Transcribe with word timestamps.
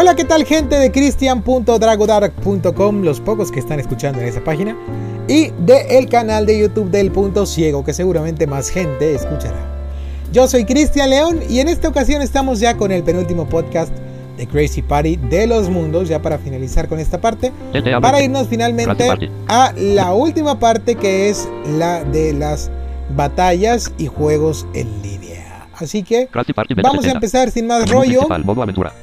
Hola, 0.00 0.16
¿qué 0.16 0.24
tal 0.24 0.46
gente 0.46 0.76
de 0.76 0.90
cristian.dragodark.com? 0.90 3.02
Los 3.02 3.20
pocos 3.20 3.52
que 3.52 3.60
están 3.60 3.80
escuchando 3.80 4.18
en 4.18 4.28
esa 4.28 4.42
página. 4.42 4.74
Y 5.28 5.50
del 5.58 6.06
de 6.06 6.08
canal 6.10 6.46
de 6.46 6.58
YouTube 6.58 6.90
del 6.90 7.10
Punto 7.10 7.44
Ciego, 7.44 7.84
que 7.84 7.92
seguramente 7.92 8.46
más 8.46 8.70
gente 8.70 9.14
escuchará. 9.14 9.58
Yo 10.32 10.48
soy 10.48 10.64
Cristian 10.64 11.10
León 11.10 11.40
y 11.50 11.60
en 11.60 11.68
esta 11.68 11.88
ocasión 11.88 12.22
estamos 12.22 12.60
ya 12.60 12.78
con 12.78 12.92
el 12.92 13.02
penúltimo 13.02 13.46
podcast 13.46 13.92
de 14.38 14.46
Crazy 14.46 14.80
Party 14.80 15.16
de 15.16 15.46
los 15.46 15.68
mundos, 15.68 16.08
ya 16.08 16.22
para 16.22 16.38
finalizar 16.38 16.88
con 16.88 16.98
esta 16.98 17.20
parte, 17.20 17.52
para 18.00 18.22
irnos 18.22 18.48
finalmente 18.48 19.06
a 19.48 19.74
la 19.76 20.14
última 20.14 20.58
parte 20.58 20.94
que 20.94 21.28
es 21.28 21.46
la 21.76 22.04
de 22.04 22.32
las 22.32 22.70
batallas 23.14 23.92
y 23.98 24.06
juegos 24.06 24.66
en 24.72 25.02
línea. 25.02 25.29
Así 25.80 26.02
que 26.02 26.28
vamos 26.82 27.04
a 27.04 27.10
empezar 27.10 27.50
sin 27.50 27.66
más 27.66 27.88
rollo 27.90 28.20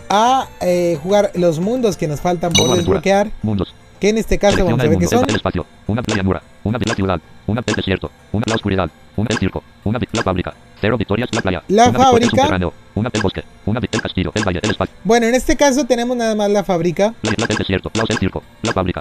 a 0.10 0.48
eh, 0.62 0.98
jugar 1.02 1.32
los 1.36 1.60
mundos 1.60 1.98
que 1.98 2.08
nos 2.08 2.22
faltan 2.22 2.54
por 2.54 2.76
desbloquear. 2.76 3.32
Mundos. 3.42 3.74
Que 4.00 4.10
en 4.10 4.20
este 4.20 4.38
caso 4.38 4.64
vamos 4.64 4.80
a 4.80 4.88
ver 4.88 4.98
qué 5.00 5.08
son. 5.08 5.28
Espacio, 5.30 5.66
una 5.88 6.04
llanura, 6.06 6.42
una 6.64 6.80
ciudad, 6.80 7.20
una 7.48 7.62
desierto, 7.62 8.12
una 8.32 8.44
la 8.48 8.56
oscuridad, 8.56 8.90
una 9.16 9.36
circo, 9.38 9.64
una 9.84 10.00
la 10.12 10.24
fábrica, 10.24 10.54
cero 10.80 10.98
victorias 10.98 11.30
la 11.32 11.42
playa. 11.42 11.64
La 11.68 11.92
fábrica 11.92 12.60
una 12.98 13.12
del 13.12 13.22
bosque, 13.22 13.44
una 13.68 13.80
del 13.80 13.90
castillo, 14.02 14.32
el 14.34 14.44
valle, 14.44 14.60
el 14.64 14.72
espacio. 14.72 14.96
Bueno, 15.04 15.28
en 15.28 15.36
este 15.36 15.56
caso 15.56 15.86
tenemos 15.86 16.18
nada 16.18 16.34
más 16.34 16.50
la 16.50 16.64
fábrica. 16.64 17.14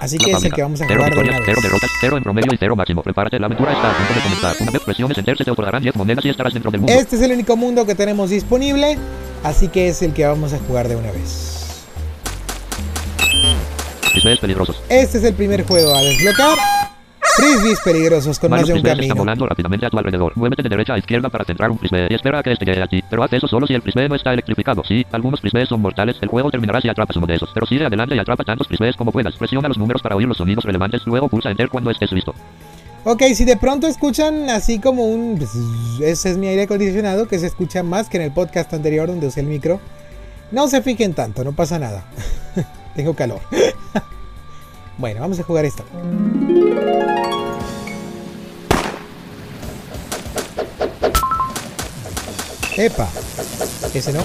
Así 0.03 0.19
que 0.19 0.31
es 0.31 0.43
el 0.43 0.53
que 0.53 0.61
vamos 0.61 0.81
a 0.81 0.87
jugar 0.87 1.15
de 1.15 1.19
Una 1.19 1.39
vez 1.39 1.49
Este 6.91 7.15
es 7.15 7.21
el 7.23 7.31
único 7.31 7.57
mundo 7.57 7.87
que 7.87 7.95
tenemos 7.95 8.29
disponible, 8.29 8.99
así 9.43 9.67
que 9.67 9.87
es 9.87 10.03
el 10.03 10.13
que 10.13 10.27
vamos 10.27 10.53
a 10.53 10.59
jugar 10.59 10.87
de 10.87 10.95
una 10.95 11.11
vez. 11.11 11.87
Este 14.89 15.17
es 15.17 15.23
el 15.23 15.33
primer 15.33 15.65
juego 15.65 15.95
a 15.95 16.01
desbloquear. 16.01 16.96
Frisbees 17.37 17.79
peligrosos 17.81 18.39
con 18.39 18.49
Varios 18.49 18.69
más 18.69 18.73
de 18.73 18.79
un 18.79 18.83
camino. 18.83 19.01
Están 19.03 19.17
volando 19.19 19.45
rápidamente 19.45 19.85
a 19.85 19.91
tu 19.91 19.97
alrededor. 19.99 20.33
Muévete 20.35 20.63
de 20.63 20.69
derecha 20.69 20.95
a 20.95 20.97
izquierda 20.97 21.29
para 21.29 21.45
centrar 21.45 21.69
un 21.69 21.77
frisbee 21.77 22.07
y 22.09 22.15
espera 22.15 22.39
a 22.39 22.43
que 22.43 22.51
este 22.51 22.65
llegue 22.65 22.81
a 22.81 22.87
ti. 22.87 23.03
Pero 23.07 23.23
haz 23.23 23.31
eso 23.31 23.47
solo 23.47 23.67
si 23.67 23.75
el 23.75 23.83
frisbee 23.83 24.09
no 24.09 24.15
está 24.15 24.33
electrificado. 24.33 24.83
Si 24.83 25.05
algunos 25.11 25.39
frisbees 25.39 25.69
son 25.69 25.79
mortales, 25.79 26.17
el 26.21 26.29
juego 26.29 26.49
terminará 26.49 26.81
si 26.81 26.89
atrapas 26.89 27.15
uno 27.15 27.27
de 27.27 27.35
esos. 27.35 27.51
Pero 27.53 27.67
sigue 27.67 27.85
adelante 27.85 28.15
y 28.15 28.19
atrapa 28.19 28.43
tantos 28.43 28.65
frisbees 28.67 28.95
como 28.95 29.11
puedas. 29.11 29.35
Presiona 29.35 29.67
los 29.67 29.77
números 29.77 30.01
para 30.01 30.15
oír 30.15 30.27
los 30.27 30.37
sonidos 30.37 30.65
relevantes, 30.65 31.05
luego 31.05 31.29
pulsa 31.29 31.51
enter 31.51 31.69
cuando 31.69 31.91
estés 31.91 32.11
listo. 32.11 32.33
Ok, 33.03 33.21
si 33.35 33.45
de 33.45 33.55
pronto 33.55 33.85
escuchan 33.85 34.49
así 34.49 34.79
como 34.79 35.05
un... 35.05 35.37
Pues, 35.37 35.51
Ese 36.01 36.31
es 36.31 36.37
mi 36.37 36.47
aire 36.47 36.63
acondicionado 36.63 37.27
que 37.27 37.37
se 37.37 37.45
escucha 37.45 37.83
más 37.83 38.09
que 38.09 38.17
en 38.17 38.23
el 38.23 38.31
podcast 38.31 38.73
anterior 38.73 39.07
donde 39.09 39.27
usé 39.27 39.41
el 39.41 39.45
micro. 39.45 39.79
No 40.51 40.67
se 40.67 40.81
fijen 40.81 41.13
tanto, 41.13 41.43
no 41.43 41.51
pasa 41.51 41.77
nada. 41.77 42.03
Tengo 42.95 43.13
calor. 43.13 43.41
bueno, 44.97 45.21
vamos 45.21 45.39
a 45.39 45.43
jugar 45.43 45.65
esto. 45.65 45.83
¡Epa! 52.79 53.09
Ese 53.91 54.13
no. 54.13 54.23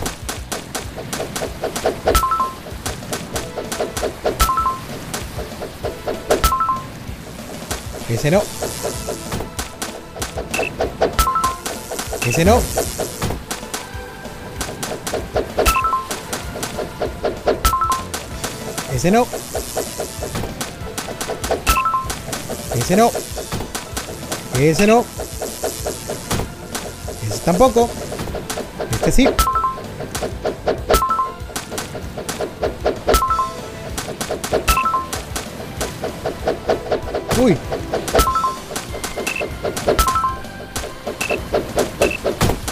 Ese 8.10 8.30
no. 8.30 8.42
Ese 12.26 12.44
no. 12.44 12.62
Ese 18.94 19.10
no. 19.10 19.26
Ese 22.74 22.96
no. 22.96 23.10
Ese 24.58 24.86
no. 24.86 25.04
Ese 27.26 27.38
tampoco. 27.44 27.88
Este 28.92 29.12
sí. 29.12 29.28
Uy. 37.40 37.56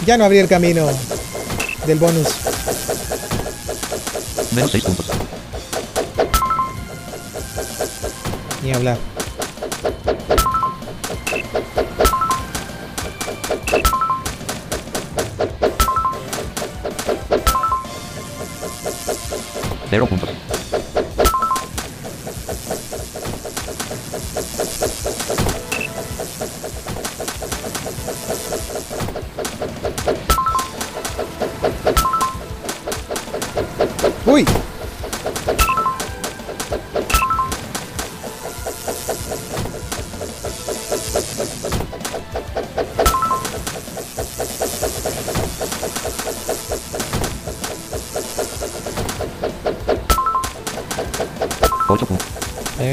Ya 0.06 0.16
no 0.16 0.24
abrí 0.24 0.38
el 0.38 0.48
camino 0.48 0.88
del 1.86 1.98
bonus. 1.98 2.28
Menos 4.52 4.70
puntos. 4.70 5.06
Ni 8.62 8.72
hablar. 8.72 8.98
내려본다. 19.90 20.49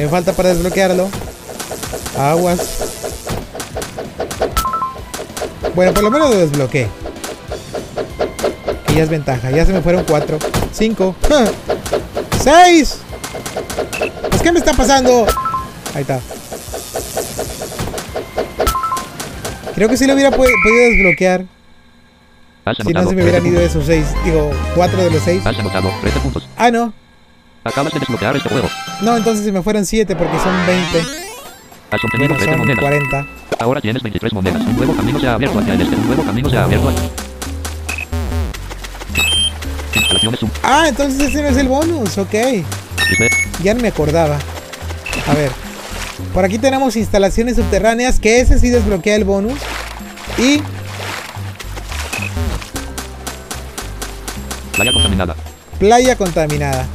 falta 0.08 0.34
para 0.34 0.50
desbloquearlo. 0.50 1.10
Aguas. 2.18 2.60
Bueno, 5.76 5.94
por 5.94 6.04
lo 6.04 6.12
menos 6.12 6.30
lo 6.32 6.38
desbloqueé. 6.38 6.88
Que 8.88 8.96
ya 8.96 9.04
es 9.04 9.10
ventaja. 9.10 9.52
Ya 9.52 9.66
se 9.66 9.74
me 9.74 9.82
fueron 9.82 10.04
4, 10.08 10.40
5, 10.72 11.16
6. 12.44 12.98
Pues, 14.30 14.42
¿qué 14.42 14.52
me 14.52 14.60
está 14.60 14.74
pasando? 14.74 15.26
Ahí 15.94 16.02
está. 16.02 16.20
Creo 19.76 19.90
que 19.90 19.98
sí 19.98 20.08
lo 20.08 20.14
hubiera 20.14 20.32
podido 20.32 20.56
desbloquear. 20.66 21.46
si 22.84 22.94
no 22.94 23.08
se 23.08 23.16
me 23.16 23.22
hubieran 23.22 23.46
ido 23.46 23.62
esos 23.62 23.86
6. 23.86 24.06
Digo, 24.26 24.52
4 24.74 25.04
de 25.04 25.12
los 25.12 25.24
6. 25.24 25.44
Ah, 26.56 26.72
no. 26.72 26.94
Acabas 27.68 27.94
de 27.94 28.00
desbloquear 28.00 28.36
este 28.38 28.50
juego. 28.50 28.70
No, 29.02 29.18
entonces 29.18 29.46
si 29.46 29.52
me 29.52 29.62
fueran 29.62 29.86
7 29.86 30.16
porque 30.16 30.40
son 30.40 30.66
20. 30.66 31.00
Has 31.92 32.04
obtenido 32.04 32.36
bueno, 32.36 32.58
monedas. 32.58 32.80
40. 32.80 33.28
Ahora 33.60 33.82
tienes 33.82 34.02
23 34.02 34.34
monedas. 34.34 34.62
Un 34.62 34.78
nuevo 34.78 34.96
camino 34.96 35.20
se 35.20 35.28
ha 35.28 35.34
abierto 35.34 35.60
hacia 35.60 35.74
el 35.74 35.82
este. 35.82 35.96
Un 35.96 36.08
nuevo 36.08 36.24
camino 36.24 36.50
se 36.50 36.58
ha 36.58 36.64
abierto 36.64 36.90
hacia... 36.90 37.04
Instalaciones 39.96 40.44
un... 40.44 40.52
Ah, 40.64 40.86
entonces 40.88 41.20
ese 41.30 41.42
no 41.42 41.50
es 41.50 41.58
el 41.58 41.68
bonus, 41.68 42.18
ok. 42.18 42.34
Ya 43.62 43.74
no 43.74 43.82
me 43.82 43.90
acordaba. 43.90 44.38
A 45.28 45.34
ver. 45.34 45.52
Por 46.34 46.46
aquí 46.46 46.58
tenemos 46.58 46.96
instalaciones 46.96 47.58
subterráneas, 47.58 48.20
que 48.20 48.40
ese 48.40 48.60
sí 48.60 48.70
desbloquea 48.70 49.16
el 49.16 49.26
bonus. 49.26 49.60
Y... 50.38 50.62
Playa 54.74 54.94
contaminada. 54.94 55.36
Playa 55.80 56.16
contaminada. 56.16 56.86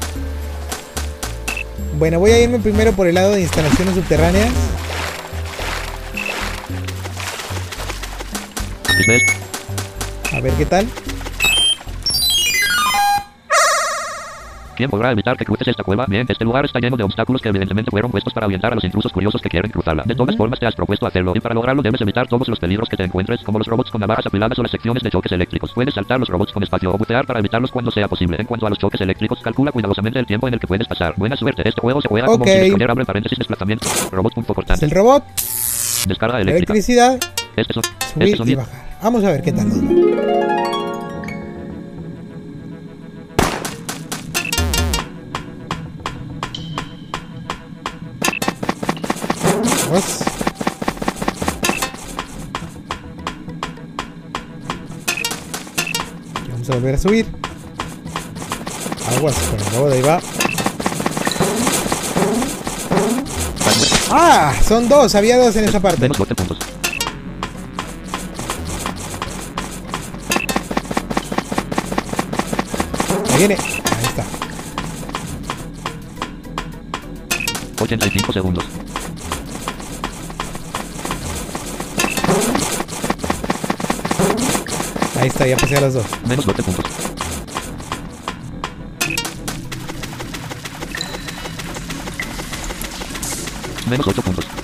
Bueno, 2.02 2.18
voy 2.18 2.32
a 2.32 2.42
irme 2.42 2.58
primero 2.58 2.90
por 2.90 3.06
el 3.06 3.14
lado 3.14 3.30
de 3.30 3.42
instalaciones 3.42 3.94
subterráneas. 3.94 4.50
A 10.32 10.40
ver 10.40 10.52
qué 10.54 10.66
tal. 10.66 10.88
¿Quién 14.82 14.90
podrá 14.90 15.12
evitar 15.12 15.36
que 15.36 15.44
cruces 15.44 15.68
esta 15.68 15.84
cueva? 15.84 16.06
Bien, 16.08 16.26
este 16.28 16.44
lugar 16.44 16.64
está 16.64 16.80
lleno 16.80 16.96
de 16.96 17.04
obstáculos 17.04 17.40
que 17.40 17.50
evidentemente 17.50 17.88
fueron 17.88 18.10
puestos 18.10 18.32
para 18.34 18.46
orientar 18.46 18.72
a 18.72 18.74
los 18.74 18.82
intrusos 18.82 19.12
curiosos 19.12 19.40
que 19.40 19.48
quieren 19.48 19.70
cruzarla. 19.70 20.02
De 20.04 20.16
todas 20.16 20.34
formas 20.34 20.58
te 20.58 20.66
has 20.66 20.74
propuesto 20.74 21.06
hacerlo 21.06 21.34
y 21.36 21.38
para 21.38 21.54
lograrlo 21.54 21.82
debes 21.82 22.00
evitar 22.00 22.26
todos 22.26 22.48
los 22.48 22.58
peligros 22.58 22.88
que 22.88 22.96
te 22.96 23.04
encuentres, 23.04 23.44
como 23.44 23.58
los 23.58 23.68
robots 23.68 23.92
con 23.92 24.00
navajas 24.00 24.26
afiladas 24.26 24.58
o 24.58 24.62
las 24.62 24.72
secciones 24.72 25.00
de 25.04 25.10
choques 25.10 25.30
eléctricos. 25.30 25.70
Puedes 25.72 25.94
saltar 25.94 26.18
los 26.18 26.28
robots 26.28 26.50
con 26.50 26.64
espacio 26.64 26.92
o 26.92 26.98
bucear 26.98 27.24
para 27.26 27.38
evitarlos 27.38 27.70
cuando 27.70 27.92
sea 27.92 28.08
posible. 28.08 28.38
En 28.40 28.46
cuanto 28.48 28.66
a 28.66 28.70
los 28.70 28.78
choques 28.80 29.00
eléctricos, 29.00 29.40
calcula 29.40 29.70
cuidadosamente 29.70 30.18
el 30.18 30.26
tiempo 30.26 30.48
en 30.48 30.54
el 30.54 30.58
que 30.58 30.66
puedes 30.66 30.88
pasar. 30.88 31.14
Buena 31.16 31.36
suerte, 31.36 31.62
este 31.64 31.80
juego 31.80 32.02
se 32.02 32.08
juega 32.08 32.26
okay. 32.26 32.34
como 32.34 32.44
quieres 32.44 32.72
poner 32.72 32.90
abre 32.90 33.04
paréntesis 33.04 33.38
desplazamiento. 33.38 33.86
Robot 34.10 34.34
punto 34.34 34.52
cortante. 34.52 34.84
El 34.84 34.90
robot. 34.90 35.22
Descarga 36.08 36.40
eléctrica. 36.40 36.72
Electricidad. 36.72 37.20
Este 37.54 37.72
son, 37.72 37.84
este 38.18 38.36
son. 38.36 38.66
Vamos 39.00 39.22
a 39.22 39.30
ver 39.30 39.42
qué 39.42 39.52
tal. 39.52 39.68
Y 49.92 49.94
vamos 56.50 56.70
a 56.70 56.74
volver 56.74 56.94
a 56.94 56.98
subir. 56.98 57.26
Aguas 59.16 59.36
con 59.36 59.60
el 59.60 59.72
lobo 59.74 59.88
de 59.90 59.96
ahí 59.96 60.02
va. 60.02 60.20
¡Ah! 64.10 64.54
Son 64.66 64.88
dos, 64.88 65.14
había 65.14 65.36
dos 65.36 65.54
en 65.56 65.64
esa 65.64 65.80
parte. 65.80 66.00
Menos 66.00 66.16
12 66.16 66.34
puntos. 66.34 66.58
Ahí 73.30 73.38
viene. 73.38 73.56
Ahí 73.56 74.04
está. 74.04 74.24
85 77.82 78.32
segundos. 78.32 78.64
Ahí 85.22 85.28
está, 85.28 85.46
ya 85.46 85.56
pasé 85.56 85.76
a 85.76 85.80
los 85.82 85.94
dos. 85.94 86.04
Menos 86.26 86.44
12 86.44 86.62
puntos. 86.64 86.84
Menos 93.88 94.08
8 94.08 94.22
puntos. 94.22 94.61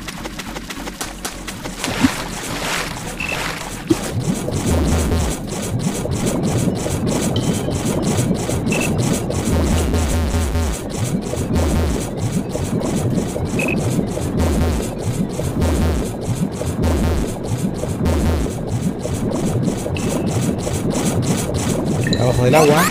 Del 22.49 22.55
agua. 22.55 22.83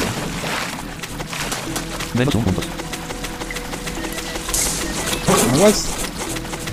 Menos 2.13 2.35
1 2.35 2.45
punto. 2.45 2.61
Aguas. 5.55 5.87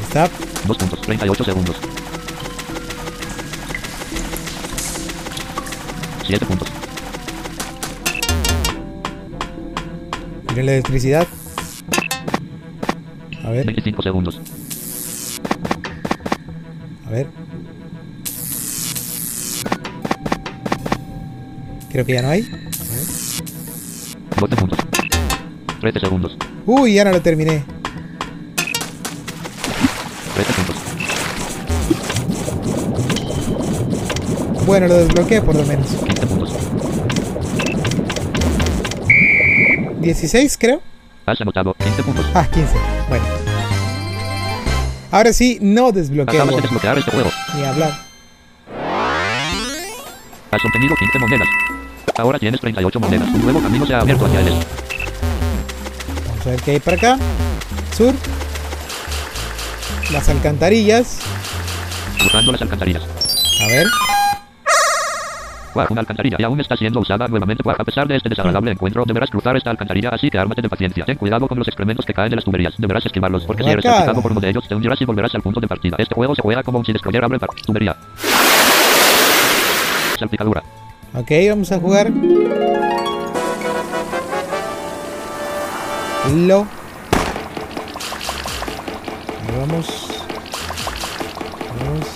Está. 0.03 0.29
2 0.67 0.77
puntos. 0.77 1.01
38 1.01 1.45
segundos. 1.45 1.77
7 6.27 6.45
puntos. 6.45 6.69
Miren 10.51 10.67
la 10.67 10.73
electricidad. 10.73 11.27
A 13.45 13.51
ver, 13.51 13.65
25 13.65 14.03
segundos. 14.03 14.41
a 17.07 17.11
ver. 17.11 17.29
Creo 21.91 22.05
que 22.05 22.13
ya 22.13 22.23
no 22.23 22.29
hay. 22.29 22.64
12 24.41 24.57
puntos. 24.57 24.79
13 25.81 26.01
segundos. 26.01 26.37
Uy, 26.67 26.95
ya 26.95 27.05
no 27.05 27.13
lo 27.13 27.21
terminé. 27.21 27.65
13 30.35 30.53
puntos. 30.53 30.77
Bueno, 34.67 34.89
lo 34.89 34.95
desbloqueé 34.95 35.43
por 35.43 35.55
lo 35.55 35.65
menos. 35.67 35.87
15 35.89 36.27
puntos. 36.27 36.53
16 40.01 40.59
creo. 40.59 40.83
Has 41.27 41.41
anotado 41.41 41.75
15 41.75 42.03
puntos. 42.03 42.27
Ah, 42.35 42.47
15. 42.53 42.75
Bueno. 43.09 43.25
Ahora 45.11 45.33
sí, 45.33 45.59
no 45.61 45.93
desbloqueo. 45.93 46.43
Acabas 46.43 46.57
de 46.57 46.63
desbloquear 46.63 46.99
este 46.99 47.11
juego. 47.11 47.31
Ni 47.55 47.63
hablar. 47.65 47.93
Has 50.51 50.65
obtenido 50.65 50.95
15 50.97 51.19
monedas. 51.19 51.49
Ahora 52.17 52.39
tienes 52.39 52.61
38 52.61 53.01
monedas. 53.01 53.29
Un 53.29 53.43
nuevo 53.43 53.61
camino 53.61 53.87
se 53.87 53.95
ha 53.95 54.01
abierto 54.01 54.27
hacia 54.27 54.41
el 54.41 54.49
este. 54.49 54.67
Vamos 56.29 56.47
a 56.47 56.51
ver 56.51 56.63
qué 56.63 56.71
hay 56.73 56.81
para 56.81 56.97
acá. 56.97 57.19
Sur. 57.97 58.15
Las 60.13 60.29
alcantarillas. 60.29 61.21
Buscando 62.23 62.53
las 62.53 62.63
alcantarillas. 62.63 63.03
A 63.03 63.67
ver. 63.67 63.87
Guau, 65.75 65.89
una 65.91 66.03
alcantarilla 66.03 66.37
y 66.39 66.45
aún 66.45 66.61
está 66.61 66.77
siendo 66.77 67.01
usada 67.01 67.27
nuevamente. 67.27 67.65
Guau, 67.65 67.75
a 67.77 67.85
pesar 67.85 68.07
de 68.07 68.15
este 68.15 68.29
desagradable 68.29 68.71
encuentro, 68.71 69.03
deberás 69.05 69.29
cruzar 69.29 69.57
esta 69.57 69.71
alcantarilla, 69.71 70.11
así 70.11 70.31
que 70.31 70.39
ármate 70.39 70.63
de 70.63 70.69
paciencia. 70.69 71.05
Ten 71.05 71.17
cuidado 71.17 71.49
con 71.49 71.59
los 71.59 71.67
excrementos 71.67 72.07
que 72.07 72.15
caen 72.15 72.31
de 72.31 72.37
las 72.37 72.45
tuberías. 72.45 72.75
Deberás 72.79 73.05
esquivarlos, 73.05 73.45
porque 73.45 73.65
si 73.65 73.71
eres 73.71 73.85
salpicado 73.85 74.23
por 74.23 74.31
uno 74.31 74.41
de 74.41 74.51
ellos, 74.51 74.69
te 74.69 74.75
hundirás 74.77 75.01
y 75.01 75.05
volverás 75.05 75.35
al 75.35 75.43
punto 75.43 75.59
de 75.59 75.67
partida. 75.67 75.97
Este 75.99 76.15
juego 76.15 76.37
se 76.37 76.43
juega 76.43 76.63
como 76.63 76.79
un 76.79 76.85
si 76.85 76.93
descrollable 76.93 77.41
para 77.41 77.53
tubería. 77.67 77.97
Salpicadura. 80.17 80.63
Ok, 81.17 81.31
vamos 81.49 81.71
a 81.71 81.79
jugar. 81.79 82.11
Lo. 86.35 86.67
Vamos. 89.57 90.09
Vamos. 91.79 92.07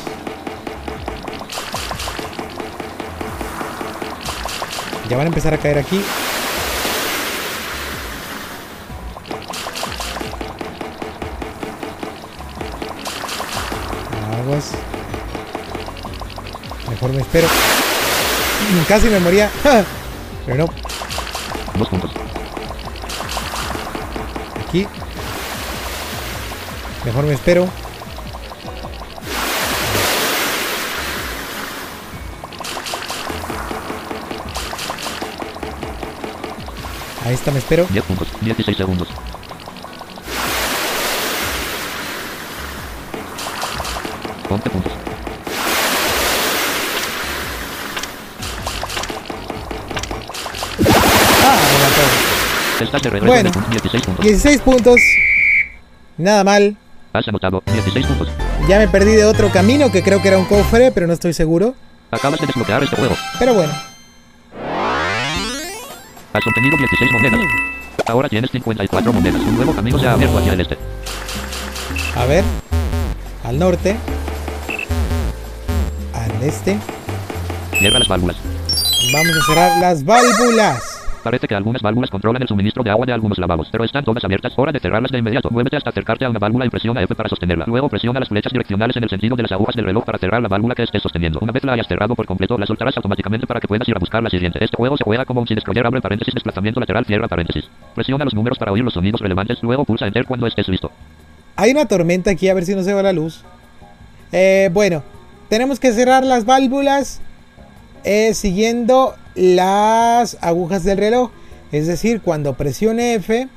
Ya 5.08 5.16
van 5.16 5.26
a 5.26 5.28
empezar 5.28 5.54
a 5.54 5.58
caer 5.58 5.78
aquí. 5.78 6.02
Aguas. 14.42 14.72
Mejor 16.90 17.12
me 17.12 17.20
espero. 17.20 17.46
Casi 18.88 19.08
me 19.08 19.18
moría. 19.20 19.50
Pero 20.46 20.66
no. 20.66 20.72
Dos 21.78 21.88
puntos. 21.88 22.10
Aquí. 24.66 24.86
Mejor 27.04 27.24
me 27.24 27.34
espero. 27.34 27.68
Ahí 37.24 37.34
está, 37.34 37.50
me 37.50 37.58
espero. 37.58 37.86
10 37.90 38.04
puntos. 38.04 38.28
16 38.40 38.76
segundos. 38.76 39.08
Once 44.48 44.70
puntos. 44.70 44.87
Bueno. 53.02 53.50
de 53.50 53.50
punto 53.50 53.70
16 53.70 54.04
puntos. 54.04 54.24
16 54.24 54.60
puntos. 54.60 55.00
Nada 56.16 56.44
mal. 56.44 56.76
Has 57.12 57.28
anotado 57.28 57.62
16 57.66 58.06
puntos. 58.06 58.28
Ya 58.68 58.78
me 58.78 58.88
perdí 58.88 59.12
de 59.12 59.24
otro 59.24 59.50
camino 59.50 59.90
que 59.90 60.02
creo 60.02 60.20
que 60.20 60.28
era 60.28 60.38
un 60.38 60.44
cofre, 60.44 60.90
pero 60.92 61.06
no 61.06 61.12
estoy 61.12 61.32
seguro. 61.32 61.74
Acabas 62.10 62.40
de 62.40 62.46
desbloquear 62.46 62.82
este 62.82 62.96
juego. 62.96 63.14
Pero 63.38 63.54
bueno. 63.54 63.72
Has 66.32 66.46
obtenido 66.46 66.76
16 66.76 67.12
monedas. 67.12 67.40
Ahora 68.06 68.28
tienes 68.28 68.50
54 68.50 69.12
monedas. 69.12 69.40
Un 69.42 69.56
nuevo 69.56 69.74
camino 69.74 69.98
se 69.98 70.06
ha 70.06 70.12
abierto 70.12 70.38
hacia 70.38 70.52
el 70.52 70.60
este. 70.60 70.78
A 72.16 72.24
ver. 72.26 72.44
Al 73.44 73.58
norte. 73.58 73.96
Al 76.14 76.42
este. 76.42 76.78
Cierra 77.78 77.98
las 77.98 78.08
válvulas. 78.08 78.36
Vamos 79.12 79.36
a 79.36 79.46
cerrar 79.46 79.80
las 79.80 80.04
válvulas. 80.04 80.87
Parece 81.22 81.46
que 81.46 81.54
algunas 81.54 81.82
válvulas 81.82 82.10
controlan 82.10 82.42
el 82.42 82.48
suministro 82.48 82.82
de 82.82 82.90
agua 82.90 83.06
de 83.06 83.12
algunos 83.12 83.38
lavabos, 83.38 83.68
pero 83.70 83.84
están 83.84 84.04
todas 84.04 84.24
abiertas. 84.24 84.52
Hora 84.56 84.72
de 84.72 84.80
cerrarlas 84.80 85.10
de 85.10 85.18
inmediato. 85.18 85.50
Muévete 85.50 85.76
hasta 85.76 85.90
acercarte 85.90 86.24
a 86.24 86.30
una 86.30 86.38
válvula 86.38 86.66
y 86.66 86.70
presiona 86.70 87.02
F 87.02 87.14
para 87.14 87.28
sostenerla. 87.28 87.64
Luego 87.66 87.88
presiona 87.88 88.20
las 88.20 88.28
flechas 88.28 88.52
direccionales 88.52 88.96
en 88.96 89.04
el 89.04 89.10
sentido 89.10 89.36
de 89.36 89.42
las 89.42 89.52
agujas 89.52 89.74
del 89.74 89.84
reloj 89.84 90.04
para 90.04 90.18
cerrar 90.18 90.40
la 90.42 90.48
válvula 90.48 90.74
que 90.74 90.82
estés 90.82 91.02
sosteniendo. 91.02 91.38
Una 91.40 91.52
vez 91.52 91.64
la 91.64 91.72
hayas 91.72 91.86
cerrado 91.86 92.14
por 92.14 92.26
completo, 92.26 92.56
la 92.56 92.66
soltarás 92.66 92.96
automáticamente 92.96 93.46
para 93.46 93.60
que 93.60 93.68
puedas 93.68 93.88
ir 93.88 93.96
a 93.96 93.98
buscar 93.98 94.22
la 94.22 94.30
siguiente. 94.30 94.62
Este 94.62 94.76
juego 94.76 94.96
se 94.96 95.04
juega 95.04 95.24
como 95.24 95.40
un 95.40 95.46
si 95.46 95.54
descroller 95.54 95.86
abre 95.86 96.00
paréntesis 96.00 96.34
desplazamiento 96.34 96.80
lateral 96.80 97.04
cierra 97.04 97.28
paréntesis. 97.28 97.68
Presiona 97.94 98.24
los 98.24 98.34
números 98.34 98.58
para 98.58 98.72
oír 98.72 98.84
los 98.84 98.94
sonidos 98.94 99.20
relevantes. 99.20 99.62
Luego 99.62 99.84
pulsa 99.84 100.06
Enter 100.06 100.24
cuando 100.26 100.46
estés 100.46 100.68
listo. 100.68 100.90
Hay 101.56 101.72
una 101.72 101.86
tormenta 101.86 102.30
aquí, 102.30 102.48
a 102.48 102.54
ver 102.54 102.64
si 102.64 102.74
no 102.74 102.82
se 102.82 102.94
va 102.94 103.02
la 103.02 103.12
luz. 103.12 103.42
Eh, 104.30 104.70
bueno, 104.72 105.02
tenemos 105.48 105.80
que 105.80 105.92
cerrar 105.92 106.24
las 106.24 106.44
válvulas 106.44 107.20
eh, 108.04 108.34
siguiendo 108.34 109.14
las 109.38 110.36
agujas 110.40 110.84
del 110.84 110.98
reloj. 110.98 111.30
Es 111.72 111.86
decir, 111.86 112.20
cuando 112.20 112.54
presione 112.54 113.14
F, 113.14 113.48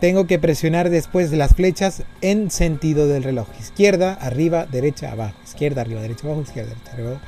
tengo 0.00 0.26
que 0.26 0.38
presionar 0.38 0.90
después 0.90 1.32
las 1.32 1.54
flechas 1.54 2.02
en 2.20 2.50
sentido 2.50 3.06
del 3.08 3.22
reloj. 3.22 3.48
Izquierda, 3.58 4.18
arriba, 4.20 4.66
derecha, 4.70 5.10
abajo. 5.12 5.34
Izquierda, 5.44 5.80
arriba, 5.80 6.00
derecha, 6.00 6.26
abajo. 6.26 6.42
Izquierda, 6.42 6.70
derecha, 6.70 6.92
arriba, 6.92 7.08
abajo. 7.10 7.24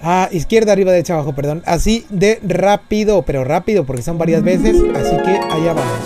Ah, 0.00 0.28
izquierda, 0.30 0.72
arriba, 0.72 0.92
derecha, 0.92 1.14
abajo, 1.14 1.34
perdón. 1.34 1.62
Así 1.66 2.06
de 2.10 2.38
rápido, 2.46 3.22
pero 3.22 3.44
rápido 3.44 3.84
porque 3.84 4.02
son 4.02 4.18
varias 4.18 4.42
veces. 4.42 4.76
Así 4.94 5.16
que 5.24 5.40
allá 5.50 5.72
vamos. 5.72 5.98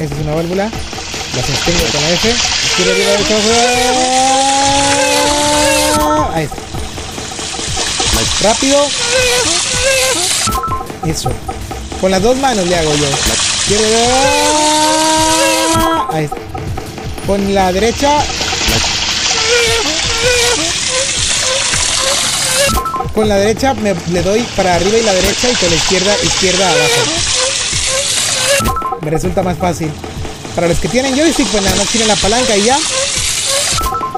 Esa 0.00 0.14
es 0.14 0.20
una 0.22 0.34
válvula. 0.34 0.64
La 0.64 1.42
sostengo 1.42 1.84
con 1.92 2.02
la 2.02 2.10
F. 2.10 2.28
Izquierda, 2.30 2.94
derecha, 2.94 3.34
derecha. 3.36 5.19
Ahí 6.32 6.44
está. 6.44 6.56
Rápido. 8.42 8.86
Eso. 11.06 11.30
Con 12.00 12.10
las 12.10 12.22
dos 12.22 12.36
manos 12.36 12.66
le 12.66 12.76
hago 12.76 12.94
yo. 12.94 13.06
Está. 13.06 13.34
Con 17.26 17.54
la 17.54 17.72
derecha. 17.72 18.24
Con 23.14 23.28
la 23.28 23.36
derecha 23.36 23.74
me, 23.74 23.94
le 24.12 24.22
doy 24.22 24.40
para 24.56 24.76
arriba 24.76 24.96
y 24.96 25.02
la 25.02 25.12
derecha 25.12 25.50
y 25.50 25.54
con 25.54 25.68
la 25.68 25.76
izquierda, 25.76 26.16
izquierda 26.22 26.70
abajo. 26.70 27.02
Me 29.02 29.10
resulta 29.10 29.42
más 29.42 29.58
fácil. 29.58 29.90
Para 30.54 30.68
los 30.68 30.78
que 30.78 30.88
tienen 30.88 31.16
joystick, 31.16 31.46
pues 31.48 31.62
nada 31.62 31.76
más 31.76 31.88
tienen 31.88 32.08
la 32.08 32.16
palanca 32.16 32.56
y 32.56 32.64
ya. 32.64 32.78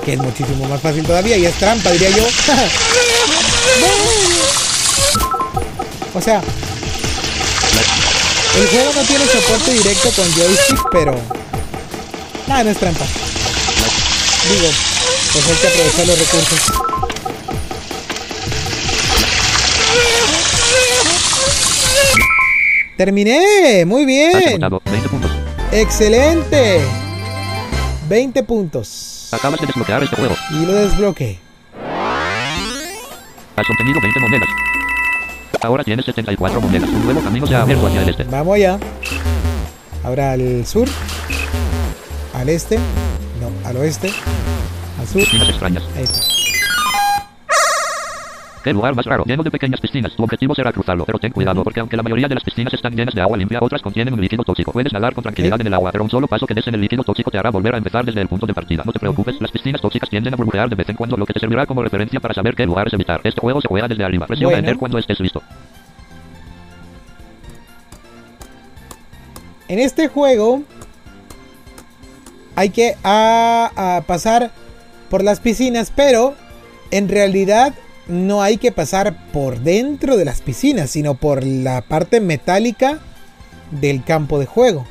Que 0.05 0.15
es 0.15 0.19
muchísimo 0.19 0.67
más 0.69 0.81
fácil 0.81 1.05
todavía 1.05 1.37
y 1.37 1.47
es 1.47 1.55
trampa, 1.55 1.91
diría 1.91 2.11
yo. 2.11 2.25
o 6.15 6.21
sea, 6.21 6.43
el 8.57 8.67
juego 8.69 8.93
no 8.95 9.03
tiene 9.03 9.25
soporte 9.27 9.73
directo 9.73 10.11
con 10.11 10.31
joystick, 10.35 10.81
pero... 10.91 11.15
Nada, 12.47 12.65
no 12.65 12.71
es 12.71 12.77
trampa. 12.79 13.07
Digo, 14.51 14.69
pues 15.33 15.47
hay 15.47 15.57
que 15.57 15.69
aprovechar 15.69 16.07
los 16.07 16.19
recursos. 16.19 16.61
Terminé, 22.97 23.85
muy 23.87 24.05
bien. 24.05 24.37
agotado 24.37 24.83
20 24.85 25.09
puntos. 25.09 25.31
Excelente. 25.73 26.81
20 28.09 28.43
puntos. 28.43 29.12
Acabas 29.33 29.61
de 29.61 29.67
desbloquear 29.67 30.03
este 30.03 30.15
juego. 30.17 30.35
Y 30.51 30.67
lo 30.67 30.75
desbloqueé. 30.75 31.39
Has 33.57 33.71
obtenido 33.71 34.01
20 34.01 34.21
monedas. 34.21 34.49
Ahora 35.63 35.83
tienes 35.85 36.05
74 36.05 36.61
monedas. 36.61 36.89
Un 36.91 37.05
nuevo 37.05 37.23
camino 37.23 37.47
se 37.47 37.55
ha 37.55 37.63
abierto 37.63 37.87
hacia 37.87 38.03
el 38.03 38.09
este. 38.11 38.25
Vamos 38.25 38.57
allá. 38.57 38.79
Ahora 40.05 40.33
al 40.33 40.67
sur. 40.67 40.87
Al 42.35 42.49
este. 42.51 42.79
No, 43.41 43.69
al 43.69 43.79
oeste. 43.79 44.13
Al 45.01 45.09
sur. 45.09 45.23
Extrañas. 45.23 45.83
Ahí 45.97 46.05
está. 46.05 46.42
Qué 48.63 48.73
lugar 48.73 48.95
más 48.95 49.05
raro, 49.07 49.25
lleno 49.25 49.43
de 49.43 49.51
pequeñas 49.51 49.81
piscinas. 49.81 50.15
Tu 50.15 50.23
objetivo 50.23 50.55
será 50.55 50.73
cruzarlo, 50.73 51.05
pero 51.05 51.19
ten 51.19 51.33
cuidado 51.33 51.65
porque 51.65 51.81
aunque 51.81 51.97
la 51.97 52.03
mayoría 52.05 52.29
de 52.29 52.35
las 52.37 52.45
piscinas 52.45 52.73
están 52.73 52.95
llenas 52.95 53.13
de 53.15 53.21
agua 53.21 53.37
limpia, 53.37 53.59
otras 53.61 53.83
contienen 53.83 54.15
un 54.15 54.21
líquido 54.21 54.45
tóxico. 54.45 54.71
Puedes 54.73 54.93
nadar 54.93 55.15
con 55.15 55.23
tranquilidad 55.23 55.61
en 55.61 55.67
el 55.67 55.75
agua, 55.75 55.91
pero 55.91 56.05
un 56.05 56.11
solo 56.11 56.29
paso 56.29 56.47
que 56.47 56.55
des 56.55 56.67
en 56.69 56.75
el 56.75 56.81
líquido 56.81 57.03
tóxico 57.03 57.31
te 57.31 57.39
hará 57.39 57.51
volver 57.51 57.75
a 57.75 57.79
empezar 57.79 58.05
desde 58.05 58.21
el 58.21 58.29
punto 58.29 58.47
de 58.47 58.55
partida. 58.55 58.83
No 58.87 58.93
te 58.93 59.01
preocupes, 59.01 59.41
las 59.41 59.51
piscinas 59.51 59.81
tóxicas 59.81 60.09
tienden 60.09 60.35
a 60.35 60.37
burbujear 60.37 60.69
de 60.71 60.77
vez 60.77 60.89
en 60.89 60.95
cuando, 60.97 61.17
lo 61.17 61.27
que 61.27 61.33
te 61.33 61.41
servirá 61.41 61.67
como 61.67 61.83
referencia 61.83 62.21
para 62.21 62.35
saber 62.35 62.55
qué 62.55 62.65
lugares 62.65 62.93
evitar. 62.93 63.21
Este 63.25 63.41
juego 63.41 63.61
se 63.61 63.67
juega 63.69 63.89
desde 63.89 64.05
arriba. 64.05 64.27
Presiona 64.27 64.53
Bueno. 64.53 64.59
enter 64.69 64.79
cuando 64.79 64.99
estés 64.99 65.19
listo. 65.19 65.43
En 69.69 69.79
este 69.79 70.09
juego 70.09 70.63
hay 72.55 72.71
que 72.71 72.95
a- 73.03 73.97
a 73.97 74.03
pasar 74.03 74.51
por 75.11 75.25
las 75.25 75.41
piscinas, 75.41 75.93
pero 75.95 76.35
en 76.91 77.09
realidad 77.09 77.75
no 78.09 78.43
hay 78.43 78.57
que 78.57 78.73
pasar 78.73 79.31
por 79.33 79.61
dentro 79.61 80.17
de 80.17 80.25
las 80.25 80.41
piscinas, 80.41 80.91
sino 80.91 81.15
por 81.15 81.45
la 81.45 81.83
parte 81.83 82.21
metálica 82.21 82.99
del 83.71 84.05
campo 84.05 84.39
de 84.39 84.47
juego. 84.47 84.87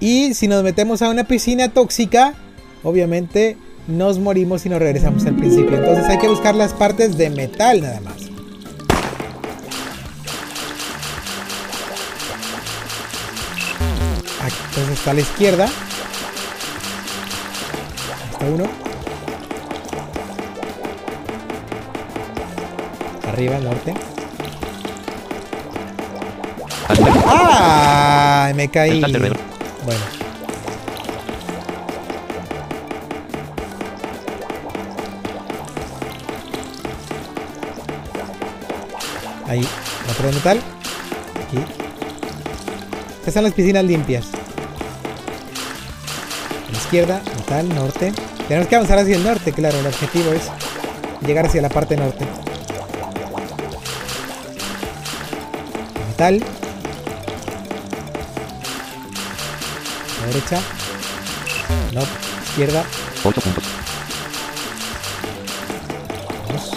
Y 0.00 0.34
si 0.34 0.48
nos 0.48 0.62
metemos 0.62 1.02
a 1.02 1.10
una 1.10 1.24
piscina 1.24 1.68
tóxica, 1.70 2.34
obviamente 2.82 3.56
nos 3.88 4.18
morimos 4.18 4.64
y 4.66 4.68
nos 4.68 4.78
regresamos 4.78 5.24
al 5.26 5.34
principio. 5.34 5.76
Entonces 5.76 6.04
hay 6.06 6.18
que 6.18 6.28
buscar 6.28 6.54
las 6.54 6.72
partes 6.72 7.16
de 7.16 7.30
metal 7.30 7.80
nada 7.80 8.00
más. 8.00 8.28
Entonces 14.78 14.98
está 14.98 15.10
a 15.10 15.14
la 15.14 15.20
izquierda. 15.20 15.68
Uno. 18.54 18.87
Arriba, 23.38 23.58
norte. 23.60 23.94
Has 26.88 26.98
vuelto. 26.98 27.20
¡Ah! 27.24 28.50
Me 28.56 28.68
caí. 28.68 29.00
Bueno. 29.00 30.00
Ahí, 39.46 39.64
otro 40.10 40.26
de 40.26 40.34
metal. 40.34 40.60
Aquí. 41.46 41.58
Estas 43.20 43.34
son 43.34 43.44
las 43.44 43.52
piscinas 43.52 43.84
limpias. 43.84 44.26
A 46.66 46.72
la 46.72 46.76
izquierda, 46.76 47.22
metal, 47.36 47.68
norte. 47.68 48.12
Tenemos 48.48 48.68
que 48.68 48.74
avanzar 48.74 48.98
hacia 48.98 49.14
el 49.14 49.22
norte, 49.22 49.52
claro. 49.52 49.78
El 49.78 49.86
objetivo 49.86 50.32
es 50.32 50.50
llegar 51.24 51.46
hacia 51.46 51.62
la 51.62 51.68
parte 51.68 51.96
norte. 51.96 52.26
La 56.18 56.30
derecha. 60.26 60.60
No, 61.92 62.02
izquierda. 62.42 62.84
8 63.22 63.40
puntos. 63.40 63.64
Vamos. 66.48 66.70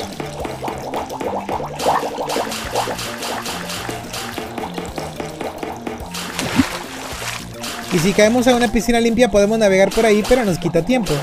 Y 7.91 7.97
si 7.97 8.13
caemos 8.13 8.47
a 8.47 8.55
una 8.55 8.71
piscina 8.71 8.99
limpia 8.99 9.31
podemos 9.31 9.57
navegar 9.57 9.89
por 9.89 10.05
ahí, 10.05 10.23
pero 10.29 10.45
nos 10.45 10.59
quita 10.59 10.85
tiempo. 10.85 11.13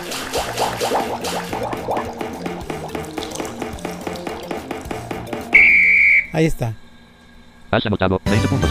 Ahí 6.32 6.46
está. 6.46 6.74
Has 7.70 7.84
anotado 7.86 8.20
20 8.24 8.48
puntos. 8.48 8.70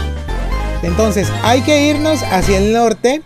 Entonces 0.82 1.30
hay 1.42 1.62
que 1.62 1.86
irnos 1.88 2.22
hacia 2.22 2.58
el 2.58 2.72
norte. 2.72 3.22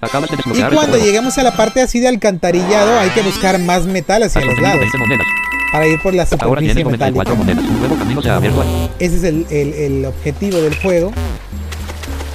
Acabas 0.00 0.30
de 0.30 0.34
Y 0.34 0.36
desbloquear 0.38 0.72
cuando 0.74 0.92
juego. 0.92 1.04
lleguemos 1.06 1.38
a 1.38 1.42
la 1.42 1.56
parte 1.56 1.80
así 1.82 1.98
de 2.00 2.08
alcantarillado 2.08 2.98
hay 3.00 3.10
que 3.10 3.22
buscar 3.22 3.58
más 3.58 3.86
metal 3.86 4.22
hacia 4.22 4.40
los 4.44 4.58
lados. 4.60 4.80
20 4.80 4.98
monedas. 4.98 5.26
Para 5.72 5.86
ir 5.86 6.00
por 6.00 6.14
la 6.14 6.24
superficie 6.24 6.74
tienes 6.74 6.84
94 6.98 7.36
metálica. 7.36 8.64
Ese 8.98 9.16
es 9.16 9.24
el, 9.24 9.46
el- 9.50 9.74
el 9.74 10.04
objetivo 10.04 10.58
del 10.58 10.74
juego. 10.76 11.12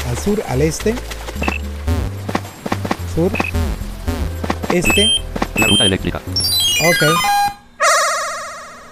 Al 0.10 0.18
sur, 0.18 0.44
al 0.50 0.62
este. 0.62 0.94
Sur. 3.16 3.32
Este. 4.72 5.08
la 5.58 5.68
ruta 5.68 5.86
eléctrica. 5.86 6.18
Ok. 6.18 7.43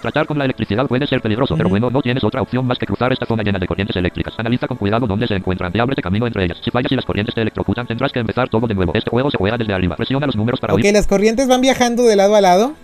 Tratar 0.02 0.26
con 0.26 0.36
la 0.36 0.44
electricidad 0.46 0.88
puede 0.88 1.06
ser 1.06 1.20
peligroso, 1.22 1.56
pero 1.56 1.68
bueno, 1.68 1.88
no 1.88 2.02
tienes 2.02 2.24
otra 2.24 2.42
opción 2.42 2.66
más 2.66 2.76
que 2.76 2.86
cruzar 2.86 3.12
esta 3.12 3.24
zona 3.24 3.44
llena 3.44 3.60
de 3.60 3.68
corrientes 3.68 3.94
eléctricas. 3.94 4.34
Analiza 4.36 4.66
con 4.66 4.76
cuidado 4.76 5.06
dónde 5.06 5.28
se 5.28 5.34
encuentran 5.36 5.70
y 5.72 5.78
ábrete 5.78 6.02
camino 6.02 6.26
entre 6.26 6.44
ellas. 6.44 6.58
Si 6.64 6.72
fallas 6.72 6.90
y 6.90 6.96
las 6.96 7.04
corrientes 7.04 7.36
te 7.36 7.40
electrocutan, 7.40 7.86
tendrás 7.86 8.10
que 8.10 8.18
empezar 8.18 8.48
todo 8.48 8.66
de 8.66 8.74
nuevo. 8.74 8.92
Este 8.96 9.08
juego 9.10 9.30
se 9.30 9.38
juega 9.38 9.56
desde 9.56 9.72
arriba. 9.72 9.94
Presiona 9.94 10.26
los 10.26 10.34
números 10.34 10.58
para 10.58 10.74
Ok, 10.74 10.80
oír. 10.82 10.92
las 10.92 11.06
corrientes 11.06 11.46
van 11.46 11.60
viajando 11.60 12.02
de 12.02 12.16
lado 12.16 12.34
a 12.34 12.40
lado. 12.40 12.74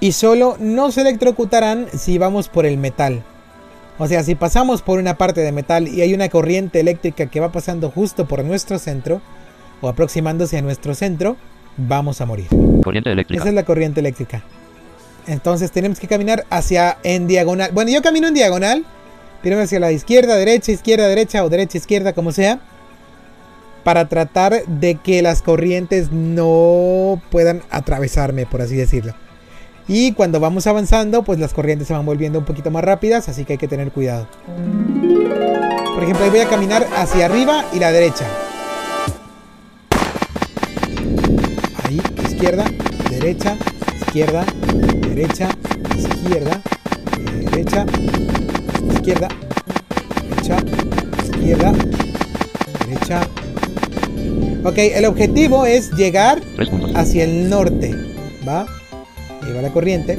Y 0.00 0.12
solo 0.12 0.56
no 0.58 0.90
se 0.90 1.02
electrocutarán 1.02 1.88
si 1.92 2.16
vamos 2.16 2.48
por 2.48 2.64
el 2.64 2.78
metal. 2.78 3.22
O 3.98 4.06
sea, 4.06 4.22
si 4.22 4.34
pasamos 4.34 4.80
por 4.80 4.98
una 4.98 5.18
parte 5.18 5.42
de 5.42 5.52
metal 5.52 5.88
y 5.88 6.00
hay 6.00 6.14
una 6.14 6.30
corriente 6.30 6.80
eléctrica 6.80 7.26
que 7.26 7.38
va 7.38 7.52
pasando 7.52 7.90
justo 7.90 8.26
por 8.26 8.42
nuestro 8.44 8.78
centro, 8.78 9.20
o 9.82 9.88
aproximándose 9.88 10.56
a 10.56 10.62
nuestro 10.62 10.94
centro, 10.94 11.36
vamos 11.76 12.22
a 12.22 12.26
morir. 12.26 12.46
Corriente 12.82 13.12
eléctrica. 13.12 13.42
Esa 13.42 13.50
es 13.50 13.54
la 13.54 13.64
corriente 13.64 14.00
eléctrica. 14.00 14.42
Entonces 15.26 15.70
tenemos 15.70 16.00
que 16.00 16.08
caminar 16.08 16.44
hacia 16.50 16.98
en 17.02 17.26
diagonal. 17.26 17.70
Bueno, 17.72 17.90
yo 17.90 18.02
camino 18.02 18.28
en 18.28 18.34
diagonal. 18.34 18.84
Primero 19.40 19.62
hacia 19.62 19.80
la 19.80 19.92
izquierda, 19.92 20.36
derecha, 20.36 20.72
izquierda, 20.72 21.08
derecha 21.08 21.44
o 21.44 21.48
derecha, 21.48 21.78
izquierda, 21.78 22.12
como 22.12 22.32
sea. 22.32 22.60
Para 23.84 24.08
tratar 24.08 24.64
de 24.66 24.94
que 24.96 25.22
las 25.22 25.42
corrientes 25.42 26.12
no 26.12 27.20
puedan 27.30 27.62
atravesarme, 27.70 28.46
por 28.46 28.62
así 28.62 28.76
decirlo. 28.76 29.14
Y 29.88 30.12
cuando 30.12 30.38
vamos 30.38 30.68
avanzando, 30.68 31.24
pues 31.24 31.40
las 31.40 31.52
corrientes 31.52 31.88
se 31.88 31.94
van 31.94 32.06
volviendo 32.06 32.38
un 32.38 32.44
poquito 32.44 32.70
más 32.70 32.84
rápidas, 32.84 33.28
así 33.28 33.44
que 33.44 33.54
hay 33.54 33.58
que 33.58 33.66
tener 33.66 33.90
cuidado. 33.90 34.28
Por 35.94 36.04
ejemplo, 36.04 36.24
ahí 36.24 36.30
voy 36.30 36.40
a 36.40 36.48
caminar 36.48 36.86
hacia 36.96 37.26
arriba 37.26 37.64
y 37.72 37.80
la 37.80 37.90
derecha. 37.90 38.26
Ahí, 41.84 42.00
izquierda, 42.28 42.64
derecha, 43.10 43.56
izquierda, 44.12 44.44
derecha, 45.08 45.48
izquierda, 45.96 46.60
derecha, 47.50 47.86
izquierda, 48.92 49.28
derecha, 50.28 50.56
izquierda, 51.24 51.72
Ok, 54.64 54.76
el 54.76 55.06
objetivo 55.06 55.64
es 55.64 55.92
llegar 55.92 56.42
3 56.56 56.68
puntos. 56.68 56.92
hacia 56.94 57.24
el 57.24 57.48
norte, 57.48 57.96
¿va? 58.46 58.66
Ahí 59.42 59.52
va 59.56 59.62
la 59.62 59.70
corriente. 59.70 60.18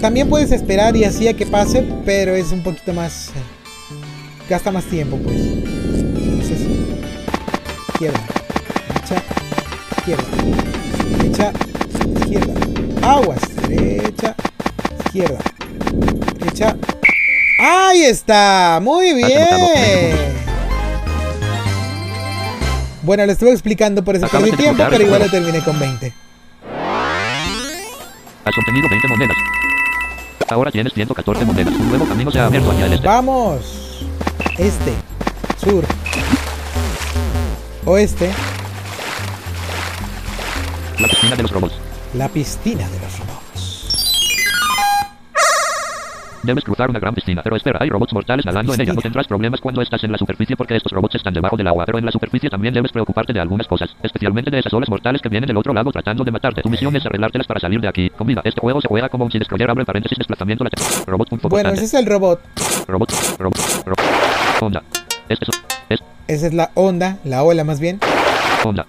También 0.00 0.28
puedes 0.28 0.52
esperar 0.52 0.96
y 0.96 1.02
así 1.02 1.26
a 1.26 1.34
que 1.34 1.46
pase, 1.46 1.84
pero 2.04 2.36
es 2.36 2.52
un 2.52 2.62
poquito 2.62 2.92
más... 2.92 3.30
Gasta 4.48 4.70
más 4.70 4.84
tiempo, 4.84 5.18
pues. 5.18 5.36
Entonces, 5.36 6.60
izquierda, 7.88 8.20
derecha, 8.88 9.22
izquierda, 9.98 10.24
derecha, 11.18 11.52
izquierda. 12.20 12.59
Aguas, 13.02 13.40
derecha, 13.68 14.34
izquierda, 15.06 15.38
derecha. 16.38 16.76
¡Ahí 17.58 18.02
está! 18.04 18.78
¡Muy 18.82 19.14
bien! 19.14 20.16
Bueno, 23.02 23.24
le 23.26 23.32
estuve 23.32 23.50
explicando 23.52 24.04
por 24.04 24.18
perdí 24.20 24.50
de 24.50 24.56
tiempo, 24.56 24.84
pero 24.88 25.02
igual 25.02 25.22
lo 25.22 25.30
terminé 25.30 25.60
con 25.62 25.78
20. 25.78 26.12
Has 28.44 28.58
obtenido 28.58 28.88
20 28.88 29.08
monedas. 29.08 29.36
Ahora 30.48 30.70
tienes 30.70 30.92
114 30.92 31.44
monedas. 31.44 31.74
Un 31.74 31.88
nuevo 31.88 32.06
camino 32.06 32.30
se 32.30 32.38
ha 32.40 32.46
abierto 32.46 32.70
hacia 32.70 32.86
el 32.86 32.92
este. 32.94 33.06
Vamos. 33.06 34.06
Este, 34.58 34.92
sur, 35.64 35.84
oeste, 37.86 38.30
La 40.98 41.08
piscina 41.08 41.36
de 41.36 41.42
los 41.42 41.50
robots. 41.50 41.89
La 42.14 42.28
piscina 42.28 42.88
de 42.88 42.98
los 43.00 43.18
robots. 43.18 43.76
Debes 46.42 46.64
cruzar 46.64 46.88
una 46.88 46.98
gran 46.98 47.14
piscina, 47.14 47.42
pero 47.42 47.54
espera, 47.54 47.78
hay 47.82 47.90
robots 47.90 48.14
mortales 48.14 48.46
nadando 48.46 48.72
en 48.72 48.80
ella. 48.80 48.94
No 48.94 49.02
tendrás 49.02 49.26
problemas 49.26 49.60
cuando 49.60 49.82
estás 49.82 50.02
en 50.04 50.10
la 50.12 50.16
superficie 50.16 50.56
porque 50.56 50.74
estos 50.74 50.90
robots 50.90 51.14
están 51.16 51.34
debajo 51.34 51.56
del 51.56 51.68
agua, 51.68 51.84
pero 51.84 51.98
en 51.98 52.06
la 52.06 52.10
superficie 52.10 52.48
también 52.48 52.72
debes 52.72 52.90
preocuparte 52.92 53.34
de 53.34 53.40
algunas 53.40 53.66
cosas, 53.66 53.94
especialmente 54.02 54.50
de 54.50 54.58
esas 54.58 54.72
olas 54.72 54.88
mortales 54.88 55.20
que 55.20 55.28
vienen 55.28 55.46
del 55.46 55.58
otro 55.58 55.74
lado 55.74 55.92
tratando 55.92 56.24
de 56.24 56.30
matarte. 56.30 56.62
Tu 56.62 56.70
misión 56.70 56.96
es 56.96 57.04
arreglártelas 57.04 57.46
para 57.46 57.60
salir 57.60 57.80
de 57.80 57.88
aquí. 57.88 58.08
Con 58.10 58.26
vida, 58.26 58.40
este 58.42 58.60
juego 58.60 58.80
se 58.80 58.88
juega 58.88 59.10
como 59.10 59.26
un 59.26 59.30
si 59.30 59.38
destroyer 59.38 59.70
abre 59.70 59.84
paréntesis 59.84 60.16
desplazamiento 60.16 60.64
lateral. 60.64 60.86
Robot 61.06 61.28
punto 61.28 61.48
Bueno, 61.50 61.68
ese 61.68 61.84
es 61.84 61.94
el 61.94 62.06
robot. 62.06 62.40
Robot, 62.88 63.12
robot, 63.38 63.58
robot. 63.84 64.00
Onda. 64.62 64.82
Este 65.28 65.44
es, 65.44 66.00
es 66.00 66.00
Esa 66.26 66.46
es 66.46 66.54
la 66.54 66.70
onda, 66.74 67.18
la 67.24 67.42
ola 67.44 67.64
más 67.64 67.80
bien. 67.80 68.00
onda. 68.64 68.86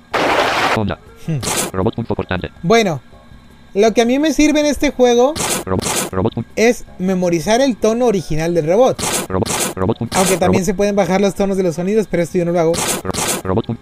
Onda. 0.78 0.98
Hmm. 1.28 1.40
Robot 1.74 1.96
punto 1.96 2.14
importante. 2.14 2.50
Bueno, 2.64 3.02
lo 3.74 3.94
que 3.94 4.02
a 4.02 4.06
mí 4.06 4.20
me 4.20 4.34
sirve 4.34 4.60
en 4.60 4.66
este 4.66 4.92
juego 4.92 5.34
es 6.56 6.84
memorizar 7.00 7.62
el 7.62 7.78
tono 7.78 8.06
original 8.06 8.54
del 8.54 8.68
robot. 8.68 9.02
Aunque 10.16 10.38
también 10.38 10.66
se 10.66 10.74
pueden 10.74 10.96
bajar 10.96 11.22
los 11.22 11.36
tonos 11.36 11.58
de 11.58 11.64
los 11.64 11.76
sonidos, 11.76 12.08
pero 12.10 12.24
esto 12.24 12.38
yo 12.38 12.46
no 12.46 12.52
lo 12.52 12.60
hago. 12.60 12.74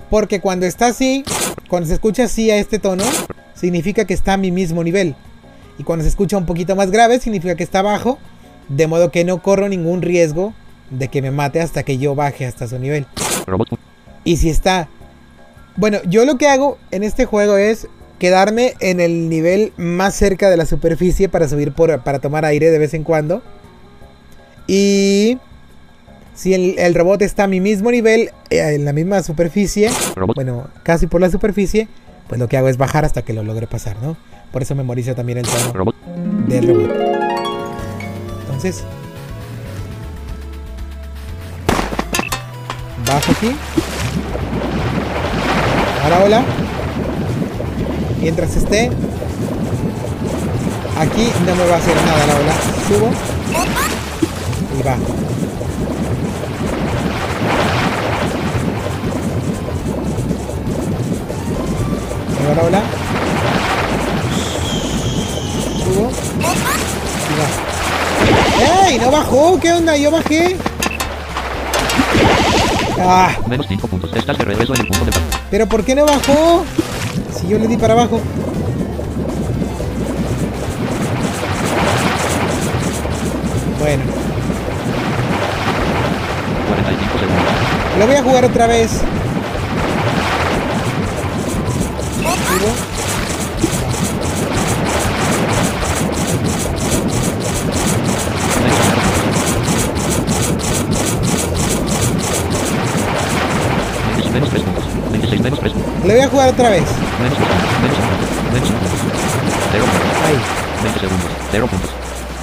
Porque 0.10 0.42
cuando 0.42 0.66
está 0.66 0.88
así, 0.88 1.24
cuando 1.68 1.88
se 1.88 1.96
escucha 1.96 2.26
así 2.26 2.52
a 2.52 2.58
este 2.58 2.78
tono, 2.78 3.04
significa 3.56 4.06
que 4.06 4.14
está 4.14 4.34
a 4.34 4.38
mi 4.38 4.52
mismo 4.52 4.84
nivel. 4.84 5.16
Y 5.78 5.84
cuando 5.84 6.04
se 6.04 6.10
escucha 6.10 6.38
un 6.38 6.46
poquito 6.46 6.76
más 6.76 6.92
grave, 6.92 7.20
significa 7.20 7.56
que 7.56 7.64
está 7.64 7.82
bajo. 7.82 8.20
De 8.68 8.86
modo 8.86 9.12
que 9.12 9.24
no 9.24 9.42
corro 9.42 9.68
ningún 9.68 10.04
riesgo 10.04 10.54
de 10.92 11.08
que 11.08 11.24
me 11.24 11.32
mate 11.32 11.62
hasta 11.62 11.82
que 11.82 11.98
yo 11.98 12.14
baje 12.14 12.46
hasta 12.46 12.68
su 12.68 12.78
nivel. 12.78 13.08
Y 14.24 14.38
si 14.38 14.50
está... 14.50 14.90
Bueno, 15.76 16.00
yo 16.06 16.26
lo 16.26 16.38
que 16.38 16.48
hago 16.48 16.78
en 16.92 17.04
este 17.04 17.26
juego 17.26 17.58
es 17.58 17.88
quedarme 18.20 18.76
en 18.80 19.00
el 19.00 19.30
nivel 19.30 19.74
más 19.78 20.14
cerca 20.14 20.50
de 20.50 20.58
la 20.58 20.66
superficie 20.66 21.30
para 21.30 21.48
subir 21.48 21.72
por, 21.72 22.04
para 22.04 22.20
tomar 22.20 22.46
aire 22.46 22.70
de 22.70 22.78
vez 22.78 22.94
en 22.94 23.04
cuando. 23.04 23.42
Y 24.68 25.40
si 26.36 26.54
el, 26.54 26.78
el 26.78 26.94
robot 26.94 27.22
está 27.22 27.46
a 27.46 27.48
mi 27.48 27.60
mismo 27.60 27.90
nivel, 27.90 28.30
eh, 28.50 28.76
en 28.76 28.86
la 28.86 28.94
misma 28.94 29.24
superficie, 29.24 29.90
robot, 30.16 30.36
bueno, 30.36 30.68
casi 30.84 31.08
por 31.08 31.22
la 31.22 31.30
superficie, 31.30 31.88
pues 32.28 32.40
lo 32.40 32.48
que 32.48 32.58
hago 32.58 32.70
es 32.70 32.78
bajar 32.78 33.06
hasta 33.06 33.24
que 33.24 33.34
lo 33.34 33.42
logre 33.44 33.66
pasar, 33.66 33.98
¿no? 34.02 34.16
Por 34.52 34.62
eso 34.62 34.76
memorizo 34.76 35.16
también 35.16 35.40
el 35.40 35.46
tono 35.46 35.74
robot, 35.74 35.96
del 36.48 36.68
robot. 36.68 36.92
Entonces, 38.42 38.84
bajo 43.08 43.32
aquí. 43.32 43.56
Ahora 46.04 46.24
hola. 46.24 46.46
Mientras 48.22 48.56
esté 48.56 48.92
aquí 51.00 51.32
no 51.46 51.56
me 51.56 51.66
va 51.68 51.76
a 51.76 51.78
hacer 51.78 51.96
nada 51.96 52.28
la 52.28 52.36
ola. 52.36 52.54
Subo 52.88 53.10
y 54.78 54.84
bajo. 54.84 55.00
Va 62.48 62.56
la 62.56 62.64
ola. 62.64 62.82
Subo 65.78 66.12
y 67.30 67.34
bajo. 67.40 67.70
¡Ey! 68.88 69.00
¡No 69.00 69.12
bajó! 69.12 69.60
¿Qué 69.62 69.72
onda? 69.72 69.96
Yo 69.96 70.12
bajé. 70.12 70.58
Ah, 73.00 73.32
menos 73.48 73.66
5 73.70 73.88
puntos. 73.88 74.14
Estás 74.14 74.38
de 74.38 74.44
regreso 74.44 74.74
en 74.76 74.82
el 74.82 74.88
punto 74.88 75.06
de 75.06 75.12
pero 75.50 75.68
¿por 75.68 75.84
qué 75.84 75.96
no 75.96 76.06
bajó? 76.06 76.66
Si 77.36 77.48
yo 77.48 77.58
le 77.58 77.68
di 77.68 77.78
para 77.78 77.94
abajo. 77.94 78.20
Bueno, 83.80 84.04
45 86.68 87.20
segundos. 87.20 88.00
lo 88.00 88.08
voy 88.08 88.16
a 88.16 88.24
jugar 88.24 88.46
otra 88.46 88.68
vez. 88.68 89.02
Menos 105.42 105.60
3 105.60 105.74
puntos. 105.74 106.06
Lo 106.06 106.14
voy 106.14 106.22
a 106.22 106.28
jugar 106.28 106.50
otra 106.50 106.70
vez. 106.70 106.84
Menos 107.22 107.40
2 107.40 107.48
puntos. 107.48 107.70
Menos 107.84 108.00
1 108.00 108.10
punto. 108.10 108.30
Menos 108.54 108.70
1 108.70 108.80
puntos. 108.80 109.10
0 109.72 109.86
puntos. 109.86 110.18
Ahí. 110.26 110.40
20 110.84 111.00
segundos. 111.00 111.32
0 111.52 111.68
puntos. 111.68 111.92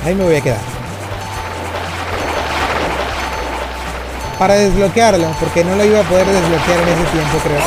Ahí 0.04 0.14
me 0.14 0.24
voy 0.24 0.36
a 0.36 0.40
quedar. 0.40 0.60
Para 4.38 4.54
desbloquearlo, 4.54 5.28
porque 5.40 5.64
no 5.64 5.74
lo 5.76 5.84
iba 5.84 6.00
a 6.00 6.02
poder 6.02 6.26
desbloquear 6.26 6.78
en 6.80 6.88
ese 6.88 7.04
tiempo, 7.12 7.38
creo. 7.42 7.60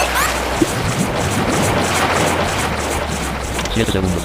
7 3.73 3.91
segundos. 3.91 4.23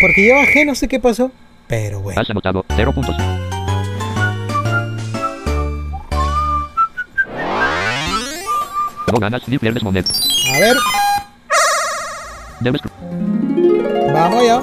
Porque 0.00 0.26
yo 0.26 0.34
bajé, 0.36 0.64
no 0.64 0.74
sé 0.74 0.88
qué 0.88 0.98
pasó. 0.98 1.30
Pero 1.66 2.00
bueno. 2.00 2.20
Has 2.20 2.30
anotado 2.30 2.64
0 2.74 2.92
puntos. 2.94 3.16
No 9.12 9.18
ganas 9.18 9.48
ni 9.48 9.58
pierdes 9.58 9.82
monedas. 9.82 10.20
A 10.54 10.58
ver, 10.60 10.76
Debes 12.60 12.80
vamos 14.12 14.44
ya. 14.44 14.60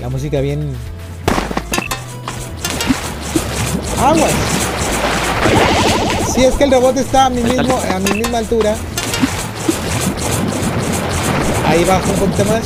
La 0.00 0.08
música 0.08 0.40
bien. 0.40 0.74
Aguas. 4.00 4.32
Si 6.34 6.44
es 6.44 6.54
que 6.54 6.64
el 6.64 6.72
robot 6.72 6.96
está 6.96 7.26
a 7.26 7.30
mi 7.30 7.42
mismo, 7.42 7.78
a 7.78 7.98
mi 8.00 8.10
misma 8.12 8.38
altura. 8.38 8.74
Ahí 11.68 11.84
bajo 11.84 12.10
un 12.10 12.16
poquito 12.16 12.44
más. 12.46 12.62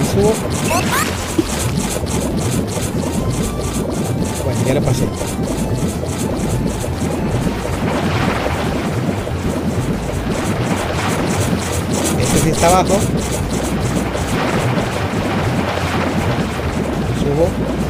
Y 0.00 0.14
subo. 0.14 0.53
Ya 4.66 4.74
lo 4.74 4.80
pasé. 4.82 5.04
Este 12.18 12.38
sí 12.38 12.50
está 12.50 12.68
abajo. 12.68 12.98
Subo. 17.20 17.83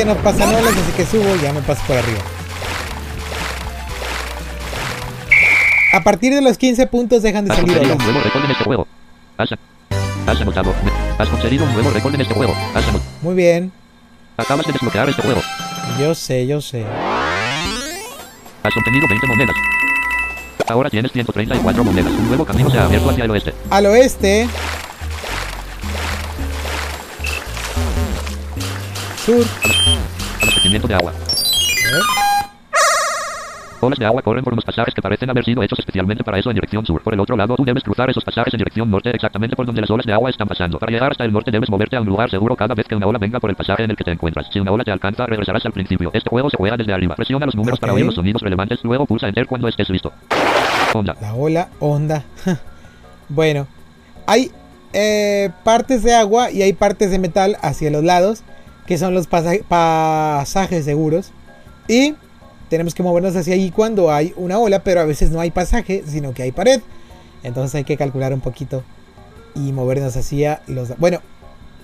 Ya 0.00 0.06
no 0.06 0.14
pasan 0.22 0.48
olas, 0.54 0.72
así 0.72 0.92
que 0.96 1.04
subo 1.04 1.36
y 1.36 1.40
ya 1.40 1.52
me 1.52 1.60
paso 1.60 1.82
por 1.86 1.96
arriba. 1.96 2.20
A 5.92 6.00
partir 6.02 6.32
de 6.34 6.40
los 6.40 6.56
15 6.56 6.86
puntos 6.86 7.22
dejan 7.22 7.44
de 7.44 7.50
Has 7.52 7.58
salir 7.58 7.76
olas. 7.78 7.90
un 7.90 7.98
nuevo 7.98 8.20
récord 8.20 8.44
en 8.44 8.50
este 8.50 8.64
juego. 8.64 8.86
Has, 9.36 9.50
has 10.26 10.40
anotado. 10.40 10.72
Has 11.18 11.28
conseguido 11.28 11.64
un 11.66 11.72
nuevo 11.74 11.90
récord 11.90 12.14
en 12.14 12.20
este 12.22 12.32
juego. 12.34 12.54
Has 12.74 12.84
anot- 12.86 13.02
Muy 13.22 13.34
bien. 13.34 13.72
Acabas 14.38 14.64
de 14.66 14.72
desbloquear 14.72 15.08
este 15.10 15.20
juego. 15.22 15.40
Yo 15.98 16.14
sé, 16.14 16.46
yo 16.46 16.60
sé. 16.62 16.84
Has 18.62 18.76
obtenido 18.76 19.06
20 19.08 19.26
monedas. 19.26 19.56
Ahora 20.68 20.88
tienes 20.88 21.12
134 21.12 21.84
monedas. 21.84 22.12
Un 22.12 22.28
nuevo 22.28 22.44
camino 22.46 22.70
se 22.70 22.78
ha 22.78 22.84
abierto 22.84 23.10
hacia 23.10 23.24
el 23.24 23.30
oeste. 23.32 23.54
Al 23.68 23.86
oeste. 23.86 24.48
Sur. 29.26 29.44
Abastecimiento 30.70 30.88
de 30.88 30.94
agua. 30.94 31.12
Olas 33.80 33.98
de 33.98 34.04
agua 34.06 34.22
corren 34.22 34.44
por 34.44 34.52
unos 34.52 34.64
pasajes 34.64 34.94
que 34.94 35.02
parecen 35.02 35.28
haber 35.30 35.44
sido 35.44 35.62
hechos 35.62 35.78
especialmente 35.78 36.22
para 36.22 36.38
eso 36.38 36.50
en 36.50 36.54
dirección 36.54 36.84
sur. 36.86 37.02
Por 37.02 37.14
el 37.14 37.18
otro 37.20 37.36
lado, 37.36 37.56
tú 37.56 37.64
debes 37.64 37.82
cruzar 37.82 38.08
esos 38.10 38.22
pasajes 38.22 38.52
en 38.54 38.58
dirección 38.58 38.88
norte 38.90 39.10
exactamente 39.10 39.56
por 39.56 39.66
donde 39.66 39.80
las 39.80 39.90
olas 39.90 40.06
de 40.06 40.12
agua 40.12 40.30
están 40.30 40.46
pasando. 40.46 40.78
Para 40.78 40.92
llegar 40.92 41.10
hasta 41.10 41.24
el 41.24 41.32
norte 41.32 41.50
debes 41.50 41.70
moverte 41.70 41.96
a 41.96 42.00
un 42.00 42.06
lugar 42.06 42.30
seguro 42.30 42.54
cada 42.54 42.74
vez 42.74 42.86
que 42.86 42.94
una 42.94 43.06
ola 43.06 43.18
venga 43.18 43.40
por 43.40 43.50
el 43.50 43.56
pasaje 43.56 43.82
en 43.82 43.90
el 43.90 43.96
que 43.96 44.04
te 44.04 44.12
encuentras. 44.12 44.46
Si 44.52 44.60
una 44.60 44.70
ola 44.70 44.84
te 44.84 44.92
alcanza, 44.92 45.26
regresarás 45.26 45.64
al 45.66 45.72
principio. 45.72 46.10
Este 46.12 46.28
juego 46.30 46.50
se 46.50 46.56
juega 46.56 46.76
desde 46.76 46.92
arriba. 46.92 47.16
Presiona 47.16 47.46
los 47.46 47.56
números 47.56 47.80
para 47.80 47.92
Ok. 47.92 47.96
oír 47.96 48.06
los 48.06 48.14
sonidos 48.14 48.42
relevantes, 48.42 48.78
luego 48.84 49.06
pulsa 49.06 49.28
enter 49.28 49.46
cuando 49.46 49.66
estés 49.66 49.88
listo. 49.88 50.12
Onda. 50.94 51.16
La 51.20 51.34
ola, 51.34 51.68
onda. 51.80 52.22
bueno, 53.30 53.66
hay 54.26 54.52
eh, 54.92 55.50
partes 55.64 56.02
de 56.04 56.14
agua 56.14 56.50
y 56.52 56.62
hay 56.62 56.74
partes 56.74 57.10
de 57.10 57.18
metal 57.18 57.56
hacia 57.62 57.90
los 57.90 58.04
lados, 58.04 58.44
que 58.90 58.98
son 58.98 59.14
los 59.14 59.28
pasa- 59.28 59.62
pasajes 59.68 60.84
seguros. 60.84 61.30
Y 61.86 62.16
tenemos 62.68 62.92
que 62.92 63.04
movernos 63.04 63.36
hacia 63.36 63.54
ahí 63.54 63.70
cuando 63.70 64.10
hay 64.10 64.34
una 64.34 64.58
ola, 64.58 64.82
pero 64.82 65.00
a 65.00 65.04
veces 65.04 65.30
no 65.30 65.38
hay 65.38 65.52
pasaje, 65.52 66.02
sino 66.08 66.34
que 66.34 66.42
hay 66.42 66.50
pared. 66.50 66.80
Entonces 67.44 67.76
hay 67.76 67.84
que 67.84 67.96
calcular 67.96 68.34
un 68.34 68.40
poquito 68.40 68.82
y 69.54 69.70
movernos 69.70 70.16
hacia 70.16 70.62
los... 70.66 70.98
Bueno, 70.98 71.20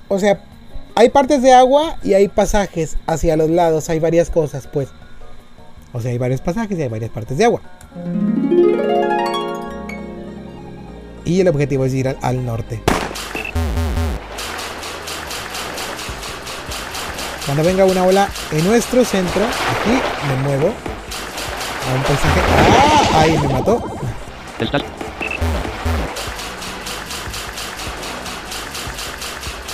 o 0.08 0.18
sea, 0.18 0.42
hay 0.96 1.10
partes 1.10 1.42
de 1.42 1.52
agua 1.52 1.96
y 2.02 2.14
hay 2.14 2.26
pasajes 2.26 2.96
hacia 3.06 3.36
los 3.36 3.50
lados, 3.50 3.88
hay 3.88 4.00
varias 4.00 4.28
cosas, 4.28 4.66
pues. 4.66 4.88
O 5.92 6.00
sea, 6.00 6.10
hay 6.10 6.18
varios 6.18 6.40
pasajes 6.40 6.76
y 6.76 6.82
hay 6.82 6.88
varias 6.88 7.12
partes 7.12 7.38
de 7.38 7.44
agua. 7.44 7.60
Y 11.24 11.40
el 11.40 11.46
objetivo 11.46 11.84
es 11.84 11.94
ir 11.94 12.16
al 12.20 12.44
norte. 12.44 12.82
Cuando 17.46 17.62
venga 17.62 17.84
una 17.84 18.02
ola 18.02 18.28
en 18.50 18.66
nuestro 18.66 19.04
centro, 19.04 19.44
aquí 19.44 20.02
me 20.26 20.34
muevo 20.42 20.66
a 20.66 21.94
un 21.94 22.02
paisaje. 22.02 22.40
¡Ah! 22.58 23.20
Ahí 23.20 23.38
me 23.38 23.48
mató. 23.48 23.84
Estás. 24.58 24.82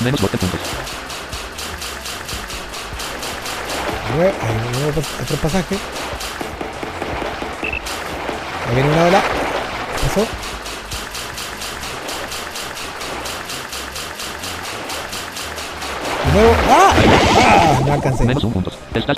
Menos 0.05 0.21
12 0.21 0.37
puntos. 0.37 0.61
Ahí 4.21 4.55
me 4.55 4.79
muevo 4.79 5.01
otro 5.23 5.37
pasaje. 5.39 5.79
Ahí 8.69 8.75
viene 8.75 8.93
una 8.93 9.05
ola. 9.05 9.23
Pasó. 10.03 10.27
De 16.27 16.33
nuevo. 16.33 16.55
¡Ah! 16.69 17.22
¡Ah! 17.37 17.81
No 17.85 17.93
alcancé. 17.93 18.25
Menos 18.25 18.45
un 18.45 18.53
puntos. 18.53 18.75
Estás. 18.95 19.17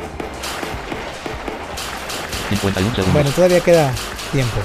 51 2.50 2.94
segundos. 2.94 3.12
Bueno, 3.14 3.30
todavía 3.30 3.60
queda 3.60 3.90
tiempo. 4.32 4.60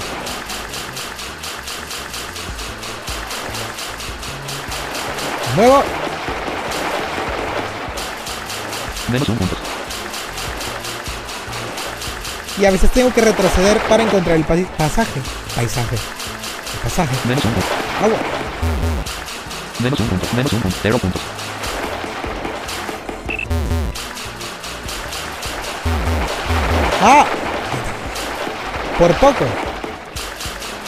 De 5.56 5.62
nuevo. 5.62 5.82
Menos 9.10 9.28
un 9.28 9.36
puntos. 9.36 9.58
Y 12.60 12.64
a 12.64 12.70
veces 12.70 12.90
tengo 12.90 13.12
que 13.12 13.22
retroceder 13.22 13.78
para 13.88 14.02
encontrar 14.02 14.36
el 14.36 14.44
pasaje. 14.44 15.20
Paisaje. 15.56 15.96
El 15.96 16.80
pasaje. 16.82 17.16
Menos 17.26 17.44
un 17.44 17.52
punto. 17.52 17.68
Agua. 18.04 18.18
Menos 19.78 20.00
un 20.00 20.06
punto. 20.08 20.26
Menos 20.36 20.52
un 20.52 20.60
punto. 20.60 20.76
Cero 20.82 20.98
puntos. 20.98 21.22
¡Ah! 27.00 27.24
Por 28.98 29.12
poco. 29.14 29.44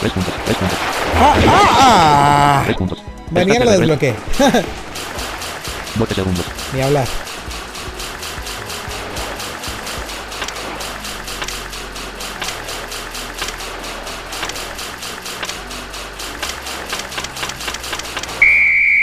Tres 0.00 0.12
puntos. 0.12 0.34
Tres 0.44 0.56
puntos. 0.56 0.78
¡Ah! 1.18 1.34
¡Ah! 1.48 1.78
¡Ah! 1.80 2.62
Tres 2.64 2.76
puntos. 2.76 3.02
Venía 3.30 3.60
lo 3.64 3.70
desbloqueé. 3.70 4.14
tres- 4.36 4.64
12 5.94 6.14
segundos. 6.14 6.44
Ni 6.74 6.82
hablar. 6.82 7.06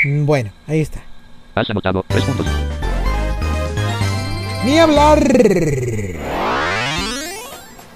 Mm, 0.06 0.26
Bueno, 0.26 0.52
ahí 0.68 0.82
está. 0.82 1.00
Has 1.56 1.70
anotado. 1.70 2.06
Tres 2.08 2.24
puntos. 2.24 2.46
Ni 4.66 4.78
hablar. 4.80 5.20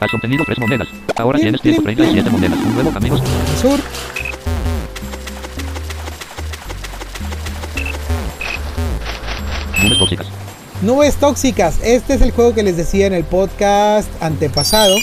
Has 0.03 0.13
obtenido 0.13 0.43
tres 0.43 0.59
monedas. 0.59 0.89
Ahora 1.15 1.39
Plim, 1.39 1.55
tienes 1.55 1.81
plim, 1.81 1.95
137 1.95 2.29
monedas. 2.29 2.59
Un 2.59 2.73
nuevo 2.73 2.91
camino. 2.91 3.17
Sur. 3.61 3.79
Nubes 9.81 9.97
tóxicas. 9.97 10.27
Nubes 10.81 11.15
tóxicas. 11.15 11.79
Este 11.81 12.15
es 12.15 12.21
el 12.21 12.31
juego 12.31 12.53
que 12.53 12.63
les 12.63 12.75
decía 12.75 13.07
en 13.07 13.13
el 13.13 13.23
podcast 13.23 14.09
antepasado. 14.21 14.93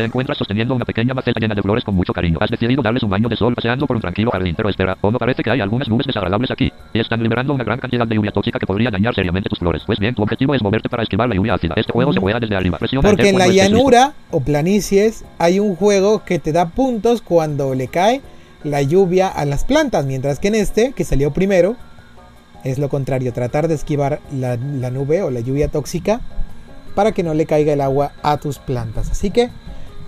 Te 0.00 0.06
encuentras 0.06 0.38
sosteniendo 0.38 0.74
una 0.74 0.86
pequeña 0.86 1.12
maceta 1.12 1.38
llena 1.38 1.54
de 1.54 1.60
flores 1.60 1.84
con 1.84 1.94
mucho 1.94 2.14
cariño. 2.14 2.38
Has 2.40 2.48
decidido 2.48 2.80
darles 2.80 3.02
un 3.02 3.10
baño 3.10 3.28
de 3.28 3.36
sol 3.36 3.54
paseando 3.54 3.86
por 3.86 3.96
un 3.96 4.00
tranquilo 4.00 4.30
jardín. 4.30 4.54
Pero 4.56 4.70
espera, 4.70 4.96
o 5.02 5.10
no 5.10 5.18
parece 5.18 5.42
que 5.42 5.50
hay 5.50 5.60
algunas 5.60 5.90
nubes 5.90 6.06
desagradables 6.06 6.50
aquí. 6.50 6.72
Y 6.94 7.00
están 7.00 7.22
liberando 7.22 7.52
una 7.52 7.64
gran 7.64 7.78
cantidad 7.78 8.06
de 8.06 8.14
lluvia 8.14 8.30
tóxica 8.30 8.58
que 8.58 8.66
podría 8.66 8.90
dañar 8.90 9.14
seriamente 9.14 9.50
tus 9.50 9.58
flores. 9.58 9.82
Pues 9.84 9.98
bien, 9.98 10.14
tu 10.14 10.22
objetivo 10.22 10.54
es 10.54 10.62
moverte 10.62 10.88
para 10.88 11.02
esquivar 11.02 11.28
la 11.28 11.34
lluvia 11.34 11.52
ácida. 11.52 11.74
Este 11.76 11.92
juego 11.92 12.14
se 12.14 12.18
juega 12.18 12.40
desde 12.40 12.56
arriba. 12.56 12.78
Presiona 12.78 13.06
Porque 13.06 13.28
en 13.28 13.36
la 13.36 13.46
listo. 13.46 13.62
llanura 13.62 14.14
o 14.30 14.40
planicies 14.40 15.26
hay 15.36 15.60
un 15.60 15.76
juego 15.76 16.24
que 16.24 16.38
te 16.38 16.52
da 16.52 16.70
puntos 16.70 17.20
cuando 17.20 17.74
le 17.74 17.88
cae 17.88 18.22
la 18.64 18.80
lluvia 18.80 19.28
a 19.28 19.44
las 19.44 19.64
plantas. 19.64 20.06
Mientras 20.06 20.38
que 20.38 20.48
en 20.48 20.54
este, 20.54 20.92
que 20.92 21.04
salió 21.04 21.30
primero, 21.30 21.76
es 22.64 22.78
lo 22.78 22.88
contrario. 22.88 23.34
Tratar 23.34 23.68
de 23.68 23.74
esquivar 23.74 24.20
la, 24.32 24.56
la 24.56 24.90
nube 24.90 25.20
o 25.20 25.30
la 25.30 25.40
lluvia 25.40 25.68
tóxica 25.68 26.22
para 26.94 27.12
que 27.12 27.22
no 27.22 27.34
le 27.34 27.44
caiga 27.44 27.74
el 27.74 27.82
agua 27.82 28.12
a 28.22 28.38
tus 28.38 28.58
plantas. 28.58 29.10
Así 29.10 29.30
que 29.30 29.50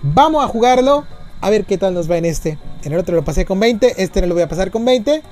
vamos 0.03 0.43
a 0.43 0.47
jugarlo. 0.47 1.05
A 1.41 1.49
ver 1.49 1.65
qué 1.65 1.77
tal 1.77 1.93
nos 1.93 2.09
va 2.09 2.17
en 2.17 2.25
este. 2.25 2.57
En 2.83 2.93
el 2.93 2.99
otro 2.99 3.15
lo 3.15 3.23
pasé 3.25 3.45
con 3.45 3.59
20. 3.59 4.01
Este 4.01 4.21
no 4.21 4.27
lo 4.27 4.33
voy 4.35 4.43
a 4.43 4.47
pasar 4.47 4.71
con 4.71 4.85
20. 4.85 5.23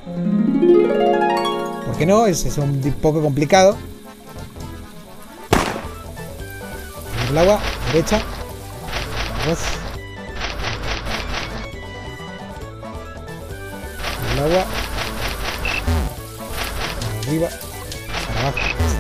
Porque 1.85 2.05
no, 2.05 2.25
es, 2.25 2.45
es 2.45 2.57
un 2.57 2.81
poco 3.01 3.21
complicado. 3.21 3.77
El 7.29 7.37
agua, 7.37 7.59
derecha. 7.93 8.21
Vamos. 9.45 9.59
El 14.33 14.39
agua. 14.43 14.65
Arriba. 17.25 17.49
Para 18.27 18.39
abajo. 18.41 18.90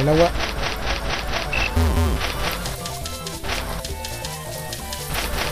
El 0.00 0.08
agua. 0.08 0.30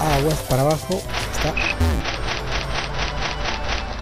Aguas 0.00 0.38
para 0.48 0.62
abajo. 0.62 1.00
Está. 1.32 1.54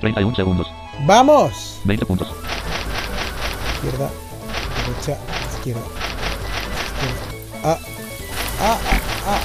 31 0.00 0.36
segundos. 0.36 0.66
¡Vamos! 1.00 1.80
20 1.84 2.06
puntos. 2.06 2.28
Izquierda, 3.74 4.10
derecha, 4.86 5.20
izquierda. 5.56 5.80
izquierda. 6.94 7.20
Ah, 7.64 7.78
ah, 8.60 8.78
ah, 8.78 8.78
ah. 9.26 9.40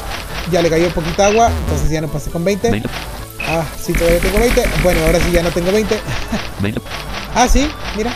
Ya 0.51 0.61
le 0.61 0.69
cayó 0.69 0.89
poquita 0.89 1.27
agua, 1.27 1.49
entonces 1.49 1.89
ya 1.89 2.01
no 2.01 2.07
pasé 2.07 2.31
con 2.31 2.43
20. 2.43 2.71
20. 2.71 2.89
Ah, 3.47 3.63
sí, 3.81 3.93
todavía 3.93 4.19
tengo 4.19 4.39
20. 4.39 4.63
Bueno, 4.83 5.05
ahora 5.05 5.19
sí 5.19 5.31
ya 5.31 5.43
no 5.43 5.49
tengo 5.49 5.71
20. 5.71 5.99
20. 6.59 6.81
Ah, 7.33 7.47
sí, 7.47 7.71
mira. 7.95 8.11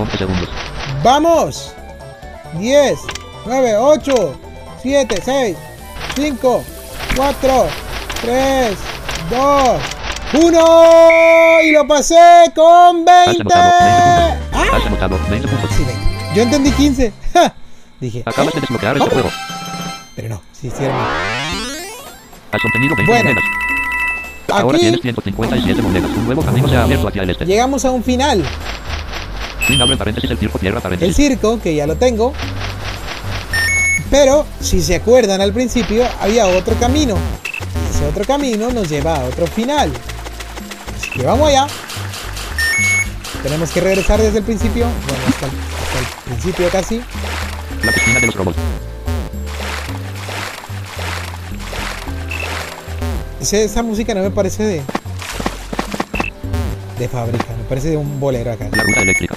11 0.00 0.18
segundos. 0.18 0.48
¡Vamos! 1.02 1.72
10, 2.54 2.98
9, 3.46 3.76
8, 3.76 4.36
7, 4.82 5.22
6, 5.24 5.56
5, 6.16 6.64
4, 7.16 7.66
3, 8.22 8.76
2, 9.30 9.80
1 10.44 11.60
y 11.64 11.70
lo 11.72 11.86
pasé 11.86 12.16
con 12.54 13.04
20. 13.04 13.10
Has 13.30 13.40
anotado 13.40 13.68
20 13.78 14.38
puntos. 14.52 14.72
Has 14.74 14.86
anotado 14.86 15.18
20 15.30 15.48
puntos. 15.48 15.70
Sí, 15.76 15.84
20. 15.84 16.02
Yo 16.34 16.42
entendí 16.42 16.70
15. 16.72 17.12
Ja. 17.34 17.54
Dije, 18.00 18.22
Acabas 18.24 18.48
¿eh? 18.48 18.56
de 18.56 18.60
desbloquear 18.60 18.96
este 18.96 19.08
¿Cómo? 19.10 19.22
juego. 19.22 19.36
pero 20.14 20.28
no, 20.28 20.42
sí, 20.52 20.70
sí 20.70 20.82
mío. 20.82 20.92
Has 22.52 22.64
obtenido 22.64 22.94
20 22.96 23.12
Bueno. 23.12 23.30
monedas. 23.30 23.44
Ahora 24.50 24.76
Aquí 24.76 24.80
tienes 24.86 25.00
157 25.02 25.82
monedas. 25.82 26.10
Un 26.16 26.24
nuevo 26.26 26.42
camino 26.42 26.68
se 26.68 26.76
ha 26.76 26.84
abierto 26.84 27.08
hacia 27.08 27.22
el 27.22 27.30
este. 27.30 27.44
llegamos 27.44 27.84
a 27.84 27.90
un 27.90 28.02
final. 28.02 28.42
Sin 29.68 29.80
abre 29.80 29.96
paréntesis 29.96 30.30
el 30.30 30.38
circo 30.38 30.58
cierra 30.58 30.78
El 30.78 30.82
paréntesis. 30.82 31.14
circo, 31.16 31.60
que 31.60 31.74
ya 31.74 31.86
lo 31.86 31.96
tengo. 31.96 32.32
Pero, 34.10 34.46
si 34.60 34.80
se 34.82 34.96
acuerdan 34.96 35.40
al 35.42 35.52
principio, 35.52 36.04
había 36.20 36.46
otro 36.46 36.74
camino. 36.80 37.14
Y 37.14 37.94
ese 37.94 38.06
otro 38.06 38.24
camino 38.24 38.70
nos 38.70 38.88
lleva 38.88 39.16
a 39.16 39.24
otro 39.24 39.46
final. 39.46 39.92
Así 40.98 41.10
que 41.10 41.22
vamos 41.22 41.48
allá. 41.48 41.66
Tenemos 43.42 43.70
que 43.70 43.80
regresar 43.82 44.20
desde 44.20 44.38
el 44.38 44.44
principio. 44.44 44.86
Bueno, 44.86 45.24
hasta 45.28 45.46
el, 45.46 45.52
hasta 45.52 45.98
el 45.98 46.24
principio 46.24 46.68
casi. 46.70 47.02
La 47.84 47.92
piscina 47.92 48.20
de 48.20 48.26
los 48.26 48.34
robots. 48.34 48.56
Esa 53.40 53.82
música 53.82 54.14
no 54.14 54.22
me 54.22 54.30
parece 54.30 54.62
de... 54.62 54.82
De 56.98 57.08
fábrica, 57.08 57.44
me 57.56 57.64
parece 57.68 57.90
de 57.90 57.96
un 57.96 58.18
bolero 58.18 58.50
acá. 58.50 58.68
La 58.72 58.82
ruta 58.82 59.02
eléctrica. 59.02 59.34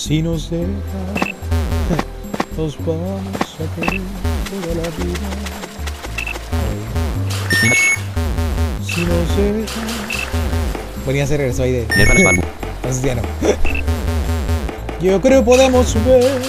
Si 0.00 0.22
nos 0.22 0.48
deja, 0.48 0.64
nos 2.56 2.74
vamos 2.86 3.20
a 3.60 3.74
querer 3.74 4.00
toda 4.48 4.74
la 4.76 4.88
vida. 4.96 5.28
Si 8.82 9.02
nos 9.02 9.36
deja. 9.36 9.82
Ponía 11.04 11.20
a 11.20 11.24
hacer 11.26 11.42
eso 11.42 11.64
ahí 11.64 11.72
de. 11.72 11.82
Entonces 12.76 13.02
ya 13.02 13.14
no. 13.14 13.20
Yo 15.02 15.20
creo 15.20 15.44
podemos 15.44 15.94
ver 16.06 16.40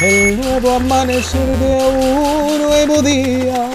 el 0.00 0.40
nuevo 0.40 0.70
amanecer 0.70 1.46
de 1.58 1.76
un 1.76 2.62
nuevo 2.62 3.02
día. 3.02 3.68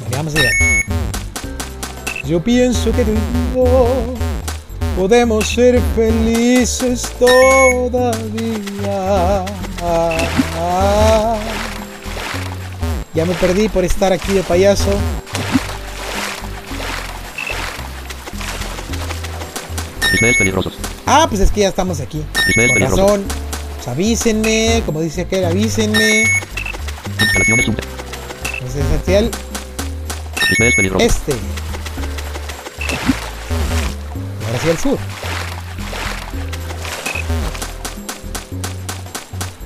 Bueno, 0.00 0.16
vamos 0.16 0.34
allá. 0.34 0.48
Yo 2.24 2.42
pienso 2.42 2.90
que 2.92 3.04
tú 3.04 3.12
podemos 4.96 5.46
ser 5.48 5.80
felices 5.94 7.12
todavía. 7.18 8.14
Ya 13.14 13.24
me 13.24 13.34
perdí 13.34 13.68
por 13.68 13.84
estar 13.84 14.12
aquí 14.12 14.32
de 14.32 14.42
payaso. 14.42 14.90
Peligrosos. 20.38 20.72
Ah, 21.04 21.26
pues 21.28 21.42
es 21.42 21.50
que 21.50 21.60
ya 21.60 21.68
estamos 21.68 22.00
aquí. 22.00 22.24
Con 22.54 22.80
razón. 22.80 23.24
Pues 23.76 23.88
avísenme, 23.88 24.82
como 24.86 25.02
dice 25.02 25.22
aquel, 25.22 25.44
avísenme. 25.44 26.24
Instalaciones 27.20 27.66
subte. 27.66 27.82
Entonces 28.54 28.84
este. 30.98 31.34
Hacia 34.64 34.72
el 34.72 34.78
sur. 34.78 34.98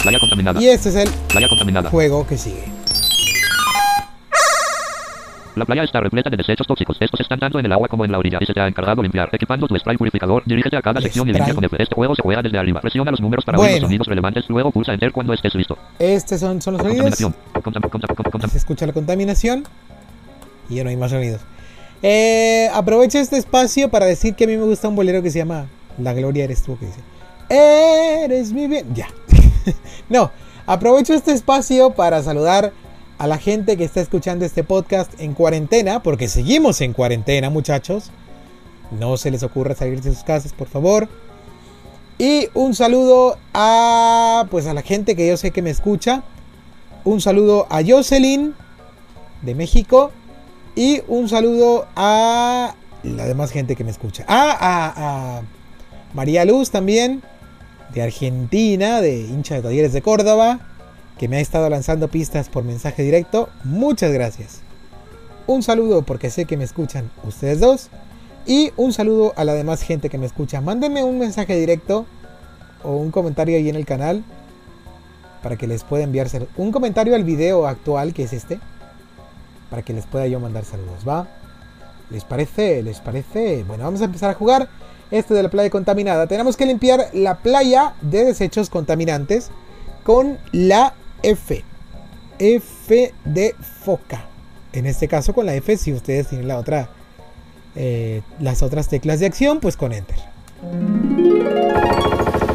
Playa 0.03 0.19
contaminada. 0.19 0.61
Y 0.61 0.69
este 0.69 0.89
es 0.89 0.97
el 0.97 1.09
Playa 1.29 1.49
contaminada. 1.49 1.91
juego 1.91 2.27
que 2.27 2.37
sigue. 2.37 2.65
La 5.55 5.65
playa 5.65 5.83
está 5.83 6.01
repleta 6.01 6.31
de 6.31 6.37
desechos 6.37 6.69
tóxicos. 6.69 6.97
Estos 7.01 7.19
están 7.21 7.41
tanto 7.41 7.59
en 7.59 7.67
el 7.67 7.73
agua 7.73 7.89
como 7.89 8.05
en 8.05 8.13
la 8.13 8.19
orilla 8.19 8.39
y 8.41 8.47
se 8.47 8.55
te 8.55 8.61
ha 8.61 8.69
encargado 8.69 9.03
limpiar. 9.03 9.29
Equipando 9.33 9.67
tu 9.67 9.77
spray 9.77 9.97
purificador, 9.97 10.45
dirígete 10.47 10.77
a 10.77 10.83
cada 10.83 10.99
El 10.99 11.05
sección 11.05 11.29
y 11.29 11.33
limpia 11.33 11.53
con 11.53 11.65
F. 11.65 11.77
Este 11.83 11.95
juego 11.97 12.15
se 12.15 12.23
juega 12.23 12.43
desde 12.43 12.59
arriba. 12.59 12.81
Presiona 12.81 13.11
los 13.11 13.21
números 13.21 13.45
para 13.45 13.59
oír 13.59 13.67
Bueno. 13.67 13.81
los 13.81 13.89
sonidos 13.89 14.07
relevantes. 14.07 14.45
Luego 14.49 14.71
pulsa 14.71 14.93
Enter 14.95 15.11
cuando 15.11 15.33
estés 15.33 15.55
listo. 15.57 15.77
Estos 15.99 16.39
son, 16.41 16.63
son 16.63 16.75
los 16.75 16.83
sonidos. 16.83 17.19
Contaminación. 17.63 18.51
Se 18.51 18.59
escucha 18.59 18.87
la 18.87 18.93
contaminación. 18.93 19.65
Y 20.71 20.77
ya 20.77 20.85
no 20.85 20.91
hay 20.91 20.97
más 20.97 21.11
sonidos. 21.11 21.41
Eh, 22.03 22.71
aprovecho 22.73 23.19
este 23.19 23.39
espacio 23.39 23.89
para 23.89 24.07
decir 24.07 24.35
que 24.35 24.45
a 24.45 24.47
mí 24.47 24.57
me 24.57 24.65
gusta 24.65 24.89
un 24.89 24.97
bolero 24.97 25.23
que 25.23 25.31
se 25.31 25.39
llama 25.39 25.69
La 25.99 26.15
Gloria 26.15 26.45
eres 26.45 26.63
tú, 26.63 26.79
que 26.79 26.87
dice. 26.87 27.01
Eres 27.49 28.53
mi 28.53 28.67
bien. 28.69 28.95
Ya. 28.95 29.09
no, 30.09 30.31
aprovecho 30.67 31.15
este 31.15 31.33
espacio 31.33 31.91
para 31.91 32.23
saludar 32.23 32.73
a 33.19 33.27
la 33.27 33.39
gente 33.39 33.77
que 33.77 33.85
está 33.85 34.01
escuchando 34.01 34.45
este 34.45 34.63
podcast 34.63 35.13
en 35.21 35.35
cuarentena, 35.35 36.03
porque 36.03 36.29
seguimos 36.29 36.81
en 36.81 36.93
cuarentena, 36.93 37.51
muchachos. 37.51 38.11
No 38.93 39.17
se 39.17 39.31
les 39.31 39.43
ocurra 39.43 39.75
salir 39.75 40.01
de 40.01 40.15
sus 40.15 40.23
casas, 40.23 40.53
por 40.53 40.69
favor. 40.69 41.09
Y 42.17 42.49
un 42.55 42.75
saludo 42.75 43.39
a 43.55 44.47
pues 44.51 44.67
a 44.67 44.75
la 44.75 44.83
gente 44.83 45.17
que 45.17 45.27
yo 45.27 45.37
sé 45.37 45.51
que 45.51 45.63
me 45.63 45.71
escucha. 45.71 46.23
Un 47.05 47.21
saludo 47.21 47.67
a 47.71 47.81
Jocelyn 47.85 48.55
de 49.43 49.55
México 49.55 50.13
y 50.79 51.03
un 51.09 51.29
saludo 51.29 51.89
a 51.97 52.77
la 53.03 53.27
demás 53.27 53.51
gente 53.51 53.75
que 53.75 53.83
me 53.83 53.91
escucha. 53.91 54.25
Ah, 54.29 54.93
a, 54.97 55.43
María 56.15 56.45
Luz 56.45 56.71
también 56.71 57.21
de 57.93 58.03
Argentina, 58.03 59.01
de 59.01 59.23
hincha 59.23 59.57
de 59.57 59.63
Talleres 59.63 59.93
de 59.93 60.03
Córdoba, 60.03 60.61
que 61.19 61.27
me 61.27 61.39
ha 61.39 61.41
estado 61.41 61.69
lanzando 61.69 62.07
pistas 62.07 62.49
por 62.49 62.63
mensaje 62.63 63.03
directo. 63.03 63.49
Muchas 63.65 64.13
gracias. 64.13 64.61
Un 65.49 65.65
saludo 65.65 66.03
porque 66.03 66.31
sé 66.31 66.45
que 66.45 66.57
me 66.57 66.63
escuchan 66.63 67.11
ustedes 67.25 67.59
dos. 67.59 67.89
Y 68.47 68.71
un 68.77 68.93
saludo 68.93 69.33
a 69.35 69.43
la 69.43 69.55
demás 69.55 69.83
gente 69.83 70.09
que 70.09 70.17
me 70.17 70.27
escucha. 70.27 70.61
Mándenme 70.61 71.03
un 71.03 71.19
mensaje 71.19 71.59
directo 71.59 72.07
o 72.85 72.93
un 72.93 73.11
comentario 73.11 73.57
ahí 73.57 73.69
en 73.69 73.75
el 73.75 73.85
canal 73.85 74.23
para 75.43 75.57
que 75.57 75.67
les 75.67 75.83
pueda 75.83 76.05
enviar 76.05 76.29
saludos. 76.29 76.55
Un 76.57 76.71
comentario 76.71 77.17
al 77.17 77.25
video 77.25 77.67
actual 77.67 78.15
que 78.15 78.23
es 78.23 78.33
este 78.33 78.61
para 79.71 79.83
que 79.83 79.93
les 79.93 80.07
pueda 80.07 80.27
yo 80.27 80.41
mandar 80.41 80.65
saludos, 80.65 81.07
¿va? 81.07 81.27
¿Les 82.11 82.25
parece? 82.25 82.83
¿Les 82.83 83.01
parece? 83.01 83.65
Bueno, 83.65 83.85
vamos 83.85 84.01
a 84.01 84.05
empezar 84.05 84.31
a 84.31 84.35
jugar 84.35 84.69
este 85.11 85.35
de 85.35 85.43
la 85.43 85.51
playa 85.51 85.71
contaminada. 85.71 86.27
Tenemos 86.27 86.57
que 86.57 86.67
limpiar 86.67 87.09
la 87.13 87.39
playa 87.39 87.95
de 88.01 88.25
desechos 88.25 88.71
contaminantes 88.71 89.51
con 90.05 90.39
la 90.53 90.95
F. 91.23 91.65
F 92.39 93.15
de 93.25 93.55
foca. 93.85 94.25
En 94.73 94.87
este 94.87 95.09
caso 95.09 95.35
con 95.35 95.47
la 95.47 95.55
F, 95.55 95.77
si 95.77 95.93
ustedes 95.93 96.29
tienen 96.29 96.49
la 96.49 96.59
otra, 96.59 96.89
eh, 97.75 98.23
las 98.39 98.63
otras 98.63 98.89
teclas 98.89 99.21
de 99.21 99.27
acción, 99.27 99.61
pues 99.61 99.77
con 99.77 99.93
Enter. 99.93 100.19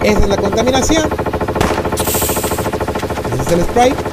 Esa 0.04 0.20
es 0.20 0.28
la 0.28 0.38
contaminación. 0.38 1.10
Ese 3.34 3.42
es 3.42 3.52
el 3.52 3.62
spray. 3.62 4.13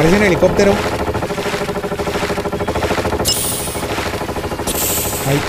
Parece 0.00 0.16
un 0.16 0.22
helicóptero. 0.22 0.72
Ahí. 5.28 5.40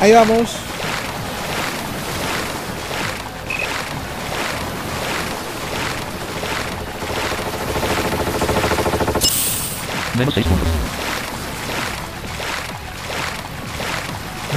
Ahí 0.00 0.12
vamos. 0.12 0.63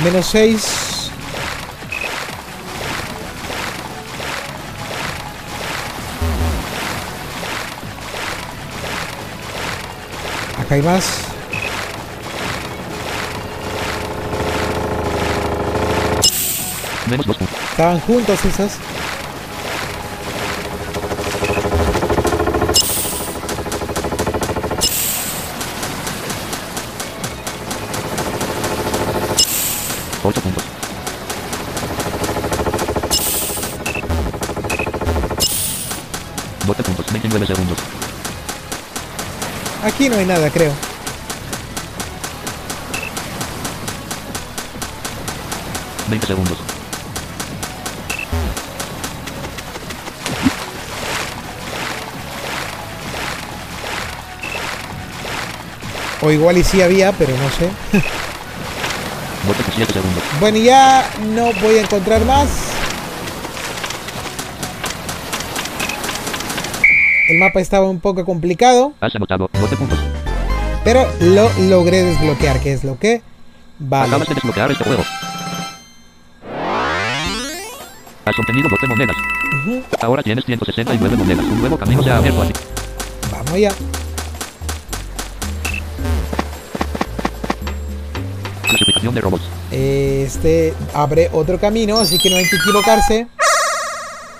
Menos 0.03 0.27
6. 0.27 1.11
Acá 10.59 10.75
hay 10.75 10.81
más. 10.81 11.03
Estaban 17.71 17.99
juntas 18.01 18.45
esas. 18.45 18.77
8 30.27 30.41
puntos. 30.41 30.63
Bote 36.65 36.83
puntos, 36.83 37.05
29 37.13 37.47
segundos. 37.47 37.77
Aquí 39.85 40.09
no 40.09 40.17
hay 40.17 40.25
nada, 40.25 40.49
creo. 40.49 40.73
Veinte 46.09 46.27
segundos. 46.27 46.57
O 56.19 56.31
igual 56.31 56.57
y 56.57 56.65
sí 56.65 56.81
había, 56.81 57.13
pero 57.13 57.31
no 57.37 57.49
sé. 57.51 58.11
Segundos. 59.53 60.23
Bueno, 60.39 60.57
ya 60.57 61.09
no 61.33 61.45
voy 61.61 61.77
a 61.77 61.81
encontrar 61.81 62.23
más. 62.25 62.47
El 67.29 67.37
mapa 67.39 67.59
estaba 67.59 67.89
un 67.89 67.99
poco 67.99 68.25
complicado, 68.25 68.93
Has 69.01 69.15
anotado 69.15 69.49
12 69.59 69.75
puntos. 69.77 69.99
pero 70.83 71.05
lo 71.19 71.49
logré 71.69 72.03
desbloquear, 72.03 72.59
que 72.61 72.73
es 72.73 72.83
lo 72.83 72.97
que 72.99 73.21
vale. 73.79 74.07
Acabas 74.07 74.27
de 74.29 74.35
desbloquear 74.35 74.71
este 74.71 74.83
juego. 74.83 75.03
Has 78.25 78.39
obtenido 78.39 78.67
12 78.69 78.87
monedas. 78.87 79.15
Ujú. 79.65 79.83
Ahora 80.01 80.23
tienes 80.23 80.45
169 80.45 81.15
monedas. 81.17 81.45
Un 81.45 81.59
nuevo 81.61 81.77
camino 81.77 82.03
se 82.03 82.11
ha 82.11 82.17
abierto 82.17 82.41
a 82.41 82.45
ti. 82.47 82.53
Vamos 83.31 83.51
allá. 83.51 83.71
De 89.13 89.21
robots. 89.21 89.43
Este 89.71 90.73
abre 90.93 91.29
otro 91.33 91.57
camino, 91.59 91.97
así 91.97 92.17
que 92.17 92.29
no 92.29 92.35
hay 92.37 92.43
que 92.49 92.55
equivocarse. 92.55 93.27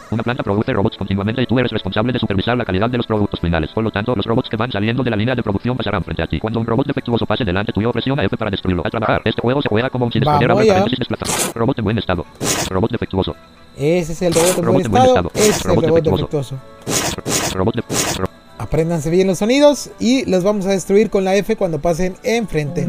Una 0.10 0.24
planta 0.24 0.42
produce 0.42 0.72
robots 0.72 0.96
continuamente 0.98 1.42
y 1.42 1.46
tú 1.46 1.60
eres 1.60 1.70
responsable 1.70 2.14
de 2.14 2.20
supervisar 2.20 2.56
la 2.58 2.64
calidad 2.64 2.90
de 2.90 2.96
los 2.98 3.06
productos 3.06 3.42
finales. 3.42 3.70
Por 3.74 3.84
lo 3.84 3.92
tanto, 3.92 4.16
los 4.16 4.26
robots 4.26 4.48
que 4.50 4.56
van 4.56 4.72
saliendo 4.72 5.04
de 5.04 5.10
la 5.10 5.18
línea 5.18 5.36
de 5.36 5.44
producción 5.44 5.76
pasarán 5.76 6.02
frente 6.04 6.22
a 6.24 6.28
ti. 6.28 6.40
Cuando 6.40 6.62
un 6.62 6.66
robot 6.66 6.88
defectuoso 6.88 7.26
pase 7.26 7.44
delante 7.44 7.74
tuyo, 7.74 7.92
presiona 7.92 8.24
F 8.24 8.38
para 8.38 8.50
destruirlo. 8.50 8.84
A 8.86 8.90
trabajar. 8.90 9.22
Este 9.26 9.42
juego 9.42 9.62
se 9.62 9.68
juega 9.68 9.90
como 9.90 10.10
si 10.10 10.20
dispusiera 10.20 10.54
Vamos 10.54 10.64
de 10.66 10.72
allá. 10.72 10.84
paréntesis 10.86 11.00
desplazado. 11.10 11.54
Robot 11.56 11.78
en 11.80 11.84
buen 11.84 11.98
estado. 11.98 12.26
Robot 12.70 12.92
defectuoso. 12.92 13.36
Ese 13.78 14.14
es 14.14 14.22
el 14.22 14.34
robot 14.34 14.48
en 14.50 14.56
buen 14.56 14.66
Robot 14.66 14.86
en 14.86 14.92
buen 14.92 15.04
estado. 15.04 15.28
estado. 15.28 15.32
Ese 15.36 15.50
es 15.50 15.66
el 15.66 15.72
Robot 15.72 15.86
defectuoso. 15.86 16.58
defectuoso. 16.86 17.58
Robot 17.58 17.76
de... 17.76 17.84
Apréndanse 18.60 19.10
bien 19.10 19.28
los 19.28 19.38
sonidos 19.40 19.90
y 20.00 20.24
los 20.30 20.44
vamos 20.44 20.66
a 20.68 20.70
destruir 20.70 21.10
con 21.10 21.24
la 21.26 21.36
F 21.36 21.56
cuando 21.58 21.80
pasen 21.80 22.16
enfrente. 22.24 22.88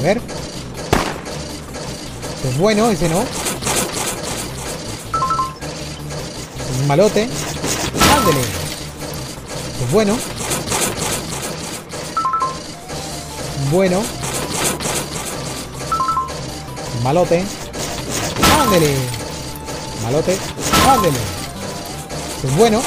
A 0.00 0.02
ver. 0.02 0.18
Pues 2.42 2.58
bueno, 2.58 2.90
ese 2.90 3.06
no. 3.10 3.20
Es 6.80 6.86
malote. 6.86 7.28
Ándele. 8.16 8.40
Pues 9.78 9.92
bueno. 9.92 10.16
Bueno. 13.70 14.02
Malote. 17.04 17.44
Ándele. 18.58 18.94
Malote. 20.02 20.38
Ándele. 20.88 21.18
Pues 22.40 22.56
bueno. 22.56 22.80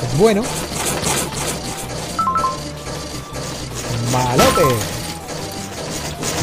Pues 0.00 0.18
bueno. 0.18 0.44
Malote. 4.12 4.76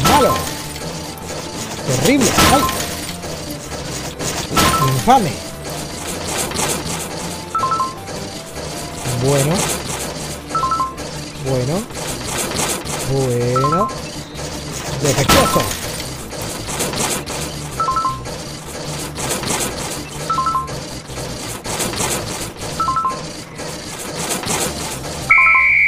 Malo. 0.02 0.34
Terrible. 1.86 2.28
Infame. 4.88 5.32
Bueno. 9.22 9.54
Bueno. 11.44 11.82
Bueno. 13.12 13.88
Defectuoso. 15.02 15.60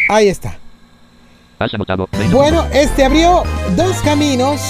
Ahí 0.09 0.29
está. 0.29 0.59
Has 1.59 1.73
anotado 1.75 2.09
20 2.13 2.35
Bueno, 2.35 2.67
este 2.73 3.05
abrió 3.05 3.43
dos 3.77 3.97
caminos. 4.03 4.61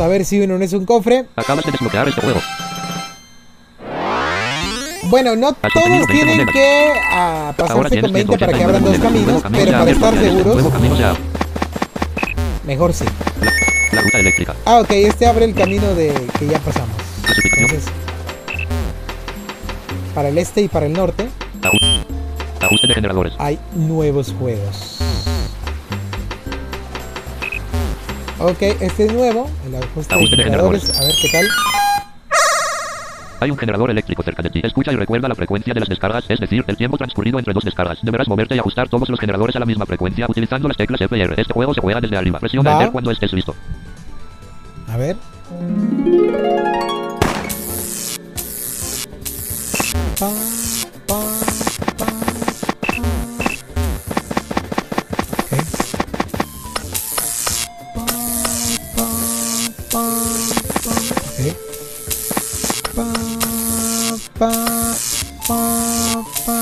A 0.00 0.08
ver 0.08 0.24
si 0.24 0.40
uno 0.40 0.58
no 0.58 0.64
es 0.64 0.72
un 0.72 0.84
cofre. 0.84 1.26
Acabas 1.36 1.64
de 1.64 1.70
desbloquear 1.72 2.08
este 2.08 2.20
juego. 2.20 2.40
Bueno, 5.04 5.36
no 5.36 5.48
Has 5.48 5.72
todos 5.72 5.88
20 5.88 6.12
tienen 6.12 6.46
que 6.48 6.92
Ahora 7.12 7.52
pasarse 7.56 8.00
con 8.00 8.12
20 8.12 8.38
para 8.38 8.52
que 8.52 8.58
189 8.58 8.64
abran 8.64 8.84
dos 8.84 8.98
caminos, 8.98 9.42
camino 9.42 9.64
pero 9.64 9.78
para 9.78 9.90
estar 9.90 10.14
este 10.14 10.26
seguros, 10.30 10.56
mejor 12.64 12.92
sí. 12.94 13.04
La, 13.40 13.52
la 13.92 14.00
ruta 14.02 14.18
eléctrica. 14.18 14.54
Ah, 14.64 14.78
ok, 14.80 14.90
este 14.90 15.26
abre 15.26 15.44
el 15.44 15.54
camino 15.54 15.94
de 15.94 16.12
que 16.38 16.46
ya 16.46 16.58
pasamos. 16.60 16.96
Entonces, 17.58 17.84
para 20.14 20.28
el 20.30 20.38
este 20.38 20.62
y 20.62 20.68
para 20.68 20.86
el 20.86 20.92
norte 20.94 21.28
Aju- 21.62 22.04
Ajuste 22.62 22.86
de 22.88 22.94
generadores. 22.94 23.34
hay 23.38 23.58
nuevos 23.74 24.34
juegos. 24.38 24.98
Ok, 28.44 28.60
este 28.60 29.06
es 29.06 29.12
nuevo, 29.14 29.50
el 29.66 29.74
ajuste 29.76 30.14
de 30.14 30.26
generadores. 30.44 31.00
A 31.00 31.02
ver 31.02 31.12
qué 31.22 31.28
tal. 31.32 31.46
Hay 33.40 33.50
un 33.50 33.56
generador 33.56 33.90
eléctrico 33.90 34.22
cerca 34.22 34.42
de 34.42 34.50
ti. 34.50 34.60
Escucha 34.62 34.92
y 34.92 34.96
recuerda 34.96 35.28
la 35.28 35.34
frecuencia 35.34 35.72
de 35.72 35.80
las 35.80 35.88
descargas, 35.88 36.26
es 36.28 36.40
decir, 36.40 36.62
el 36.66 36.76
tiempo 36.76 36.98
transcurrido 36.98 37.38
entre 37.38 37.54
dos 37.54 37.64
descargas. 37.64 38.00
Deberás 38.02 38.28
moverte 38.28 38.54
y 38.54 38.58
ajustar 38.58 38.90
todos 38.90 39.08
los 39.08 39.18
generadores 39.18 39.56
a 39.56 39.60
la 39.60 39.64
misma 39.64 39.86
frecuencia 39.86 40.26
utilizando 40.28 40.68
las 40.68 40.76
teclas 40.76 41.00
F 41.00 41.16
y 41.16 41.22
R. 41.22 41.34
Este 41.38 41.54
juego 41.54 41.72
se 41.72 41.80
juega 41.80 42.02
desde 42.02 42.18
arriba. 42.18 42.38
Presiona 42.38 42.70
Va. 42.70 42.76
Enter 42.76 42.92
cuando 42.92 43.10
estés 43.10 43.32
listo. 43.32 43.54
A 44.88 44.98
ver. 44.98 45.16
Pa, 64.50 66.24
pa. 66.46 66.60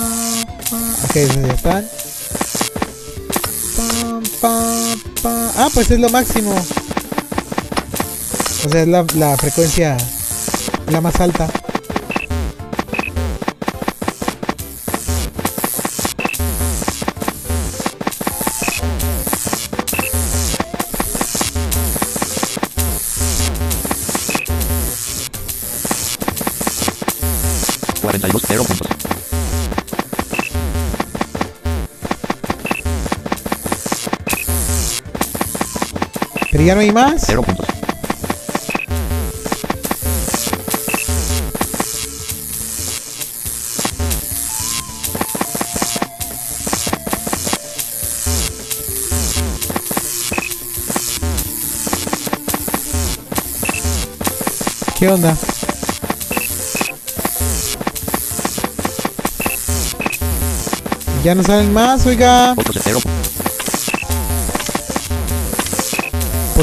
Ok, 1.05 1.15
ya 1.15 1.53
están. 1.53 1.89
Pa, 4.41 4.51
pa. 5.23 5.53
Ah, 5.57 5.69
pues 5.73 5.91
es 5.91 5.99
lo 6.01 6.09
máximo. 6.11 6.55
O 8.65 8.69
sea, 8.69 8.83
es 8.83 8.89
la 8.89 9.37
frecuencia 9.37 9.97
la 10.93 11.01
más 11.01 11.21
alta. 11.21 11.49
Cuarenta 28.13 28.29
y 28.29 28.33
dos, 28.33 28.43
cero 28.47 28.65
puntos. 28.65 28.89
Pero 36.51 36.63
ya 36.63 36.75
no 36.75 36.83
hay 36.83 36.93
más. 36.93 37.23
Cero 37.25 37.43
puntos. 37.43 37.67
¿Qué 54.99 55.09
onda? 55.09 55.35
Ya 61.23 61.37
no 61.37 61.45
salen 61.45 61.73
más, 61.73 62.05
oiga. 62.05 62.57
Por 62.57 62.75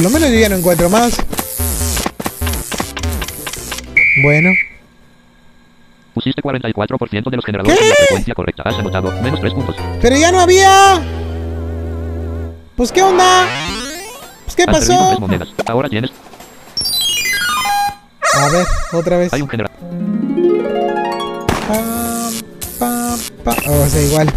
lo 0.04 0.10
menos 0.10 0.30
yo 0.30 0.36
ya 0.36 0.50
no 0.50 0.58
encuentro 0.58 0.90
más. 0.90 1.14
Bueno. 4.22 4.50
Pusiste 6.14 6.42
44% 6.42 7.30
de 7.30 7.38
los 7.38 7.46
generadores 7.46 7.82
en 7.82 7.88
la 7.88 7.96
frecuencia 7.96 8.34
correcta. 8.34 8.64
Has 8.66 8.76
anotado 8.76 9.14
menos 9.22 9.40
3 9.40 9.54
puntos. 9.54 9.78
Pero 10.02 10.18
ya 10.18 10.34
no 10.34 10.42
había. 10.42 11.02
Pues 12.76 12.92
qué 12.92 13.02
onda. 13.02 13.48
Pues 14.44 14.58
qué 14.58 14.66
pasó. 14.66 15.08
3 15.08 15.22
monedas. 15.22 15.48
Ahora 15.68 15.88
tienes. 15.88 16.12
A 18.34 18.50
ver, 18.50 18.68
otra 18.92 19.16
vez. 19.18 19.32
Hay 19.32 19.42
un 19.42 19.48
generador. 19.48 19.80
Pam, 21.68 22.34
pam, 22.78 23.18
pam. 23.46 23.56
Oh, 23.68 23.84
o 23.84 23.88
sea, 23.88 24.02
igual. 24.02 24.34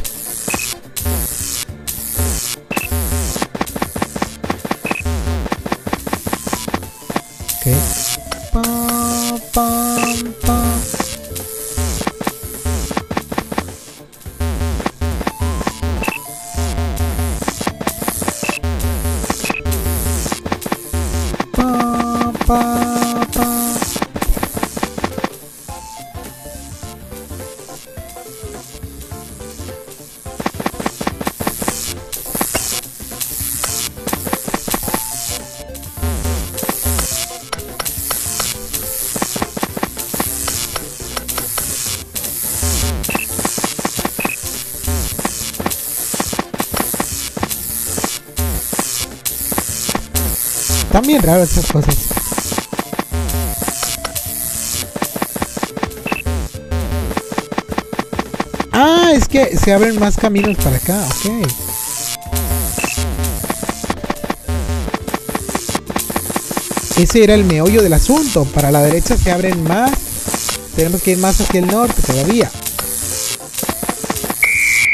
Bien 51.21 51.41
esas 51.43 51.71
cosas. 51.71 51.95
Ah, 58.73 59.11
es 59.15 59.29
que 59.29 59.57
se 59.59 59.73
abren 59.73 59.99
más 59.99 60.17
caminos 60.17 60.57
para 60.57 60.77
acá, 60.77 60.99
ok. 61.07 61.47
Ese 66.97 67.25
era 67.25 67.35
el 67.35 67.45
meollo 67.45 67.83
del 67.83 67.93
asunto. 67.93 68.45
Para 68.45 68.71
la 68.71 68.83
derecha 68.83 69.17
se 69.17 69.31
abren 69.33 69.63
más. 69.65 69.91
Tenemos 70.77 71.03
que 71.03 71.13
ir 71.13 71.19
más 71.19 71.41
hacia 71.41 71.61
el 71.61 71.67
norte 71.67 72.01
todavía. 72.01 72.51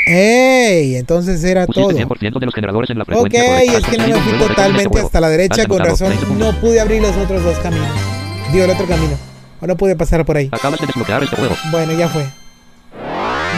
¡Ey! 0.08 0.96
Entonces 0.96 1.42
era 1.44 1.66
todo. 1.66 1.88
Pusiste 1.88 2.06
100% 2.06 2.38
de 2.40 2.46
los 2.46 2.54
generadores 2.54 2.90
en 2.90 2.98
la 2.98 3.04
Ok, 3.04 3.34
es 3.34 3.74
Has 3.74 3.84
que 3.84 3.98
no 3.98 4.06
me 4.08 4.14
fui 4.14 4.38
totalmente 4.38 5.00
hasta 5.00 5.20
la 5.20 5.28
derecha, 5.28 5.62
Has 5.62 5.68
con 5.68 5.78
razón 5.78 6.08
20 6.08 6.26
puntos. 6.26 6.46
no 6.54 6.60
pude 6.60 6.80
abrir 6.80 7.02
los 7.02 7.16
otros 7.16 7.42
dos 7.44 7.58
caminos. 7.58 7.86
Digo, 8.52 8.64
el 8.64 8.70
otro 8.70 8.86
camino. 8.86 9.16
O 9.60 9.66
no 9.66 9.76
pude 9.76 9.96
pasar 9.96 10.24
por 10.24 10.36
ahí. 10.36 10.48
Acabas 10.52 10.80
de 10.80 10.86
desbloquear 10.86 11.22
este 11.24 11.36
juego. 11.36 11.54
Bueno, 11.70 11.92
ya 11.92 12.08
fue. 12.08 12.24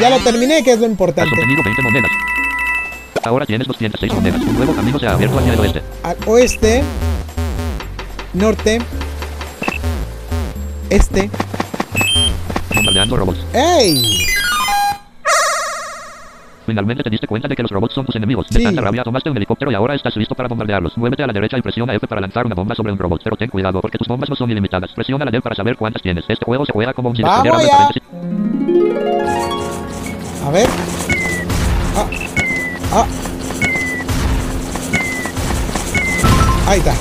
Ya 0.01 0.11
lo 0.11 0.19
terminé, 0.19 0.63
que 0.65 0.73
es 0.73 0.79
lo 0.79 0.87
Has 0.87 0.91
importante. 0.91 1.31
obtenido 1.35 1.63
20 1.63 1.83
monedas. 1.83 2.11
Ahora 3.23 3.45
tienes 3.47 3.67
206 3.69 4.13
monedas. 4.15 4.41
Un 4.41 4.57
nuevo 4.57 4.75
camino 4.75 4.99
se 4.99 5.07
ha 5.07 5.13
abierto 5.13 5.39
hacia 5.39 5.53
el 5.53 5.61
oeste. 5.61 5.83
Al 6.03 6.17
oeste, 6.27 6.83
norte, 8.33 8.81
este. 10.89 11.31
Bombardeando 12.75 13.17
robots. 13.17 13.45
¡Ey! 13.53 14.27
Finalmente 16.71 17.03
te 17.03 17.11
diste 17.11 17.27
cuenta 17.27 17.49
de 17.49 17.57
que 17.57 17.63
los 17.63 17.71
robots 17.73 17.95
son 17.95 18.07
tus 18.07 18.15
enemigos. 18.15 18.47
Sí. 18.49 18.59
De 18.59 18.65
tanta 18.65 18.81
rabia 18.81 19.03
tomaste 19.03 19.29
un 19.29 19.37
helicóptero 19.37 19.73
y 19.73 19.75
ahora 19.75 19.97
estás 19.97 20.15
listo 20.15 20.37
para 20.37 20.49
bombardearlos. 20.49 20.97
Muévete 20.97 21.25
a 21.25 21.27
la 21.27 21.33
derecha 21.33 21.59
y 21.59 21.63
presiona 21.63 21.97
F 21.97 22.07
para 22.07 22.21
lanzar 22.21 22.47
una 22.47 22.55
bomba 22.55 22.77
sobre 22.77 22.93
un 22.93 22.99
robot. 22.99 23.21
Pero 23.25 23.35
ten 23.35 23.51
cuidado 23.51 23.81
porque 23.81 23.99
tus 23.99 24.07
bombas 24.07 24.31
no 24.31 24.37
son 24.37 24.49
ilimitadas. 24.53 24.93
Presiona 24.93 25.25
la 25.25 25.33
D 25.33 25.41
para 25.41 25.57
saber 25.57 25.77
cuántas 25.77 26.01
tienes. 26.01 26.25
Este 26.29 26.45
juego 26.45 26.65
se 26.65 26.73
juega 26.73 26.95
como 26.95 27.11
un 27.11 27.17
¡Vamos 27.21 27.67
ya! 27.67 27.89
A 30.47 30.51
ver. 30.53 30.69
Ah. 31.97 32.07
Ah. 32.93 33.07
Ahí 36.69 36.79
está. 36.79 36.95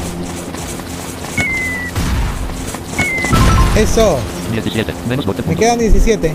Eso. 3.80 4.20
17. 4.51 4.93
Menos 5.07 5.28
12 5.28 5.43
Me 5.47 5.55
quedan 5.55 5.78
17. 5.78 6.34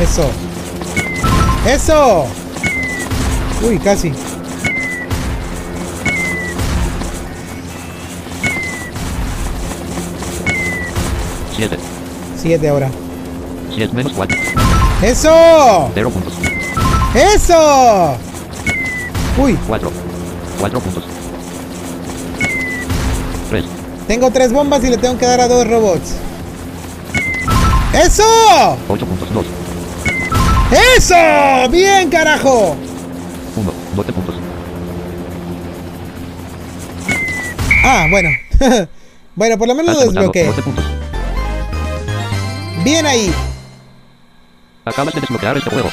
Eso. 0.00 0.30
Eso. 1.66 2.26
Uy, 3.66 3.78
casi. 3.78 4.12
Siete. 11.56 11.78
7 12.42 12.68
ahora. 12.68 12.90
7 13.74 13.94
menos 13.94 14.12
4. 14.12 14.38
Eso. 15.02 15.90
0 15.94 16.10
puntos. 16.10 16.34
Eso. 17.14 18.16
Uy, 19.38 19.58
4. 19.66 19.90
4 20.60 20.80
puntos. 20.80 21.04
3. 23.48 23.64
tengo 24.06 24.30
tres 24.30 24.52
bombas 24.52 24.84
y 24.84 24.90
le 24.90 24.98
tengo 24.98 25.16
que 25.16 25.24
dar 25.24 25.40
a 25.40 25.48
dos 25.48 25.66
robots. 25.66 26.16
Eso. 27.94 28.22
8 28.88 29.06
puntos. 29.06 29.32
2. 29.32 29.46
Eso. 30.96 31.14
Bien, 31.70 32.10
carajo. 32.10 32.76
1. 33.56 33.72
12 33.94 34.12
puntos. 34.12 34.34
Ah, 37.84 38.06
bueno. 38.10 38.28
bueno, 39.34 39.58
por 39.58 39.68
lo 39.68 39.74
menos 39.74 39.94
lo 39.94 40.00
desbloqueé. 40.00 40.46
12 40.46 40.62
puntos. 40.62 40.84
Bien 42.84 43.06
ahí. 43.06 43.32
Acabas 44.84 45.14
de 45.14 45.20
desbloquear 45.20 45.56
este 45.56 45.70
juego. 45.70 45.88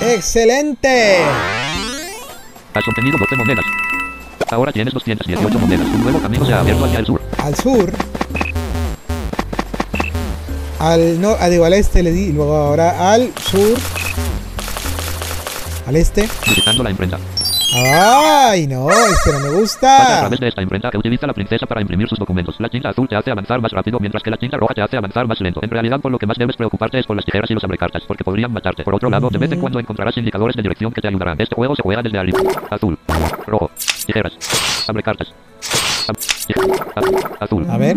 Excelente. 0.00 1.18
Has 2.74 2.88
obtenido 2.88 3.18
12 3.18 3.36
monedas. 3.36 3.64
Ahora 4.50 4.72
tienes 4.72 4.94
218 4.94 5.58
monedas. 5.58 5.86
Un 5.86 6.02
nuevo 6.02 6.20
camino 6.20 6.46
se 6.46 6.52
ha 6.52 6.60
abierto 6.60 6.84
hacia 6.84 7.00
el 7.00 7.06
sur. 7.06 7.20
Al 7.42 7.54
sur. 7.54 7.92
Al 10.78 11.20
no, 11.20 11.36
digo, 11.50 11.64
al 11.64 11.72
este 11.72 12.02
le 12.02 12.12
di, 12.12 12.32
luego 12.32 12.56
ahora 12.56 13.12
al 13.12 13.32
sur. 13.42 13.76
Al 15.88 15.96
este. 15.96 16.28
Visitando 16.46 16.82
la 16.84 16.90
imprenta. 16.90 17.18
Ay, 17.74 18.66
no, 18.66 18.90
este 18.90 19.32
no 19.32 19.40
me 19.40 19.44
Pasa 19.46 19.56
a 19.56 19.60
gusta. 19.60 20.18
través 20.20 20.40
de 20.40 20.48
esta 20.48 20.62
imprenta 20.62 20.90
que 20.90 20.98
utiliza 20.98 21.26
la 21.26 21.32
princesa 21.32 21.66
para 21.66 21.80
imprimir 21.80 22.08
sus 22.08 22.18
documentos. 22.18 22.54
La 22.58 22.68
tinta 22.68 22.90
azul 22.90 23.08
te 23.08 23.16
hace 23.16 23.30
avanzar 23.30 23.60
más 23.60 23.72
rápido, 23.72 23.98
mientras 24.00 24.22
que 24.22 24.30
la 24.30 24.36
tinta 24.36 24.56
roja 24.58 24.74
te 24.74 24.82
hace 24.82 24.96
avanzar 24.98 25.26
más 25.26 25.40
lento. 25.40 25.60
En 25.62 25.70
realidad, 25.70 25.98
por 26.00 26.10
lo 26.12 26.18
que 26.18 26.26
más 26.26 26.36
debes 26.38 26.56
preocuparte 26.56 26.98
es 26.98 27.06
por 27.06 27.16
las 27.16 27.24
tijeras 27.24 27.50
y 27.50 27.54
los 27.54 27.64
abrecartas, 27.64 28.02
porque 28.06 28.24
podrían 28.24 28.52
matarte. 28.52 28.84
Por 28.84 28.94
otro 28.94 29.08
lado, 29.10 29.28
de 29.30 29.38
vez 29.38 29.50
en 29.52 29.60
cuando 29.60 29.78
encontrarás 29.80 30.16
indicadores 30.18 30.56
de 30.56 30.62
dirección 30.62 30.92
que 30.92 31.00
te 31.00 31.08
ayudarán. 31.08 31.40
Este 31.40 31.54
juego 31.54 31.74
se 31.74 31.82
juega 31.82 32.02
desde 32.02 32.18
arriba. 32.18 32.38
Azul. 32.70 32.98
Rojo. 33.46 33.70
Tijeras. 34.06 34.32
Abrecartas. 34.88 35.28
Ab- 36.08 36.46
tije- 36.46 36.60
a- 37.40 37.44
azul. 37.44 37.66
A 37.70 37.76
ver. 37.78 37.96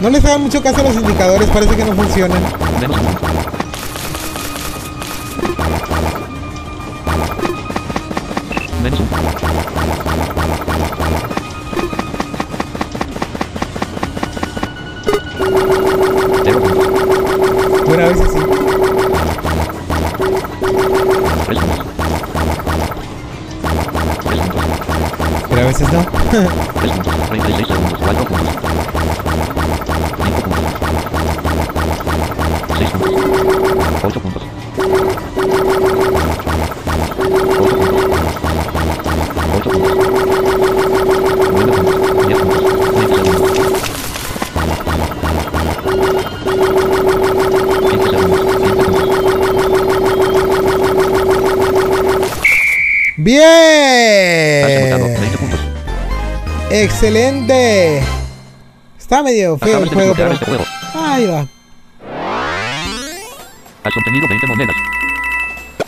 No 0.00 0.10
les 0.10 0.24
hagan 0.24 0.42
mucho 0.42 0.62
caso 0.62 0.80
a 0.80 0.84
los 0.84 0.94
indicadores, 0.94 1.48
parece 1.48 1.76
que 1.76 1.84
no 1.84 1.92
funcionan. 1.94 2.42
Tres 21.48 21.60
puntos. 21.60 21.86
Tres 24.22 24.40
puntos. 24.40 24.64
Pero 25.48 25.62
a 25.62 25.64
veces 25.64 25.90
no. 25.90 26.04
3 26.30 26.48
Bien. 53.20 54.64
20 55.18 55.38
puntos. 55.38 55.60
Excelente. 56.70 58.00
Está 58.96 59.24
medio 59.24 59.58
feo 59.58 59.78
el 59.78 59.88
de 59.88 59.94
juego, 59.94 60.14
pero... 60.14 60.32
este 60.32 60.44
juego. 60.44 60.64
Ahí 60.94 61.26
va. 61.26 61.40
Has 63.82 63.96
obtenido 63.96 64.28
20 64.28 64.46
monedas. 64.46 64.76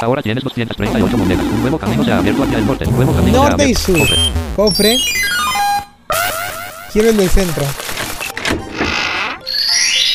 Ahora 0.01 0.23
tienes 0.23 0.43
238 0.43 1.17
monedas. 1.17 1.45
Un 1.45 1.61
nuevo 1.61 1.79
camino 1.79 2.05
se 2.05 2.11
ha 2.11 2.19
abierto 2.19 2.43
hacia 2.43 2.59
el 2.59 2.67
norte. 2.67 2.89
Un 2.89 2.97
nuevo 2.97 3.15
camino 3.15 3.45
Norte 3.45 3.69
y 3.69 3.75
sur. 3.77 3.97
Cofre. 3.97 4.17
Cofre. 4.57 4.97
Quiero 6.93 7.11
el 7.11 7.17
del 7.17 7.29
centro. 7.29 7.65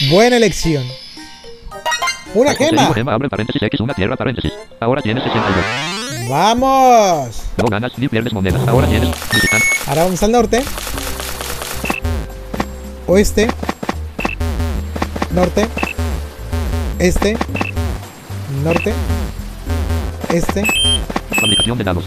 Buena 0.10 0.36
elección. 0.36 0.84
Una 2.34 2.54
gema. 2.56 2.94
gema, 2.94 3.14
abre 3.14 3.30
paréntesis 3.30 3.62
X, 3.62 3.80
una 3.80 3.94
tierra, 3.94 4.18
paréntesis. 4.18 4.52
Ahora 4.82 5.02
tienes 5.02 5.24
62. 5.24 5.95
Vamos. 6.30 7.44
No 7.58 7.66
ganas 7.70 7.98
ni 7.98 8.08
pierdes 8.08 8.34
monedas. 8.34 8.68
Ahora 8.68 8.88
tienes 8.88 9.10
visitante. 9.32 9.66
Ahora 9.88 10.04
vamos 10.04 10.24
al 10.24 10.32
norte. 10.32 10.64
Oeste. 13.08 13.48
Norte. 15.32 15.68
Este. 17.00 17.38
Norte. 18.64 18.94
Este. 20.30 20.64
Fabricación 21.40 21.78
de 21.78 21.84
dados. 21.84 22.06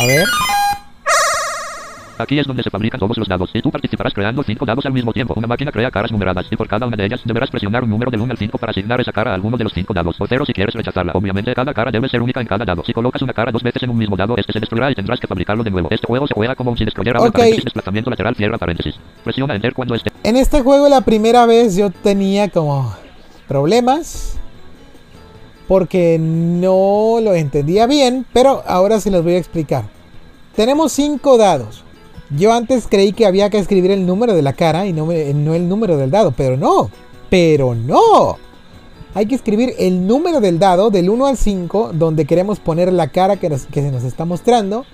A 0.00 0.06
ver. 0.06 0.24
Aquí 2.18 2.38
es 2.38 2.46
donde 2.46 2.62
se 2.62 2.70
fabrican 2.70 2.98
todos 2.98 3.16
los 3.18 3.28
dados. 3.28 3.50
Y 3.54 3.60
tú 3.60 3.70
participarás 3.70 4.14
creando 4.14 4.42
5 4.42 4.64
dados 4.64 4.86
al 4.86 4.92
mismo 4.92 5.12
tiempo. 5.12 5.34
Una 5.36 5.46
máquina 5.46 5.70
crea 5.70 5.90
caras 5.90 6.10
numeradas. 6.12 6.46
Y 6.50 6.56
por 6.56 6.68
cada 6.68 6.86
una 6.86 6.96
de 6.96 7.04
ellas 7.04 7.20
deberás 7.24 7.50
presionar 7.50 7.84
un 7.84 7.90
número 7.90 8.10
del 8.10 8.20
1 8.20 8.30
al 8.32 8.38
5 8.38 8.58
para 8.58 8.70
asignar 8.70 9.00
esa 9.00 9.12
cara 9.12 9.32
a 9.32 9.34
alguno 9.34 9.56
de 9.56 9.64
los 9.64 9.72
5 9.72 9.92
dados. 9.92 10.16
O 10.18 10.26
0 10.26 10.44
si 10.46 10.52
quieres 10.52 10.74
rechazarla. 10.74 11.12
Obviamente 11.14 11.54
cada 11.54 11.74
cara 11.74 11.90
debe 11.90 12.08
ser 12.08 12.22
única 12.22 12.40
en 12.40 12.46
cada 12.46 12.64
dado. 12.64 12.82
Si 12.84 12.92
colocas 12.92 13.22
una 13.22 13.32
cara 13.32 13.52
dos 13.52 13.62
veces 13.62 13.82
en 13.82 13.90
un 13.90 13.98
mismo 13.98 14.16
dado, 14.16 14.36
este 14.36 14.52
se 14.52 14.60
destruirá 14.60 14.90
y 14.90 14.94
tendrás 14.94 15.20
que 15.20 15.26
fabricarlo 15.26 15.62
de 15.62 15.70
nuevo. 15.70 15.88
Este 15.90 16.06
juego 16.06 16.26
se 16.26 16.34
juega 16.34 16.54
como 16.54 16.76
si 16.76 16.84
destruyera 16.84 17.18
abre 17.18 17.28
Ok. 17.28 17.36
paréntesis, 17.36 17.64
desplazamiento 17.64 18.10
lateral, 18.10 18.34
cierra 18.34 18.58
paréntesis. 18.58 18.94
Presiona 19.24 19.54
enter 19.54 19.74
cuando 19.74 19.94
esté. 19.94 20.10
En 20.22 20.36
este 20.36 20.62
juego 20.62 20.88
la 20.88 21.02
primera 21.02 21.46
vez 21.46 21.76
yo 21.76 21.90
tenía 21.90 22.48
como 22.48 22.94
problemas 23.46 24.38
porque 25.68 26.16
no 26.20 27.18
lo 27.20 27.34
entendía 27.34 27.86
bien, 27.86 28.24
pero 28.32 28.62
ahora 28.66 29.00
se 29.00 29.10
los 29.10 29.24
voy 29.24 29.34
a 29.34 29.38
explicar. 29.38 29.84
Tenemos 30.54 30.92
cinco 30.92 31.36
dados. 31.36 31.85
Yo 32.30 32.52
antes 32.52 32.86
creí 32.88 33.12
que 33.12 33.26
había 33.26 33.50
que 33.50 33.58
escribir 33.58 33.90
el 33.92 34.04
número 34.06 34.34
de 34.34 34.42
la 34.42 34.52
cara 34.52 34.86
y 34.86 34.92
no, 34.92 35.10
el 35.12 35.68
número 35.68 35.96
del 35.96 36.10
dado, 36.10 36.32
pero 36.32 36.56
no, 36.56 36.90
pero 37.30 37.74
no. 37.74 38.36
Hay 39.14 39.26
que 39.26 39.34
escribir 39.34 39.74
el 39.78 40.06
número 40.06 40.40
del 40.40 40.58
dado 40.58 40.90
del 40.90 41.08
1 41.08 41.26
al 41.26 41.36
5 41.36 41.92
donde 41.94 42.24
queremos 42.26 42.58
poner 42.60 42.92
la 42.92 43.08
cara 43.08 43.36
que, 43.36 43.48
nos- 43.48 43.66
se 43.72 43.90
nos 43.92 44.02
está 44.04 44.24
mostrando 44.24 44.84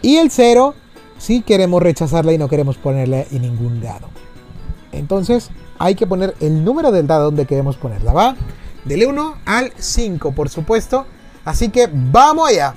y 0.00 0.16
el 0.16 0.30
0 0.30 0.74
si 1.18 1.42
queremos 1.42 1.82
rechazarla 1.82 2.32
y 2.32 2.38
no 2.38 2.48
queremos 2.48 2.78
ponerla 2.78 3.24
en 3.30 3.42
ningún 3.42 3.80
dado. 3.82 4.08
Entonces 4.92 5.50
hay 5.78 5.94
que 5.94 6.06
poner 6.06 6.34
el 6.40 6.64
número 6.64 6.90
del 6.90 7.06
dado 7.06 7.24
donde 7.26 7.44
queremos 7.46 7.76
ponerla. 7.76 8.12
Va 8.12 8.36
del 8.84 9.06
1 9.06 9.34
al 9.44 9.72
5, 9.76 10.32
por 10.32 10.48
supuesto. 10.48 11.04
Así 11.44 11.68
que 11.68 11.88
vamos 11.92 12.48
allá. 12.48 12.74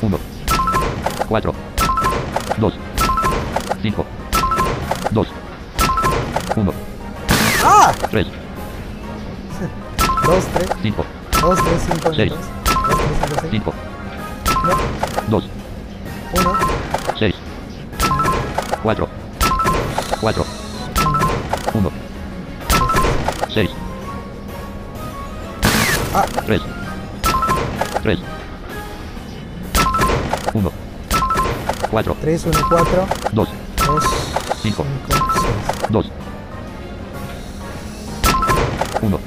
1, 0.00 0.18
4, 1.28 1.54
2, 2.58 2.72
5, 3.82 4.06
2, 5.10 5.26
1, 6.56 6.72
¡Ah! 7.64 7.92
3, 8.10 8.26
2, 10.26 10.44
3, 10.54 10.68
5, 10.82 11.04
2, 11.40 11.56
3, 11.56 11.80
5, 11.80 12.10
2, 12.10 12.16
3, 12.16 12.16
Seis. 12.16 12.32
5, 13.50 13.50
5, 13.50 13.74
2, 15.28 15.44
1, 16.32 16.56
6, 17.18 17.34
4, 18.82 19.08
4, 20.20 20.44
1, 21.74 21.90
6, 23.54 23.70
Ah. 26.14 26.24
3, 26.46 26.60
3, 28.02 28.37
1, 30.54 30.72
4, 31.90 32.14
3, 32.20 32.46
1, 32.46 32.62
4, 32.68 33.06
2, 33.32 33.48
2, 33.86 34.00
Cinco. 34.62 34.84
5, 35.08 35.22
2, 35.90 36.12
1, 39.02 39.18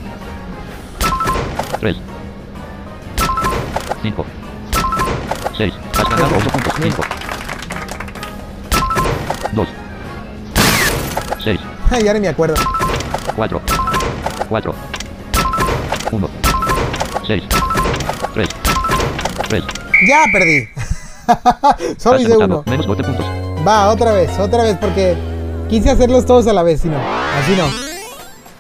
3, 1.80 1.98
5, 4.04 4.26
6. 5.58 5.74
Has 5.98 6.10
ganado 6.10 6.36
8 6.36 6.50
puntos. 6.52 6.74
5, 6.82 7.04
2, 9.54 9.68
6, 11.44 11.60
6. 11.90 12.04
ya 12.04 12.14
ni 12.14 12.20
me 12.20 12.28
acuerdo. 12.30 12.56
4, 13.36 13.62
4, 14.50 14.76
1, 16.12 16.30
6, 17.28 17.44
3, 18.34 18.50
3. 19.50 19.64
Ya 20.08 20.26
perdí. 20.32 20.68
Solo 21.98 22.20
hice 22.20 22.38
uno. 22.38 22.64
Menos 22.66 22.86
12 22.88 23.04
puntos. 23.04 23.26
Va, 23.68 23.90
otra 23.90 24.12
vez, 24.14 24.38
otra 24.40 24.64
vez, 24.64 24.78
porque 24.80 25.16
quise 25.70 25.90
hacerlos 25.92 26.26
todos 26.26 26.48
a 26.48 26.54
la 26.54 26.64
vez, 26.64 26.82
si 26.82 26.88
no. 26.90 26.98
Así 26.98 27.56
no. 27.56 27.66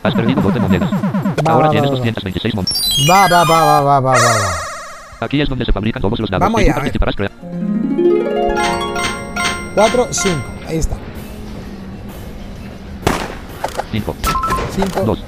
Has 0.03 0.13
perdido 0.15 0.41
12 0.41 0.59
monedas. 0.59 0.91
Va, 0.91 1.53
Ahora 1.53 1.67
va, 1.67 1.71
tienes 1.71 1.89
va, 1.89 1.93
va. 1.93 1.97
226 1.99 2.55
monedas. 2.55 2.81
Va, 3.09 3.27
va, 3.27 3.43
va, 3.43 3.63
va, 3.63 3.81
va, 3.81 3.99
va, 3.99 4.11
va. 4.11 4.55
Aquí 5.21 5.39
es 5.41 5.47
donde 5.49 5.65
se 5.65 5.71
fabrican 5.71 6.01
todos 6.01 6.19
los 6.19 6.29
dados. 6.29 6.41
Vamos 6.41 6.61
Y 6.61 6.65
tú 6.65 6.71
allá, 6.71 6.79
a 6.79 6.83
ver. 6.83 6.83
participarás 6.83 7.15
crea- 7.15 7.31
4, 9.75 10.07
5. 10.11 10.35
Ahí 10.67 10.77
está. 10.77 10.95
5, 13.91 14.15
5. 14.75 15.01
2, 15.05 15.23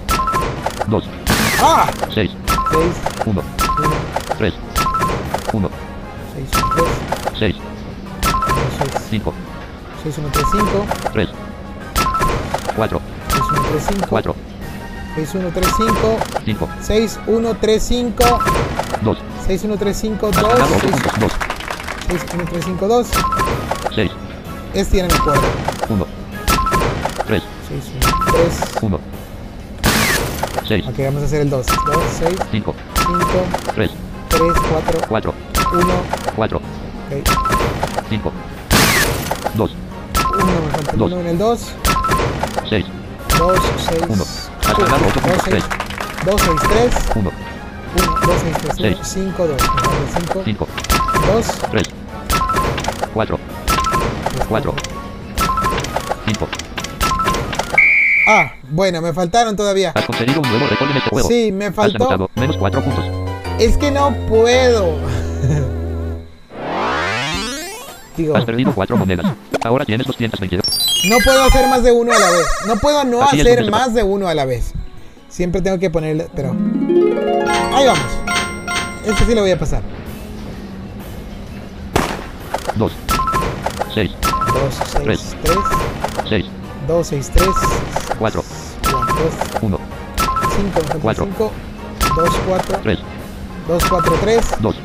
2, 0.88 1.04
¡Ah! 1.62 1.88
6, 2.14 2.32
6, 2.72 2.92
1, 3.26 3.42
1, 3.42 3.42
3, 4.38 4.54
1, 5.54 5.70
6, 6.36 6.50
1, 6.74 6.74
3, 6.76 7.23
6, 7.40 7.56
6, 8.80 8.92
5, 9.10 9.34
6, 10.04 10.18
1, 10.18 10.30
3, 10.32 10.46
5, 10.52 10.86
3, 11.14 11.30
4, 12.76 13.02
6, 13.30 13.42
1, 13.52 13.62
3, 13.70 13.84
5, 13.96 14.08
4, 14.10 14.36
6, 15.16 15.36
1, 15.36 15.52
3, 15.52 15.68
5, 15.78 16.20
5, 16.46 16.70
6, 16.82 17.20
1, 17.28 17.56
3, 17.56 17.84
5, 17.84 18.24
2. 19.04 19.18
6, 19.48 19.64
1, 19.66 19.78
3, 19.78 19.98
5, 19.98 20.32
2, 20.32 20.38
Has 20.38 20.44
ganado 20.44 20.64
8 20.64 20.80
6, 20.80 20.92
puntos. 20.92 21.32
2, 22.10 22.24
1, 22.34 22.46
3, 22.46 22.66
5, 22.66 22.88
2. 22.88 23.08
6, 23.96 24.12
Este 24.74 24.98
ya 24.98 25.04
no 25.04 25.10
me 25.14 25.20
acuerdo. 25.20 25.42
1, 25.90 26.06
3, 27.28 27.44
6, 27.68 27.84
1, 27.94 28.22
3. 28.32 28.84
1, 28.84 29.00
6, 30.68 30.88
Ok, 30.88 30.98
vamos 31.00 31.22
a 31.22 31.26
hacer 31.26 31.42
el 31.42 31.50
2. 31.50 31.66
2, 31.66 31.76
6, 32.20 32.36
5, 32.52 32.76
5, 32.96 33.16
3, 33.76 33.92
3, 34.30 34.42
4, 34.72 35.00
4, 35.10 35.34
1. 35.74 35.94
4, 36.36 36.58
Ok, 36.58 36.64
5, 38.10 38.32
2, 39.56 39.72
1, 40.34 40.46
me 40.46 40.72
falta 40.72 40.92
el 40.92 40.98
Dos. 40.98 41.12
1 41.12 41.22
en 41.22 41.28
el 41.28 41.38
2. 41.38 41.60
6, 42.70 42.86
2, 43.38 43.60
6, 43.78 44.02
1. 44.10 44.24
Has 44.24 44.78
ganado 44.78 45.06
8 45.08 45.20
puntos. 45.22 45.44
3, 45.44 45.64
2, 46.26 46.42
6, 46.42 46.62
3. 46.70 46.94
1, 47.16 47.32
1, 47.96 48.16
2, 48.26 48.36
6, 48.42 48.58
3, 48.62 48.76
Seis. 48.78 48.98
5, 49.04 49.48
2. 49.48 49.62
5, 50.16 50.42
5, 50.46 50.68
2, 51.34 51.46
3, 51.72 51.84
4, 53.14 53.40
4, 54.50 54.74
5. 56.26 56.48
Ah, 58.26 58.54
bueno, 58.70 59.02
me 59.02 59.12
faltaron 59.14 59.56
todavía. 59.56 59.92
Has 59.94 60.06
conseguido 60.06 60.40
un 60.42 60.50
nuevo 60.50 60.66
récord 60.68 60.90
en 60.92 60.98
este 60.98 61.10
juego. 61.10 61.28
Sí, 61.28 61.52
me 61.52 61.66
Has 61.66 61.76
faltó. 61.76 61.98
anotado 62.06 62.30
menos 62.36 62.58
4 62.58 62.82
puntos. 62.82 63.06
Es 63.60 63.78
que 63.78 63.92
no 63.92 64.12
puedo. 64.28 64.98
Digo, 68.18 68.38
Has 68.38 68.46
perdido 68.46 68.72
4 68.74 68.98
monedas. 68.98 69.26
Ahora 69.64 69.86
tienes 69.86 70.06
222. 70.06 70.62
no 71.10 71.18
puedo 71.24 71.44
hacer 71.44 71.68
más 71.68 71.84
de 71.84 71.92
uno 71.92 72.12
a 72.14 72.20
la 72.20 72.30
vez. 72.30 72.46
No 72.68 72.76
puedo 72.78 73.04
no 73.04 73.24
Así 73.24 73.42
hacer 73.42 73.70
más 73.72 73.94
de 73.94 74.04
uno 74.04 74.28
a 74.28 74.34
la 74.36 74.46
vez. 74.46 74.74
Siempre 75.30 75.62
tengo 75.62 75.80
que 75.80 75.90
ponerle, 75.90 76.28
pero... 76.36 76.52
Ahí 77.74 77.88
vamos. 77.88 78.06
Este 79.06 79.26
sí 79.26 79.34
lo 79.34 79.42
voy 79.42 79.52
a 79.52 79.58
pasar. 79.60 79.82
2, 82.76 82.92
6, 83.94 84.12
2, 84.22 84.74
6, 84.76 85.04
Tres. 85.04 85.36
3. 85.44 85.58
6, 86.30 86.46
2, 86.88 87.08
6, 87.08 87.32
3. 87.34 87.48
4, 88.20 88.44
4, 88.82 89.32
1, 89.62 89.80
5, 90.56 91.00
Cuatro. 91.02 91.26
5. 91.26 91.52
2, 92.16 92.30
4. 92.48 92.80
3, 92.84 93.00
2, 93.68 93.84
4, 93.90 94.14
3. 94.22 94.42
2, 94.62 94.76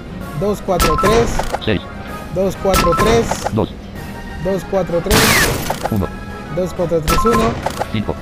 2, 0.40 0.62
4, 0.66 0.96
3. 1.00 1.12
6, 1.64 1.80
2, 2.34 2.56
4, 2.62 2.94
3. 2.96 3.26
2, 3.54 3.68
2, 4.44 4.64
4, 4.70 5.00
3. 5.00 5.18
1, 5.90 6.06
2, 6.56 6.74
4, 6.74 7.00
3, 7.00 7.24
1. 7.24 7.52
5, 7.92 8.14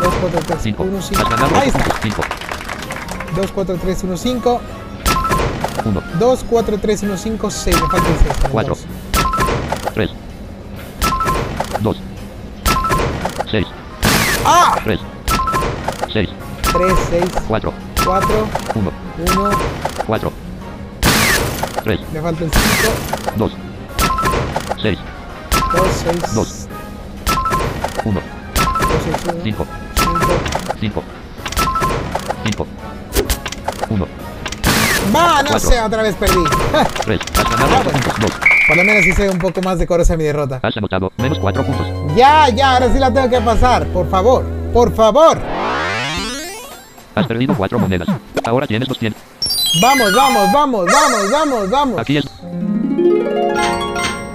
2, 0.00 0.14
4, 0.20 0.40
3, 0.46 0.62
5. 0.62 0.82
1, 0.82 1.02
5. 1.02 1.22
Has 1.22 1.28
ganado 1.30 1.56
Ahí 1.56 1.68
8 1.68 1.78
está. 1.78 1.84
puntos. 1.84 2.00
5, 2.02 2.22
2, 3.36 3.52
4, 3.52 3.76
3, 3.78 4.04
1, 4.04 4.16
5. 4.16 4.60
1, 5.84 6.02
2, 6.18 6.44
4, 6.50 6.78
3, 6.78 7.02
1, 7.02 7.16
5, 7.16 7.50
6. 7.50 7.80
Me 7.82 7.88
falta 7.88 7.96
el 8.08 8.18
6. 8.18 8.50
Cuatro. 8.50 8.76
3, 9.94 10.10
2, 11.80 11.96
6, 13.50 13.66
¡Ah! 14.44 14.74
3, 14.84 15.00
6, 16.12 16.28
3, 16.72 16.94
6, 17.10 17.24
4, 17.48 17.72
4, 18.04 18.48
1, 18.74 18.92
1. 19.36 19.50
4, 21.84 21.98
3, 21.98 22.00
Me 22.12 22.20
falta 22.20 22.44
el 22.44 22.50
5. 22.50 22.62
2, 23.36 23.52
6, 24.82 24.98
2, 25.76 25.88
6. 25.92 26.34
Dos. 26.34 26.68
1, 28.04 28.20
2, 28.20 28.22
6, 29.04 29.16
1. 29.26 29.42
5, 29.44 29.66
5. 30.80 31.02
5, 32.44 32.44
5, 32.44 32.66
1, 33.90 34.06
Va, 35.14 35.42
no 35.42 35.58
sé, 35.58 35.80
otra 35.80 36.02
vez 36.02 36.14
perdí. 36.16 36.42
3. 37.04 37.20
Has 37.36 37.50
ganado 37.50 37.76
8 37.80 37.90
puntos. 37.90 38.20
2. 38.20 38.30
Por 38.66 38.76
lo 38.78 38.84
menos 38.84 39.06
hice 39.06 39.28
un 39.28 39.38
poco 39.38 39.60
más 39.60 39.78
decorosa 39.78 40.16
mi 40.16 40.24
derrota. 40.24 40.60
Has 40.62 40.76
anotado 40.76 41.12
menos 41.18 41.38
4 41.38 41.62
puntos. 41.64 41.86
Ya, 42.16 42.48
ya, 42.48 42.74
ahora 42.74 42.90
sí 42.92 42.98
la 42.98 43.12
tengo 43.12 43.28
que 43.28 43.40
pasar. 43.40 43.86
Por 43.88 44.08
favor, 44.08 44.44
por 44.72 44.94
favor. 44.94 45.38
Has 47.14 47.26
perdido 47.26 47.54
4 47.54 47.78
monedas. 47.78 48.08
Ahora 48.44 48.66
tienes 48.66 48.88
200. 48.88 49.33
Vamos, 49.80 50.14
vamos, 50.14 50.52
vamos, 50.52 50.86
vamos, 50.86 51.30
vamos, 51.30 51.70
vamos. 51.70 51.98
Aquí 51.98 52.18
es 52.18 52.24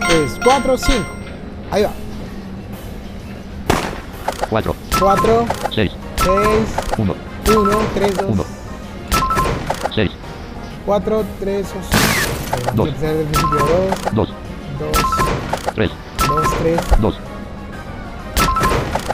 3, 0.07 0.39
4, 0.43 0.77
5. 0.77 1.05
Ahí 1.71 1.83
va. 1.83 1.91
4, 4.49 4.75
4, 4.99 5.45
6, 5.73 5.91
6, 6.17 6.37
1, 6.97 7.15
1, 7.47 7.77
3, 7.93 8.17
2, 8.17 8.29
1, 8.29 8.45
6, 9.95 10.11
4, 10.85 11.25
3, 11.39 11.67
2. 11.73 12.75
Dos. 12.75 12.87
Empezar 12.89 13.13
del 13.15 13.25
principio. 13.27 13.59
2, 14.13 14.15
2, 14.15 14.29
2, 14.79 14.91
3, 15.75 15.91
2, 16.27 16.57
3, 16.59 16.79
2, 16.99 17.15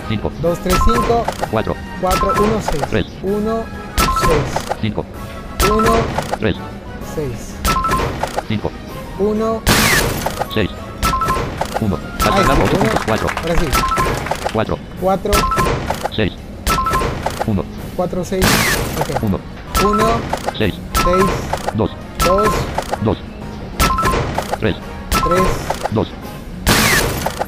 5, 0.09 0.32
2, 0.41 0.59
3, 0.59 0.76
5, 0.86 1.26
4, 1.51 1.76
4, 2.01 2.34
1, 2.43 2.61
6. 2.61 2.84
Tres. 2.89 3.05
1, 3.21 3.63
6. 4.21 4.78
5, 4.82 5.05
1, 5.70 5.89
3, 6.39 6.55
6. 7.16 7.28
5, 8.47 8.72
1. 9.20 9.61
6, 10.53 10.70
1. 11.82 11.95
Has 11.95 12.28
Ahí 12.28 12.43
ganado 12.43 12.63
está, 12.63 12.63
8 12.63 12.78
uno. 12.78 12.80
puntos. 12.80 13.05
4, 13.05 13.28
Ahora 13.41 13.55
sí. 13.59 13.68
4, 14.53 14.78
4, 15.01 15.32
6, 16.16 16.34
1, 17.47 17.63
4, 17.97 18.26
6. 18.26 18.45
Ok. 18.99 19.24
1, 19.24 19.39
1, 19.84 20.05
6, 20.57 20.74
6, 21.03 21.26
2, 21.76 21.91
2, 22.26 22.49
2, 23.03 23.18
3, 24.59 24.76
3, 25.09 25.41
2, 25.91 26.07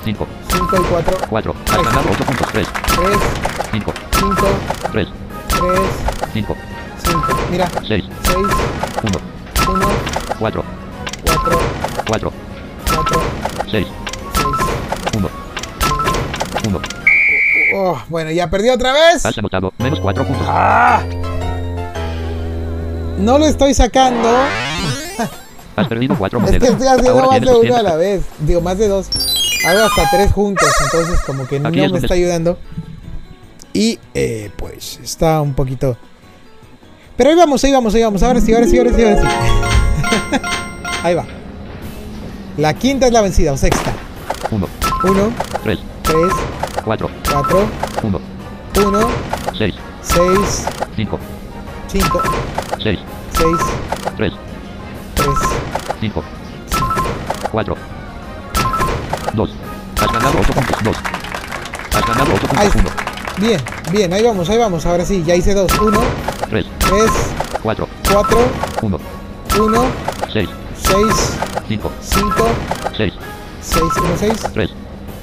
5, 0.03 0.27
5 0.49 0.75
y 0.77 0.83
4. 0.89 1.17
4. 1.29 1.55
Has 1.71 1.83
ganado 1.83 2.09
8 2.11 2.23
puntos. 2.25 2.47
3, 2.51 2.67
3, 2.95 3.17
5, 3.71 3.93
5, 4.19 4.35
3, 4.91 5.07
3, 5.49 5.77
5, 6.33 6.55
5. 6.55 6.55
Mira. 7.51 7.67
6, 7.87 8.03
6, 8.23 8.37
1, 8.37 8.45
1, 9.73 9.87
4, 10.39 10.63
4, 11.25 11.59
4, 12.07 12.31
4, 12.89 13.23
6, 13.71 13.71
6. 13.71 13.87
1, 15.17 15.29
1. 16.67 16.79
Oh, 17.75 18.01
bueno, 18.09 18.31
ya 18.31 18.49
perdí 18.49 18.69
otra 18.69 18.91
vez. 18.93 19.25
Has 19.25 19.37
anotado 19.37 19.73
menos 19.77 19.99
4 19.99 20.23
puntos. 20.25 20.45
Ah. 20.49 21.03
No 23.19 23.37
lo 23.37 23.45
estoy 23.47 23.73
sacando. 23.73 24.29
Has 25.75 25.87
perdido 25.87 26.15
4 26.17 26.39
Es 26.39 26.45
monedas. 26.45 26.63
que 26.67 26.73
estoy 26.73 26.87
haciendo 26.87 27.11
Ahora 27.11 27.27
más 27.27 27.41
de 27.41 27.49
a 27.49 27.53
200. 27.53 27.83
la 27.83 27.95
vez. 27.95 28.21
Digo, 28.39 28.61
más 28.61 28.77
de 28.77 28.87
dos. 28.87 29.09
Hago 29.67 29.81
hasta 29.83 30.09
tres 30.11 30.31
juntos. 30.31 30.67
Entonces, 30.83 31.19
como 31.25 31.45
que 31.47 31.59
no 31.59 31.69
Aquí 31.69 31.79
me 31.79 31.85
es 31.85 32.03
está 32.03 32.13
ayudando. 32.15 32.57
Y 33.73 33.99
eh, 34.13 34.49
pues 34.55 34.99
está 35.03 35.41
un 35.41 35.53
poquito. 35.53 35.97
Pero 37.17 37.31
ahí 37.31 37.35
vamos, 37.35 37.63
ahí 37.63 37.71
vamos, 37.71 37.95
ahí 37.95 38.03
vamos. 38.03 38.21
Ahora 38.23 38.39
sí, 38.39 38.53
ahora 38.53 38.67
sí, 38.67 38.77
ahora 38.77 38.91
sí, 38.93 39.03
ahora 39.03 39.21
sí. 39.21 39.27
ahí 41.03 41.15
va. 41.15 41.25
La 42.57 42.73
quinta 42.73 43.07
es 43.07 43.13
la 43.13 43.21
vencida, 43.21 43.53
o 43.53 43.57
sexta. 43.57 43.91
1, 44.51 44.67
1, 45.03 45.31
3, 45.63 45.79
3, 46.03 46.17
4, 46.85 47.09
4, 47.31 47.65
1, 48.03 48.19
1, 48.85 48.99
6, 49.57 49.75
6, 50.01 50.65
5, 50.95 51.19
5, 51.87 52.21
6, 52.83 52.99
6, 53.33 53.47
3, 54.17 54.33
3, 55.15 55.27
5, 56.01 56.23
4, 57.51 57.77
2. 59.33 59.49
Has 59.99 60.11
ganado 60.11 60.39
8 60.39 60.53
puntos. 60.53 60.83
2. 60.83 60.97
Has 61.95 62.05
ganado 62.07 62.33
8 62.35 62.47
Ahí 62.57 62.69
puntos. 62.69 62.91
está. 62.91 63.07
Bien, 63.39 63.61
bien, 63.91 64.13
ahí 64.13 64.23
vamos, 64.23 64.49
ahí 64.49 64.57
vamos. 64.57 64.85
Ahora 64.85 65.05
sí, 65.05 65.23
ya 65.25 65.35
hice 65.35 65.53
dos. 65.53 65.71
1, 65.79 65.99
1, 65.99 65.99
3, 66.49 66.65
3, 66.79 67.11
4, 67.63 67.87
4, 68.11 68.37
1, 68.81 68.99
1, 69.59 69.85
6, 70.33 70.49
6, 70.81 71.37
5, 71.67 71.91
5, 72.01 72.35
6, 72.97 73.13
6, 73.61 73.83
1, 73.83 74.17
6, 74.17 74.53
3, 74.53 74.69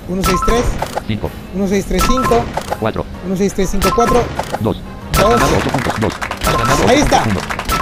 1, 0.08 0.22
6, 0.22 0.40
3, 0.46 0.64
5, 1.08 1.30
1, 1.54 1.66
6, 1.68 1.84
3, 1.86 2.02
5, 2.02 2.44
4, 2.80 3.04
1, 3.26 3.36
6, 3.36 3.54
3, 3.54 3.70
5, 3.70 3.88
4. 3.94 4.22
2. 4.60 4.76
Has 4.76 5.22
Dos. 5.22 5.30
ganado 5.30 5.56
8 5.56 5.70
puntos. 5.70 6.00
2. 6.00 6.12
Has 6.46 6.58
ganado 6.58 6.74
8 6.82 6.88
Ahí 6.90 6.98
está. 6.98 7.24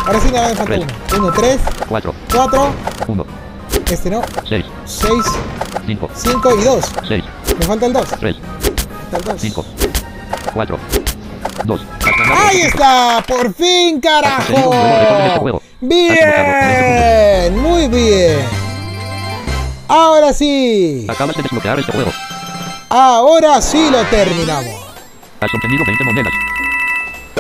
Ahora 0.07 0.21
sí, 0.21 0.31
nada 0.33 0.49
me 0.49 0.55
falta 0.55 0.75
Tres. 0.75 0.87
uno. 1.17 1.27
1, 1.29 1.33
3, 1.33 1.61
1, 1.61 1.87
4, 1.89 2.15
4, 2.33 2.71
1, 3.09 3.27
este 3.91 4.11
no, 4.11 4.23
6, 4.49 4.65
6, 4.85 5.13
5, 5.87 6.11
5 6.15 6.51
y 6.59 6.65
2. 6.65 6.85
6, 7.09 7.25
Me 7.59 7.67
falta 7.67 7.87
el 7.87 7.93
2. 7.93 8.09
3, 8.21 8.37
Falta 9.11 9.31
el 9.31 9.37
2. 9.37 9.41
5, 9.41 9.65
4, 10.55 10.79
2. 11.65 11.81
¡Ahí 12.33 12.59
8 12.61 12.69
está! 12.69 13.25
¡Por 13.29 13.55
fin, 13.55 13.97
este 13.97 14.01
carajo! 14.09 14.71
juego. 15.41 15.63
¡Bien! 15.81 17.59
¡Muy 17.61 17.89
bien! 17.89 18.41
Ahora 19.89 20.33
sí. 20.33 21.07
Acabas 21.09 21.37
de 21.37 21.43
desbloquear 21.43 21.79
este 21.79 21.93
juego. 21.93 22.11
Ahora 22.89 23.61
sí 23.61 23.89
lo 23.91 24.03
terminamos. 24.05 24.75
Has 25.41 25.53
obtenido 25.55 25.85
20 25.87 26.05
monedas. 26.05 26.33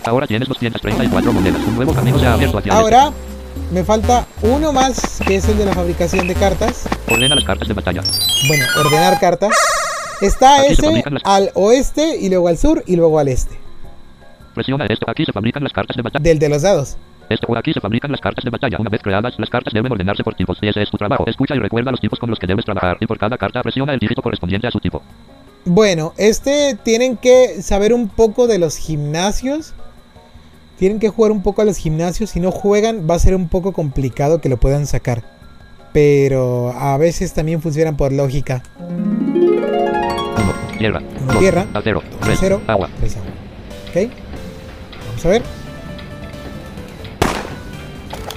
Ahora 0.04 0.26
tienes 0.26 0.48
234 0.48 1.32
monedas. 1.32 1.62
Un 1.66 1.76
nuevo 1.76 1.94
camino 1.94 2.18
se 2.18 2.26
ha 2.26 2.32
abierto 2.34 2.58
hacia 2.58 2.72
Ahora 2.74 3.12
me 3.70 3.84
falta 3.84 4.26
uno 4.42 4.72
más, 4.72 5.20
que 5.26 5.36
es 5.36 5.44
el 5.48 5.56
de 5.58 5.66
la 5.66 5.72
fabricación 5.72 6.26
de 6.26 6.34
cartas. 6.34 6.84
este. 6.86 7.14
Ordena 7.14 7.34
las 7.36 7.44
cartas 7.44 7.68
de 7.68 7.74
batalla. 7.74 8.02
Bueno, 8.48 8.64
ordenar 8.80 9.20
cartas. 9.20 9.50
Está 10.20 10.60
Aquí 10.62 10.74
se 10.76 10.86
ese 10.86 11.10
las- 11.10 11.22
al 11.24 11.50
oeste 11.54 12.16
y 12.20 12.28
luego 12.28 12.48
al 12.48 12.58
sur 12.58 12.82
y 12.86 12.96
luego 12.96 13.18
al 13.18 13.28
este. 13.28 13.58
Presiona 14.54 14.86
esto. 14.86 15.10
Aquí 15.10 15.24
se 15.24 15.32
fabrican 15.32 15.62
las 15.62 15.72
cartas 15.72 15.96
de 15.96 16.02
batalla. 16.02 16.22
Del 16.22 16.38
de 16.38 16.48
los 16.48 16.62
dados. 16.62 16.96
Esto 17.28 17.46
o 17.48 17.56
aquí 17.56 17.72
se 17.72 17.80
fabrican 17.80 18.10
las 18.10 18.20
cartas 18.20 18.44
de 18.44 18.50
batalla. 18.50 18.76
Una 18.78 18.90
vez 18.90 19.00
creadas, 19.02 19.34
las 19.38 19.48
cartas 19.48 19.72
deben 19.72 19.90
ordenarse 19.90 20.22
por 20.22 20.34
tipos. 20.34 20.58
Y 20.60 20.68
ese 20.68 20.82
es 20.82 20.90
tu 20.90 20.98
trabajo. 20.98 21.24
Escucha 21.26 21.54
y 21.54 21.58
recuerda 21.58 21.90
los 21.90 22.00
tipos 22.00 22.18
con 22.18 22.30
los 22.30 22.38
que 22.38 22.46
debes 22.46 22.64
trabajar. 22.64 22.98
Y 23.00 23.06
por 23.06 23.18
cada 23.18 23.38
carta 23.38 23.62
presiona 23.62 23.94
el 23.94 23.98
dígito 23.98 24.22
correspondiente 24.22 24.66
a 24.66 24.70
su 24.70 24.80
tipo. 24.80 25.02
Bueno, 25.64 26.12
este 26.18 26.76
tienen 26.82 27.16
que 27.16 27.62
saber 27.62 27.94
un 27.94 28.08
poco 28.08 28.46
de 28.46 28.58
los 28.58 28.76
gimnasios. 28.76 29.74
Tienen 30.78 30.98
que 30.98 31.08
jugar 31.08 31.30
un 31.30 31.42
poco 31.42 31.62
a 31.62 31.64
los 31.64 31.76
gimnasios. 31.76 32.30
Si 32.30 32.40
no 32.40 32.50
juegan, 32.50 33.08
va 33.08 33.14
a 33.14 33.18
ser 33.18 33.34
un 33.34 33.48
poco 33.48 33.72
complicado 33.72 34.40
que 34.40 34.48
lo 34.48 34.58
puedan 34.58 34.86
sacar. 34.86 35.22
Pero 35.92 36.72
a 36.72 36.96
veces 36.96 37.32
también 37.34 37.62
funcionan 37.62 37.96
por 37.96 38.12
lógica. 38.12 38.62
1. 38.78 39.52
Tierra. 40.78 41.00
Uno, 41.00 41.32
2. 41.32 41.38
tierra. 41.38 41.66
Acero. 41.74 42.02
Dos, 42.10 42.20
3. 42.20 42.38
acero. 42.38 42.62
Agua. 42.66 42.88
Tres 42.98 43.16
agua. 43.16 43.30
¿Ok? 43.90 44.21
Vamos 45.12 45.24
a 45.26 45.28
ver. 45.28 45.42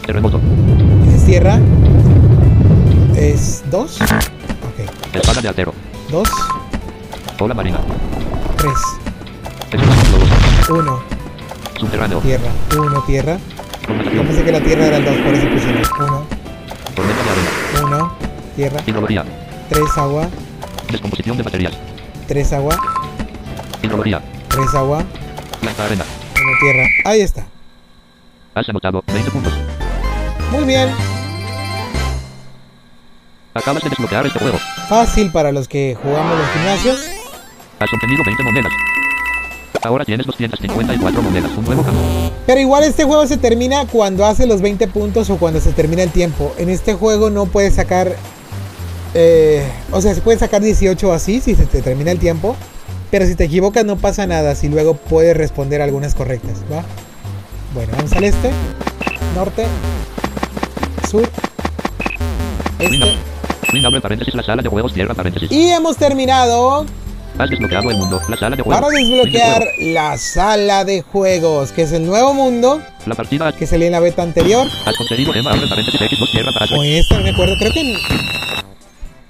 Terremoto. 0.06 0.40
Es 1.16 1.26
tierra. 1.26 1.60
Es 3.16 3.64
2. 3.72 4.02
Ok. 4.02 5.16
Espada 5.16 5.42
de 5.42 5.50
acero. 5.50 5.74
2, 6.12 6.30
Ola 7.40 7.54
marina. 7.54 7.80
3, 8.58 8.72
Espada 9.72 10.04
globos. 10.10 10.30
1. 10.70 11.04
Subterráneo. 11.80 12.20
Tierra. 12.20 12.50
1, 12.78 13.04
tierra. 13.06 13.38
Yo 14.14 14.24
pensé 14.24 14.44
que 14.44 14.52
la 14.52 14.62
tierra 14.62 14.86
era 14.86 14.98
el 14.98 15.06
2, 15.06 15.16
por 15.18 15.34
eso 15.34 15.50
puse 15.50 15.70
el 15.70 15.78
1. 15.78 16.26
Tormenta 16.96 17.24
de 17.24 17.30
arena. 17.32 17.98
1, 17.98 18.14
tierra. 18.56 18.82
Hidrología. 18.86 19.26
3, 19.70 19.84
agua. 19.98 20.28
Descomposición 20.92 21.38
de 21.38 21.44
materias. 21.44 21.74
3, 22.28 22.54
agua. 22.54 22.78
Hidrología. 23.82 24.22
3, 24.50 24.76
agua. 24.76 25.04
Planta 25.62 25.86
arena. 25.86 26.04
1, 26.46 26.58
tierra. 26.62 26.88
Ahí 27.06 27.22
está. 27.22 27.46
Has 28.54 28.70
anotado 28.70 29.04
20 29.08 29.32
puntos. 29.32 29.54
Muy 30.52 30.64
bien. 30.64 30.89
Acabas 33.54 33.84
de 33.84 33.89
desbloquear 33.89 34.26
este 34.26 34.39
juego. 34.39 34.58
Fácil 34.89 35.32
para 35.32 35.52
los 35.52 35.68
que 35.68 35.98
jugamos 36.02 36.38
los 36.38 36.50
gimnasios. 36.52 37.00
Has 37.80 37.93
obtenido 37.93 38.24
20 38.26 38.43
monedas. 38.43 38.72
Ahora 39.84 40.04
tienes 40.06 40.26
254 40.26 41.22
monedas. 41.22 41.52
Un 41.58 41.66
nuevo 41.66 41.84
campo. 41.84 42.00
Pero 42.46 42.60
igual 42.60 42.84
este 42.84 43.04
juego 43.04 43.28
se 43.28 43.38
termina 43.38 43.86
cuando 43.86 44.26
hace 44.26 44.46
los 44.48 44.62
20 44.62 44.88
puntos 44.88 45.30
o 45.30 45.38
cuando 45.38 45.60
se 45.62 45.72
termina 45.74 46.04
el 46.04 46.12
tiempo. 46.12 46.54
En 46.58 46.70
este 46.70 46.93
juego 46.96 47.30
no 47.30 47.46
puedes 47.46 47.76
sacar... 47.76 48.16
eh, 49.14 49.66
o 49.91 50.02
sea, 50.02 50.14
se 50.16 50.22
puede 50.22 50.38
sacar 50.39 50.62
18 50.62 51.14
así 51.14 51.39
si 51.39 51.56
se 51.56 51.66
te 51.66 51.82
termina 51.82 52.12
el 52.12 52.20
tiempo. 52.20 52.56
Pero 53.16 53.28
si 53.28 53.36
te 53.36 53.45
equivocas 53.45 53.86
no 53.86 53.95
pasa 53.95 54.28
nada. 54.28 54.55
Si 54.55 54.68
luego 54.68 54.95
puedes 54.95 55.38
responder 55.38 55.82
algunas 55.82 56.13
correctas. 56.13 56.57
¿va? 56.70 56.84
Bueno, 57.74 57.93
vamos 57.95 58.11
al 58.11 58.26
este. 58.26 58.51
Norte. 59.34 59.66
Sur. 61.09 61.26
Este. 62.78 62.99
La 64.34 64.43
sala 64.43 64.61
de 64.61 64.68
juegos. 64.68 64.91
Y 65.49 65.70
hemos 65.70 65.95
terminado 65.95 66.86
Has 67.38 67.49
desbloqueado 67.49 67.89
el 67.89 67.95
mundo. 67.99 68.20
La 68.28 68.36
sala 68.36 68.57
de 68.57 68.63
juegos. 68.63 68.82
para 68.82 68.93
desbloquear 68.93 69.66
la 69.80 70.18
sala 70.18 70.84
de 70.84 71.01
juegos. 71.01 71.72
Que 71.72 71.84
es 71.84 71.93
el 71.93 72.05
nuevo 72.05 72.34
mundo 72.34 72.82
La 73.05 73.16
partida. 73.16 73.53
que 73.53 73.66
salía 73.66 73.86
en 73.88 73.93
la 73.93 74.01
beta 74.01 74.24
anterior. 74.24 74.68
Has 74.86 74.97
conseguido 74.97 75.32
paréntesis 75.32 76.01
X2 76.01 76.32
cierra 76.32 76.51
O 76.78 76.84
esta 76.84 77.16
no 77.16 77.24
me 77.24 77.30
acuerdo. 77.30 77.55
Creo 77.59 77.72
que. 77.72 78.64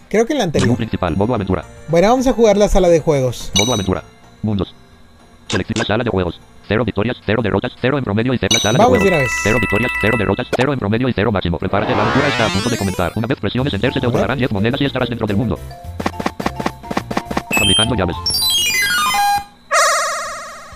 Creo 0.10 0.26
que 0.26 0.34
en 0.34 0.40
la 0.40 0.46
Menú 0.46 0.58
anterior. 0.58 0.78
principal. 0.78 1.16
Modo 1.18 1.34
aventura. 1.36 1.66
Bueno, 1.88 2.10
vamos 2.10 2.28
a 2.28 2.34
jugar 2.34 2.58
la 2.58 2.68
sala 2.68 2.88
de 2.90 3.00
juegos. 3.00 3.52
Modo 3.58 3.74
aventura. 3.74 4.04
Mundos. 4.42 4.74
Selecciona 5.48 5.80
la 5.82 5.86
sala 5.86 6.04
de 6.04 6.10
juegos. 6.10 6.40
Cero 6.68 6.84
victorias, 6.84 7.18
cero 7.26 7.42
derrotas, 7.44 7.72
cero 7.80 7.98
en 7.98 8.04
promedio 8.04 8.34
y 8.34 8.38
cero 8.40 8.50
la 8.54 8.60
sala 8.60 8.78
Vamos 8.80 9.00
de 9.04 9.10
juegos. 9.10 9.30
Cero 9.44 9.58
victorias, 9.62 9.92
cero 10.02 10.16
derrotas, 10.18 10.48
cero 10.56 10.74
en 10.74 10.80
promedio 10.80 11.08
y 11.10 11.14
cero 11.14 11.32
máximo. 11.32 11.60
Prepárate, 11.60 11.96
la 11.96 12.02
aventura 12.02 12.28
está 12.28 12.46
a 12.48 12.50
punto 12.50 12.70
de 12.70 12.78
comenzar. 12.78 13.12
Una 13.16 13.28
vez 13.28 13.40
presiones 13.40 13.74
enter 13.74 13.94
se 13.94 14.00
te 14.00 14.08
otorgarán 14.08 14.38
10 14.38 14.52
monedas 14.52 14.82
y 14.82 14.86
estarás 14.86 15.10
dentro 15.10 15.28
del 15.28 15.38
mundo. 15.38 15.60
Fabricando 17.60 17.96
llaves. 17.96 18.16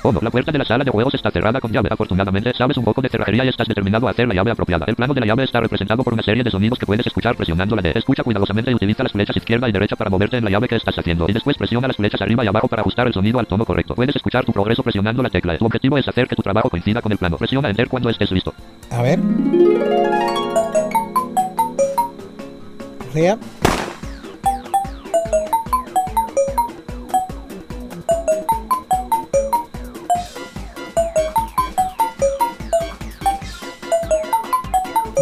No, 0.03 0.19
la 0.21 0.31
puerta 0.31 0.51
de 0.51 0.57
la 0.57 0.65
sala 0.65 0.83
de 0.83 0.91
juegos 0.91 1.13
está 1.13 1.29
cerrada 1.29 1.59
con 1.59 1.71
llave. 1.71 1.89
Afortunadamente, 1.91 2.53
sabes 2.53 2.77
un 2.77 2.83
poco 2.83 3.01
de 3.01 3.09
cerrajería 3.09 3.45
y 3.45 3.49
estás 3.49 3.67
determinado 3.67 4.07
a 4.07 4.11
hacer 4.11 4.27
la 4.27 4.33
llave 4.33 4.51
apropiada. 4.51 4.85
El 4.87 4.95
plano 4.95 5.13
de 5.13 5.21
la 5.21 5.27
llave 5.27 5.43
está 5.43 5.59
representado 5.59 6.03
por 6.03 6.13
una 6.13 6.23
serie 6.23 6.43
de 6.43 6.49
sonidos 6.49 6.79
que 6.79 6.85
puedes 6.85 7.05
escuchar 7.05 7.35
presionando 7.35 7.75
la 7.75 7.81
D. 7.81 7.91
Escucha 7.95 8.23
cuidadosamente 8.23 8.71
y 8.71 8.75
utiliza 8.75 9.03
las 9.03 9.11
flechas 9.11 9.35
izquierda 9.37 9.67
y 9.67 9.71
derecha 9.71 9.95
para 9.95 10.09
moverte 10.09 10.37
en 10.37 10.45
la 10.45 10.51
llave 10.51 10.67
que 10.67 10.75
estás 10.75 10.97
haciendo. 10.97 11.25
Y 11.27 11.33
después 11.33 11.57
presiona 11.57 11.87
las 11.87 11.97
flechas 11.97 12.21
arriba 12.21 12.43
y 12.43 12.47
abajo 12.47 12.67
para 12.67 12.81
ajustar 12.81 13.07
el 13.07 13.13
sonido 13.13 13.39
al 13.39 13.47
tono 13.47 13.65
correcto. 13.65 13.93
Puedes 13.93 14.15
escuchar 14.15 14.45
tu 14.45 14.53
progreso 14.53 14.83
presionando 14.83 15.21
la 15.21 15.29
tecla. 15.29 15.57
Tu 15.57 15.65
objetivo 15.65 15.97
es 15.97 16.07
hacer 16.07 16.27
que 16.27 16.35
tu 16.35 16.41
trabajo 16.41 16.69
coincida 16.69 17.01
con 17.01 17.11
el 17.11 17.17
plano. 17.17 17.37
Presiona 17.37 17.69
enter 17.69 17.89
cuando 17.89 18.09
estés 18.09 18.31
listo. 18.31 18.53
A 18.91 19.01
ver. 19.01 19.19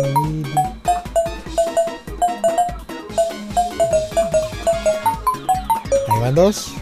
Ría. 0.03 0.77
Ahí 6.09 6.19
van 6.21 6.35
dos. 6.35 6.73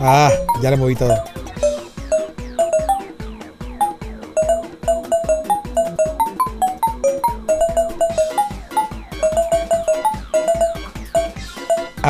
Ah, 0.00 0.30
ya 0.62 0.70
le 0.70 0.76
moví 0.76 0.94
todo. 0.94 1.37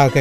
Ah, 0.01 0.07
ok. 0.07 0.15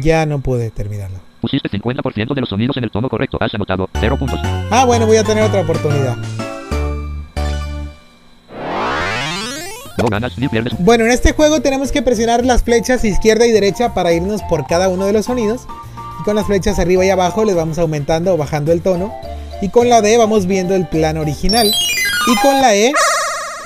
Ya 0.00 0.24
no 0.26 0.38
pude 0.38 0.70
terminarlo. 0.70 1.18
Pusiste 1.40 1.68
50% 1.68 2.34
de 2.34 2.40
los 2.40 2.48
sonidos 2.48 2.76
en 2.76 2.84
el 2.84 2.92
tono 2.92 3.08
correcto. 3.08 3.38
Has 3.40 3.52
anotado 3.52 3.90
0 3.94 4.16
puntos. 4.16 4.38
Ah, 4.70 4.84
bueno, 4.84 5.06
voy 5.06 5.16
a 5.16 5.24
tener 5.24 5.42
otra 5.42 5.62
oportunidad. 5.62 6.16
Bueno, 10.78 11.04
en 11.04 11.10
este 11.10 11.32
juego 11.32 11.60
tenemos 11.60 11.92
que 11.92 12.02
presionar 12.02 12.44
las 12.44 12.62
flechas 12.62 13.04
izquierda 13.04 13.46
y 13.46 13.52
derecha 13.52 13.94
para 13.94 14.12
irnos 14.12 14.42
por 14.48 14.66
cada 14.66 14.88
uno 14.88 15.06
de 15.06 15.12
los 15.12 15.26
sonidos. 15.26 15.62
Y 16.20 16.24
con 16.24 16.36
las 16.36 16.46
flechas 16.46 16.78
arriba 16.78 17.04
y 17.04 17.10
abajo 17.10 17.44
les 17.44 17.54
vamos 17.54 17.78
aumentando 17.78 18.34
o 18.34 18.36
bajando 18.36 18.72
el 18.72 18.80
tono. 18.80 19.12
Y 19.60 19.70
con 19.70 19.88
la 19.88 20.00
D 20.00 20.16
vamos 20.16 20.46
viendo 20.46 20.74
el 20.74 20.86
plano 20.86 21.20
original. 21.20 21.66
Y 21.66 22.36
con 22.40 22.60
la 22.60 22.74
E 22.74 22.92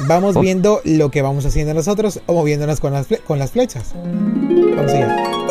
vamos 0.07 0.41
viendo 0.41 0.80
lo 0.85 1.11
que 1.11 1.22
vamos 1.22 1.45
haciendo 1.45 1.74
nosotros 1.74 2.20
o 2.26 2.33
moviéndonos 2.33 2.80
con 2.80 2.93
las, 2.93 3.07
con 3.26 3.39
las 3.39 3.51
flechas. 3.51 3.93
Vamos 3.95 4.93
allá. 4.93 5.41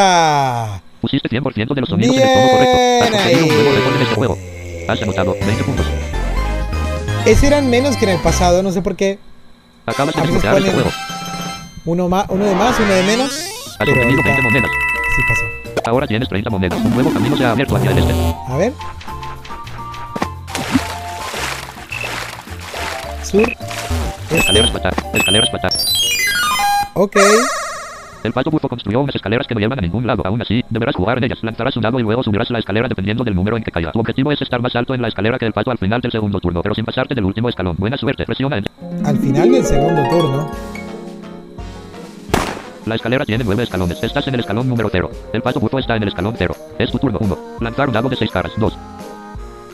Está. 0.00 0.82
Pusiste 1.00 1.28
100% 1.28 1.74
de 1.74 1.80
los 1.80 1.88
sonidos 1.88 2.14
Bien 2.14 2.28
en 2.28 2.28
el 2.28 2.34
tono 2.34 2.50
correcto. 2.50 3.04
Has 3.04 3.10
conseguido 3.10 3.46
un 3.46 3.54
nuevo 3.54 3.70
récord 3.70 3.94
en 3.94 4.02
este 4.02 4.10
ahí. 4.10 4.16
juego. 4.16 4.38
Has 4.88 5.02
anotado 5.02 5.36
20 5.40 5.64
puntos. 5.64 5.86
Ese 7.26 7.46
eran 7.46 7.70
menos 7.70 7.96
que 7.96 8.04
en 8.04 8.10
el 8.12 8.20
pasado, 8.20 8.62
no 8.62 8.72
sé 8.72 8.82
por 8.82 8.96
qué. 8.96 9.18
Acabas 9.86 10.14
de 10.14 10.22
desbloquear 10.22 10.58
este 10.58 10.72
juego. 10.72 10.90
Uno, 11.86 12.08
más, 12.08 12.26
uno 12.28 12.44
de 12.44 12.54
más, 12.54 12.78
uno 12.78 12.92
de 12.92 13.02
menos. 13.02 13.30
Has 13.78 13.88
obtenido 13.88 14.20
ahorita 14.20 14.22
20 14.24 14.42
monedas. 14.42 14.70
sí 15.16 15.22
pasó. 15.28 15.90
Ahora 15.90 16.06
tienes 16.06 16.28
30 16.28 16.50
monedas. 16.50 16.78
Un 16.78 16.94
nuevo 16.94 17.12
camino 17.12 17.36
se 17.36 17.44
ha 17.44 17.52
abierto 17.52 17.76
hacia 17.76 17.90
el 17.90 17.98
este. 17.98 18.14
A 18.48 18.56
ver. 18.56 18.72
Sur. 23.22 23.48
Este. 23.50 24.36
Escaleras 24.38 24.70
patar. 24.70 24.94
Escaleras 25.14 25.50
patar. 25.50 25.72
Ok. 26.94 27.16
El 28.22 28.32
pato 28.32 28.50
bufo 28.50 28.68
construyó 28.68 29.00
unas 29.00 29.14
escaleras 29.14 29.46
que 29.46 29.54
no 29.54 29.60
llevan 29.60 29.78
a 29.78 29.82
ningún 29.82 30.06
lado. 30.06 30.22
Aún 30.26 30.42
así, 30.42 30.62
deberás 30.68 30.94
jugar 30.94 31.18
en 31.18 31.24
ellas. 31.24 31.38
Lanzarás 31.42 31.76
un 31.76 31.82
dado 31.82 31.98
y 31.98 32.02
luego 32.02 32.22
subirás 32.22 32.50
la 32.50 32.58
escalera 32.58 32.86
dependiendo 32.86 33.24
del 33.24 33.34
número 33.34 33.56
en 33.56 33.62
que 33.62 33.70
caiga. 33.70 33.92
Tu 33.92 34.00
objetivo 34.00 34.30
es 34.30 34.42
estar 34.42 34.60
más 34.60 34.76
alto 34.76 34.94
en 34.94 35.00
la 35.00 35.08
escalera 35.08 35.38
que 35.38 35.46
el 35.46 35.52
pato 35.52 35.70
al 35.70 35.78
final 35.78 36.00
del 36.00 36.12
segundo 36.12 36.38
turno, 36.38 36.62
pero 36.62 36.74
sin 36.74 36.84
pasarte 36.84 37.14
del 37.14 37.24
último 37.24 37.48
escalón. 37.48 37.76
Buena 37.78 37.96
suerte. 37.96 38.26
Presiona 38.26 38.58
en. 38.58 38.64
Al 39.06 39.16
final 39.16 39.50
del 39.50 39.64
segundo 39.64 40.02
turno. 40.10 40.50
La 42.86 42.94
escalera 42.94 43.24
tiene 43.24 43.44
9 43.44 43.62
escalones. 43.62 44.02
Estás 44.02 44.26
en 44.28 44.34
el 44.34 44.40
escalón 44.40 44.68
número 44.68 44.88
0. 44.90 45.10
El 45.32 45.42
pato 45.42 45.60
bufo 45.60 45.78
está 45.78 45.96
en 45.96 46.02
el 46.02 46.08
escalón 46.08 46.34
0. 46.36 46.54
Es 46.78 46.90
tu 46.90 46.98
turno 46.98 47.18
1. 47.20 47.38
Lanzar 47.60 47.88
un 47.88 47.94
dado 47.94 48.08
de 48.08 48.16
6 48.16 48.30
caras. 48.30 48.52
2. 48.56 48.78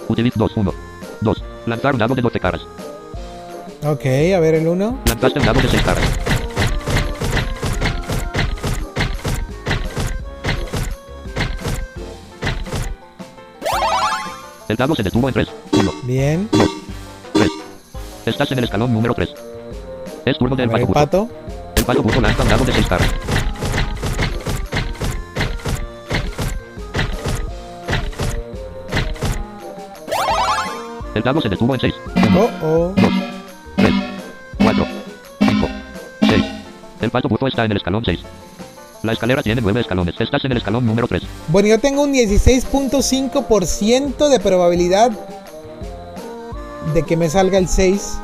Utiliza 0.09 0.39
2. 0.39 0.57
1. 0.57 0.73
2. 1.21 1.45
Lanzar 1.67 1.95
un 1.95 1.99
dado 1.99 2.15
de 2.15 2.23
12 2.23 2.41
caras. 2.41 2.61
Ok, 3.85 4.07
a 4.07 4.41
ver 4.41 4.55
el 4.55 4.69
uno. 4.69 4.99
Lanzaste 5.07 5.39
un 5.41 5.47
dado 5.47 5.61
de 5.61 5.69
6 5.69 5.83
caras. 5.83 6.36
El 14.69 14.77
dado 14.77 14.95
se 14.95 15.03
detuvo 15.03 15.29
en 15.29 15.35
3. 15.35 15.49
1, 15.73 15.93
Bien. 16.03 16.49
2, 16.51 16.71
3. 17.35 17.51
Estás 18.27 18.51
en 18.51 18.59
el 18.59 18.65
escalón 18.65 18.93
número 18.93 19.15
3. 19.15 19.33
Es 20.25 20.39
turno 20.39 20.57
del 20.57 20.69
pato 20.69 20.87
pato. 20.89 21.29
El 21.77 21.85
pato 21.85 22.03
buzo 22.03 22.21
lanza 22.21 22.43
un 22.43 22.49
dado 22.49 22.65
de 22.65 22.73
6 22.73 22.87
caras. 22.87 23.09
El 31.15 31.23
dado 31.23 31.41
se 31.41 31.49
detuvo 31.49 31.75
en 31.75 31.81
6. 31.81 31.95
Oh, 32.37 32.51
oh. 32.63 32.93
2, 32.97 33.11
3, 33.77 33.95
4, 34.59 34.87
5, 35.39 35.69
6. 36.23 36.45
El 37.03 37.11
pato 37.11 37.29
buzo 37.29 37.47
está 37.47 37.65
en 37.65 37.71
el 37.71 37.77
escalón 37.77 38.05
6. 38.05 38.21
La 39.07 39.13
escalera 39.13 39.43
tiene 39.43 39.63
9 39.63 39.81
escalones. 39.81 40.15
Estás 40.19 40.45
en 40.45 40.53
el 40.53 40.59
escalón 40.59 40.85
número 40.85 41.07
3. 41.07 41.23
Bueno, 41.49 41.69
yo 41.69 41.79
tengo 41.79 42.03
un 42.03 42.13
16.5% 42.13 44.29
de 44.29 44.41
probabilidad 44.41 45.13
de 46.93 47.05
que 47.05 47.17
me 47.17 47.31
salga 47.31 47.59
el 47.59 47.69
6 47.69 48.19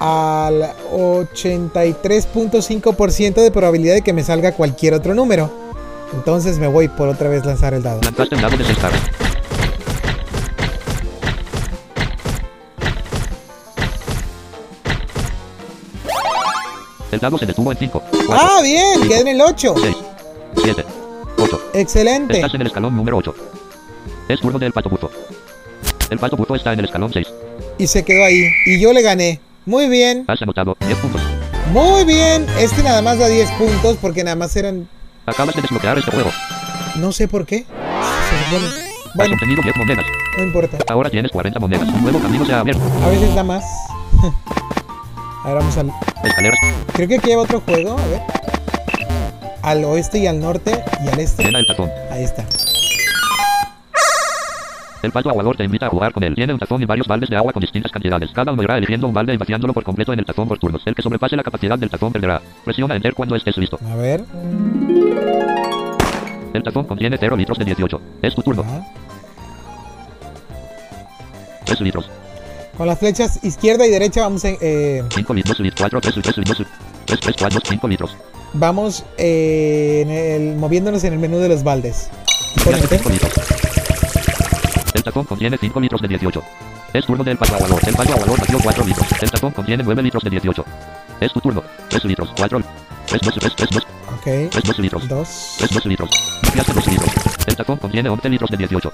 al 0.00 0.72
83.5% 0.92 3.34
de 3.34 3.50
probabilidad 3.50 3.94
de 3.94 4.02
que 4.02 4.14
me 4.14 4.24
salga 4.24 4.52
cualquier 4.52 4.94
otro 4.94 5.14
número. 5.14 5.50
Entonces 6.14 6.58
me 6.58 6.66
voy 6.66 6.88
por 6.88 7.08
otra 7.08 7.28
vez 7.28 7.44
lanzar 7.44 7.74
el 7.74 7.82
dado. 7.82 8.00
Lanzaste 8.02 8.34
un 8.34 8.40
dado 8.40 8.56
de 8.56 8.64
6 8.64 8.78
El 17.14 17.20
dado 17.20 17.38
se 17.38 17.46
detuvo 17.46 17.70
en 17.70 17.78
5, 17.78 18.02
4, 18.26 18.28
Ah, 18.32 18.60
bien, 18.60 19.02
quedé 19.08 19.20
en 19.20 19.28
el 19.28 19.40
8. 19.40 19.74
6, 19.80 19.96
7, 20.64 20.84
8. 21.38 21.60
Excelente. 21.74 22.34
Estás 22.34 22.54
en 22.54 22.60
el 22.62 22.66
escalón 22.66 22.96
número 22.96 23.18
8. 23.18 23.32
Es 24.28 24.40
turno 24.40 24.58
del 24.58 24.72
pato 24.72 24.88
buzo. 24.90 25.10
El 26.10 26.18
pato 26.18 26.36
buzo 26.36 26.56
está 26.56 26.72
en 26.72 26.80
el 26.80 26.86
escalón 26.86 27.12
6. 27.12 27.28
Y 27.78 27.86
se 27.86 28.04
quedó 28.04 28.24
ahí. 28.24 28.48
Y 28.66 28.80
yo 28.80 28.92
le 28.92 29.02
gané. 29.02 29.40
Muy 29.64 29.88
bien, 29.88 30.24
Has 30.26 30.42
anotado 30.42 30.76
10 30.80 30.98
puntos. 30.98 31.22
muy 31.70 32.04
bien. 32.04 32.46
Este 32.58 32.82
nada 32.82 33.00
más 33.00 33.16
da 33.18 33.28
10 33.28 33.48
puntos 33.52 33.96
porque 34.00 34.24
nada 34.24 34.34
más 34.36 34.54
eran... 34.56 34.88
Acabas 35.24 35.54
de 35.54 35.62
desbloquear 35.62 35.96
este 35.98 36.10
juego. 36.10 36.30
No 36.96 37.12
sé 37.12 37.28
por 37.28 37.46
qué. 37.46 37.58
Se 37.58 38.44
supone. 38.44 38.66
Has 38.66 39.14
Bueno, 39.14 39.34
obtenido 39.34 39.62
10 39.62 39.76
monedas. 39.76 40.04
no 40.36 40.42
importa. 40.42 40.78
Ahora 40.88 41.10
tienes 41.10 41.30
40 41.30 41.60
monedas. 41.60 41.88
Un 41.88 42.02
nuevo 42.02 42.18
camino 42.18 42.44
se 42.44 42.52
ha 42.52 42.58
abierto. 42.58 42.82
A 43.04 43.08
veces 43.08 43.32
da 43.36 43.44
más. 43.44 43.62
A 45.44 45.48
ver, 45.48 45.58
vamos 45.58 45.76
al... 45.76 45.92
Creo 46.94 47.08
que 47.08 47.16
aquí 47.16 47.28
lleva 47.28 47.42
otro 47.42 47.60
juego. 47.60 47.98
A 47.98 48.06
ver. 48.06 48.22
Al 49.62 49.84
oeste 49.84 50.18
y 50.18 50.26
al 50.26 50.40
norte 50.40 50.82
y 51.04 51.08
al 51.08 51.20
este. 51.20 51.44
Llena 51.44 51.58
el 51.58 51.66
tazón. 51.66 51.90
Ahí 52.10 52.24
está. 52.24 52.44
El 55.02 55.12
pato 55.12 55.28
aguador 55.28 55.54
te 55.54 55.64
invita 55.64 55.84
a 55.86 55.90
jugar 55.90 56.14
con 56.14 56.22
él. 56.22 56.34
Tiene 56.34 56.54
un 56.54 56.58
tazón 56.58 56.80
y 56.82 56.86
varios 56.86 57.06
baldes 57.06 57.28
de 57.28 57.36
agua 57.36 57.52
con 57.52 57.60
distintas 57.60 57.92
cantidades. 57.92 58.30
Cada 58.32 58.52
uno 58.52 58.62
irá 58.62 58.78
eligiendo 58.78 59.06
un 59.06 59.12
balde 59.12 59.34
y 59.34 59.36
vaciándolo 59.36 59.74
por 59.74 59.84
completo 59.84 60.14
en 60.14 60.18
el 60.18 60.24
tazón 60.24 60.48
por 60.48 60.58
turnos. 60.58 60.82
El 60.86 60.94
que 60.94 61.02
sobrepase 61.02 61.36
la 61.36 61.42
capacidad 61.42 61.78
del 61.78 61.90
tazón 61.90 62.10
perderá. 62.10 62.40
Presiona 62.64 62.96
Enter 62.96 63.12
cuando 63.12 63.36
estés 63.36 63.58
listo. 63.58 63.78
A 63.86 63.96
ver. 63.96 64.24
El 66.54 66.62
tazón 66.62 66.86
contiene 66.86 67.18
0 67.20 67.36
litros 67.36 67.58
de 67.58 67.66
18. 67.66 68.00
Es 68.22 68.34
tu 68.34 68.42
turno. 68.42 68.62
Ajá. 68.62 68.80
3 71.66 71.80
litros. 71.82 72.10
Con 72.76 72.86
las 72.88 72.98
flechas 72.98 73.38
izquierda 73.44 73.86
y 73.86 73.90
derecha 73.90 74.22
vamos 74.22 74.44
en, 74.44 74.56
eh, 74.60 75.04
5 75.14 75.34
litros. 75.34 75.56
4, 75.76 76.00
3, 76.00 76.14
3 76.22 76.36
litros. 76.38 76.62
3, 77.04 77.20
3, 77.20 77.36
4, 77.38 77.60
5 77.68 77.88
litros. 77.88 78.16
vamos 78.52 79.04
eh, 79.16 80.02
en 80.02 80.10
el, 80.10 80.56
moviéndonos 80.56 81.04
en 81.04 81.12
el 81.12 81.18
menú 81.18 81.38
de 81.38 81.48
los 81.48 81.62
baldes. 81.62 82.08
Pon 82.64 82.72
Viaje 82.72 82.82
enter. 82.82 82.98
5 82.98 83.10
litros. 83.10 83.32
El 84.94 85.02
tazón 85.02 85.24
contiene 85.24 85.56
5 85.58 85.80
litros 85.80 86.00
de 86.00 86.08
18. 86.08 86.42
Es 86.94 87.06
turno 87.06 87.24
del 87.24 87.36
pato 87.36 87.54
aguador. 87.54 87.80
El 87.86 87.94
pato 87.94 88.12
aguador 88.12 88.40
vació 88.40 88.58
4 88.62 88.84
litros. 88.84 89.06
El 89.20 89.30
tazón 89.30 89.52
contiene 89.52 89.82
9 89.84 90.02
litros 90.02 90.24
de 90.24 90.30
18. 90.30 90.64
Es 91.20 91.32
tu 91.32 91.40
turno. 91.40 91.62
3 91.88 92.04
litros. 92.04 92.32
4. 92.36 92.60
3, 93.06 93.20
2, 93.22 93.34
3, 93.34 93.56
3, 93.56 93.70
2. 93.70 93.86
Ok. 94.16 94.50
3, 94.50 94.64
2 94.64 94.78
litros. 94.80 95.08
Dos. 95.08 95.54
3, 95.58 95.70
2 95.70 95.86
litros. 95.86 96.10
Vaciaste 96.42 96.72
2 96.72 96.86
litros. 96.88 97.10
El 97.46 97.56
tazón 97.56 97.76
contiene 97.78 98.08
11 98.08 98.28
litros 98.28 98.50
de 98.50 98.56
18. 98.56 98.92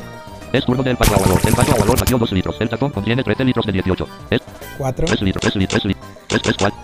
Es 0.53 0.65
turno 0.65 0.83
del 0.83 0.97
pato 0.97 1.15
aguador. 1.15 1.41
El 1.47 1.55
pato 1.55 1.73
aguador 1.73 2.01
vació 2.01 2.19
2 2.19 2.33
litros. 2.33 2.57
El 2.61 2.69
tazón 2.69 2.91
contiene 2.91 3.23
13 3.23 3.45
litros 3.45 3.67
de 3.67 3.73
18. 3.73 4.09
Es 4.31 4.41
Cuatro. 4.77 5.07
3 5.07 5.23
litros. 5.23 5.41
3 5.43 5.57
litros. 5.57 5.83
3 5.83 5.85
litros. 5.85 6.07
3, 6.27 6.43
3, 6.43 6.57
4. 6.59 6.79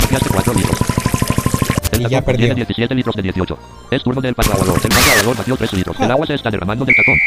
Vaciaste 0.00 0.28
4 0.30 0.54
litros. 0.54 0.78
El 1.92 2.00
Y 2.00 2.02
tazón 2.02 2.10
ya 2.10 2.22
contiene 2.22 2.54
17 2.54 2.94
litros 2.94 3.16
de 3.16 3.22
18. 3.22 3.58
Es 3.90 4.02
turno 4.02 4.20
del 4.20 4.34
pato 4.34 4.52
aguador. 4.52 4.76
El 4.82 4.88
pato 4.88 5.10
aguador 5.12 5.36
vació 5.38 5.56
3 5.56 5.72
litros. 5.72 6.00
El 6.00 6.10
agua 6.10 6.26
se 6.26 6.34
está 6.34 6.50
derramando 6.50 6.84
del 6.84 6.94
tazón. 6.94 7.18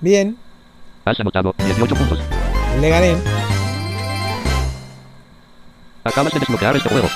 Bien. 0.00 0.36
Has 1.04 1.20
anotado 1.20 1.54
18 1.58 1.94
puntos. 1.94 2.18
Le 2.80 2.88
gané. 2.88 3.16
Acabas 6.04 6.32
de 6.32 6.40
desbloquear 6.40 6.76
este 6.76 6.88
juego. 6.88 7.08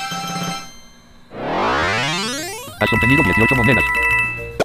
Has 2.81 2.93
obtenido 2.93 3.23
18 3.25 3.55
monedas. 3.57 3.85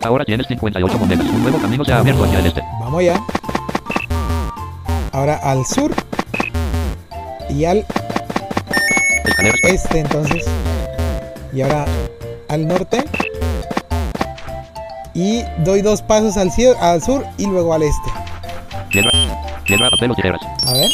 Ahora 0.04 0.26
tienes 0.26 0.48
58 0.48 0.98
monedas. 0.98 1.28
Un 1.28 1.42
nuevo 1.44 1.60
camino 1.60 1.84
se 1.84 1.94
ha 1.94 2.00
abierto 2.00 2.24
hacia 2.24 2.40
el 2.40 2.46
este. 2.48 2.64
Vamos 2.80 3.04
ya. 3.04 3.22
Ahora 5.12 5.36
al 5.38 5.66
sur. 5.66 5.94
Y 7.50 7.66
al 7.66 7.86
Escaleras. 9.26 9.60
este 9.64 10.00
entonces. 10.00 10.46
Y 11.54 11.62
ahora 11.62 11.86
al 12.50 12.68
norte. 12.68 13.04
Y 15.14 15.42
doy 15.64 15.82
dos 15.82 16.02
pasos 16.02 16.38
al, 16.38 16.52
al 16.80 17.02
sur 17.02 17.26
y 17.38 17.48
luego 17.48 17.74
al 17.74 17.84
este. 17.84 18.10
Piedra. 18.90 19.12
Piedra, 19.66 19.90
papel 19.90 20.12
o 20.12 20.16
tijeras. 20.16 20.42
A 20.68 20.74
ver. 20.74 20.90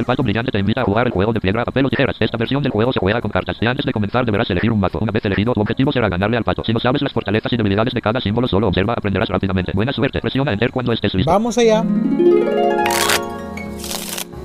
El 0.00 0.06
pato 0.06 0.22
brillante 0.22 0.50
te 0.50 0.58
invita 0.58 0.80
a 0.80 0.84
jugar 0.84 1.08
el 1.08 1.12
juego 1.12 1.30
de 1.34 1.42
piedra, 1.42 1.62
papel 1.62 1.84
o 1.84 1.90
tijeras. 1.90 2.16
Esta 2.20 2.38
versión 2.38 2.62
del 2.62 2.72
juego 2.72 2.90
se 2.90 2.98
juega 2.98 3.20
con 3.20 3.30
cartas. 3.30 3.58
Y 3.60 3.66
antes 3.66 3.84
de 3.84 3.92
comenzar 3.92 4.24
deberás 4.24 4.48
elegir 4.48 4.72
un 4.72 4.80
mazo. 4.80 4.98
Una 4.98 5.12
vez 5.12 5.22
elegido, 5.26 5.52
tu 5.52 5.60
objetivo 5.60 5.92
será 5.92 6.08
ganarle 6.08 6.38
al 6.38 6.42
pato. 6.42 6.64
Si 6.64 6.72
no 6.72 6.80
sabes 6.80 7.02
las 7.02 7.12
fortalezas 7.12 7.52
y 7.52 7.58
debilidades 7.58 7.92
de 7.92 8.00
cada 8.00 8.18
símbolo, 8.18 8.48
solo 8.48 8.68
observa, 8.68 8.94
aprenderás 8.94 9.28
rápidamente. 9.28 9.72
Buena 9.74 9.92
suerte. 9.92 10.20
Presiona 10.22 10.54
Enter 10.54 10.70
cuando 10.70 10.94
estés 10.94 11.12
listo. 11.12 11.30
Vamos 11.30 11.58
allá. 11.58 11.84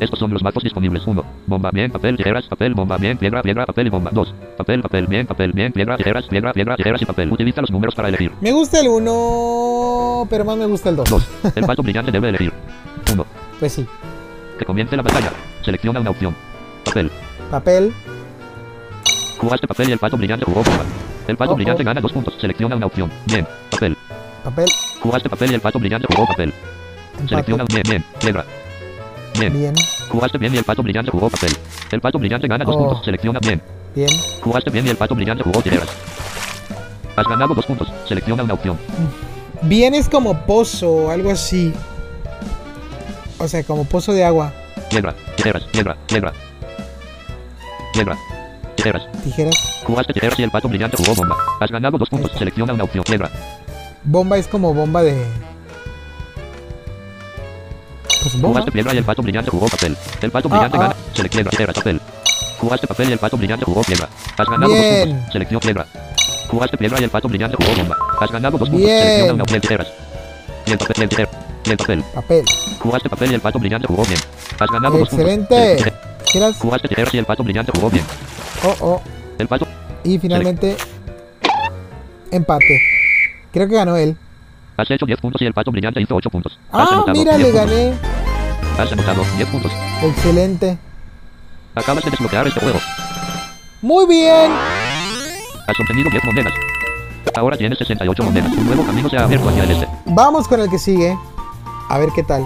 Estos 0.02 0.20
son 0.20 0.34
los 0.34 0.44
mazos 0.44 0.62
disponibles. 0.62 1.08
1. 1.08 1.24
Bomba, 1.48 1.72
bien, 1.72 1.90
papel, 1.90 2.18
tijeras, 2.18 2.46
papel, 2.48 2.74
bomba, 2.74 2.98
bien, 2.98 3.18
piedra, 3.18 3.42
piedra, 3.42 3.66
papel 3.66 3.88
y 3.88 3.90
bomba. 3.90 4.12
2. 4.14 4.36
Papel, 4.58 4.82
papel, 4.82 5.08
bien, 5.08 5.26
papel, 5.26 5.54
bien, 5.54 5.72
piedra, 5.72 5.96
tijeras, 5.96 6.26
piedra, 6.28 6.52
piedra, 6.52 6.76
tijeras 6.76 7.02
y 7.02 7.06
papel. 7.06 7.32
Utiliza 7.32 7.62
los 7.62 7.72
números 7.72 7.96
para 7.96 8.10
elegir. 8.10 8.34
Me 8.42 8.52
gusta 8.52 8.82
el 8.82 8.90
1, 8.90 10.28
pero 10.30 10.44
más 10.44 10.58
me 10.58 10.66
gusta 10.66 10.90
el 10.90 10.98
2. 10.98 11.10
2. 11.10 11.30
El 11.56 11.64
pato 11.66 11.82
brillante 11.82 12.12
debe 12.12 12.28
elegir. 12.28 12.52
1. 13.14 13.26
Pues 13.58 13.72
sí. 13.72 13.88
Que 14.58 14.66
comience 14.66 14.96
la 14.96 15.04
batalla. 15.04 15.32
Selecciona 15.64 16.00
una 16.00 16.10
opción. 16.12 16.36
Papel. 16.84 17.12
Papel. 17.52 17.94
Jugaste 19.40 19.68
papel 19.68 19.90
y 19.90 19.92
el 19.94 20.00
pato 20.00 20.18
brillante 20.18 20.46
jugó 20.46 20.64
bomba. 20.64 20.84
El 21.28 21.38
pato 21.38 21.52
Oh, 21.52 21.56
brillante 21.56 21.84
oh. 21.84 21.86
gana 21.86 22.02
dos 22.02 22.12
puntos. 22.12 22.36
Selecciona 22.40 22.76
una 22.76 22.86
opción. 22.86 23.12
Bien. 23.26 23.46
Papel. 23.72 23.98
Papel. 24.44 24.66
Jugaste 25.02 25.30
papel 25.30 25.52
y 25.52 25.56
el 25.56 25.62
pato 25.62 25.80
brillante 25.80 26.08
jugó 26.14 26.28
papel. 26.28 26.54
Selecciona 27.28 27.64
Empate. 27.64 27.82
bien, 27.84 27.84
bien. 28.02 28.06
Piedra. 28.22 28.46
Bien. 29.40 29.54
Bien. 29.54 29.74
Jugaste 30.10 30.38
bien 30.38 30.54
y 30.54 30.58
el 30.58 30.64
pato 30.64 30.84
brillante 30.84 31.12
jugó 31.12 31.30
papel. 31.30 31.52
El 31.92 32.02
pato 32.02 32.20
brillante 32.20 32.48
gana 32.48 32.64
dos 32.64 32.76
Oh. 32.76 32.80
puntos. 32.80 33.06
Selecciona 33.06 33.40
bien. 33.40 33.62
Bien. 33.96 34.10
Jugaste 34.42 34.70
bien 34.70 34.86
y 34.86 34.90
el 34.90 34.98
pato 34.98 35.16
brillante 35.16 35.44
jugó 35.44 35.62
tijeras. 35.62 35.88
Has 37.16 37.28
ganado 37.28 37.54
dos 37.56 37.66
puntos. 37.66 37.92
Selecciona 38.08 38.44
una 38.44 38.54
opción. 38.54 38.78
Bien 39.64 39.96
es 39.96 40.08
como 40.10 40.46
pozo, 40.46 41.10
algo 41.10 41.32
así. 41.32 41.74
O 43.40 43.48
sea, 43.48 43.64
como 43.64 43.84
pozo 43.86 44.14
de 44.14 44.24
agua. 44.24 44.54
Piedra. 44.90 45.14
Tijeras. 45.36 45.64
Piedra. 45.66 45.98
Piedra. 46.08 46.34
Piedra. 47.94 48.18
Tijeras. 48.76 49.04
Tijeras. 49.24 49.56
Jugaste 49.86 50.14
tijeras 50.14 50.40
y 50.40 50.44
el 50.44 50.52
pato 50.52 50.68
brillante 50.68 50.98
jugó 50.98 51.16
bomba. 51.16 51.36
Has 51.60 51.72
ganado 51.72 51.98
dos 51.98 52.10
puntos. 52.10 52.32
Selecciona 52.38 52.74
una 52.74 52.84
opción. 52.84 53.04
Piedra. 53.04 53.30
Bomba 54.04 54.38
es 54.38 54.48
como 54.48 54.74
bomba 54.74 55.02
de. 55.04 55.26
Pues 58.22 58.34
bomba. 58.34 58.48
Jugaste 58.50 58.72
piedra 58.72 58.94
y 58.94 58.98
el 58.98 59.04
pato 59.04 59.22
brillante 59.22 59.52
jugó 59.52 59.68
papel. 59.68 59.98
El 60.22 60.32
pato 60.32 60.48
Ah, 60.52 60.56
brillante 60.56 60.78
ah. 60.78 60.82
gana. 60.82 60.96
Selecciona 61.14 61.50
piedra, 61.52 61.74
papel. 61.74 62.02
Jugaste 62.60 62.88
papel 62.88 63.10
y 63.10 63.14
el 63.14 63.20
pato 63.20 63.38
brillante 63.38 63.66
jugó 63.66 63.82
piedra. 63.84 64.10
Has 64.38 64.48
ganado 64.48 64.72
dos 64.72 64.80
Bien. 64.80 65.10
puntos. 65.10 65.32
Selección 65.34 65.60
piedra. 65.62 65.86
Jugaste 66.50 66.78
piedra 66.78 67.00
y 67.02 67.04
el 67.04 67.10
pato 67.10 67.28
brillante 67.28 67.58
jugó 67.58 67.76
bomba. 67.78 67.98
Has 68.20 68.32
ganado 68.32 68.58
dos 68.58 68.70
puntos. 68.70 68.86
Bien. 68.86 69.00
Selecciona 69.02 69.34
una 69.34 69.44
opción 69.44 69.62
tijeras. 69.62 69.88
Bien 70.66 70.78
papel, 70.78 71.08
bien 71.08 71.30
tijera. 71.66 71.76
Bien 71.76 71.78
papel. 71.78 72.04
Papel. 72.14 72.46
Jugaste 72.80 73.10
papel 73.10 73.32
y 73.32 73.34
el 73.36 73.42
pato 73.42 73.60
brillante 73.60 73.88
jugó 73.88 74.04
bien. 74.06 74.20
Has 74.60 74.70
ganado 74.70 74.98
dos 74.98 75.10
puntos. 75.10 75.28
Excelente. 75.28 75.76
Tijera. 75.78 76.02
Tijeras. 76.26 76.58
Jugaste 76.58 76.88
tijeras 76.88 77.14
y 77.14 77.18
el 77.18 77.26
pato 77.26 77.44
brillante 77.44 77.72
jugó 77.76 77.90
bien. 77.90 78.06
Oh, 78.64 78.76
oh. 78.82 79.02
El 79.38 79.48
pato. 79.48 79.68
Y 80.04 80.18
finalmente. 80.20 80.78
Empate. 82.32 82.82
Creo 83.52 83.68
que 83.68 83.76
ganó 83.76 83.96
él. 83.96 84.18
Has 84.78 84.92
hecho 84.92 85.06
10 85.06 85.20
puntos 85.22 85.42
y 85.42 85.46
el 85.46 85.54
pato 85.54 85.72
brillante 85.72 86.02
hizo 86.02 86.16
8 86.16 86.30
puntos. 86.30 86.60
Has 86.72 86.90
Ah, 86.92 87.04
mira, 87.14 87.38
10 87.38 87.48
le 87.48 87.54
puntos. 87.54 87.72
gané. 87.72 87.94
Has 88.78 88.92
anotado 88.92 89.24
10 89.38 89.50
puntos. 89.50 89.72
Excelente. 90.04 90.78
Acabas 91.76 92.04
de 92.04 92.12
desbloquear 92.12 92.48
este 92.48 92.60
juego. 92.60 92.80
Muy 93.82 94.06
bien. 94.08 94.52
Has 95.68 95.80
obtenido 95.80 96.10
10 96.10 96.24
monedas. 96.26 96.54
Ahora 97.36 97.58
tienes 97.58 97.78
68 97.80 98.24
monedas. 98.24 98.52
Un 98.52 98.66
nuevo 98.66 98.86
camino 98.86 99.10
se 99.10 99.18
ha 99.18 99.24
abierto 99.24 99.50
hacia 99.50 99.64
el 99.64 99.72
este. 99.72 99.88
Vamos 100.06 100.48
con 100.48 100.60
el 100.60 100.70
que 100.70 100.78
sigue. 100.80 101.18
A 101.90 101.98
ver 102.00 102.10
qué 102.16 102.24
tal. 102.24 102.44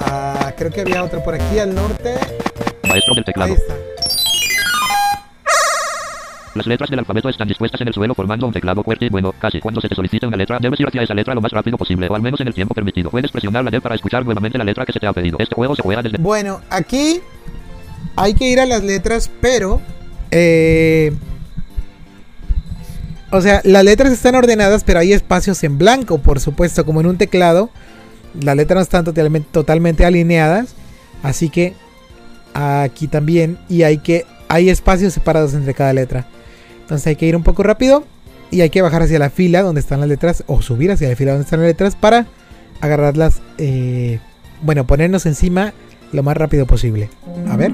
Ah, 0.00 0.52
creo 0.56 0.70
que 0.70 0.80
había 0.82 1.02
otro 1.02 1.22
por 1.22 1.34
aquí 1.34 1.58
al 1.58 1.74
norte. 1.74 2.14
Maestro 2.88 3.14
del 3.14 3.18
Ahí 3.18 3.24
teclado. 3.24 3.54
está. 3.54 3.74
Las 6.54 6.66
letras 6.66 6.90
del 6.90 6.98
alfabeto 6.98 7.28
están 7.28 7.46
dispuestas 7.46 7.80
en 7.82 7.88
el 7.88 7.94
suelo 7.94 8.14
formando 8.14 8.46
un 8.46 8.52
teclado 8.52 8.82
fuerte 8.82 9.06
y 9.06 9.08
bueno. 9.10 9.32
Casi 9.38 9.60
cuando 9.60 9.80
se 9.80 9.88
te 9.88 9.94
solicite 9.94 10.26
una 10.26 10.36
letra, 10.36 10.58
debes 10.60 10.80
ir 10.80 10.88
hacia 10.88 11.02
esa 11.02 11.14
letra 11.14 11.34
lo 11.34 11.40
más 11.40 11.52
rápido 11.52 11.76
posible, 11.78 12.08
o 12.08 12.14
al 12.14 12.22
menos 12.22 12.40
en 12.40 12.48
el 12.48 12.54
tiempo 12.54 12.74
permitido. 12.74 13.10
Puedes 13.10 13.30
presionar 13.30 13.64
la 13.64 13.70
D 13.70 13.80
para 13.80 13.94
escuchar 13.94 14.24
nuevamente 14.24 14.58
la 14.58 14.64
letra 14.64 14.84
que 14.84 14.92
se 14.92 14.98
te 14.98 15.06
ha 15.06 15.12
pedido. 15.12 15.36
Este 15.38 15.54
juego 15.54 15.76
se 15.76 15.82
juega 15.82 16.02
desde... 16.02 16.18
Bueno, 16.18 16.60
aquí 16.70 17.20
hay 18.16 18.34
que 18.34 18.48
ir 18.50 18.60
a 18.60 18.66
las 18.66 18.82
letras, 18.82 19.30
pero... 19.40 19.80
eh, 20.30 21.12
o 23.30 23.40
sea, 23.40 23.60
las 23.64 23.84
letras 23.84 24.12
están 24.12 24.34
ordenadas, 24.34 24.84
pero 24.84 25.00
hay 25.00 25.12
espacios 25.12 25.62
en 25.64 25.78
blanco, 25.78 26.18
por 26.18 26.40
supuesto, 26.40 26.84
como 26.84 27.00
en 27.00 27.06
un 27.06 27.18
teclado. 27.18 27.70
Las 28.40 28.56
letras 28.56 28.76
no 28.76 28.82
están 28.82 29.44
totalmente, 29.52 30.04
alineadas. 30.04 30.74
Así 31.22 31.50
que 31.50 31.74
aquí 32.54 33.06
también. 33.08 33.58
Y 33.68 33.82
hay 33.82 33.98
que. 33.98 34.24
Hay 34.48 34.70
espacios 34.70 35.12
separados 35.12 35.52
entre 35.54 35.74
cada 35.74 35.92
letra. 35.92 36.26
Entonces 36.80 37.06
hay 37.06 37.16
que 37.16 37.26
ir 37.26 37.36
un 37.36 37.42
poco 37.42 37.62
rápido. 37.62 38.04
Y 38.50 38.62
hay 38.62 38.70
que 38.70 38.80
bajar 38.80 39.02
hacia 39.02 39.18
la 39.18 39.28
fila 39.28 39.62
donde 39.62 39.80
están 39.80 40.00
las 40.00 40.08
letras. 40.08 40.44
O 40.46 40.62
subir 40.62 40.90
hacia 40.90 41.08
la 41.08 41.16
fila 41.16 41.32
donde 41.32 41.44
están 41.44 41.60
las 41.60 41.68
letras. 41.68 41.96
Para 41.96 42.26
agarrarlas. 42.80 43.40
eh, 43.58 44.20
bueno, 44.62 44.86
ponernos 44.86 45.26
encima 45.26 45.72
lo 46.12 46.22
más 46.22 46.36
rápido 46.36 46.66
posible. 46.66 47.10
A 47.48 47.56
ver. 47.56 47.72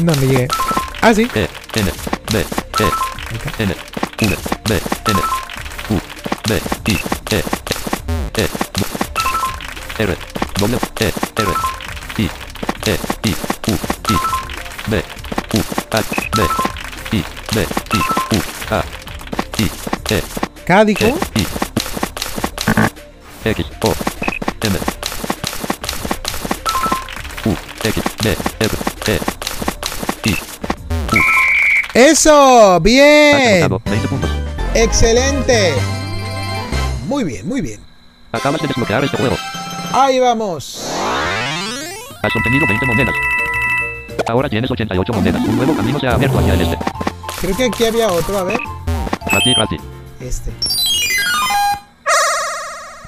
No 0.00 0.14
me 0.14 0.26
llegué. 0.26 0.48
Ah, 1.02 1.12
sí. 1.12 1.28
E, 1.34 1.48
N, 1.74 1.92
B, 2.32 2.38
E, 2.40 2.44
N, 3.62 3.74
V, 4.20 4.36
B, 4.64 4.80
N, 5.06 5.20
U, 5.90 6.00
B, 6.48 6.62
I, 6.86 6.92
E, 7.30 7.42
E, 8.36 8.48
R, 9.98 10.16
W, 10.60 10.78
E, 11.00 11.12
R, 11.36 11.52
I, 12.16 12.24
E, 12.24 12.98
I, 13.24 13.34
U, 13.68 13.74
I, 14.08 14.16
B, 14.90 15.02
U, 15.52 15.58
H, 15.92 16.30
B, 16.32 16.42
I, 17.12 17.24
B, 17.52 17.56
I, 17.92 17.98
U, 18.32 18.38
A, 18.70 18.82
I, 19.58 19.70
E, 20.10 20.22
dijo. 20.84 21.06
E, 21.06 21.14
I, 21.36 21.46
X, 23.50 23.64
O, 23.82 23.94
M, 24.62 24.78
X, 27.84 28.02
B, 28.22 28.36
R, 28.60 28.70
E, 29.06 29.20
I, 30.30 30.36
¡Eso! 31.94 32.74
Has 32.74 32.82
¡Bien! 32.82 33.62
anotado 33.64 33.82
20 33.84 34.08
puntos. 34.08 34.30
¡Excelente! 34.74 35.74
Muy 37.06 37.24
bien, 37.24 37.46
muy 37.46 37.60
bien. 37.60 37.80
Acabas 38.32 38.60
de 38.62 38.68
desbloquear 38.68 39.04
este 39.04 39.16
juego. 39.18 39.36
Ahí 39.92 40.18
vamos. 40.18 40.90
Has 42.22 42.34
obtenido 42.34 42.66
20 42.66 42.86
monedas. 42.86 43.14
Ahora 44.26 44.48
tienes 44.48 44.70
88 44.70 45.12
monedas. 45.12 45.42
Un 45.42 45.56
nuevo 45.56 45.76
camino 45.76 46.00
se 46.00 46.06
ha 46.08 46.14
abierto 46.14 46.38
hacia 46.38 46.54
el 46.54 46.62
este. 46.62 46.78
Creo 47.40 47.56
que 47.56 47.64
aquí 47.64 47.84
había 47.84 48.08
otro. 48.08 48.38
A 48.38 48.44
ver. 48.44 48.58
Rati, 49.30 49.54
Rati. 49.54 49.76
Este. 50.20 50.50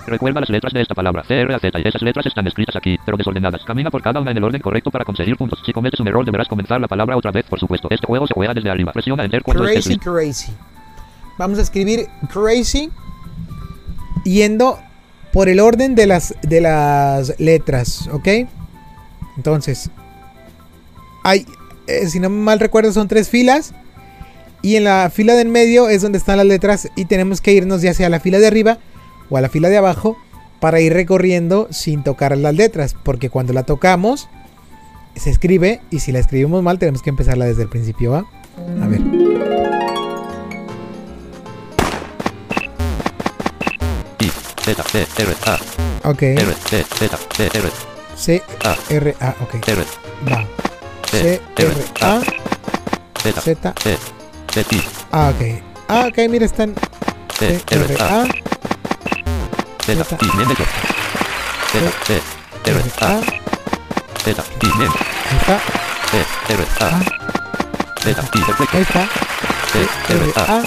Recuerda 0.06 0.40
las 0.40 0.48
letras 0.50 0.72
de 0.72 0.82
esta 0.82 0.94
palabra. 0.94 1.24
C, 1.24 1.40
R, 1.40 1.54
A, 1.54 1.58
Z. 1.58 1.78
Y 1.78 1.88
esas 1.88 2.02
letras 2.02 2.24
están 2.26 2.46
escritas 2.46 2.76
aquí, 2.76 2.96
pero 3.04 3.16
desordenadas. 3.16 3.64
Camina 3.64 3.90
por 3.90 4.02
cada 4.02 4.20
una 4.20 4.30
en 4.30 4.36
el 4.36 4.44
orden 4.44 4.60
correcto 4.60 4.90
para 4.90 5.04
conseguir 5.04 5.36
puntos. 5.36 5.60
Si 5.66 5.72
cometes 5.72 5.98
un 5.98 6.06
error, 6.08 6.24
deberás 6.24 6.46
comenzar 6.48 6.80
la 6.80 6.86
palabra 6.88 7.16
otra 7.16 7.32
vez, 7.32 7.44
por 7.46 7.58
supuesto. 7.58 7.88
Este 7.90 8.06
juego 8.06 8.26
se 8.26 8.34
juega 8.34 8.54
desde 8.54 8.70
arriba. 8.70 8.92
Presiona 8.92 9.24
Enter 9.24 9.42
cuando 9.42 9.64
estés 9.64 9.84
Crazy, 9.84 9.94
listo. 9.96 10.12
crazy. 10.12 10.52
Vamos 11.38 11.58
a 11.58 11.62
escribir 11.62 12.06
crazy 12.32 12.90
yendo 14.24 14.78
por 15.32 15.48
el 15.48 15.60
orden 15.60 15.94
de 15.94 16.06
las, 16.06 16.34
de 16.42 16.60
las 16.60 17.38
letras, 17.38 18.08
¿ok? 18.12 18.28
Entonces, 19.36 19.90
hay, 21.24 21.46
eh, 21.88 22.06
si 22.06 22.20
no 22.20 22.30
mal 22.30 22.60
recuerdo, 22.60 22.92
son 22.92 23.08
tres 23.08 23.28
filas. 23.28 23.74
Y 24.62 24.76
en 24.76 24.84
la 24.84 25.10
fila 25.12 25.34
de 25.34 25.42
en 25.42 25.50
medio 25.50 25.88
es 25.88 26.02
donde 26.02 26.18
están 26.18 26.38
las 26.38 26.46
letras 26.46 26.88
y 26.96 27.04
tenemos 27.04 27.40
que 27.40 27.52
irnos 27.52 27.82
ya 27.82 27.92
sea 27.92 28.08
la 28.08 28.20
fila 28.20 28.38
de 28.38 28.46
arriba 28.46 28.78
o 29.30 29.36
a 29.36 29.40
la 29.40 29.48
fila 29.48 29.68
de 29.68 29.76
abajo 29.78 30.16
para 30.60 30.80
ir 30.80 30.92
recorriendo 30.92 31.68
sin 31.70 32.02
tocar 32.02 32.36
las 32.36 32.54
letras. 32.54 32.94
Porque 33.02 33.30
cuando 33.30 33.52
la 33.52 33.64
tocamos, 33.64 34.28
se 35.14 35.30
escribe 35.30 35.80
y 35.90 36.00
si 36.00 36.12
la 36.12 36.18
escribimos 36.18 36.62
mal 36.62 36.78
tenemos 36.78 37.02
que 37.02 37.10
empezarla 37.10 37.44
desde 37.44 37.62
el 37.62 37.68
principio, 37.68 38.10
¿va? 38.12 38.24
A 38.82 38.86
ver. 38.86 39.00
I, 44.20 44.30
Z, 44.62 44.82
C, 44.82 45.06
R, 45.22 45.32
A, 45.46 45.58
Ok. 46.08 46.22
R, 46.22 46.52
C, 46.68 46.84
Z, 46.84 47.18
C, 47.36 47.46
R, 47.52 47.70
C 48.16 48.42
A, 48.64 48.76
R 48.90 49.14
A, 49.20 49.34
ok. 49.42 49.54
R, 49.68 49.82
Va. 50.30 50.46
C, 51.10 51.40
R 51.56 51.72
A 52.00 52.20
Z, 53.22 53.40
Z 53.40 53.74
C, 53.82 53.96
C, 54.52 54.76
I, 54.76 54.82
A, 55.12 55.30
ok. 55.30 55.62
Ah, 55.88 56.06
ok, 56.08 56.18
mira, 56.30 56.44
están 56.46 56.74
C, 57.38 57.60
R, 57.70 57.96
A 58.00 58.24
Z, 59.86 60.02
Z. 60.02 60.18
I, 60.20 60.26
C, 60.26 60.42
R, 62.64 62.80
A. 63.02 63.20
Z, 64.18 64.34
I, 64.34 64.66
C, 64.66 66.20
R, 66.48 66.62
A, 66.80 67.00
Z, 68.00 68.06
I, 68.34 68.40
R, 70.08 70.24
A. 70.34 70.64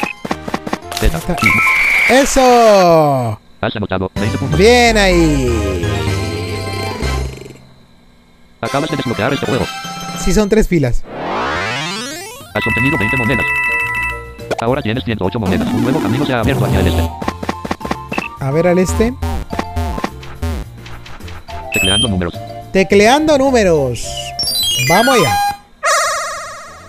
Z. 1.00 1.36
I. 1.44 2.14
¡Eso! 2.14 3.40
Has 3.60 3.76
anotado 3.76 4.10
20 4.16 4.38
puntos. 4.38 4.58
Bien 4.58 4.98
ahí. 4.98 5.86
Acabas 8.62 8.90
de 8.90 8.96
desbloquear 8.96 9.34
este 9.34 9.46
juego. 9.46 9.66
Sí, 10.24 10.34
son 10.34 10.48
tres 10.48 10.66
filas. 10.70 11.04
Has 12.56 12.66
obtenido 12.66 12.98
20 12.98 13.18
monedas. 13.18 13.46
Ahora 14.62 14.82
tienes 14.82 15.04
108 15.04 15.40
monedas. 15.40 15.68
Un 15.68 15.84
nuevo 15.84 16.00
camino 16.00 16.26
se 16.26 16.34
ha 16.34 16.40
abierto 16.40 16.64
hacia 16.64 16.80
el 16.80 16.88
este. 16.88 17.10
A 18.40 18.52
ver 18.52 18.68
al 18.68 18.80
este. 18.80 19.14
Tecleando 21.74 22.08
números. 22.08 22.34
Tecleando 22.72 23.38
números. 23.38 24.08
Vamos 24.88 25.16
allá. 25.16 25.38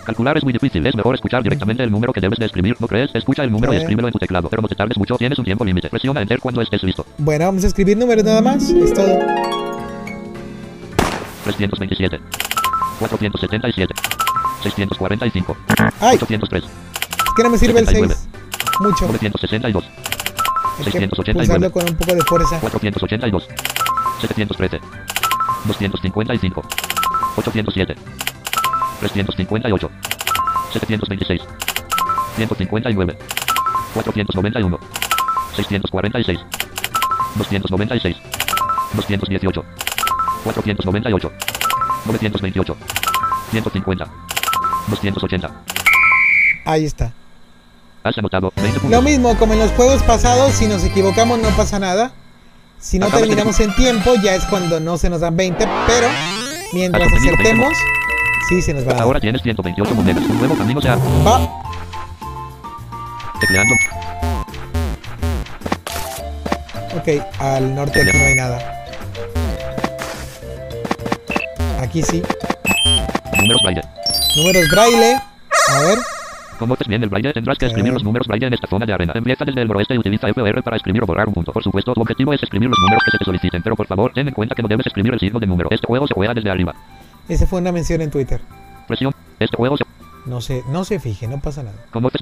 Calcular 0.05 0.37
es 0.37 0.43
muy 0.43 0.53
difícil. 0.53 0.85
Es 0.87 0.95
mejor 0.95 1.13
escuchar 1.15 1.43
directamente 1.43 1.83
el 1.83 1.91
número 1.91 2.13
que 2.13 2.21
debes 2.21 2.39
de 2.39 2.45
escribir. 2.45 2.77
¿No 2.79 2.87
crees? 2.87 3.13
Escucha 3.13 3.43
el 3.43 3.51
número 3.51 3.73
y 3.73 3.77
escríbelo 3.77 4.07
en 4.07 4.13
tu 4.13 4.19
teclado. 4.19 4.49
Pero 4.49 4.61
no 4.61 4.69
te 4.69 4.75
tardes 4.75 4.97
mucho. 4.97 5.17
Tienes 5.17 5.37
un 5.39 5.45
tiempo 5.45 5.65
límite. 5.65 5.89
Presiona 5.89 6.21
Enter 6.21 6.39
cuando 6.39 6.61
estés 6.61 6.83
listo. 6.83 7.05
Bueno, 7.17 7.45
vamos 7.45 7.65
a 7.65 7.67
escribir 7.67 7.97
números 7.97 8.23
nada 8.23 8.41
más. 8.41 8.69
Es 8.69 8.93
todo. 8.93 9.19
327. 11.43 12.19
477. 12.99 13.93
645. 14.63 15.57
Ay, 15.99 16.15
803. 16.15 16.63
es 16.63 16.69
que 17.35 17.43
no 17.43 17.49
me 17.49 17.57
sirve 17.57 17.79
el 17.79 17.87
79. 17.87 18.15
6. 18.15 18.79
Mucho. 18.79 19.05
962. 19.07 19.83
Es 20.79 20.85
que 20.85 20.91
689. 20.91 21.33
pulsarlo 21.33 21.71
con 21.71 21.83
un 21.89 21.95
poco 21.95 22.15
de 22.15 22.21
fuerza. 22.21 22.59
482. 22.59 23.47
713. 24.21 24.79
255. 25.65 26.63
807. 27.37 27.95
358. 28.99 29.89
726. 30.73 31.41
159. 32.37 33.17
491. 33.93 34.79
646. 35.55 36.39
296. 37.35 38.17
218. 38.93 39.63
498. 40.43 41.31
928. 42.05 42.77
150. 43.51 44.05
280. 44.87 45.51
Ahí 46.65 46.85
está. 46.85 47.13
Has 48.03 48.17
anotado 48.17 48.51
20 48.55 48.79
puntos. 48.79 48.91
Lo 48.91 49.01
mismo 49.01 49.35
como 49.37 49.53
en 49.53 49.59
los 49.59 49.71
juegos 49.71 50.01
pasados, 50.03 50.53
si 50.53 50.67
nos 50.67 50.83
equivocamos 50.83 51.39
no 51.39 51.49
pasa 51.49 51.79
nada. 51.79 52.11
Si 52.79 52.97
no 52.97 53.05
Acabas 53.05 53.21
terminamos 53.21 53.59
en 53.59 53.75
tiempo, 53.75 54.15
ya 54.23 54.33
es 54.33 54.43
cuando 54.45 54.79
no 54.79 54.97
se 54.97 55.09
nos 55.09 55.21
dan 55.21 55.35
20, 55.37 55.67
pero 55.85 56.07
mientras 56.73 57.03
Has 57.07 57.13
obtenido 57.13 57.37
20 57.37 57.51
acertemos, 57.51 57.77
sí 58.49 58.61
se 58.63 58.73
nos 58.73 58.87
va 58.87 58.91
a 58.91 58.93
dar. 58.95 59.03
Ahora 59.03 59.19
tienes 59.19 59.43
128 59.43 59.93
monedas. 59.93 60.23
Un 60.23 60.37
nuevo 60.39 60.55
camino 60.57 60.81
se 60.81 60.89
ha 60.89 60.95
Va. 60.95 61.61
tecleando. 63.39 63.75
Ok, 66.97 67.23
al 67.39 67.75
norte 67.75 68.01
aquí 68.01 68.17
no 68.17 68.25
hay 68.25 68.35
nada. 68.35 68.85
Aquí 71.79 72.01
sí. 72.01 72.23
Números 73.37 73.61
braille. 73.63 73.81
Números 74.37 74.69
braille. 74.71 75.21
A 75.69 75.79
ver. 75.81 75.99
Conoces 76.61 76.87
bien 76.87 77.01
el 77.01 77.09
braille, 77.09 77.33
tendrás 77.33 77.57
que 77.57 77.65
escribir 77.65 77.91
los 77.91 78.03
números 78.03 78.27
braille 78.27 78.45
en 78.45 78.53
esta 78.53 78.67
zona 78.67 78.85
de 78.85 78.93
arena. 78.93 79.13
Empieza 79.15 79.43
desde 79.43 79.63
el 79.63 79.67
noroeste 79.67 79.95
y 79.95 79.97
utiliza 79.97 80.29
FR 80.29 80.61
para 80.61 80.77
escribir 80.77 81.01
o 81.01 81.07
borrar 81.07 81.27
un 81.27 81.33
punto. 81.33 81.51
Por 81.51 81.63
supuesto, 81.63 81.95
tu 81.95 82.01
objetivo 82.01 82.33
es 82.33 82.43
escribir 82.43 82.69
los 82.69 82.77
números 82.77 83.01
que 83.03 83.09
se 83.09 83.17
te 83.17 83.25
soliciten, 83.25 83.63
pero 83.63 83.75
por 83.75 83.87
favor, 83.87 84.13
ten 84.13 84.27
en 84.27 84.33
cuenta 84.35 84.53
que 84.53 84.61
no 84.61 84.67
debes 84.67 84.85
escribir 84.85 85.11
el 85.11 85.19
signo 85.19 85.39
de 85.39 85.47
número. 85.47 85.69
Este 85.71 85.87
juego 85.87 86.05
se 86.05 86.13
juega 86.13 86.35
desde 86.35 86.51
arriba. 86.51 86.75
Esa 87.27 87.47
fue 87.47 87.61
una 87.61 87.71
mención 87.71 87.99
en 88.01 88.11
Twitter. 88.11 88.41
Presión. 88.87 89.11
Este 89.39 89.57
juego 89.57 89.75
se... 89.75 89.85
No 90.27 90.39
se, 90.39 90.61
no 90.69 90.83
se 90.85 90.99
fije, 90.99 91.27
no 91.27 91.41
pasa 91.41 91.63
nada. 91.63 91.77
Conoces... 91.89 92.21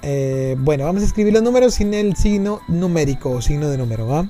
Eh, 0.00 0.56
bueno, 0.58 0.86
vamos 0.86 1.02
a 1.02 1.04
escribir 1.04 1.34
los 1.34 1.42
números 1.42 1.74
sin 1.74 1.92
el 1.92 2.16
signo 2.16 2.62
numérico 2.66 3.30
o 3.30 3.42
signo 3.42 3.68
de 3.68 3.76
número, 3.76 4.06
¿va? 4.06 4.26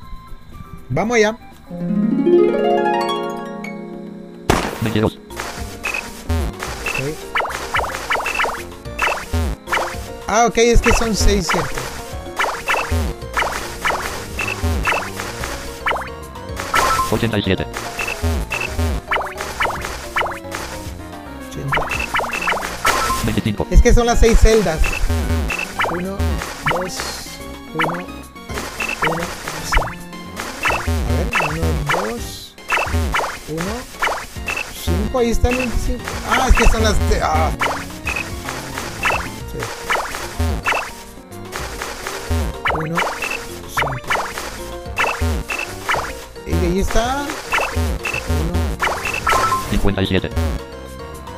Vamos 0.88 1.18
allá. 1.18 1.38
22. 4.82 5.20
Ah, 10.36 10.46
ok, 10.46 10.58
es 10.58 10.82
que 10.82 10.92
son 10.92 11.14
6, 11.14 11.46
¿cierto? 11.48 11.76
Ochenta 17.08 17.38
y 17.38 17.42
siete. 17.44 17.64
80. 21.50 21.80
25. 23.26 23.66
Es 23.70 23.80
que 23.80 23.94
son 23.94 24.06
las 24.06 24.18
6 24.18 24.36
celdas. 24.40 24.80
1, 25.92 26.08
2, 26.08 26.18
1, 27.74 27.88
1, 27.94 28.06
A 30.98 31.12
ver, 31.12 31.28
1, 31.52 32.10
2, 32.10 32.54
1, 33.50 33.62
5. 34.84 35.18
Ahí 35.20 35.30
está 35.30 35.50
el 35.50 35.58
25. 35.58 36.02
Ah, 36.28 36.48
es 36.48 36.54
que 36.56 36.64
son 36.64 36.82
las. 36.82 36.96
Ah. 37.22 37.52
1, 42.76 42.96
5. 43.68 43.92
Y 46.46 46.52
ahí 46.52 46.80
está. 46.80 47.24
57. 49.70 50.30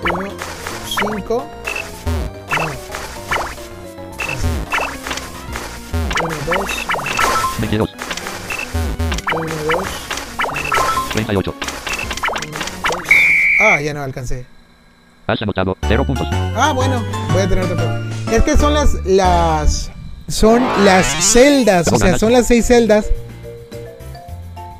1, 0.02 0.14
1, 0.18 0.30
5. 0.86 1.50
No. 2.58 2.64
1, 6.22 6.36
2, 6.46 6.86
22. 7.58 7.90
1, 9.34 9.54
2, 9.72 9.88
38. 11.12 11.54
Ah, 13.60 13.80
ya 13.82 13.92
no 13.92 14.02
alcancé. 14.02 14.46
Has 15.26 15.42
anotado 15.42 15.76
0 15.86 16.06
puntos. 16.06 16.26
Ah, 16.32 16.72
bueno, 16.74 17.04
voy 17.32 17.42
a 17.42 17.48
tener 17.48 17.64
otro. 17.64 17.84
Es 18.32 18.42
que 18.42 18.56
son 18.56 18.72
las 18.72 18.94
las 19.04 19.90
son 20.28 20.62
las 20.84 21.06
celdas, 21.32 21.88
o 21.92 21.96
sea, 21.96 22.18
son 22.18 22.32
las 22.32 22.46
seis 22.46 22.66
celdas 22.66 23.06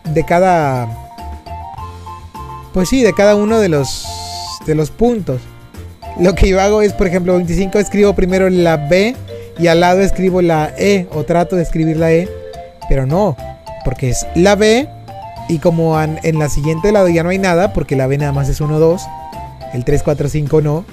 de 0.05 0.25
cada 0.25 0.89
pues 2.73 2.89
sí, 2.89 3.03
de 3.03 3.15
cada 3.15 3.37
uno 3.37 3.59
de 3.59 3.69
los 3.69 4.07
de 4.67 4.75
los 4.75 4.91
puntos. 4.91 5.41
Lo 6.19 6.35
que 6.35 6.49
yo 6.49 6.61
hago 6.61 6.83
es, 6.83 6.93
por 6.93 7.07
ejemplo, 7.07 7.35
25 7.35 7.79
escribo 7.79 8.15
primero 8.15 8.49
la 8.51 8.77
B 8.77 9.15
y 9.59 9.67
al 9.69 9.81
lado 9.81 10.01
escribo 10.01 10.43
la 10.43 10.73
E 10.77 11.07
o 11.13 11.25
trato 11.25 11.57
de 11.57 11.63
escribir 11.63 11.97
la 11.97 12.13
E, 12.13 12.29
pero 12.89 13.07
no, 13.07 13.37
porque 13.85 14.11
es 14.11 14.27
la 14.35 14.57
B 14.57 14.89
y 15.49 15.59
como 15.59 16.01
en 16.01 16.39
la 16.39 16.49
siguiente 16.49 16.91
lado 16.93 17.09
ya 17.09 17.23
no 17.23 17.29
hay 17.29 17.39
nada, 17.39 17.73
porque 17.73 17.97
la 17.97 18.07
B 18.07 18.19
nada 18.19 18.33
más 18.33 18.49
es 18.49 18.61
1 18.61 18.79
2, 18.79 19.03
el 19.75 19.85
3 19.85 20.03
4 20.03 20.29
5 20.29 20.61
no, 20.61 20.85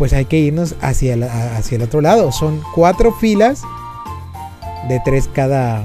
pues 0.00 0.14
hay 0.14 0.24
que 0.24 0.38
irnos 0.38 0.76
hacia, 0.80 1.14
la- 1.14 1.26
a- 1.30 1.58
hacia 1.58 1.76
el 1.76 1.82
otro 1.82 2.00
lado. 2.00 2.32
Son 2.32 2.62
cuatro 2.74 3.12
filas 3.12 3.60
de 4.88 4.98
tres 5.04 5.28
cada. 5.30 5.84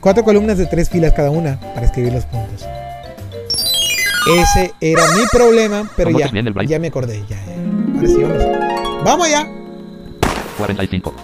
Cuatro 0.00 0.24
columnas 0.24 0.58
de 0.58 0.66
tres 0.66 0.90
filas 0.90 1.12
cada 1.12 1.30
una 1.30 1.60
para 1.60 1.86
escribir 1.86 2.12
los 2.12 2.24
puntos. 2.24 2.66
Ese 4.36 4.74
era 4.80 5.04
mi 5.12 5.22
problema, 5.30 5.88
pero 5.96 6.08
¿Cómo 6.10 6.18
ya, 6.18 6.26
el 6.26 6.66
ya 6.66 6.80
me 6.80 6.88
acordé. 6.88 7.22
Ya, 7.28 7.36
ya. 7.46 7.54
Ahora 7.94 8.08
sí, 8.08 8.16
vamos. 8.20 9.04
¡Vamos 9.04 9.30
ya! 9.30 9.48
45. 10.58 11.14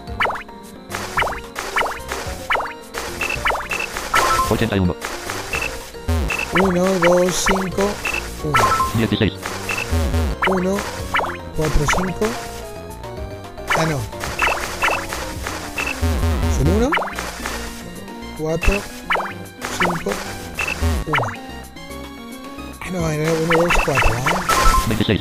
81. 4.51 4.95
1, 6.61 6.85
2, 7.01 7.47
5, 7.49 7.91
1. 8.45 8.55
16. 8.99 9.33
1, 10.49 10.77
4, 11.57 11.87
5. 11.97 12.27
Ah, 13.77 13.87
no. 13.87 13.99
El 16.61 16.69
1, 16.69 16.91
4, 18.39 18.81
5, 19.81 20.13
1. 21.07 21.17
Ah, 22.81 22.91
no, 22.93 23.11
era 23.11 23.33
1, 23.33 23.63
2, 23.63 23.73
4. 23.85 24.11
26. 24.89 25.21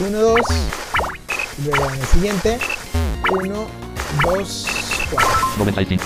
1, 0.00 0.18
2. 0.18 0.40
Luego 1.64 1.90
en 1.90 2.00
el 2.00 2.06
siguiente. 2.06 2.58
1, 3.30 3.66
2, 4.24 4.66
4. 5.10 5.28
95. 5.58 6.04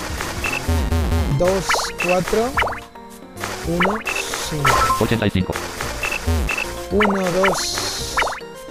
2, 1.37 1.65
4. 2.03 2.51
1, 3.67 3.97
5. 4.49 4.97
85. 4.99 5.53
1, 6.91 7.31
2, 7.31 7.86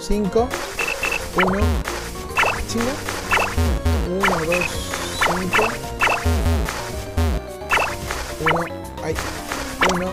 5, 0.06 0.48
1, 1.34 1.60
5, 2.68 2.84
1, 4.08 4.44
2, 4.46 4.64
5, 5.24 5.68
1, 8.40 8.64
ay, 9.02 9.14
1, 9.94 10.12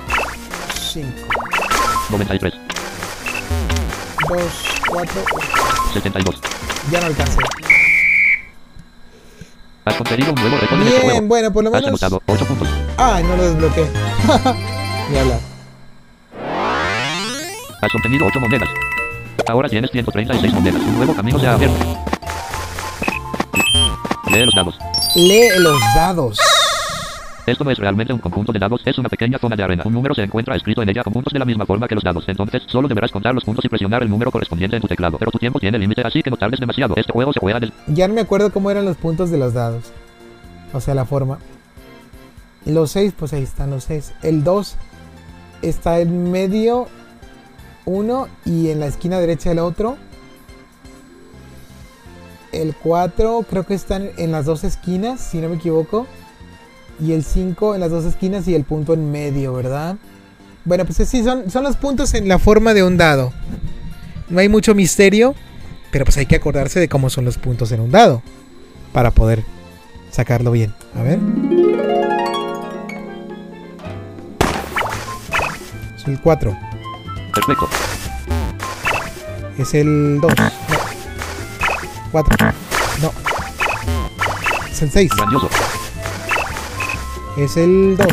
5, 0.74 1.10
93. 2.10 2.54
2, 4.30 4.42
4, 4.88 5.24
72. 5.94 6.42
ya 6.90 7.00
no 7.00 7.06
alcancé. 7.06 7.38
Has 9.86 9.96
conseguido 9.96 10.30
un 10.32 10.36
nuevo 10.42 10.58
récord 10.58 10.82
en 10.82 10.88
este 10.88 11.08
Bien, 11.08 11.28
bueno, 11.28 11.54
por 11.54 11.64
lo 11.64 11.70
Has 11.76 11.84
menos. 11.84 12.02
anotado 12.02 12.24
8 12.26 12.46
puntos. 12.48 12.68
Ay, 12.98 13.24
no 13.26 13.36
lo 13.38 13.44
desbloqueé. 13.44 13.88
Ni 15.12 15.18
hablar. 15.20 15.40
Has 17.80 17.94
obtenido 17.94 18.26
8 18.26 18.40
monedas. 18.40 18.70
Ahora 19.48 19.70
tienes 19.70 19.92
136 19.92 20.54
monedas. 20.54 20.82
Un 20.82 20.98
nuevo 20.98 21.16
camino 21.16 21.40
se 21.40 21.48
ha 21.48 21.54
abierto. 21.54 21.76
Lee 24.32 24.46
los 24.46 24.56
dados. 24.56 24.80
Lee 25.16 25.50
los 25.60 25.80
dados. 25.96 26.40
Esto 27.46 27.66
no 27.66 27.72
es 27.72 27.78
realmente 27.78 28.14
un 28.14 28.20
conjunto 28.20 28.54
de 28.54 28.60
dados, 28.60 28.82
es 28.86 28.98
una 28.98 29.10
pequeña 29.10 29.38
zona 29.38 29.58
de 29.58 29.64
arena. 29.64 29.84
Un 29.86 29.92
número 29.92 30.16
se 30.16 30.24
encuentra 30.24 30.56
escrito 30.56 30.82
en 30.82 30.88
ella 30.88 31.04
con 31.04 31.12
puntos 31.12 31.34
de 31.34 31.40
la 31.40 31.46
misma 31.46 31.66
forma 31.66 31.90
que 31.90 31.96
los 31.96 32.04
dados. 32.04 32.24
Entonces, 32.28 32.64
solo 32.68 32.88
deberás 32.88 33.12
contar 33.12 33.36
los 33.36 33.44
puntos 33.44 33.66
y 33.66 33.70
presionar 33.70 34.02
el 34.02 34.10
número 34.10 34.32
correspondiente 34.32 34.78
en 34.78 34.82
tu 34.82 34.88
teclado. 34.88 35.18
Pero 35.18 35.30
tu 35.30 35.40
tiempo 35.40 35.60
tiene 35.60 35.78
límite, 35.78 36.02
así 36.06 36.24
que 36.24 36.30
no 36.30 36.38
tardes 36.38 36.62
demasiado. 36.62 36.96
Este 36.96 37.12
juego 37.12 37.34
se 37.34 37.42
juega 37.42 37.60
del... 37.60 37.74
Ya 37.88 38.08
no 38.08 38.14
me 38.14 38.22
acuerdo 38.22 38.54
cómo 38.54 38.72
eran 38.72 38.86
los 38.86 38.96
puntos 38.96 39.30
de 39.30 39.38
los 39.38 39.54
dados. 39.54 39.92
O 40.72 40.80
sea, 40.80 40.96
la 40.96 41.04
forma. 41.04 41.38
Los 42.66 42.92
6, 42.92 43.14
pues 43.20 43.34
ahí 43.34 43.44
están 43.44 43.72
los 43.72 43.84
6. 43.84 44.14
El 44.24 44.46
2 44.46 44.78
está 45.62 46.00
en 46.00 46.32
medio 46.32 46.88
uno 47.86 48.28
y 48.46 48.70
en 48.70 48.80
la 48.80 48.88
esquina 48.88 49.20
derecha 49.20 49.52
el 49.52 49.60
otro. 49.60 49.98
El 52.52 52.76
4 52.76 53.46
creo 53.50 53.66
que 53.66 53.74
están 53.74 54.10
en 54.18 54.32
las 54.32 54.46
dos 54.46 54.64
esquinas, 54.64 55.20
si 55.20 55.40
no 55.40 55.50
me 55.50 55.56
equivoco. 55.56 56.08
Y 57.00 57.14
el 57.14 57.24
5 57.24 57.76
en 57.76 57.82
las 57.82 57.90
dos 57.90 58.06
esquinas 58.06 58.48
y 58.48 58.54
el 58.54 58.64
punto 58.64 58.94
en 58.94 59.12
medio, 59.12 59.54
¿verdad? 59.54 59.98
Bueno, 60.64 60.86
pues 60.86 61.08
sí, 61.10 61.24
son, 61.24 61.50
son 61.50 61.64
los 61.64 61.76
puntos 61.76 62.14
en 62.14 62.28
la 62.28 62.40
forma 62.40 62.74
de 62.74 62.84
un 62.84 62.98
dado. 62.98 63.34
No 64.30 64.40
hay 64.40 64.50
mucho 64.50 64.76
misterio, 64.76 65.36
pero 65.92 66.06
pues 66.06 66.18
hay 66.18 66.26
que 66.26 66.36
acordarse 66.36 66.80
de 66.80 66.88
cómo 66.88 67.10
son 67.10 67.26
los 67.26 67.38
puntos 67.38 67.72
en 67.72 67.82
un 67.82 67.92
dado 67.92 68.22
para 68.94 69.12
poder 69.12 69.44
sacarlo 70.12 70.52
bien. 70.52 70.74
A 70.96 71.02
ver. 71.02 71.20
Es 75.98 76.08
el 76.08 76.22
4. 76.22 76.73
Perfecto. 77.34 77.68
Es 79.58 79.74
el 79.74 80.20
2. 80.22 80.34
No. 80.38 80.52
4. 82.12 82.54
No. 83.02 83.14
Es 84.72 84.82
el 84.82 84.92
6. 84.92 85.12
Grandioso. 85.16 85.50
Es 87.38 87.58
el 87.58 87.98
2. 87.98 88.08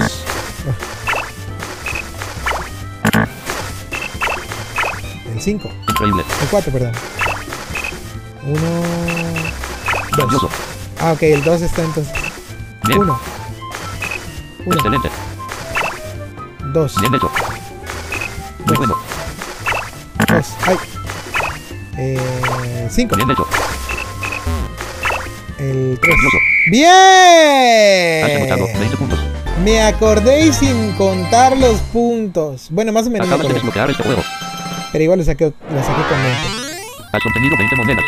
El 5.33 5.41
5. 5.41 5.71
Increíble. 5.89 6.25
El 6.41 6.49
4, 6.49 6.73
perdón. 6.73 6.93
1. 8.43 8.61
2. 8.61 10.17
Grandioso. 10.17 10.51
Ah, 10.99 11.13
ok, 11.13 11.23
el 11.23 11.45
2 11.45 11.63
está 11.63 11.83
entonces. 11.83 12.13
Bien. 12.85 13.01
1. 13.01 13.21
1. 14.67 14.77
Excelente. 14.77 15.11
2. 16.73 17.01
Bien 17.01 17.15
hecho. 17.15 17.31
Muy 18.67 18.77
bueno. 18.77 19.10
2. 20.33 20.47
Ay. 20.67 20.77
Eh, 21.99 22.89
5. 22.91 23.17
Bien 23.17 23.31
hecho. 23.31 23.47
El 25.59 25.99
3. 26.01 26.01
Grandioso. 26.01 26.37
¡Bien! 26.71 28.25
Has 28.25 28.37
anotado 28.37 28.67
20 28.79 28.97
puntos. 28.97 29.19
Me 29.65 29.83
acordé 29.83 30.53
sin 30.53 30.93
contar 30.93 31.57
los 31.59 31.79
puntos. 31.93 32.69
Bueno, 32.71 32.93
más 32.93 33.07
o 33.07 33.11
menos 33.11 33.29
me 33.29 33.35
Acabas 33.35 33.49
de 33.49 33.55
desbloquear 33.55 33.91
este 33.91 34.03
juego. 34.03 34.23
Pero 34.93 35.05
igual 35.05 35.19
lo 35.19 35.25
saqué, 35.25 35.45
lo 35.45 35.83
saqué 35.83 36.03
con 36.09 36.23
20. 36.23 36.61
Has 37.13 37.27
obtenido 37.27 37.57
20 37.59 37.77
monedas. 37.77 38.05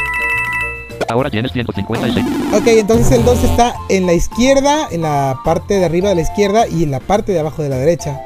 Ahora 1.09 1.29
tienes 1.29 1.53
156. 1.53 2.27
Ok, 2.55 2.67
entonces 2.67 3.13
el 3.13 3.25
2 3.25 3.45
está 3.45 3.75
en 3.91 4.07
la 4.07 4.15
izquierda, 4.15 4.89
en 4.91 5.03
la 5.03 5.39
parte 5.45 5.75
de 5.75 5.85
arriba 5.85 6.09
de 6.09 6.15
la 6.15 6.23
izquierda 6.23 6.67
y 6.67 6.85
en 6.85 6.91
la 6.91 7.01
parte 7.01 7.33
de 7.33 7.41
abajo 7.41 7.63
de 7.63 7.69
la 7.69 7.77
derecha. 7.77 8.19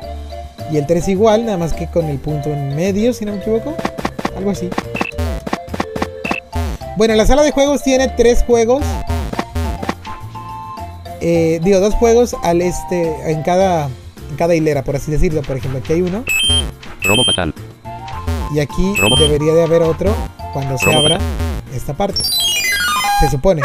Y 0.73 0.77
el 0.79 0.87
3 0.87 1.09
igual, 1.09 1.45
nada 1.45 1.59
más 1.59 1.73
que 1.73 1.87
con 1.89 2.07
el 2.07 2.19
punto 2.19 2.51
en 2.51 2.75
medio, 2.75 3.13
si 3.13 3.25
no 3.25 3.33
me 3.33 3.39
equivoco. 3.39 3.75
Algo 4.37 4.51
así. 4.51 4.69
Bueno, 6.97 7.15
la 7.15 7.27
sala 7.27 7.43
de 7.43 7.53
juegos 7.53 7.83
tiene 7.83 8.09
tres 8.09 8.43
juegos. 8.45 8.83
Eh, 11.21 11.61
digo, 11.63 11.81
dos 11.81 11.95
juegos 11.95 12.35
al 12.43 12.63
este 12.63 13.31
en 13.31 13.43
cada, 13.43 13.85
en 14.31 14.37
cada 14.37 14.55
hilera, 14.55 14.83
por 14.83 14.97
así 14.97 15.11
decirlo. 15.11 15.43
Por 15.43 15.57
ejemplo, 15.57 15.79
aquí 15.81 15.93
hay 15.95 16.03
uno. 16.03 16.25
Robo 17.03 17.23
fatal. 17.25 17.55
Y 18.55 18.61
aquí 18.61 18.95
Robo. 18.97 19.17
debería 19.17 19.53
de 19.55 19.63
haber 19.63 19.83
otro 19.83 20.15
cuando 20.53 20.79
se 20.79 20.87
Robo. 20.87 20.99
abra 20.99 21.19
esta 21.75 21.95
parte. 21.95 22.23
Se 23.21 23.31
supone. 23.31 23.63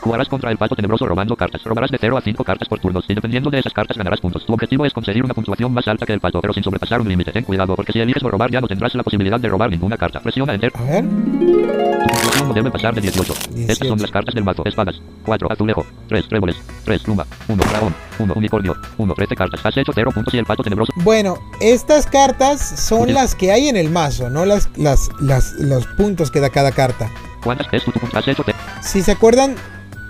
Jugarás 0.00 0.28
contra 0.28 0.50
el 0.50 0.56
pato 0.58 0.76
tenebroso 0.76 1.06
robando 1.06 1.36
cartas. 1.36 1.62
Robarás 1.64 1.90
de 1.90 1.98
0 2.00 2.16
a 2.16 2.20
5 2.20 2.44
cartas 2.44 2.68
por 2.68 2.78
turnos. 2.78 3.04
Y 3.08 3.14
dependiendo 3.14 3.50
de 3.50 3.58
esas 3.58 3.72
cartas 3.72 3.96
ganarás 3.96 4.20
puntos. 4.20 4.46
Tu 4.46 4.52
objetivo 4.52 4.84
es 4.86 4.92
conseguir 4.92 5.24
una 5.24 5.34
puntuación 5.34 5.72
más 5.72 5.86
alta 5.88 6.06
que 6.06 6.12
el 6.12 6.20
pato, 6.20 6.40
pero 6.40 6.52
sin 6.54 6.62
sobrepasar 6.62 7.00
un 7.00 7.08
límite. 7.08 7.32
Ten 7.32 7.44
cuidado, 7.44 7.74
porque 7.76 7.92
si 7.92 8.00
eliges 8.00 8.22
robar 8.22 8.50
ya 8.50 8.60
no 8.60 8.68
tendrás 8.68 8.94
la 8.94 9.02
posibilidad 9.02 9.38
de 9.40 9.48
robar 9.48 9.70
ninguna 9.70 9.96
carta. 9.96 10.20
Presiona 10.20 10.54
Enter. 10.54 10.72
A 10.76 10.82
ver. 10.82 11.04
Tu 11.04 12.06
puntuación 12.14 12.48
no 12.48 12.54
debe 12.54 12.70
pasar 12.70 12.94
de 12.94 13.00
18. 13.00 13.32
Estas 13.32 13.54
18. 13.54 13.88
son 13.88 13.98
las 14.00 14.10
cartas 14.10 14.34
del 14.34 14.44
mazo. 14.44 14.62
Espadas. 14.64 15.00
4 15.24 15.52
azulejo. 15.52 15.84
3 16.08 16.28
tréboles. 16.28 16.56
3 16.84 17.02
pluma. 17.02 17.26
1 17.48 17.64
dragón. 17.68 17.94
1 18.20 18.34
unicornio. 18.36 18.76
1 18.96 19.14
13 19.14 19.34
cartas. 19.36 19.66
Has 19.66 19.76
hecho 19.76 19.92
0 19.94 20.10
puntos 20.14 20.32
y 20.34 20.38
el 20.38 20.46
pato 20.46 20.62
tenebroso. 20.62 20.92
Bueno, 20.96 21.36
estas 21.60 22.06
cartas 22.06 22.60
son 22.80 23.12
las 23.12 23.34
que 23.34 23.50
hay 23.52 23.68
en 23.68 23.76
el 23.76 23.90
mazo, 23.90 24.30
no 24.30 24.44
las, 24.44 24.68
las, 24.76 25.10
las, 25.20 25.52
los 25.54 25.86
puntos 25.88 26.30
que 26.30 26.40
da 26.40 26.50
cada 26.50 26.70
carta. 26.72 27.10
¿Cuántas 27.42 27.66
es 27.72 27.84
tu 27.84 27.92
punto? 27.92 28.16
Has 28.16 28.26
hecho 28.28 28.42
te- 28.44 28.54
Si 28.82 29.02
se 29.02 29.12
acuerdan, 29.12 29.54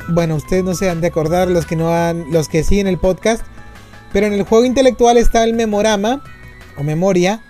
bueno, 0.09 0.37
ustedes 0.37 0.65
no 0.65 0.75
se 0.75 0.91
han 0.91 1.01
de 1.01 1.09
acordar, 1.09 1.49
los 1.49 1.67
que 1.67 1.77
no 1.77 1.93
han, 1.93 2.31
los 2.31 2.49
que 2.49 2.65
siguen 2.65 2.87
el 2.87 2.99
podcast, 2.99 3.45
pero 4.13 4.27
en 4.27 4.33
el 4.33 4.43
juego 4.43 4.65
intelectual 4.65 5.17
está 5.19 5.45
el 5.45 5.55
memorama 5.55 6.23
o 6.77 6.83
memoria 6.83 7.41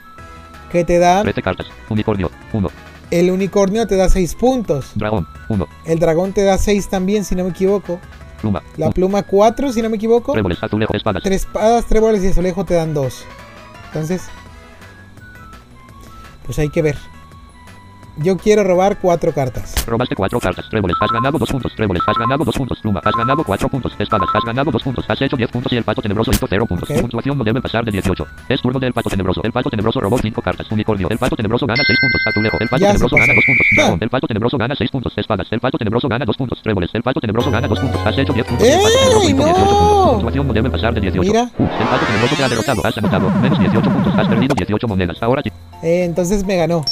que 0.70 0.84
te 0.84 0.98
da 0.98 1.22
13 1.22 1.42
cartas. 1.42 1.66
Unicornio. 1.88 2.30
1. 2.52 2.68
el 3.10 3.30
unicornio 3.30 3.86
te 3.86 3.96
da 3.96 4.08
6 4.08 4.34
puntos, 4.34 4.90
Dragón. 4.94 5.26
1. 5.48 5.66
el 5.86 5.98
dragón 5.98 6.32
te 6.32 6.42
da 6.44 6.58
6 6.58 6.88
también 6.88 7.24
si 7.24 7.34
no 7.34 7.44
me 7.44 7.50
equivoco, 7.50 8.00
Pluma. 8.40 8.62
la 8.76 8.86
uno, 8.86 8.94
pluma 8.94 9.22
4 9.22 9.72
si 9.72 9.82
no 9.82 9.88
me 9.90 9.96
equivoco, 9.96 10.32
Tréboles. 10.32 10.62
Azulejo. 10.62 10.94
Espadas. 10.94 11.22
tres 11.22 11.42
espadas, 11.42 11.86
tréboles 11.86 12.22
y 12.24 12.28
azulejo 12.28 12.64
te 12.64 12.74
dan 12.74 12.92
2. 12.94 13.24
Entonces, 13.86 14.22
pues 16.44 16.58
hay 16.58 16.68
que 16.70 16.82
ver. 16.82 16.96
Yo 18.20 18.36
quiero 18.36 18.64
robar 18.64 18.98
4 18.98 19.32
cartas. 19.32 19.74
Robaste 19.86 20.16
4 20.16 20.40
cartas. 20.40 20.68
Tréboles. 20.68 20.96
Has 21.00 21.10
ganado 21.12 21.38
2 21.38 21.48
puntos. 21.50 21.72
Tréboles. 21.76 22.02
Has 22.04 22.16
ganado 22.18 22.44
2 22.44 22.56
puntos. 22.56 22.78
Pluma. 22.80 23.00
Has 23.04 23.14
ganado 23.14 23.44
4 23.44 23.68
puntos. 23.68 23.92
Espadas. 23.96 24.28
Has 24.34 24.44
ganado 24.44 24.70
2 24.72 24.82
puntos. 24.82 25.04
Has 25.08 25.22
hecho 25.22 25.36
10 25.36 25.50
puntos 25.50 25.72
y 25.72 25.76
el 25.76 25.84
pato 25.84 26.02
tenebroso 26.02 26.32
hizo 26.32 26.46
0 26.48 26.66
puntos. 26.66 26.90
Ok. 26.90 26.96
Tu 26.96 27.00
puntuación 27.02 27.38
no 27.38 27.44
debe 27.44 27.62
pasar 27.62 27.84
de 27.84 27.92
18. 27.92 28.26
Es 28.48 28.60
turno 28.60 28.80
del 28.80 28.92
pato 28.92 29.08
tenebroso. 29.08 29.40
El 29.44 29.52
pato 29.52 29.70
tenebroso 29.70 30.00
robó 30.00 30.18
5 30.18 30.42
cartas. 30.42 30.66
Unicornio. 30.72 31.08
El 31.10 31.18
pato 31.18 31.36
tenebroso 31.36 31.66
gana 31.66 31.82
6 31.86 31.98
puntos. 32.00 32.20
Azulejo. 32.26 32.56
El 32.58 32.68
pato 32.68 32.80
Ya 32.80 32.88
tenebroso 32.88 33.16
gana 33.16 33.34
2 33.34 33.44
puntos. 33.46 33.66
Dragón. 33.76 33.98
El 34.00 34.10
pato 34.10 34.26
tenebroso 34.26 34.58
gana 34.58 34.74
6 34.74 34.90
puntos. 34.90 35.12
Espadas. 35.16 35.46
El 35.52 35.60
pato 35.60 35.78
tenebroso 35.78 36.08
gana 36.08 36.24
2 36.24 36.36
puntos. 36.36 36.62
Tréboles. 36.62 36.90
El 36.94 37.02
pato 37.04 37.20
tenebroso 37.20 37.50
gana 37.52 37.68
2 37.68 37.78
puntos. 37.78 38.00
Has 38.04 38.18
hecho 38.18 38.32
10 38.32 38.46
puntos 38.46 38.66
y 38.66 38.70
el 38.70 38.78
pato 38.78 38.94
tenebroso 38.98 39.22
¡Ey, 39.22 39.30
hizo 39.30 39.44
18 39.44 39.64
no! 39.64 39.78
puntos. 39.78 40.12
Puntuación 40.14 40.46
no 40.48 40.52
debe 40.52 40.70
pasar 40.70 40.94
de 40.94 41.00
18. 41.02 41.30
Mira. 41.30 41.42
El 41.42 41.86
pato 41.86 42.06
tenebroso 42.06 42.34
te 42.36 42.42
ha 42.42 42.48
derrotado. 42.48 42.84
Has 42.84 42.98
anotado 42.98 43.30
menos 43.40 43.58
18 43.60 43.90
puntos. 43.90 44.14
Has 44.18 44.26
perdido 44.28 44.54
18 44.56 44.88
monedas. 44.88 45.22
Ahora 45.22 45.40
sí. 45.42 45.50
Eh, 45.84 46.02
entonces 46.04 46.44
me 46.44 46.56
ganó. 46.56 46.84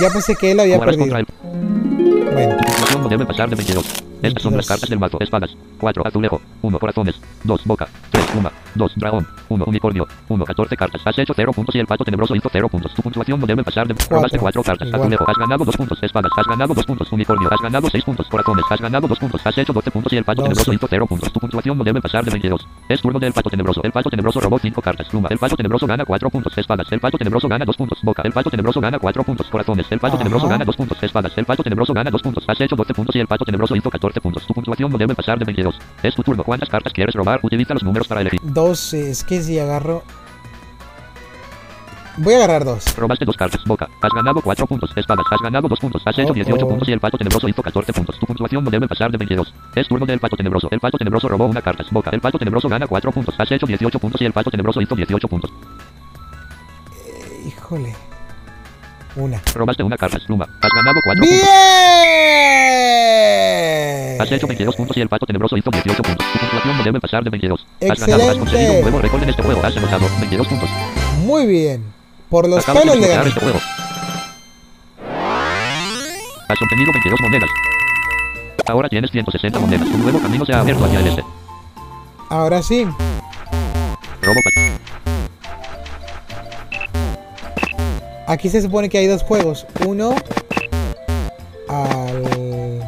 Ya 0.00 0.10
pensé 0.10 0.36
que 0.36 0.50
él 0.52 0.60
había 0.60 0.78
perdido. 0.78 1.06
Bueno, 1.06 2.56
Tu 2.56 2.64
puntuación 2.64 3.02
no 3.02 3.08
debe 3.08 3.26
pasar 3.26 3.48
de 3.50 3.56
22. 3.56 3.84
22. 4.20 4.52
las 4.54 4.66
cartas 4.66 4.88
del 4.88 4.98
mazo. 4.98 5.18
Espadas. 5.20 5.56
4 5.78 6.06
azulejo. 6.06 6.40
1 6.62 6.78
corazones. 6.78 7.20
2 7.44 7.64
boca. 7.64 7.88
3 8.10 8.26
pluma. 8.26 8.52
2 8.74 8.92
dragón. 8.96 9.26
1 9.48 9.64
unicornio. 9.66 10.06
1 10.28 10.44
14 10.44 10.76
cartas. 10.76 11.02
Has 11.04 11.18
hecho 11.18 11.32
0 11.34 11.52
puntos 11.52 11.74
y 11.74 11.78
el 11.78 11.86
pato 11.86 12.04
tenebroso 12.04 12.34
hizo 12.34 12.48
0 12.52 12.68
puntos. 12.68 12.94
Tu 12.94 13.02
puntuación 13.02 13.40
no 13.40 13.46
debe 13.46 13.64
pasar 13.64 13.88
de... 13.88 13.94
Robaste 14.08 14.38
4 14.38 14.62
cartas. 14.62 14.88
Igual. 14.88 15.02
Azulejo. 15.02 15.24
Has 15.28 15.36
ganado 15.36 15.64
2 15.64 15.76
puntos. 15.76 16.02
Espadas. 16.02 16.32
Has 16.36 16.46
ganado 16.46 16.74
2 16.74 16.86
puntos. 16.86 17.12
Unicornio. 17.12 17.48
Has 17.52 17.60
ganado 17.60 17.88
6 17.90 18.04
puntos. 18.04 18.26
Corazones. 18.28 18.64
Has 18.70 18.80
ganado 18.80 19.08
2 19.08 19.18
puntos. 19.18 19.40
Has 19.44 19.58
hecho 19.58 19.72
12 19.72 19.90
puntos 19.90 20.12
y 20.12 20.16
el 20.16 20.24
pato 20.24 20.42
12. 20.42 20.48
tenebroso 20.48 20.72
hizo 20.72 20.86
0 20.88 21.06
puntos. 21.06 21.32
Tu 21.32 21.40
puntuación 21.40 21.78
no 21.78 21.84
debe 21.84 22.00
pasar 22.00 22.24
de 22.24 22.30
22. 22.30 22.66
Es 22.88 23.00
turno 23.00 23.18
del 23.18 23.32
pato 23.32 23.50
tenebroso. 23.50 23.82
El 23.82 23.92
pato 23.92 24.10
tenebroso 24.10 24.40
robó 24.40 24.58
5 24.58 24.82
cartas. 24.82 25.08
Pluma. 25.08 25.28
El 25.30 25.38
pato 25.38 25.56
tenebroso 25.56 25.86
gana 25.86 26.04
4 26.04 26.30
puntos. 26.30 26.58
Espadas. 26.58 26.90
El 26.92 27.00
pato 27.00 27.18
tenebroso 27.18 27.48
gana 27.48 27.64
2 27.64 27.76
puntos. 27.76 27.98
Boca. 28.02 28.22
El 28.22 28.32
pato 28.32 28.50
tenebroso 28.50 28.80
gana 28.80 28.98
4 28.98 29.24
puntos. 29.24 29.46
Corazones. 29.48 29.86
El 29.90 29.98
pato 29.98 30.18
tenebroso 30.18 30.48
gana 30.48 30.64
2 30.64 30.76
puntos. 30.76 31.02
Espadas. 31.02 31.32
El 31.36 31.44
pato 31.44 31.62
tenebroso 31.62 31.94
gana 31.94 32.10
2 32.10 32.22
puntos. 32.22 32.44
Has 32.46 32.60
hecho 32.60 32.76
12 32.76 32.94
puntos 32.94 33.16
y 33.16 33.20
el 33.20 33.26
pato 33.26 33.44
tenebroso 33.44 33.76
hizo 33.76 33.90
14 33.90 34.09
puntos. 34.18 34.46
Tu 34.46 34.54
puntuación 34.54 34.90
no 34.90 34.98
debe 34.98 35.14
pasar 35.14 35.38
de 35.38 35.44
22. 35.44 35.78
Es 36.02 36.14
tu 36.14 36.22
turno. 36.22 36.42
¿Cuántas 36.42 36.68
cartas 36.68 36.92
quieres 36.92 37.14
robar? 37.14 37.40
Utiliza 37.42 37.74
los 37.74 37.82
números 37.84 38.08
para 38.08 38.22
elegir. 38.22 38.40
dos, 38.42 38.94
eh, 38.94 39.10
es 39.10 39.22
que 39.22 39.42
si 39.42 39.58
agarro... 39.58 40.02
Voy 42.16 42.34
a 42.34 42.38
agarrar 42.38 42.64
dos. 42.64 42.84
Robaste 42.96 43.24
dos 43.24 43.36
cartas. 43.36 43.64
Boca. 43.64 43.88
Has 44.02 44.12
ganado 44.12 44.42
4 44.42 44.66
puntos. 44.66 44.90
Espadas. 44.96 45.24
Has 45.30 45.40
ganado 45.40 45.68
2 45.68 45.78
puntos. 45.78 46.02
Has 46.04 46.18
hecho 46.18 46.32
Oh, 46.32 46.34
18 46.34 46.64
oh. 46.64 46.68
puntos 46.68 46.88
y 46.88 46.92
el 46.92 47.00
pato 47.00 47.16
tenebroso 47.16 47.48
hizo 47.48 47.62
14 47.62 47.92
puntos. 47.92 48.18
Tu 48.18 48.26
puntuación 48.26 48.64
no 48.64 48.70
debe 48.70 48.86
pasar 48.88 49.10
de 49.10 49.16
22. 49.16 49.54
Es 49.74 49.88
turno 49.88 50.04
del 50.04 50.18
pato 50.18 50.36
tenebroso. 50.36 50.68
El 50.70 50.80
pato 50.80 50.98
tenebroso 50.98 51.28
robó 51.28 51.46
una 51.46 51.62
carta. 51.62 51.84
Boca. 51.90 52.10
El 52.10 52.20
pato 52.20 52.38
tenebroso 52.38 52.68
gana 52.68 52.86
4 52.86 53.12
puntos. 53.12 53.34
Has 53.38 53.50
hecho 53.52 53.64
18 53.64 53.98
puntos 53.98 54.20
y 54.20 54.24
el 54.26 54.32
pato 54.32 54.50
tenebroso 54.50 54.80
hizo 54.82 54.94
18 54.94 55.28
puntos. 55.28 55.50
Eh, 57.06 57.44
híjole. 57.46 57.94
Una. 59.16 59.40
Robaste 59.54 59.82
una 59.82 59.96
carta. 59.96 60.18
Pluma. 60.26 60.44
Has 60.62 60.70
ganado 60.74 61.00
4 61.02 61.20
puntos. 61.20 61.30
¡Bien! 61.30 61.40
Has 64.20 64.30
hecho 64.32 64.46
22 64.46 64.76
puntos 64.76 64.96
y 64.96 65.00
el 65.00 65.08
pato 65.08 65.26
tenebroso 65.26 65.56
hizo 65.56 65.70
18 65.70 66.02
puntos. 66.02 66.26
Tu 66.32 66.38
puntuación 66.38 66.76
no 66.76 66.82
debe 66.84 67.00
pasar 67.00 67.24
de 67.24 67.30
22. 67.30 67.60
Has 67.60 67.66
ganado. 67.78 67.92
Has 67.92 68.00
Excelente. 68.00 68.38
conseguido 68.38 68.72
un 68.74 68.80
nuevo 68.82 68.98
récord 69.00 69.22
en 69.22 69.28
este 69.30 69.42
juego. 69.42 69.64
Has 69.64 69.76
anotado 69.76 70.06
22 70.20 70.46
puntos. 70.48 70.68
Muy 71.24 71.46
bien. 71.46 71.84
Por 72.28 72.48
los 72.48 72.62
Acabas 72.62 72.84
de 72.84 72.90
pelos 72.90 73.00
desbloquear 73.08 73.24
gané. 73.24 73.28
este 73.30 73.40
juego. 73.40 73.58
Has 76.48 76.62
obtenido 76.62 76.92
22 76.92 77.20
monedas. 77.22 77.50
Ahora 78.68 78.88
tienes 78.88 79.10
160 79.10 79.58
monedas. 79.58 79.88
Un 79.88 80.02
nuevo 80.02 80.20
camino 80.20 80.44
se 80.46 80.52
ha 80.52 80.60
abierto 80.60 80.84
hacia 80.84 81.00
el 81.00 81.06
este. 81.08 81.24
Ahora 82.28 82.62
sí. 82.62 82.86
Robo 84.22 84.38
Aquí 88.30 88.48
se 88.48 88.62
supone 88.62 88.88
que 88.88 88.96
hay 88.96 89.08
dos 89.08 89.24
juegos. 89.24 89.66
Uno 89.84 90.14
al, 91.68 92.78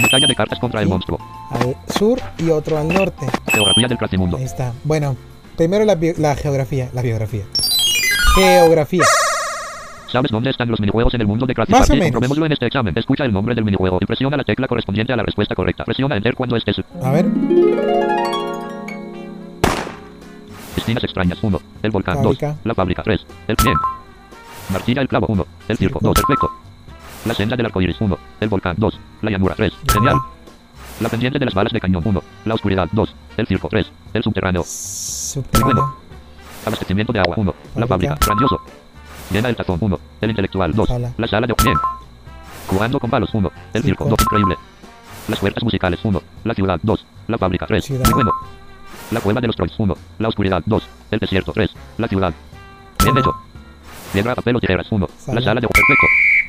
Batalla 0.00 0.26
de 0.26 0.34
cartas 0.34 0.58
contra 0.58 0.80
el 0.80 0.88
monstruo. 0.88 1.18
al 1.50 1.76
sur 1.92 2.18
y 2.38 2.48
otro 2.48 2.78
al 2.78 2.88
norte. 2.88 3.26
Geografía 3.52 3.88
del 3.88 3.98
Crasimundo. 3.98 4.38
Ahí 4.38 4.44
está. 4.44 4.72
Bueno, 4.82 5.18
primero 5.58 5.84
la, 5.84 6.34
geografía. 6.36 6.88
La 6.94 7.02
biografía. 7.02 7.44
Geografía. 8.34 9.04
¿Sabes 10.10 10.30
dónde 10.30 10.48
están 10.48 10.70
los 10.70 10.80
minijuegos 10.80 11.12
en 11.12 11.20
el 11.20 11.26
mundo 11.26 11.44
de 11.44 11.54
Crazy 11.54 11.72
Más 11.72 11.86
Party? 11.86 12.02
en 12.02 12.52
este 12.52 12.64
examen. 12.64 12.96
Escucha 12.96 13.26
el 13.26 13.32
nombre 13.34 13.54
del 13.54 13.66
minijuego 13.66 13.98
y 14.00 14.06
presiona 14.06 14.38
la 14.38 14.44
tecla 14.44 14.66
correspondiente 14.66 15.12
a 15.12 15.16
la 15.16 15.22
respuesta 15.22 15.54
correcta. 15.54 15.84
Presiona 15.84 16.16
Enter 16.16 16.34
cuando 16.34 16.56
estés. 16.56 16.80
A 17.02 17.10
ver. 17.10 17.26
Destinas 20.84 21.04
extrañas 21.04 21.38
1. 21.42 21.60
El 21.82 21.90
volcán 21.90 22.16
2. 22.16 22.24
Fábrica. 22.24 22.56
La 22.62 22.74
fábrica 22.74 23.02
3. 23.02 23.26
El 23.48 23.56
bien. 23.62 23.76
Martilla 24.70 25.00
el 25.00 25.08
clavo 25.08 25.26
1. 25.30 25.46
El 25.68 25.78
circo 25.78 25.98
Circo. 25.98 26.08
2. 26.08 26.14
Perfecto. 26.14 26.50
La 27.24 27.32
senda 27.32 27.56
del 27.56 27.64
arco 27.64 27.80
iris 27.80 27.98
1. 27.98 28.18
El 28.40 28.48
volcán 28.50 28.74
2. 28.76 29.00
La 29.22 29.30
llanura 29.30 29.54
3. 29.54 29.72
Genial. 29.90 30.18
La 31.00 31.08
pendiente 31.08 31.38
de 31.38 31.46
las 31.46 31.54
balas 31.54 31.72
de 31.72 31.80
cañón 31.80 32.02
1. 32.04 32.22
La 32.44 32.54
oscuridad 32.54 32.86
2. 32.92 33.14
El 33.38 33.46
circo 33.46 33.68
3. 33.70 33.90
El 34.12 34.22
subterráneo. 34.22 34.62
Subterráneo. 34.62 35.96
Abastecimiento 36.66 37.14
de 37.14 37.20
agua 37.20 37.34
1. 37.38 37.54
La 37.76 37.86
Fábrica. 37.86 38.18
Grandioso. 38.20 38.60
Llena 39.30 39.48
el 39.48 39.56
tazón 39.56 39.78
1. 39.80 39.98
El 40.20 40.30
intelectual 40.30 40.74
2. 40.74 40.86
Sala. 40.86 41.14
La 41.16 41.26
sala 41.26 41.46
de 41.46 41.54
bien. 41.62 41.78
Jugando 42.66 43.00
con 43.00 43.08
palos 43.08 43.32
1. 43.32 43.50
El 43.72 43.82
circo 43.82 44.04
Circo. 44.04 44.16
2. 44.16 44.22
Increíble. 44.22 44.56
Las 45.28 45.38
fuerzas 45.38 45.64
musicales 45.64 46.04
1. 46.04 46.22
La 46.44 46.52
ciudad 46.52 46.78
2. 46.82 47.06
La 47.28 47.38
fábrica 47.38 47.66
3. 47.66 47.82
Ciudad. 47.82 48.04
Muy 48.04 48.12
bueno. 48.12 48.32
La 49.10 49.20
cueva 49.20 49.40
de 49.40 49.46
los 49.46 49.56
trolls 49.56 49.74
1. 49.78 49.94
La 50.18 50.28
oscuridad 50.28 50.62
2. 50.66 50.82
El 51.10 51.18
desierto 51.18 51.52
3. 51.52 51.70
La 51.98 52.08
ciudad. 52.08 52.32
Bien 53.02 53.16
hecho. 53.18 53.34
Piedra, 54.12 54.34
papel 54.34 54.56
o 54.56 54.60
tijeras 54.60 54.86
1. 54.90 55.08
Sala. 55.18 55.40
La 55.40 55.44
sala 55.44 55.60
de 55.60 55.68
perfecto. 55.68 56.06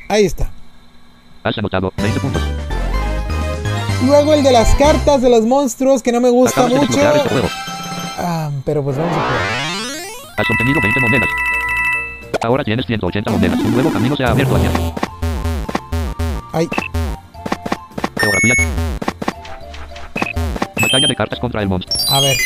Ahí 0.08 0.24
está. 0.24 0.50
Has 1.44 1.56
anotado 1.58 1.92
20 1.96 2.20
puntos. 2.20 2.42
Luego 4.04 4.34
el 4.34 4.42
de 4.42 4.52
las 4.52 4.74
cartas 4.74 5.22
de 5.22 5.30
los 5.30 5.42
monstruos 5.44 6.02
que 6.02 6.12
no 6.12 6.20
me 6.20 6.28
gusta 6.30 6.60
Acabas 6.64 6.72
de 6.72 6.78
mucho. 6.86 6.92
desbloquear 6.92 7.16
este 7.16 7.28
juego. 7.30 7.48
Ah, 8.18 8.50
pero 8.64 8.82
pues 8.82 8.96
vamos 8.96 9.12
a 9.12 9.20
jugar. 9.20 9.32
Has 10.38 10.50
obtenido 10.50 10.80
20 10.82 11.00
monedas. 11.00 11.28
Ahora 12.42 12.64
tienes 12.64 12.86
180 12.86 13.30
monedas. 13.30 13.58
Un 13.60 13.72
nuevo 13.72 13.90
camino 13.90 14.16
se 14.16 14.24
ha 14.24 14.30
abierto 14.30 14.56
hacia 14.56 14.70
ti. 14.70 14.92
Ay, 16.52 16.68
Geografía. 18.20 18.54
Batalla 20.86 21.08
de 21.08 21.16
cartas 21.16 21.40
contra 21.40 21.62
el 21.62 21.68
monstruo. 21.68 21.98
A 22.10 22.20
ver. 22.20 22.36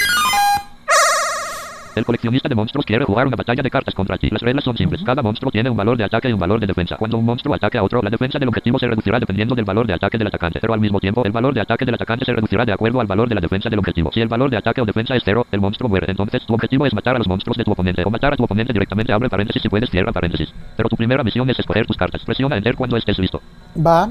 El 1.94 2.06
coleccionista 2.06 2.48
de 2.48 2.54
monstruos 2.54 2.86
quiere 2.86 3.04
jugar 3.04 3.26
una 3.26 3.36
batalla 3.36 3.62
de 3.62 3.70
cartas 3.70 3.94
contra 3.94 4.16
ti. 4.16 4.30
Las 4.30 4.40
reglas 4.40 4.64
son 4.64 4.78
simples. 4.78 5.02
Cada 5.04 5.20
monstruo 5.20 5.50
tiene 5.50 5.68
un 5.68 5.76
valor 5.76 5.98
de 5.98 6.04
ataque 6.04 6.30
y 6.30 6.32
un 6.32 6.38
valor 6.38 6.58
de 6.58 6.66
defensa. 6.66 6.96
Cuando 6.96 7.18
un 7.18 7.26
monstruo 7.26 7.54
ataque 7.54 7.76
a 7.76 7.82
otro, 7.82 8.00
la 8.00 8.08
defensa 8.08 8.38
del 8.38 8.48
objetivo 8.48 8.78
se 8.78 8.86
reducirá 8.86 9.20
dependiendo 9.20 9.54
del 9.54 9.66
valor 9.66 9.86
de 9.86 9.92
ataque 9.92 10.16
del 10.16 10.28
atacante. 10.28 10.58
Pero 10.58 10.72
al 10.72 10.80
mismo 10.80 11.00
tiempo, 11.00 11.22
el 11.22 11.32
valor 11.32 11.52
de 11.52 11.60
ataque 11.60 11.84
del 11.84 11.96
atacante 11.96 12.24
se 12.24 12.32
reducirá 12.32 12.64
de 12.64 12.72
acuerdo 12.72 13.02
al 13.02 13.06
valor 13.06 13.28
de 13.28 13.34
la 13.34 13.42
defensa 13.42 13.68
del 13.68 13.78
objetivo. 13.78 14.10
Si 14.14 14.22
el 14.22 14.28
valor 14.28 14.48
de 14.48 14.56
ataque 14.56 14.80
o 14.80 14.86
defensa 14.86 15.14
es 15.14 15.22
cero, 15.22 15.46
el 15.52 15.60
monstruo 15.60 15.90
muere. 15.90 16.06
Entonces, 16.08 16.46
tu 16.46 16.54
objetivo 16.54 16.86
es 16.86 16.94
matar 16.94 17.16
a 17.16 17.18
los 17.18 17.28
monstruos 17.28 17.58
de 17.58 17.64
tu 17.64 17.72
oponente 17.72 18.02
o 18.06 18.10
matar 18.10 18.32
a 18.32 18.36
tu 18.36 18.44
oponente 18.44 18.72
directamente. 18.72 19.12
Abre 19.12 19.28
paréntesis 19.28 19.60
si 19.60 19.68
puedes, 19.68 19.90
cierra 19.90 20.12
paréntesis. 20.12 20.48
Pero 20.78 20.88
tu 20.88 20.96
primera 20.96 21.22
misión 21.22 21.50
es 21.50 21.58
escoger 21.58 21.86
tus 21.86 21.98
cartas. 21.98 22.24
Presiona 22.24 22.56
Enter 22.56 22.76
cuando 22.76 22.96
estés 22.96 23.18
listo. 23.18 23.42
Va. 23.76 24.08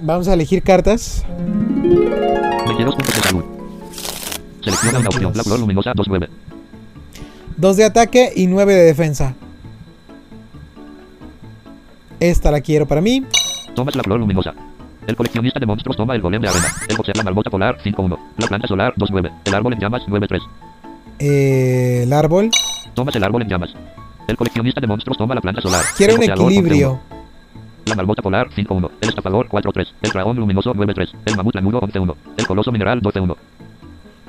Vamos 0.00 0.28
a 0.28 0.34
elegir 0.34 0.62
cartas. 0.62 1.24
22 1.28 2.94
puntos 2.94 3.14
de 3.14 3.20
salud. 3.22 3.61
Selecciona 4.62 4.98
una 5.00 5.08
opción. 5.08 5.32
La 5.34 5.42
flor 5.42 5.60
luminosa 5.60 5.92
29. 5.94 6.28
2 7.56 7.76
de 7.76 7.84
ataque 7.84 8.32
y 8.34 8.46
9 8.46 8.74
de 8.74 8.82
defensa. 8.84 9.34
Esta 12.20 12.50
la 12.50 12.60
quiero 12.60 12.86
para 12.86 13.00
mí. 13.00 13.24
Tomas 13.74 13.96
la 13.96 14.02
flor 14.02 14.20
luminosa. 14.20 14.54
El 15.06 15.16
coleccionista 15.16 15.58
de 15.58 15.66
monstruos 15.66 15.96
toma 15.96 16.14
el 16.14 16.22
golem 16.22 16.40
de 16.40 16.48
arena. 16.48 16.68
El 16.88 16.96
boxeador 16.96 17.18
la 17.18 17.24
marmota 17.24 17.50
polar 17.50 17.78
5-1. 17.82 18.18
La 18.38 18.46
planta 18.46 18.68
solar 18.68 18.94
2-9. 18.96 19.32
El 19.44 19.54
árbol 19.54 19.72
en 19.72 19.80
llamas 19.80 20.02
9-3. 20.06 20.40
Eh, 21.18 22.02
el 22.04 22.12
árbol. 22.12 22.50
Tomas 22.94 23.16
el 23.16 23.24
árbol 23.24 23.42
en 23.42 23.48
llamas. 23.48 23.74
El 24.28 24.36
coleccionista 24.36 24.80
de 24.80 24.86
monstruos 24.86 25.18
toma 25.18 25.34
la 25.34 25.40
planta 25.40 25.60
solar. 25.60 25.84
Quiero 25.96 26.14
un 26.14 26.22
equilibrio. 26.22 27.00
11-1. 27.10 27.86
La 27.86 27.96
marmota 27.96 28.22
polar 28.22 28.48
5-1. 28.50 28.90
El 29.00 29.08
estafador 29.08 29.48
4-3. 29.48 29.88
El 30.02 30.10
dragón 30.10 30.36
luminoso 30.36 30.72
9-3. 30.72 31.10
El 31.26 31.36
mamut 31.36 31.54
lanudo 31.56 31.80
11-1. 31.80 32.14
El 32.36 32.46
coloso 32.46 32.70
mineral 32.70 33.02
12-1. 33.02 33.36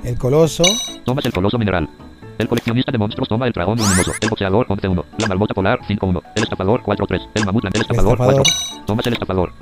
El 0.03 0.17
coloso. 0.17 0.63
Tomas 1.05 1.25
el 1.25 1.33
coloso 1.33 1.57
mineral. 1.57 1.89
El 2.37 2.47
coleccionista 2.47 2.91
de 2.91 2.97
monstruos 2.97 3.27
toma 3.29 3.47
el 3.47 3.53
dragón 3.53 3.77
luminoso. 3.77 4.11
El 4.19 4.29
boxeador 4.29 4.67
11-1. 4.67 5.03
La 5.19 5.27
marmota 5.27 5.53
polar 5.53 5.79
5-1. 5.87 6.21
El 6.35 6.43
estafador 6.43 6.81
4-3. 6.81 7.29
El 7.35 7.45
mamut 7.45 7.65
el 7.65 7.81
estafador 7.81 8.11
estafador. 8.13 8.43
4. 8.43 8.83
Tomas 8.85 9.07
el 9.07 9.13
estafador. 9.13 9.53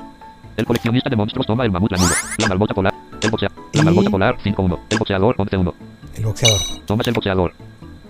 El 0.57 0.65
coleccionista 0.65 1.09
de 1.09 1.15
monstruos 1.15 1.45
toma 1.45 1.65
el 1.65 1.71
mamut 1.71 1.91
lanudo. 1.91 2.09
La 2.39 2.47
marmota 2.47 2.73
polar. 2.73 2.93
El 3.21 3.31
boxea- 3.31 3.51
La 3.73 3.83
marmota 3.83 4.09
polar 4.09 4.37
5-1. 4.43 4.79
El 4.89 4.97
boxeador 4.97 5.35
11-1. 5.37 5.73
El 6.15 6.25
boxeador. 6.25 6.59
Tomas 6.85 7.07
el 7.07 7.13
boxeador. 7.13 7.53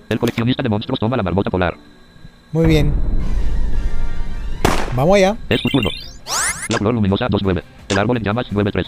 El 0.09 0.19
coleccionista 0.19 0.63
de 0.63 0.69
monstruos 0.69 0.99
toma 0.99 1.17
la 1.17 1.23
marmota 1.23 1.49
polar. 1.49 1.75
Muy 2.51 2.65
bien. 2.65 2.93
Vamos 4.95 5.15
allá. 5.17 5.35
Es 5.49 5.61
tu 5.61 5.69
turno. 5.69 5.89
La 6.69 6.77
flor 6.77 6.93
luminosa 6.93 7.27
2-9. 7.27 7.63
El 7.89 7.99
árbol 7.99 8.17
en 8.17 8.23
llamas 8.23 8.47
9-3. 8.51 8.85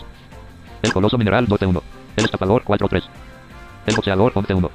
El 0.81 0.93
coloso 0.93 1.17
mineral 1.17 1.47
12-1. 1.47 1.81
El 2.15 2.25
estafador 2.25 2.63
4-3. 2.63 3.03
El 3.85 3.95
boxeador 3.95 4.33
11-1. 4.33 4.69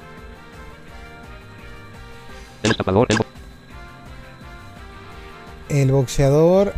El 2.63 2.71
estafador, 2.71 3.07
el 3.09 3.17
bo- 3.17 3.25
El 5.69 5.91
boxeador. 5.91 6.73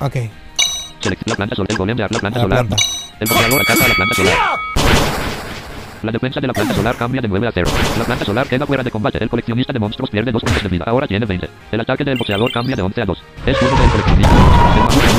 Ok. 0.00 0.14
la 1.26 1.34
planta 1.36 1.54
solar, 1.56 1.70
el 1.70 1.76
golem 1.78 1.96
de 1.96 2.02
la 2.02 2.08
planta 2.08 2.38
La 2.38 2.42
solar. 2.44 2.66
planta. 2.66 2.76
El 3.20 3.28
boxeador 3.28 3.60
ataca 3.62 3.84
a 3.84 3.88
la 3.88 3.94
planta 3.94 4.14
solar. 4.14 4.34
La 6.04 6.12
defensa 6.12 6.38
de 6.38 6.46
la 6.46 6.52
planta 6.52 6.74
solar 6.74 6.94
cambia 6.96 7.22
de 7.22 7.28
9 7.28 7.46
a 7.48 7.50
0. 7.52 7.70
La 7.98 8.04
planta 8.04 8.24
solar 8.26 8.46
queda 8.46 8.66
fuera 8.66 8.82
de 8.82 8.90
combate. 8.90 9.16
El 9.22 9.30
coleccionista 9.30 9.72
de 9.72 9.78
monstruos 9.78 10.10
pierde 10.10 10.30
2 10.32 10.42
puntos 10.42 10.62
de 10.62 10.68
vida. 10.68 10.84
Ahora 10.86 11.06
tiene 11.06 11.24
20. 11.24 11.48
El 11.72 11.80
ataque 11.80 12.04
del 12.04 12.18
boxeador 12.18 12.52
cambia 12.52 12.76
de 12.76 12.82
11 12.82 13.00
a 13.00 13.04
2. 13.06 13.22
Es 13.46 13.58
turno 13.58 13.80
del 13.80 13.90
coleccionista. 13.90 14.30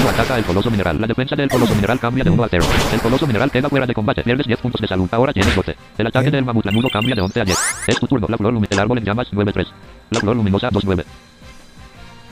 El 0.02 0.08
ataca 0.08 0.36
al 0.36 0.44
coloso 0.46 0.70
mineral. 0.70 1.02
La 1.02 1.08
defensa 1.08 1.36
del 1.36 1.50
coloso 1.50 1.74
mineral 1.74 2.00
cambia 2.00 2.24
de 2.24 2.30
1 2.30 2.44
a 2.44 2.48
0. 2.50 2.66
El 2.94 3.02
coloso 3.02 3.26
mineral 3.26 3.50
queda 3.50 3.68
fuera 3.68 3.88
de 3.88 3.94
combate. 3.96 4.22
Pierdes 4.24 4.46
10 4.46 4.60
puntos 4.60 4.80
de 4.80 4.88
salud. 4.88 5.10
Ahora 5.12 5.34
tienes 5.34 5.56
12. 5.56 5.76
El 5.98 6.08
ataque 6.08 6.30
del 6.30 6.46
mamut 6.46 6.64
lanudo 6.66 6.88
cambia 6.94 7.16
de 7.16 7.22
11 7.22 7.42
a 7.42 7.46
10. 7.46 7.60
Es 7.88 8.00
tu 8.00 8.06
turno. 8.06 8.28
La 8.30 8.38
flor 8.38 8.54
lumi- 8.54 8.68
El 8.70 8.80
árbol 8.80 9.00
en 9.00 9.06
llamas 9.06 9.28
9-3. 9.34 9.66
La 10.12 10.20
flor 10.20 10.36
luminosa 10.36 10.70
2-9. 10.70 11.04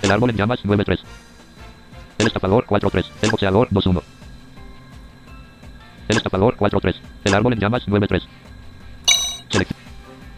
El 0.04 0.12
árbol 0.12 0.30
en 0.30 0.38
llamas 0.38 0.60
9-3. 0.64 1.00
El 2.20 2.28
estafador 2.28 2.66
4-3. 2.68 3.06
El 3.24 3.32
boxeador 3.32 3.68
2-1. 3.72 4.04
El 6.08 6.18
estafador 6.18 6.56
4-3. 6.56 6.96
El 7.24 7.34
árbol 7.34 7.54
en 7.54 7.60
llamas 7.60 7.88
9-3. 7.88 8.22
Selec- 9.54 9.68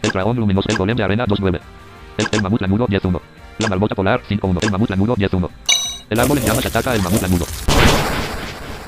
El 0.02 0.10
dragón 0.10 0.36
luminoso. 0.36 0.68
El 0.68 0.76
golem 0.76 0.96
de 0.96 1.02
arena 1.04 1.26
2-9. 1.26 1.60
El, 2.18 2.26
el 2.30 2.42
mamut 2.42 2.60
lanudo 2.60 2.86
10-1. 2.86 3.20
La 3.58 3.68
marmota 3.68 3.94
polar 3.94 4.20
5-1. 4.28 4.58
El 4.62 4.70
mamut 4.70 4.90
lanudo 4.90 5.16
10-1. 5.16 5.48
El 6.10 6.20
árbol 6.20 6.38
en 6.38 6.44
llamas 6.44 6.66
ataca 6.66 6.94
el 6.94 7.02
mamut 7.02 7.22
lanudo. 7.22 7.46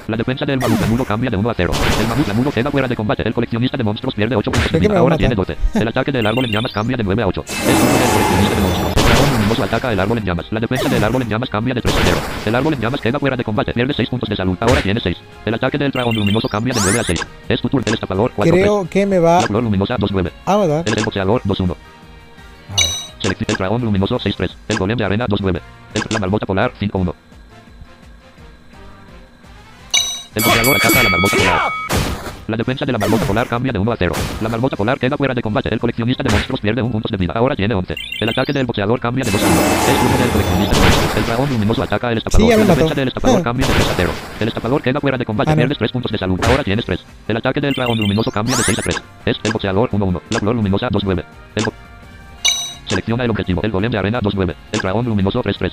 La 0.09 0.17
defensa 0.17 0.47
del 0.47 0.59
mamut 0.59 0.81
lanudo 0.81 1.05
cambia 1.05 1.29
de 1.29 1.37
1 1.37 1.51
a 1.51 1.55
0. 1.55 1.71
El 2.01 2.07
mamut 2.09 2.27
lanudo 2.29 2.51
queda 2.51 2.71
fuera 2.71 2.89
de 2.89 2.97
combate. 2.97 3.23
El 3.29 3.35
coleccionista 3.35 3.77
de 3.77 3.85
monstruos 3.85 4.15
pierde 4.15 4.37
8 4.37 4.51
puntos 4.51 4.73
de 4.73 4.79
¿De 4.79 4.81
qué 4.81 4.89
vida. 4.89 4.89
me 4.89 4.95
va 4.95 5.01
a 5.01 5.03
Ahora 5.03 5.19
tiene 5.19 5.35
12. 5.35 5.57
El 5.75 5.89
ataque 5.89 6.11
del 6.13 6.27
árbol 6.27 6.47
en 6.47 6.51
llamas 6.51 6.73
cambia 6.73 6.97
de 6.97 7.05
9 7.05 7.23
a 7.23 7.27
8. 7.27 7.45
Es 7.47 7.55
turno 7.55 7.93
del 7.93 8.09
coleccionista 8.09 8.55
de 8.55 8.61
monstruos. 8.63 8.95
El 8.97 9.05
dragón 9.05 9.65
ataca 9.69 9.93
el 9.93 10.01
árbol 10.01 10.17
en 10.19 10.25
llamas. 10.25 10.47
La 10.51 10.61
defensa 10.61 10.89
del 10.89 11.05
árbol 11.05 11.23
en 11.23 11.29
llamas 11.29 11.51
cambia 11.51 11.75
de 11.75 11.83
3 11.83 11.95
a 11.95 11.99
0. 12.05 12.17
El 12.47 12.55
árbol 12.55 12.73
en 12.73 12.81
llamas 12.81 13.01
queda 13.03 13.19
fuera 13.19 13.37
de 13.37 13.45
combate. 13.45 13.73
Pierde 13.75 13.93
6 13.93 14.09
puntos 14.09 14.29
de 14.31 14.37
salud. 14.37 14.57
Ahora 14.61 14.81
tiene 14.81 14.99
6. 14.99 15.17
El 15.45 15.55
ataque 15.55 15.77
del 15.77 15.91
dragón 15.91 16.17
luminoso 16.17 16.49
cambia 16.49 16.73
de 16.73 16.81
9 16.83 17.01
a 17.01 17.05
6. 17.05 17.27
Es 17.51 17.61
tu 17.61 17.69
turno. 17.69 17.85
El 17.87 17.93
estafador 17.93 18.33
4 18.35 18.55
Creo 18.55 18.89
que 18.89 19.05
me 19.05 19.19
va 19.19 19.43
La 19.43 19.47
flor 19.47 19.63
luminosa 19.63 19.99
2-9. 19.99 20.31
a 20.47 20.57
matar. 20.57 20.85
El, 20.87 20.97
el 20.99 21.05
boxeador 21.05 21.43
2-1. 21.43 21.65
A 21.65 21.67
ver. 21.67 21.77
Selecciona 23.21 23.53
el 23.53 23.57
dragón 23.59 23.83
luminoso 23.83 24.19
6-3. 24.19 24.51
El 24.69 24.79
golem 24.79 24.97
de 24.97 25.05
arena 25.05 25.27
2-9. 25.27 25.61
El, 25.93 26.03
la 26.09 26.19
marmota 26.19 26.47
polar 26.47 26.73
5-1. 26.81 27.13
El 30.39 30.45
boxeador 30.45 30.77
ataca 30.77 31.01
a 31.01 31.03
la 31.03 31.09
marmota 31.11 31.37
polar. 31.37 31.73
La 32.47 32.57
defensa 32.57 32.87
de 32.87 32.93
la 32.93 32.99
marmota 32.99 33.25
polar 33.27 33.47
cambia 33.49 33.73
de 33.73 33.79
1 33.79 33.93
a 33.93 33.97
0. 33.97 34.15
La 34.41 34.49
marmota 34.49 34.77
polar 34.77 34.99
queda 34.99 35.17
fuera 35.19 35.35
de 35.35 35.43
combate. 35.43 35.69
El 35.73 35.81
coleccionista 35.81 36.23
de 36.23 36.31
monstruos 36.31 36.61
pierde 36.61 36.81
un 36.81 36.91
punto 36.93 37.09
de 37.11 37.17
vida. 37.19 37.33
Ahora 37.37 37.55
tiene 37.57 37.75
11. 37.75 37.95
El 38.21 38.29
ataque 38.29 38.53
del 38.53 38.65
boxeador 38.65 38.99
cambia 39.01 39.25
de 39.25 39.31
2 39.33 39.43
a 39.43 39.47
1. 39.47 39.55
Es 39.61 40.01
turno 40.01 40.17
del 40.19 40.31
coleccionista. 40.31 40.77
El 41.19 41.27
dragón 41.27 41.51
luminoso 41.51 41.83
ataca 41.83 42.09
al 42.09 42.19
estafador. 42.19 42.53
Sí, 42.53 42.57
la 42.59 42.65
defensa 42.65 42.95
del 42.95 43.09
estafador 43.09 43.41
Ah. 43.41 43.43
cambia 43.43 43.67
de 43.67 43.73
3 43.75 43.89
a 43.89 43.93
0. 43.97 44.11
El 44.41 44.49
estafador 44.49 44.83
queda 44.83 45.01
fuera 45.01 45.19
de 45.19 45.25
combate. 45.27 45.51
Ah. 45.51 45.57
Pierdes 45.57 45.77
3 45.79 45.93
puntos 45.93 46.13
de 46.13 46.19
salud. 46.19 46.41
Ahora 46.45 46.65
tienes 46.65 46.85
3. 46.87 47.05
El 47.27 47.37
ataque 47.37 47.61
del 47.61 47.75
dragón 47.75 47.99
luminoso 47.99 48.31
cambia 48.31 48.57
de 48.57 48.63
6 48.63 48.79
a 48.79 48.83
3. 48.83 49.03
Es 49.27 49.37
el 49.43 49.53
boxeador 49.53 49.91
1-1. 49.93 50.23
La 50.31 50.39
flor 50.39 50.55
luminosa 50.55 50.89
2-9. 50.89 51.25
El 51.57 51.65
bo- 51.65 51.73
Selecciona 52.87 53.25
el 53.25 53.31
objetivo. 53.31 53.61
El 53.63 53.71
golem 53.73 53.91
de 53.93 53.99
arena 53.99 54.21
2-9. 54.23 54.55
El 54.73 54.81
dragón 54.81 55.05
luminoso 55.05 55.43
3-3. 55.43 55.73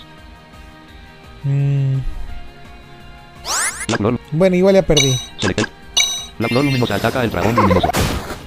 Mm, 1.43 1.93
La 1.93 2.01
flor. 2.01 2.14
Bueno, 4.31 4.55
igual 4.55 4.75
ya 4.75 4.81
perdí. 4.81 5.15
La 6.39 6.47
flor 6.47 6.65
luminosa 6.65 6.95
ataca 6.95 7.21
al 7.21 7.29
dragón 7.31 7.55
luminoso. 7.55 7.87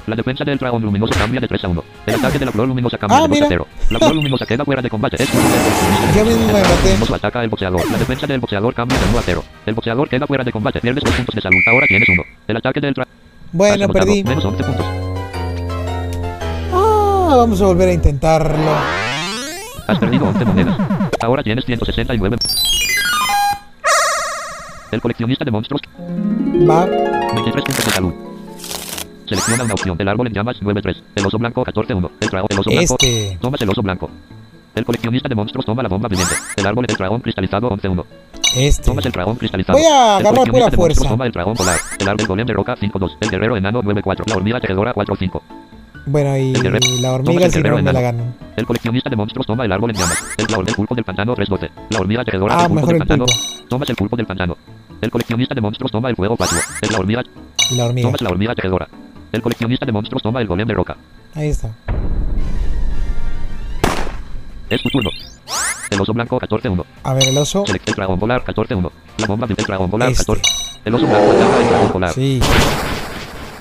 La 0.07 0.17
defensa 0.17 0.43
del 0.45 0.57
dragón 0.59 0.83
luminoso 0.83 1.13
cambia 1.19 1.41
de 1.41 1.49
3 1.49 1.65
a 1.65 1.69
1. 1.69 1.85
El 2.07 2.15
ataque 2.15 2.39
de 2.39 2.47
la 2.47 2.53
flor 2.53 2.67
luminosa 2.69 2.97
cambia 2.99 3.19
Ah, 3.19 3.23
de 3.23 3.29
2 3.29 3.35
mira. 3.37 3.47
a 3.47 3.49
0. 3.51 3.67
La 3.91 3.99
flor 3.99 4.15
luminosa 4.15 4.47
queda 4.47 4.65
fuera 4.65 4.81
de 4.83 4.89
combate. 4.91 5.23
Es. 5.23 5.29
Yo 6.17 6.25
mismo 6.25 6.47
me 6.47 6.59
El 6.61 6.63
maté. 6.63 6.89
luminoso 6.89 7.15
ataca 7.15 7.41
al 7.41 7.49
boxeador. 7.49 7.91
La 7.91 7.99
defensa 7.99 8.27
del 8.27 8.41
boxeador 8.41 8.75
cambia 8.75 8.99
de 8.99 9.05
1 9.11 9.19
a 9.19 9.23
0. 9.23 9.45
El 9.67 9.75
boxeador 9.75 10.09
queda 10.09 10.27
fuera 10.27 10.45
de 10.45 10.53
combate. 10.53 10.81
Pierdes 10.81 11.05
2 11.05 11.15
puntos 11.15 11.35
de 11.35 11.41
salud. 11.43 11.59
Ahora 11.67 11.87
tienes 11.87 12.09
1. 12.09 12.23
El 12.49 12.57
ataque 12.57 12.81
del 12.81 12.95
dragón. 12.95 13.13
Bueno, 13.53 13.89
perdí. 13.89 14.25
Menos 14.25 14.45
11 14.45 14.65
puntos. 14.65 14.87
Ah, 16.73 17.35
vamos 17.37 17.61
a 17.61 17.65
volver 17.67 17.89
a 17.89 17.93
intentarlo. 17.93 18.71
Has 19.87 19.99
perdido 19.99 20.25
11 20.27 20.45
monedas. 20.45 20.77
Ahora 21.21 21.43
tienes 21.43 21.65
169. 21.67 22.37
El 24.91 25.01
coleccionista 25.01 25.45
de 25.45 25.51
monstruos. 25.51 25.83
Va. 26.69 26.87
23 26.87 27.65
puntos 27.65 27.85
de 27.85 27.91
salud. 27.91 28.13
Selecciona 29.27 29.65
una 29.65 29.75
opción. 29.75 29.97
El 29.99 30.09
árbol 30.09 30.27
en 30.29 30.33
llamas 30.33 30.57
9-3. 30.63 31.03
El 31.15 31.27
oso 31.27 31.39
blanco 31.39 31.65
14-1. 31.65 32.11
El 32.21 32.29
dragón. 32.29 32.49
El 32.51 32.59
oso 32.61 32.71
blanco. 32.71 32.97
Este. 33.01 33.39
Tomas 33.41 33.61
el 33.61 33.69
oso 33.71 33.83
blanco. 33.83 34.11
El 34.75 34.85
coleccionista 34.85 35.29
de 35.29 35.35
monstruos 35.35 35.67
toma 35.67 35.83
la 35.83 35.89
bomba 35.89 36.09
viviente. 36.09 36.35
El 36.57 36.67
árbol 36.67 36.87
del 36.87 36.97
dragón 36.97 37.21
cristalizado 37.21 37.69
11-1. 37.71 38.05
Este. 38.57 38.83
Tomas 38.85 39.05
el 39.05 39.13
dragón 39.13 39.37
cristalizado. 39.37 39.79
Voy 39.79 39.87
a 39.87 40.19
El 40.19 40.27
agarrar 40.27 40.35
coleccionista 40.35 40.51
pura 40.53 40.71
de 40.71 40.77
monstruos 40.77 40.97
fuerza. 40.97 41.09
Toma 41.11 41.27
el 41.27 41.33
dragón 41.33 41.55
polar. 41.55 41.79
El 41.99 42.09
árbol 42.09 42.27
golem 42.27 42.47
de 42.47 42.53
roca 42.55 42.77
5-2. 42.77 43.17
El 43.21 43.31
guerrero 43.31 43.57
enano 43.57 43.83
9-4. 43.83 44.27
La 44.29 44.37
hormiga 44.37 44.61
tejedora 44.61 44.95
4-5. 44.95 45.43
Bueno, 46.07 46.39
y 46.39 46.55
El 46.55 47.03
la 47.03 47.13
hormiga 47.13 47.45
el 47.45 47.53
si 47.53 47.59
no 47.59 47.63
guerrero 47.65 47.83
me 47.83 47.93
la 47.93 48.01
gano. 48.01 48.23
El 48.57 48.65
coleccionista 48.65 49.11
de 49.11 49.17
monstruos 49.17 49.47
toma 49.47 49.67
el 49.67 49.73
árbol 49.73 49.91
en 49.91 49.97
llamas. 49.97 50.25
El, 50.39 50.47
la, 50.51 50.59
el 50.59 50.75
pulpo 50.75 50.95
del 50.95 51.05
pantano 51.05 51.37
3-12. 51.37 51.71
La 51.91 52.01
hormiga 52.01 52.25
tejedora 52.25 52.55
Ah, 52.59 52.63
el 52.63 52.69
pulpo 52.69 52.87
del 52.87 52.95
el 52.95 52.99
pantano. 53.01 53.27
Tomas 53.69 53.91
el 53.91 53.97
pulpo 53.97 54.17
del 54.17 54.27
pantano. 54.27 54.57
El 55.01 55.11
coleccionista 55.11 55.55
de 55.55 55.61
monstruos 55.61 55.93
toma 55.93 56.11
el 56.11 56.17
fuego 56.17 56.37
4. 56.37 56.59
El, 56.83 56.93
la 56.93 56.99
hormiga. 56.99 57.23
Y 57.71 57.77
la 57.77 57.87
hormiga. 57.87 58.09
Tomas 58.09 58.21
la 58.23 58.31
hormiga 58.31 58.55
tejedora. 58.55 58.89
El 59.33 59.43
coleccionista 59.43 59.87
de 59.87 59.93
monstruos 59.93 60.23
toma 60.23 60.41
el 60.41 60.47
golem 60.47 60.67
de 60.67 60.75
roca. 60.75 60.97
Ahí 61.35 61.49
está. 61.49 61.71
Es 64.69 64.83
tu 64.83 64.89
turno. 64.91 65.11
El 65.91 66.01
oso 66.01 66.13
blanco 66.13 66.39
14-1. 66.39 66.85
A 67.05 67.15
ver, 67.15 67.29
el 67.29 67.39
oso. 67.39 67.65
Select 67.67 67.89
el 67.89 67.95
dragón 67.95 68.19
polar 68.19 68.45
14-1. 68.45 68.91
La 69.19 69.27
bomba 69.27 69.47
del 69.47 69.57
dragón 69.57 69.91
polar 69.91 70.11
Este. 70.11 70.25
14. 70.27 70.43
El 70.85 70.95
oso 70.95 71.07
blanco 71.07 71.31
ataca 71.31 71.61
el 71.63 71.69
dragón 71.69 71.93
polar. 71.93 72.13
Sí. 72.13 72.41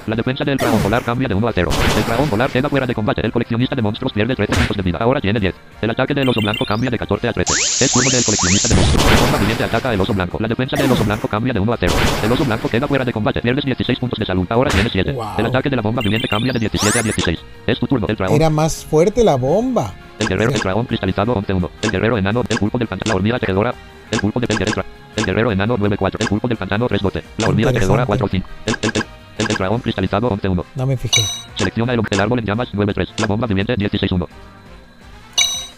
La 0.07 0.15
defensa 0.15 0.45
del 0.45 0.55
dragón 0.55 0.79
polar 0.79 1.03
cambia 1.03 1.27
de 1.27 1.35
1 1.35 1.47
a 1.49 1.51
0. 1.51 1.69
El 1.97 2.03
dragón 2.05 2.29
polar 2.29 2.49
queda 2.49 2.69
fuera 2.69 2.85
de 2.85 2.95
combate. 2.95 3.19
El 3.25 3.31
coleccionista 3.33 3.75
de 3.75 3.81
monstruos 3.81 4.13
pierde 4.13 4.35
13 4.35 4.53
puntos 4.55 4.77
de 4.77 4.83
vida. 4.83 4.99
Ahora 5.01 5.19
tiene 5.19 5.37
10. 5.37 5.53
El 5.81 5.89
ataque 5.89 6.13
del 6.13 6.29
oso 6.29 6.39
blanco 6.39 6.63
cambia 6.65 6.89
de 6.89 6.97
14 6.97 7.27
a 7.27 7.33
13. 7.33 7.53
Es 7.83 7.91
turno 7.91 8.09
del 8.09 8.23
coleccionista 8.23 8.69
de 8.69 8.75
monstruos. 8.75 9.05
La 9.11 9.19
bomba 9.19 9.37
viviente 9.39 9.63
ataca 9.65 9.89
al 9.89 9.99
oso 9.99 10.13
blanco. 10.13 10.37
La 10.39 10.47
defensa 10.47 10.77
del 10.77 10.89
oso 10.89 11.03
blanco 11.03 11.27
cambia 11.27 11.51
de 11.51 11.59
1 11.59 11.73
a 11.73 11.77
0. 11.77 11.93
El 12.23 12.31
oso 12.31 12.45
blanco 12.45 12.69
queda 12.69 12.87
fuera 12.87 13.03
de 13.03 13.11
combate. 13.11 13.41
Pierdes 13.41 13.65
16 13.65 13.99
puntos 13.99 14.17
de 14.17 14.25
salud. 14.25 14.47
Ahora 14.49 14.71
tiene 14.71 14.89
7. 14.89 15.11
Wow. 15.11 15.25
El 15.39 15.45
ataque 15.47 15.69
de 15.69 15.75
la 15.75 15.81
bomba 15.81 16.01
viviente 16.01 16.29
cambia 16.29 16.53
de 16.53 16.59
17 16.59 16.99
a 16.99 17.03
16. 17.03 17.39
Es 17.67 17.77
tu 17.77 17.87
turno. 17.87 18.07
El 18.07 18.15
dragón. 18.15 18.37
Era 18.37 18.49
más 18.49 18.85
fuerte 18.85 19.25
la 19.25 19.35
bomba. 19.35 19.93
El 20.19 20.27
guerrero, 20.29 20.53
el 20.53 20.59
dragón 20.61 20.85
cristalizado 20.85 21.35
11-1. 21.35 21.69
El 21.81 21.91
guerrero 21.91 22.17
enano, 22.17 22.43
el 22.47 22.57
pulpo 22.57 22.77
del 22.77 22.87
pantano, 22.87 23.11
la 23.11 23.15
hormiga 23.17 23.39
tejedora. 23.39 23.73
El 24.09 24.19
pulpo 24.21 24.39
de 24.39 24.47
el 24.49 24.57
guerrero. 24.57 24.85
El 25.17 25.25
guerrero 25.25 25.51
enano 25.51 25.77
9-4. 25.77 26.15
El 26.21 26.27
pulpo 26.29 26.47
del 26.47 26.57
pantano 26.57 26.87
3-12. 26.87 27.23
La 27.39 27.49
hormiga 27.49 27.73
tejedora 27.73 28.07
4-5. 28.07 28.43
El, 28.65 28.75
el, 28.81 28.91
el, 28.93 29.06
el, 29.37 29.45
el 29.49 29.55
dragón 29.55 29.79
cristalizado 29.81 30.29
11-1. 30.29 30.63
No 30.75 30.85
me 30.85 30.97
fijé. 30.97 31.21
Selecciona 31.55 31.93
el, 31.93 32.01
el 32.09 32.19
árbol 32.19 32.39
en 32.39 32.45
llamas 32.45 32.69
9-3. 32.73 33.07
La 33.17 33.27
bomba 33.27 33.47
viviente 33.47 33.75
16-1. 33.75 34.27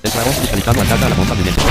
El 0.04 0.12
dragón 0.12 0.34
cristalizado 0.34 0.82
ataca 0.82 1.06
a 1.06 1.10
la 1.10 1.16
bomba 1.16 1.36
viviente. 1.36 1.62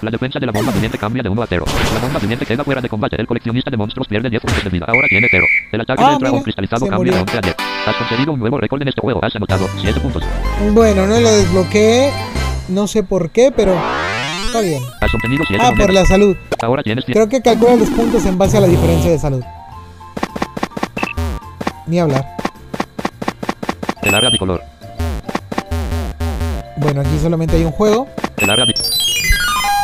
La 0.00 0.12
defensa 0.12 0.38
de 0.38 0.46
la 0.46 0.52
bomba 0.52 0.70
viviente 0.70 0.96
cambia 0.96 1.24
de 1.24 1.28
1 1.28 1.42
a 1.42 1.46
0. 1.48 1.64
La 1.94 2.00
bomba 2.00 2.20
viviente 2.20 2.46
queda 2.46 2.62
fuera 2.62 2.80
de 2.80 2.88
combate. 2.88 3.16
El 3.20 3.26
coleccionista 3.26 3.68
de 3.70 3.76
monstruos 3.76 4.06
pierde 4.06 4.30
10 4.30 4.40
puntos 4.42 4.62
de 4.62 4.70
vida. 4.70 4.84
Ahora 4.88 5.08
tiene 5.08 5.26
0. 5.28 5.44
El 5.72 5.80
ataque 5.80 6.02
Ah, 6.04 6.10
del 6.10 6.18
dragón 6.20 6.42
cristalizado 6.42 6.86
se 6.86 6.90
cambia 6.90 7.12
de 7.14 7.18
murió. 7.18 7.34
11 7.34 7.38
a 7.38 7.40
10. 7.40 7.56
Has 7.86 7.96
conseguido 7.96 8.32
un 8.32 8.38
nuevo 8.38 8.58
récord 8.58 8.80
en 8.82 8.88
este 8.88 9.00
juego. 9.00 9.24
Has 9.24 9.34
anotado 9.34 9.68
7 9.80 9.98
puntos. 9.98 10.22
Bueno, 10.72 11.06
no 11.08 11.18
lo 11.18 11.30
desbloqueé. 11.32 12.12
No 12.68 12.86
sé 12.86 13.02
por 13.02 13.30
qué, 13.30 13.50
pero 13.50 13.74
está 14.46 14.60
bien. 14.60 14.80
Has 15.00 15.12
obtenido 15.12 15.42
7 15.48 15.60
Ah, 15.64 15.70
por 15.70 15.78
monedas. 15.78 15.94
la 15.94 16.06
salud. 16.06 16.36
Ahora 16.62 16.82
tienes 16.84 17.04
10. 17.04 17.16
Creo 17.16 17.28
que 17.28 17.42
calcula 17.42 17.74
los 17.74 17.88
puntos 17.90 18.24
en 18.26 18.38
base 18.38 18.58
a 18.58 18.60
la 18.60 18.68
diferencia 18.68 19.10
de 19.10 19.18
salud. 19.18 19.42
Ni 21.88 21.98
hablar. 21.98 22.36
El 24.02 24.14
área 24.14 24.28
bicolor. 24.28 24.62
Bueno, 26.76 27.00
aquí 27.00 27.18
solamente 27.18 27.56
hay 27.56 27.64
un 27.64 27.72
juego. 27.72 28.06
El 28.36 28.50
área 28.50 28.66
bicolor. 28.66 28.77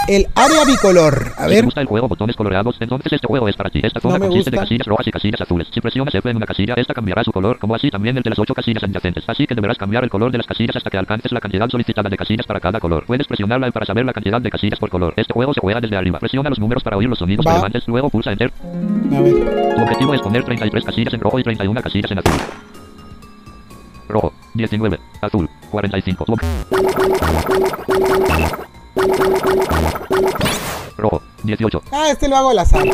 El 0.07 0.27
área 0.35 0.65
bicolor. 0.67 1.33
A 1.39 1.45
Si 1.45 1.49
te 1.49 1.55
ver. 1.55 1.65
gusta 1.65 1.81
el 1.81 1.87
juego 1.87 2.09
botones 2.09 2.37
coloreados, 2.37 2.77
entonces 2.79 3.11
este 3.11 3.27
juego 3.27 3.49
es 3.49 3.57
para 3.57 3.71
ti. 3.71 3.81
Esta 3.83 4.01
zona 4.01 4.19
No 4.19 4.27
consiste 4.27 4.51
de 4.51 4.59
casillas 4.59 4.87
rojas 4.87 5.07
y 5.07 5.11
casillas 5.11 5.41
azules. 5.41 5.67
Si 5.73 5.81
presionas 5.81 6.15
F 6.15 6.29
en 6.29 6.37
una 6.37 6.45
casilla, 6.45 6.75
esta 6.77 6.93
cambiará 6.93 7.25
su 7.25 7.33
color, 7.33 7.59
como 7.59 7.75
así 7.75 7.91
también 7.91 8.15
el 8.17 8.23
de 8.23 8.29
las 8.29 8.39
ocho 8.39 8.53
casillas 8.55 8.83
adyacentes. 8.85 9.25
Así 9.27 9.47
que 9.47 9.55
deberás 9.55 9.79
cambiar 9.79 10.05
el 10.05 10.11
color 10.11 10.31
de 10.31 10.37
las 10.39 10.47
casillas 10.47 10.77
hasta 10.77 10.91
que 10.91 10.99
alcances 10.99 11.33
la 11.33 11.41
cantidad 11.41 11.69
solicitada 11.71 12.11
de 12.11 12.17
casillas 12.19 12.47
para 12.47 12.61
cada 12.61 12.81
color. 12.81 13.05
Puedes 13.07 13.27
presionarla 13.27 13.71
para 13.71 13.87
saber 13.87 14.05
la 14.05 14.13
cantidad 14.13 14.43
de 14.43 14.51
casillas 14.51 14.79
por 14.79 14.91
color. 14.91 15.15
Este 15.17 15.33
juego 15.33 15.55
se 15.55 15.61
juega 15.61 15.81
desde 15.81 15.97
arriba. 15.97 16.19
Presiona 16.19 16.51
los 16.51 16.59
números 16.59 16.83
para 16.83 16.99
oír 16.99 17.09
los 17.09 17.19
sonidos 17.19 17.47
Va. 17.47 17.53
relevantes, 17.53 17.89
luego 17.89 18.11
pulsa 18.11 18.33
Enter. 18.33 18.53
A 19.17 19.21
ver. 19.23 19.75
Tu 19.75 19.83
objetivo 19.83 20.13
es 20.15 20.21
poner 20.21 20.45
33 20.45 20.85
casillas 20.85 21.15
en 21.15 21.21
rojo 21.21 21.39
y 21.39 21.45
31 21.45 21.81
casillas 21.83 22.11
en 22.11 22.19
azul. 22.19 22.41
Rojo, 24.09 24.35
19, 24.53 24.99
azul, 25.23 25.49
45. 25.71 26.27
Rojo, 30.97 31.23
18, 31.43 31.83
Ah, 31.93 32.11
este 32.11 32.29
lo 32.29 32.37
hago 32.37 32.51
al 32.51 32.59
azar. 32.61 32.85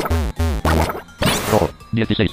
rojo, 1.53 1.71
16. 1.93 2.31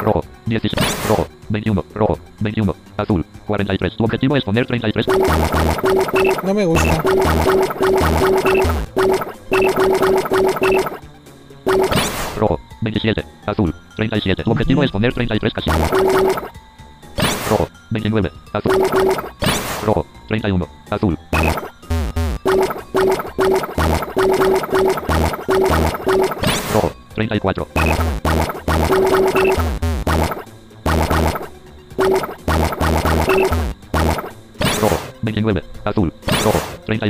Rojo, 0.00 0.24
16, 0.46 0.72
rojo, 1.08 1.26
21, 1.48 1.84
rojo, 1.94 2.18
21, 2.40 2.74
azul, 2.96 3.24
43. 3.46 3.96
Tu 3.96 4.04
objetivo 4.04 4.36
es 4.36 4.44
poner 4.44 4.66
33. 4.66 5.06
No 6.42 6.54
me 6.54 6.64
gusta. 6.66 7.02
Rojo, 12.38 12.58
27, 12.80 13.24
azul, 13.46 13.74
37. 13.96 14.42
Tu 14.42 14.50
objetivo 14.50 14.82
es 14.82 14.90
poner 14.90 15.12
33 15.12 15.52
casillas. 15.52 15.90
Rojo, 17.50 17.68
29, 17.90 18.30
azul. 18.52 18.72
Rojo, 19.84 20.06
31, 20.28 20.68
azul. 20.90 21.18
Rojo, 26.72 26.92
34. 27.14 27.66
Rojo, 34.80 34.98
29, 35.22 35.62
azul. 35.84 36.12
Rojo, 36.44 36.58
30. 36.86 37.06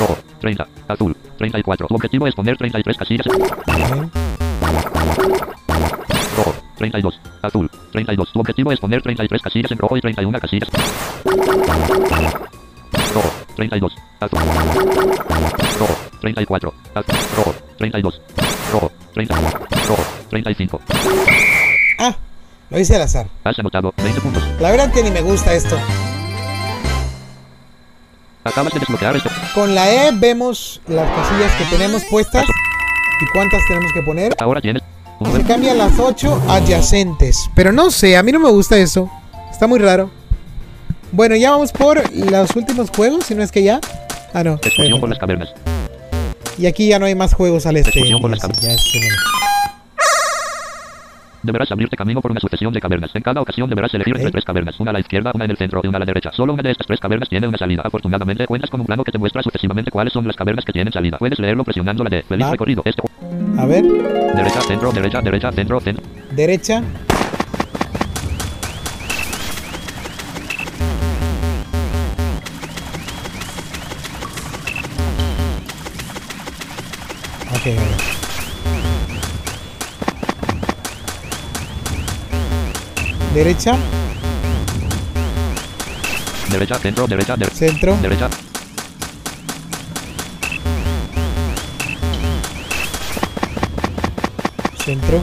Rojo, 0.00 0.16
30, 0.40 0.66
azul, 0.88 1.16
34. 1.38 1.86
Tu 1.88 1.94
objetivo 1.94 2.26
es 2.26 2.34
poner 2.34 2.56
33 2.56 2.96
casillas. 2.96 3.26
Rojo, 6.36 6.54
32, 6.76 7.20
azul, 7.42 7.70
32. 7.92 8.32
Tu 8.32 8.40
objetivo 8.40 8.72
es 8.72 8.80
poner 8.80 9.02
33 9.02 9.42
casillas 9.42 9.70
en 9.72 9.78
rojo 9.78 9.96
y 9.96 10.00
31 10.00 10.40
casillas. 10.40 10.68
Rojo, 13.14 13.30
32, 13.56 13.96
azul. 14.20 14.38
Rojo, 15.78 15.96
34, 16.20 16.74
azul. 16.94 17.14
Rojo, 17.36 17.54
32. 17.78 18.20
Rojo, 18.72 18.92
30. 19.14 19.34
Rojo, 19.88 20.02
35. 20.30 20.80
Ah, 21.98 22.16
lo 22.70 22.78
hice 22.78 22.96
al 22.96 23.02
azar. 23.02 23.26
Has 23.44 23.58
anotado 23.58 23.92
20 23.96 24.20
puntos. 24.20 24.42
La 24.60 24.70
verdad 24.70 24.92
que 24.92 25.02
ni 25.02 25.10
me 25.10 25.20
gusta 25.22 25.54
esto. 25.54 25.78
Acabas 28.44 28.74
de 28.74 28.80
desbloquear 28.80 29.16
este. 29.16 29.30
Con 29.54 29.74
la 29.74 29.90
E 29.90 30.10
vemos 30.12 30.80
las 30.86 31.08
casillas 31.10 31.52
que 31.56 31.64
tenemos 31.64 32.04
puestas 32.10 32.44
y 33.20 33.26
cuántas 33.32 33.62
tenemos 33.66 33.90
que 33.92 34.02
poner. 34.02 34.34
Ahora 34.38 34.60
tienes 34.60 34.82
Se 35.32 35.42
cambian 35.44 35.78
las 35.78 35.98
8 35.98 36.42
adyacentes. 36.48 37.48
Pero 37.54 37.72
no 37.72 37.90
sé, 37.90 38.16
a 38.16 38.22
mí 38.22 38.32
no 38.32 38.38
me 38.40 38.50
gusta 38.50 38.76
eso. 38.78 39.10
Está 39.50 39.66
muy 39.66 39.78
raro. 39.78 40.10
Bueno, 41.12 41.36
ya 41.36 41.50
vamos 41.52 41.72
por 41.72 42.02
los 42.14 42.56
últimos 42.56 42.90
juegos, 42.90 43.26
si 43.26 43.34
no 43.34 43.42
es 43.42 43.52
que 43.52 43.62
ya. 43.62 43.80
Ah, 44.32 44.42
no. 44.42 44.54
Excursión 44.54 45.00
por 45.00 45.08
las 45.08 45.18
cavernas. 45.18 45.50
Y 46.58 46.66
aquí 46.66 46.88
ya 46.88 46.98
no 46.98 47.06
hay 47.06 47.14
más 47.14 47.34
juegos 47.34 47.66
al 47.66 47.76
este. 47.76 47.90
Excursión 47.90 48.20
por 48.20 48.30
las 48.30 48.40
Ya, 48.40 48.48
cavernas. 48.48 48.62
ya 48.64 48.72
es- 48.72 49.53
Deberás 51.44 51.70
abrirte 51.70 51.94
camino 51.94 52.22
por 52.22 52.30
una 52.30 52.40
sucesión 52.40 52.72
de 52.72 52.80
cavernas. 52.80 53.14
En 53.14 53.22
cada 53.22 53.42
ocasión 53.42 53.68
deberás 53.68 53.92
elegir 53.92 54.16
entre 54.16 54.30
tres 54.30 54.44
cavernas, 54.46 54.80
una 54.80 54.90
a 54.90 54.94
la 54.94 55.00
izquierda, 55.00 55.30
una 55.34 55.44
en 55.44 55.50
el 55.50 55.58
centro 55.58 55.82
y 55.84 55.86
una 55.86 55.98
a 55.98 56.00
la 56.00 56.06
derecha. 56.06 56.32
Solo 56.32 56.54
una 56.54 56.62
de 56.62 56.70
estas 56.70 56.86
tres 56.86 56.98
cavernas 56.98 57.28
tiene 57.28 57.46
una 57.46 57.58
salida. 57.58 57.82
Afortunadamente 57.84 58.46
cuentas 58.46 58.70
con 58.70 58.80
un 58.80 58.86
plano 58.86 59.04
que 59.04 59.12
te 59.12 59.18
muestra 59.18 59.42
sucesivamente 59.42 59.90
cuáles 59.90 60.14
son 60.14 60.26
las 60.26 60.36
cavernas 60.36 60.64
que 60.64 60.72
tienen 60.72 60.90
salida. 60.92 61.18
Puedes 61.18 61.38
leerlo 61.38 61.62
presionando 61.62 62.02
la 62.02 62.08
D. 62.08 62.22
Feliz 62.22 62.46
Va. 62.46 62.52
recorrido. 62.52 62.82
Este 62.86 63.02
A 63.58 63.66
ver, 63.66 63.84
derecha, 63.84 64.60
centro, 64.62 64.90
derecha, 64.90 65.20
derecha, 65.20 65.52
centro, 65.52 65.80
centro. 65.80 66.02
derecha. 66.32 66.82
Ok, 77.50 77.66
a 77.66 77.70
ver. 77.70 78.14
Derecha, 83.34 83.76
Derecha, 86.50 86.78
centro, 86.78 87.06
derecha, 87.08 87.36
derecha. 87.36 87.56
centro, 87.56 87.96
Derecha, 88.00 88.28
centro. 94.84 95.20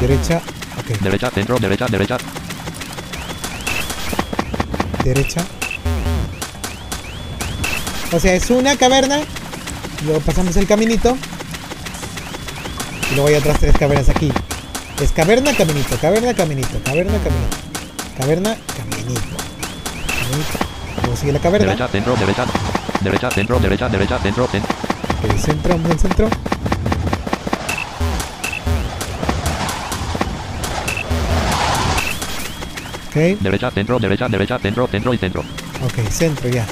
Derecha, 0.00 0.42
ok, 0.78 0.98
derecha, 1.00 1.30
centro, 1.30 1.58
derecha, 1.58 1.86
derecha. 1.88 2.18
derecha. 5.02 5.44
O 8.12 8.20
sea, 8.20 8.34
es 8.34 8.50
una 8.50 8.76
caverna. 8.76 9.20
Luego 10.04 10.20
pasamos 10.20 10.56
el 10.56 10.66
caminito. 10.66 11.16
Luego 13.16 13.28
hay 13.28 13.34
otras 13.36 13.58
tres 13.58 13.74
cavernas 13.78 14.10
aquí. 14.10 14.30
Es 15.00 15.10
caverna, 15.10 15.54
caminito, 15.56 15.96
caverna, 15.98 16.34
caminito, 16.34 16.78
caverna, 16.84 17.18
caminito. 17.18 17.56
Caverna, 18.18 18.56
caminito. 18.76 19.20
Caminito. 20.20 20.58
Luego 21.00 21.16
sigue 21.16 21.32
la 21.32 21.38
caverna. 21.38 21.66
Derecha, 21.68 21.88
centro, 21.88 22.14
derecha. 22.16 22.44
Derecha, 23.00 23.30
centro, 23.30 23.58
derecha, 23.58 23.88
derecha, 23.88 24.18
centro, 24.18 24.46
centro. 24.48 24.74
Ok, 25.24 25.38
centro, 25.38 25.74
vamos 25.76 25.90
al 25.92 25.98
centro. 25.98 26.26
Ok, 33.08 33.14
Derecha, 33.40 33.70
centro, 33.70 33.98
derecha, 33.98 34.28
derecha, 34.28 34.58
centro, 34.58 34.86
centro 34.88 35.14
y 35.14 35.18
centro. 35.18 35.40
ok, 35.40 36.10
centro 36.10 36.48
ya. 36.50 36.66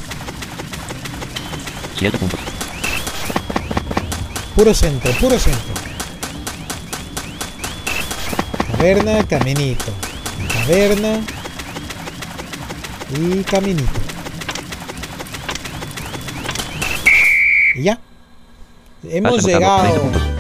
Siete 1.99 2.19
puntos. 2.19 2.39
Puro 4.55 4.75
centro, 4.75 5.11
puro 5.13 5.39
centro. 5.39 5.84
Caverna, 8.85 9.27
caminito. 9.27 9.93
Caverna. 10.53 11.21
Y 13.19 13.43
caminito. 13.45 13.91
Y 17.77 17.85
ya. 17.85 17.99
Hemos 19.05 19.43
anotado 19.43 19.85
20 19.85 20.19
llegado. 20.19 20.35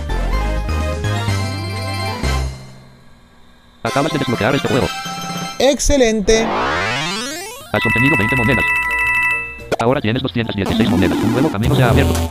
Acabas 3.82 4.12
de 4.12 4.18
desbloquear 4.18 4.54
este 4.56 4.68
juego. 4.68 4.88
Excelente. 5.58 6.44
Has 6.44 7.86
obtenido 7.86 8.14
20 8.18 8.36
monedas. 8.36 8.64
Ahora 9.80 10.02
tienes 10.02 10.22
216 10.22 10.90
monedas. 10.90 11.16
Un 11.16 11.32
nuevo 11.32 11.50
camino 11.50 11.74
se 11.74 11.82
ha 11.82 11.88
abierto. 11.88 12.30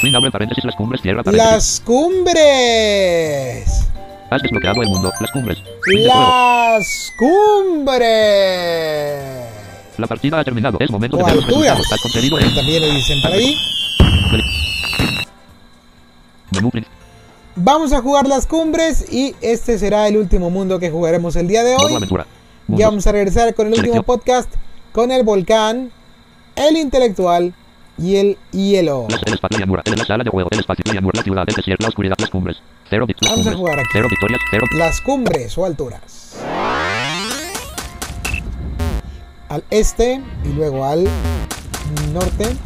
Fin 0.00 0.14
abre 0.14 0.30
paréntesis 0.30 0.62
las 0.62 0.76
cumbres 0.76 1.02
tierra 1.02 1.24
paréntesis. 1.24 1.52
Las 1.52 1.80
cumbres. 1.80 3.83
Has 4.34 4.42
desbloqueado 4.42 4.82
el 4.82 4.88
mundo. 4.88 5.12
Las 5.20 5.30
cumbres. 5.30 5.58
Fin 5.84 6.02
de 6.02 6.10
juego. 6.10 6.26
Las 6.26 7.12
cumbres. 7.16 8.02
La 9.96 10.08
partida 10.08 10.40
ha 10.40 10.44
terminado. 10.44 10.76
Es 10.80 10.90
momento 10.90 11.16
de 11.16 11.22
ver 11.22 11.36
los 11.36 11.46
resultados. 11.46 11.92
Has 11.92 12.00
conseguido 12.00 12.38
el 12.40 12.52
También 12.52 12.82
lo 12.82 12.92
dicen 12.92 13.22
por 13.22 13.30
ahí. 13.30 13.56
menú 16.50 16.72
Vamos 17.54 17.92
a 17.92 18.00
jugar 18.00 18.26
las 18.26 18.48
cumbres 18.48 19.06
y 19.12 19.36
este 19.40 19.78
será 19.78 20.08
el 20.08 20.16
último 20.16 20.50
mundo 20.50 20.80
que 20.80 20.90
jugaremos 20.90 21.36
el 21.36 21.46
día 21.46 21.62
de 21.62 21.76
hoy. 21.76 21.92
Ya 22.66 22.86
vamos 22.88 23.06
a 23.06 23.12
regresar 23.12 23.54
con 23.54 23.68
el 23.68 23.74
último 23.74 24.02
podcast 24.02 24.52
con 24.90 25.12
el 25.12 25.22
volcán, 25.22 25.92
el 26.56 26.76
intelectual 26.76 27.54
y 27.98 28.16
el 28.16 28.38
hielo. 28.50 29.06
El 29.08 29.34
espacio 29.34 29.66
la 29.66 30.04
sala 30.04 30.24
de 30.24 30.30
juego. 30.30 30.48
El 30.52 30.60
espacio 30.60 30.84
llanura. 30.92 31.12
La 31.18 31.22
ciudad. 31.22 31.44
El 31.46 31.54
desierto. 31.54 31.82
La 31.82 31.88
oscuridad. 31.88 32.16
Las 32.18 32.30
cumbres. 32.30 32.62
Cero, 32.88 33.06
Vamos 33.22 33.46
a 33.46 33.54
jugar 33.54 33.78
aquí. 33.78 33.88
Cero 33.92 34.08
victorias. 34.10 34.40
Cero. 34.50 34.66
Las 34.76 35.00
cumbres 35.00 35.56
o 35.58 35.64
alturas. 35.64 36.36
Al 39.48 39.62
este 39.70 40.20
y 40.44 40.48
luego 40.48 40.84
al 40.84 41.04
norte. 42.12 42.56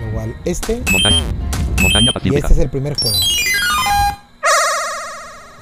Luego 0.00 0.20
al 0.20 0.34
este. 0.44 0.82
Montaña. 0.90 1.22
Montaña 1.82 2.10
Y 2.10 2.12
pacífica. 2.12 2.38
este 2.38 2.52
es 2.54 2.58
el 2.60 2.70
primer 2.70 2.98
juego. 2.98 3.16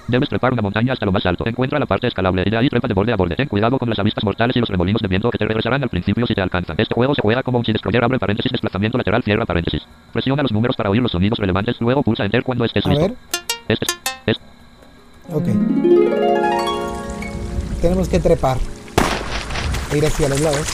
Debes 0.09 0.29
trepar 0.31 0.53
una 0.55 0.63
montaña 0.63 0.95
hasta 0.95 1.05
lo 1.05 1.13
más 1.13 1.25
alto. 1.27 1.47
Encuentra 1.47 1.79
la 1.79 1.85
parte 1.87 2.07
escalable 2.07 2.43
y 2.47 2.51
de 2.51 2.57
ahí 2.57 2.69
trepa 2.69 2.89
de 2.89 2.95
borde 2.95 3.13
a 3.13 3.17
borde. 3.17 3.37
Ten 3.37 3.47
cuidado 3.47 3.79
con 3.79 3.91
las 3.91 3.99
avispas 3.99 4.25
mortales 4.25 4.57
y 4.57 4.61
los 4.61 4.69
remolinos 4.69 5.03
de 5.03 5.09
viento 5.09 5.31
que 5.31 5.37
te 5.39 5.45
regresarán 5.45 5.83
al 5.83 5.91
principio 5.91 6.27
si 6.27 6.35
te 6.35 6.41
alcanzan. 6.41 6.77
Este 6.79 6.95
juego 6.95 7.15
se 7.15 7.21
juega 7.21 7.43
como 7.43 7.59
un 7.59 7.65
destroyer 7.65 8.03
abre 8.03 8.19
paréntesis 8.19 8.51
desplazamiento 8.51 8.97
lateral 8.97 9.23
cierra 9.23 9.45
paréntesis. 9.45 9.83
Presiona 10.13 10.43
los 10.43 10.51
números 10.53 10.77
para 10.77 10.89
oír 10.89 11.03
los 11.03 11.13
sonidos 11.13 11.39
relevantes. 11.39 11.77
Luego 11.81 12.03
pulsa 12.03 12.25
enter 12.25 12.43
cuando 12.43 12.65
estés 12.65 12.87
A 12.87 12.89
listo. 12.89 13.05
ver. 13.09 13.15
Este 13.69 13.87
es, 14.27 14.37
es- 14.39 14.41
Ok. 15.31 15.45
Tenemos 17.83 18.09
que 18.09 18.19
trepar. 18.19 18.57
E 19.93 19.99
ir 19.99 20.07
hacia 20.07 20.29
los 20.31 20.41
lados. 20.41 20.67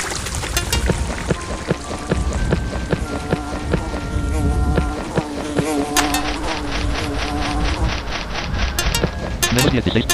Menos 9.64 9.84
16. 9.84 10.06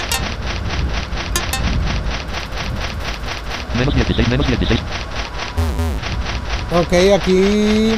Menos 3.74 3.94
16, 3.94 4.28
menos 4.28 4.46
16. 4.46 4.80
Ok, 6.72 6.92
aquí 7.14 7.96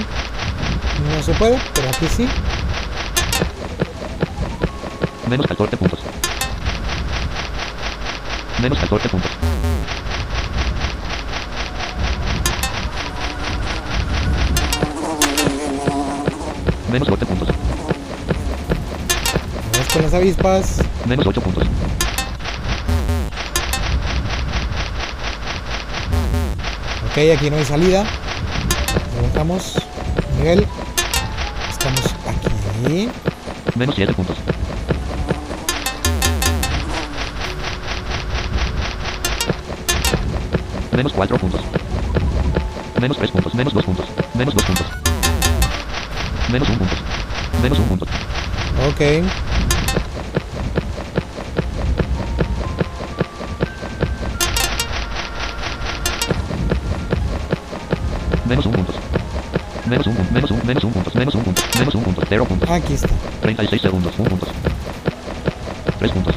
no 1.15 1.23
se 1.23 1.33
puede, 1.35 1.59
pero 1.75 1.89
aquí 1.89 2.07
sí. 2.09 2.29
Menos 5.29 5.47
14 5.47 5.77
puntos. 5.77 6.01
Menos 8.61 8.79
14 8.79 9.09
puntos. 9.09 9.31
Menos 16.91 17.09
12 17.09 17.27
puntos. 17.27 17.72
Con 19.93 20.03
las 20.03 20.15
avispas. 20.15 20.79
Menos 21.07 21.27
8 21.27 21.41
puntos. 21.43 21.65
Ok, 27.11 27.19
aquí 27.37 27.51
no 27.51 27.57
hay 27.57 27.65
salida. 27.67 28.05
Lo 29.17 29.29
dejamos. 29.29 29.75
Nivel. 30.39 30.67
Estamos 31.69 32.01
aquí. 32.87 33.11
Menos 33.75 33.95
7 33.95 34.15
puntos. 34.15 34.37
Menos 40.97 41.13
4 41.13 41.37
puntos. 41.37 41.61
Menos 42.99 43.19
3 43.19 43.31
puntos. 43.31 43.55
Menos 43.55 43.75
2 43.75 43.85
puntos. 43.85 44.07
Menos 44.33 44.55
2 44.55 44.65
puntos. 44.65 44.87
Menos 46.51 46.69
1 46.71 46.79
punto. 46.79 46.97
Menos 47.63 47.79
1 47.79 47.89
punto. 47.89 48.07
Ok. 48.89 49.52
Menos 60.65 60.85
1. 60.85 60.95
Menos 60.95 60.95
1 60.95 60.95
puntos. 60.95 61.15
Menos 61.15 61.35
1 61.35 61.45
punto. 61.45 61.63
Menos 61.79 61.95
1 61.95 62.05
punto. 62.05 62.23
0 62.29 62.45
puntos. 62.45 62.71
Aquí 62.71 62.95
está. 62.95 63.09
36 63.41 63.83
segundos. 63.83 64.15
1 64.19 64.31
puntos. 64.31 64.49
3 65.99 66.13
puntos. 66.13 66.35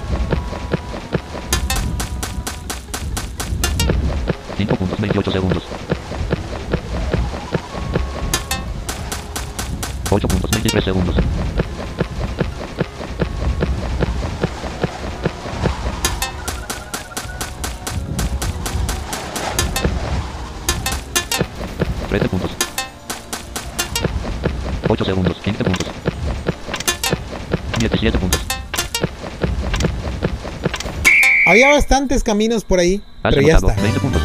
5 4.58 4.76
puntos. 4.76 5.00
28 5.00 5.32
segundos. 5.32 5.64
8 10.10 10.28
puntos. 10.28 10.52
23 10.52 10.84
segundos. 10.84 11.16
8 25.06 25.14
segundos. 25.14 25.38
15 25.44 25.64
puntos. 25.64 25.88
17 27.80 28.18
puntos. 28.18 28.42
Había 31.48 31.70
bastantes 31.70 32.24
caminos 32.24 32.64
por 32.66 32.80
ahí, 32.80 33.04
Has 33.22 33.36
pero 33.36 33.48
ya 33.48 33.56
está. 33.58 33.74
20 33.76 34.00
puntos. 34.00 34.22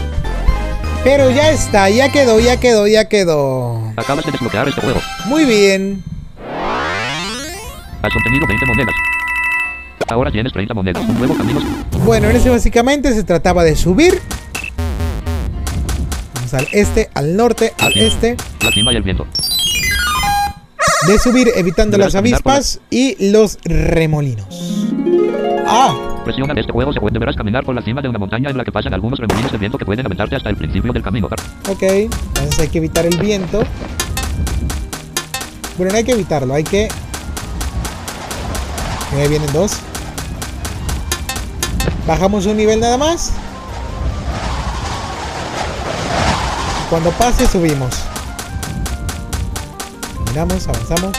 Pero 1.05 1.31
ya 1.31 1.51
está, 1.51 1.91
ya 1.91 2.11
quedó, 2.11 2.41
ya 2.41 2.59
quedó, 2.59 2.87
ya 2.87 3.09
quedó. 3.09 3.93
Acabas 3.97 4.25
de 4.25 4.33
desbloquear 4.33 4.69
este 4.69 4.81
juego. 4.81 5.01
Muy 5.27 5.45
bien. 5.45 6.03
Has 8.03 8.17
obtenido 8.17 8.47
20 8.47 8.67
monedas. 8.67 8.95
Ahora 10.09 10.31
tienes 10.31 10.53
30 10.53 10.75
monedas. 10.75 11.03
Un 11.07 11.19
nuevo 11.19 11.37
camino. 11.37 11.61
Bueno, 12.05 12.31
en 12.31 12.37
ese 12.37 12.49
básicamente 12.49 13.13
se 13.13 13.23
trataba 13.23 13.65
de 13.65 13.77
subir. 13.77 14.21
Vamos 16.35 16.55
al 16.55 16.67
este, 16.73 17.11
al 17.15 17.37
norte, 17.37 17.75
al 17.79 17.97
este. 17.97 18.37
La 18.63 18.73
cima 18.73 18.93
y 18.93 18.97
el 18.97 19.03
viento. 19.03 19.27
De 21.07 21.19
subir 21.19 21.51
evitando 21.57 21.97
las 21.99 22.15
avispas 22.15 22.81
y 22.91 23.31
los 23.31 23.59
remolinos. 23.65 24.47
Ah, 25.67 25.95
Presiona 26.25 26.53
este 26.57 26.73
juego. 26.73 26.93
Se 26.93 27.01
puede 27.01 27.15
deberás 27.15 27.37
caminar 27.37 27.65
por 27.65 27.75
la 27.75 27.83
cima 27.83 28.03
de 28.03 28.09
una 28.09 28.19
montaña 28.19 28.51
en 28.51 28.57
la 28.57 28.65
que 28.65 28.73
pasan 28.73 28.93
algunos 28.93 29.19
remolinos 29.19 29.51
de 29.51 29.59
viento 29.59 29.79
que 29.79 29.87
pueden 29.87 30.05
aventarte 30.05 30.37
hasta 30.37 30.51
el 30.51 30.57
principio 30.57 30.93
del 30.93 31.03
camino. 31.03 31.27
ok. 31.27 31.83
Entonces 31.83 32.59
hay 32.59 32.69
que 32.69 32.79
evitar 32.79 33.07
el 33.07 33.17
viento. 33.19 33.63
Bueno, 35.77 35.93
no 35.93 35.99
hay 35.99 36.05
que 36.05 36.13
evitarlo, 36.13 36.55
hay 36.55 36.65
que... 36.65 36.89
Ahí 39.19 39.29
vienen 39.29 39.51
dos. 39.53 39.73
Bajamos 42.07 42.45
un 42.47 42.57
nivel 42.59 42.81
nada 42.81 42.99
más. 42.99 43.33
Cuando 46.91 47.11
pase 47.13 47.47
subimos. 47.47 48.10
Caminamos, 50.31 50.69
avanzamos. 50.69 51.17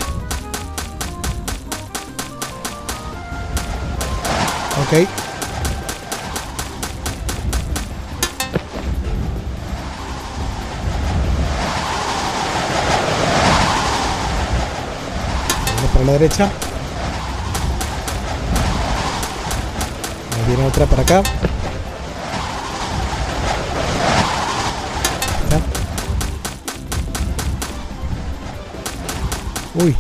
Ok. 4.82 5.08
Vamos 15.76 15.92
para 15.92 16.06
la 16.06 16.12
derecha. 16.14 16.50
Viene 20.48 20.66
otra 20.66 20.86
para 20.86 21.02
acá. 21.02 21.22
Uy. 29.76 29.96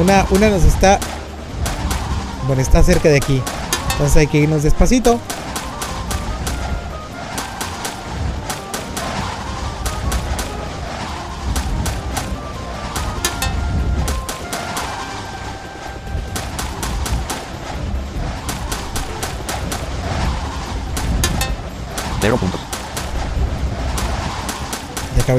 Una, 0.00 0.24
una 0.30 0.48
nos 0.48 0.64
está... 0.64 0.98
Bueno, 2.46 2.62
está 2.62 2.82
cerca 2.82 3.10
de 3.10 3.16
aquí. 3.16 3.42
Entonces 3.92 4.16
hay 4.16 4.26
que 4.26 4.38
irnos 4.38 4.62
despacito. 4.62 5.20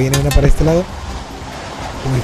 Viene 0.01 0.17
una 0.17 0.29
para 0.31 0.47
este 0.47 0.63
lado. 0.63 0.79
Uy. 0.79 2.21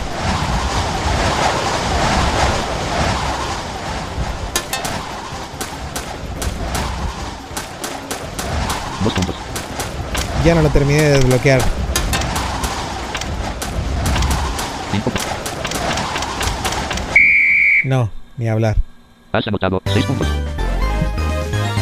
Dos 9.03 9.13
puntos. 9.13 9.35
Ya 10.43 10.55
no 10.55 10.63
lo 10.63 10.69
terminé 10.69 11.03
de 11.03 11.09
desbloquear. 11.11 11.61
Cinco. 14.91 15.11
No, 17.83 18.09
ni 18.37 18.47
hablar. 18.47 18.75
Has 19.31 19.47
anotado 19.47 19.81
6 19.85 20.05
puntos. 20.05 20.47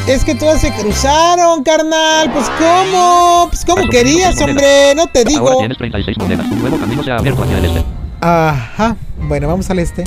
Es 0.08 0.24
que 0.24 0.36
todas 0.36 0.62
se 0.62 0.72
cruzaron, 0.74 1.64
carnal. 1.64 2.32
Pues 2.32 2.46
cómo. 2.60 3.48
Pues 3.50 3.66
cómo 3.66 3.88
querías, 3.90 4.40
hombre. 4.42 4.94
No 4.96 5.08
te 5.08 5.20
Ahora 5.20 5.30
digo. 5.30 5.58
tienes 5.58 5.78
36 5.78 6.18
monedas. 6.20 6.46
Un 6.52 6.60
nuevo 6.62 6.78
camino 6.78 7.04
se 7.04 7.12
ha 7.12 7.18
abierto 7.18 7.44
hacia 7.44 7.58
el 7.58 7.66
este. 7.66 7.84
Ajá. 8.22 8.96
Bueno, 9.18 9.48
vamos 9.48 9.70
al 9.72 9.80
este. 9.80 10.04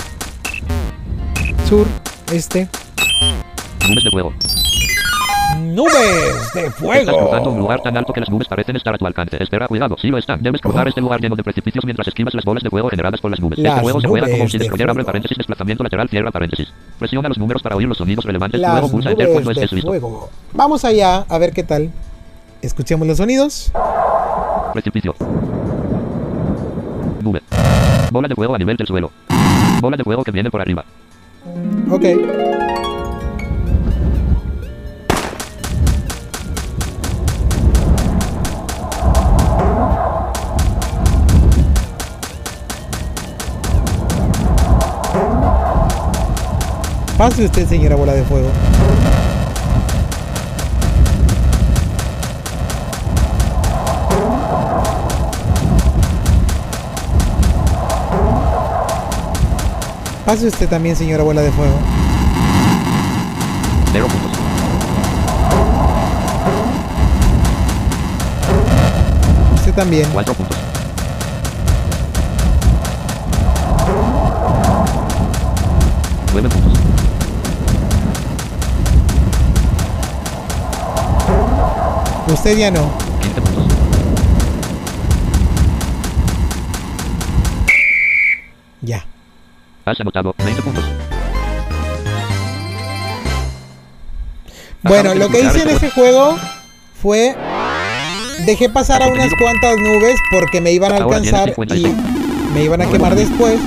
Sur, 1.68 1.86
este. 2.32 2.68
Nubes 3.88 4.04
de 4.04 4.10
fuego. 4.10 4.32
Nubes 5.58 6.52
de 6.54 6.66
Estás 6.66 6.74
cruzando 6.76 7.36
un 7.38 7.42
fuego. 7.42 7.58
lugar 7.58 7.80
tan 7.82 7.96
alto 7.96 8.12
que 8.12 8.20
las 8.20 8.30
nubes 8.30 8.46
parecen 8.48 8.76
estar 8.76 8.94
a 8.94 8.98
tu 8.98 9.06
alcance. 9.06 9.42
Espera, 9.42 9.66
cuidado, 9.68 9.96
sí 10.00 10.08
lo 10.08 10.18
están. 10.18 10.42
Debes 10.42 10.60
cruzar 10.60 10.86
este 10.88 11.00
lugar 11.00 11.20
lleno 11.20 11.34
de 11.36 11.42
precipicios 11.42 11.84
mientras 11.84 12.06
esquivas 12.08 12.34
las 12.34 12.44
bolas 12.44 12.62
de 12.62 12.70
fuego 12.70 12.88
generadas 12.88 13.20
por 13.20 13.30
las 13.30 13.40
nubes. 13.40 13.58
Las 13.58 13.72
este 13.72 13.82
juego 13.82 14.00
se 14.00 14.08
juega 14.08 14.28
como 14.28 14.48
si 14.48 14.52
de 14.52 14.58
destruyera, 14.64 14.90
abre 14.92 15.02
fuego. 15.02 15.06
paréntesis, 15.06 15.36
desplazamiento 15.36 15.82
lateral, 15.82 16.08
cierra 16.08 16.30
paréntesis. 16.30 16.72
Presiona 16.98 17.28
los 17.28 17.38
números 17.38 17.62
para 17.62 17.76
oír 17.76 17.88
los 17.88 17.98
sonidos 17.98 18.24
relevantes. 18.24 18.60
Las 18.60 18.72
Luego 18.72 18.90
pulsa 18.90 19.10
enter 19.10 19.32
cuando 19.32 19.50
estés 19.50 19.72
listo. 19.72 19.88
fuego. 19.88 20.30
Vamos 20.52 20.84
allá 20.84 21.24
a 21.28 21.38
ver 21.38 21.52
qué 21.52 21.64
tal. 21.64 21.90
Escuchemos 22.62 23.06
los 23.06 23.16
sonidos. 23.18 23.72
Precipicio. 24.72 25.14
Nube. 27.22 27.42
Bola 28.10 28.28
de 28.28 28.34
fuego 28.34 28.54
a 28.54 28.58
nivel 28.58 28.76
del 28.76 28.86
suelo. 28.86 29.10
Bola 29.80 29.96
de 29.96 30.04
fuego 30.04 30.22
que 30.24 30.30
viene 30.30 30.50
por 30.50 30.60
arriba. 30.60 30.84
Ok. 31.90 32.04
Pase 47.18 47.44
usted, 47.46 47.68
señora 47.68 47.96
bola 47.96 48.12
de 48.12 48.22
fuego. 48.22 48.48
Pase 60.24 60.46
usted 60.46 60.68
también, 60.68 60.94
señora 60.94 61.24
bola 61.24 61.40
de 61.40 61.50
fuego. 61.50 61.74
Cero 63.90 64.06
puntos. 64.06 64.38
Usted 69.56 69.74
también. 69.74 70.08
Cuatro 70.12 70.34
puntos. 70.34 70.57
Usted 82.32 82.58
ya 82.58 82.70
no. 82.70 82.90
Ya. 88.82 89.06
Has 89.86 90.00
anotado 90.00 90.34
20 90.38 90.62
puntos. 90.62 90.84
Bueno, 94.82 95.14
lo 95.14 95.28
que 95.28 95.40
hice 95.40 95.62
en 95.62 95.70
ese 95.70 95.90
juego 95.90 96.36
fue 96.94 97.34
dejé 98.44 98.68
pasar 98.68 99.02
a 99.02 99.08
unas 99.08 99.30
cuantas 99.40 99.76
nubes 99.78 100.18
porque 100.30 100.60
me 100.60 100.72
iban 100.72 100.92
a 100.92 100.96
alcanzar 100.96 101.48
y 101.48 101.52
56. 101.54 101.94
me 102.54 102.64
iban 102.64 102.82
a 102.82 102.86
quemar 102.86 103.14
después. 103.14 103.58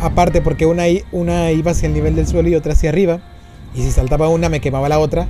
Aparte 0.00 0.40
porque 0.40 0.66
una, 0.66 0.84
una 1.12 1.50
iba 1.52 1.72
hacia 1.72 1.86
el 1.86 1.94
nivel 1.94 2.16
del 2.16 2.26
suelo 2.26 2.48
y 2.48 2.54
otra 2.54 2.72
hacia 2.72 2.88
arriba. 2.90 3.20
Y 3.74 3.82
si 3.82 3.90
saltaba 3.90 4.28
una 4.28 4.48
me 4.48 4.60
quemaba 4.60 4.88
la 4.88 4.98
otra. 4.98 5.26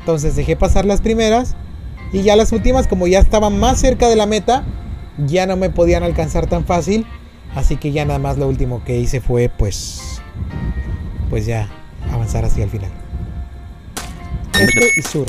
Entonces 0.00 0.36
dejé 0.36 0.54
pasar 0.54 0.84
las 0.84 1.00
primeras. 1.00 1.56
Y 2.12 2.22
ya 2.22 2.36
las 2.36 2.52
últimas 2.52 2.86
como 2.86 3.06
ya 3.06 3.18
estaban 3.18 3.58
más 3.58 3.78
cerca 3.80 4.08
de 4.08 4.16
la 4.16 4.26
meta. 4.26 4.64
Ya 5.26 5.46
no 5.46 5.56
me 5.56 5.70
podían 5.70 6.02
alcanzar 6.02 6.46
tan 6.46 6.64
fácil. 6.64 7.06
Así 7.54 7.76
que 7.76 7.92
ya 7.92 8.04
nada 8.04 8.18
más 8.18 8.38
lo 8.38 8.46
último 8.48 8.82
que 8.84 8.98
hice 8.98 9.20
fue 9.20 9.48
pues... 9.48 10.22
Pues 11.30 11.44
ya 11.46 11.68
avanzar 12.12 12.44
hacia 12.44 12.64
el 12.64 12.70
final. 12.70 12.90
Este 14.58 14.88
y 14.96 15.02
sur. 15.02 15.26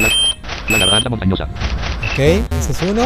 La, 0.00 0.08
la 0.68 0.78
garganta 0.78 1.10
montañosa. 1.10 1.44
Ok, 2.12 2.18
ese 2.18 2.72
es 2.72 2.82
uno. 2.82 3.02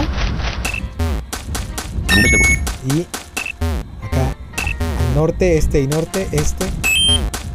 Y 2.95 3.07
acá 4.07 4.35
al 5.09 5.15
norte, 5.15 5.57
este 5.59 5.81
y 5.81 5.87
norte, 5.87 6.29
este, 6.33 6.67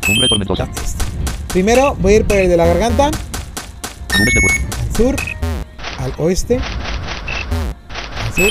Cumbre 0.05 0.27
tormentosa. 0.27 0.67
este. 0.75 1.18
Primero 1.49 1.95
voy 1.99 2.13
a 2.13 2.15
ir 2.17 2.25
por 2.25 2.37
el 2.37 2.47
de 2.47 2.57
la 2.57 2.67
garganta, 2.67 3.07
al 3.07 4.95
sur, 4.95 5.15
al 5.97 6.13
oeste, 6.19 6.59
al 8.23 8.33
sur. 8.33 8.49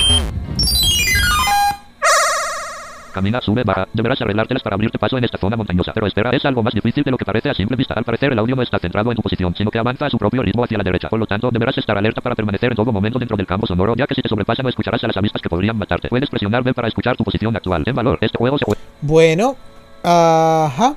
Camina, 3.12 3.40
sube, 3.40 3.62
baja. 3.64 3.86
Deberás 3.92 4.20
arreglártelas 4.20 4.64
para 4.64 4.74
abrirte 4.74 4.98
paso 4.98 5.16
en 5.16 5.22
esta 5.22 5.38
zona 5.38 5.56
montañosa. 5.56 5.92
Pero 5.92 6.08
espera, 6.08 6.30
es 6.30 6.44
algo 6.44 6.64
más 6.64 6.74
difícil 6.74 7.04
de 7.04 7.12
lo 7.12 7.16
que 7.16 7.24
parece 7.24 7.50
a 7.50 7.54
simple 7.54 7.76
vista. 7.76 7.94
Al 7.94 8.04
parecer, 8.04 8.32
el 8.32 8.38
audio 8.38 8.56
no 8.56 8.62
está 8.62 8.80
centrado 8.80 9.12
en 9.12 9.16
tu 9.16 9.22
posición, 9.22 9.54
sino 9.56 9.70
que 9.70 9.78
avanza 9.78 10.06
a 10.06 10.10
su 10.10 10.18
propio 10.18 10.42
ritmo 10.42 10.64
hacia 10.64 10.78
la 10.78 10.84
derecha. 10.84 11.08
Por 11.08 11.20
lo 11.20 11.26
tanto, 11.26 11.50
deberás 11.52 11.78
estar 11.78 11.96
alerta 11.96 12.20
para 12.20 12.34
permanecer 12.34 12.72
en 12.72 12.76
todo 12.76 12.92
momento 12.92 13.20
dentro 13.20 13.36
del 13.36 13.46
campo 13.46 13.68
sonoro, 13.68 13.94
ya 13.96 14.08
que 14.08 14.14
si 14.16 14.22
te 14.22 14.28
sobrepasa 14.28 14.64
no 14.64 14.68
escucharás 14.68 15.02
a 15.04 15.06
las 15.06 15.16
avispas 15.16 15.40
que 15.40 15.48
podrían 15.48 15.78
matarte. 15.78 16.08
Puedes 16.08 16.28
presionar 16.28 16.64
B 16.64 16.74
para 16.74 16.88
escuchar 16.88 17.16
tu 17.16 17.22
posición 17.22 17.56
actual. 17.56 17.84
En 17.86 17.94
valor, 17.94 18.18
este 18.20 18.38
juego 18.38 18.58
se 18.58 18.64
juega. 18.64 18.80
Bueno, 19.02 19.56
ajá. 20.02 20.96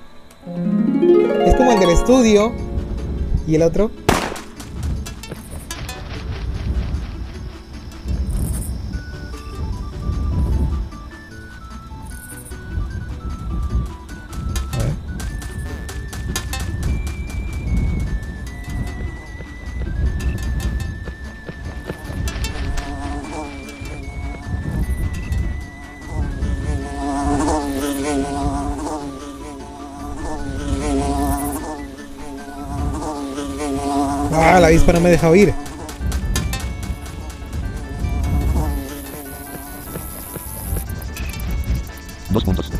Es 1.45 1.55
como 1.55 1.71
el 1.71 1.79
del 1.79 1.91
estudio. 1.91 2.51
¿Y 3.47 3.55
el 3.55 3.61
otro? 3.63 3.91
Ah, 34.33 34.59
la 34.59 34.67
avispa 34.67 34.93
no 34.93 35.01
me 35.01 35.09
deja 35.09 35.29
oír. 35.29 35.53
Dos 42.29 42.43
puntos. 42.45 42.71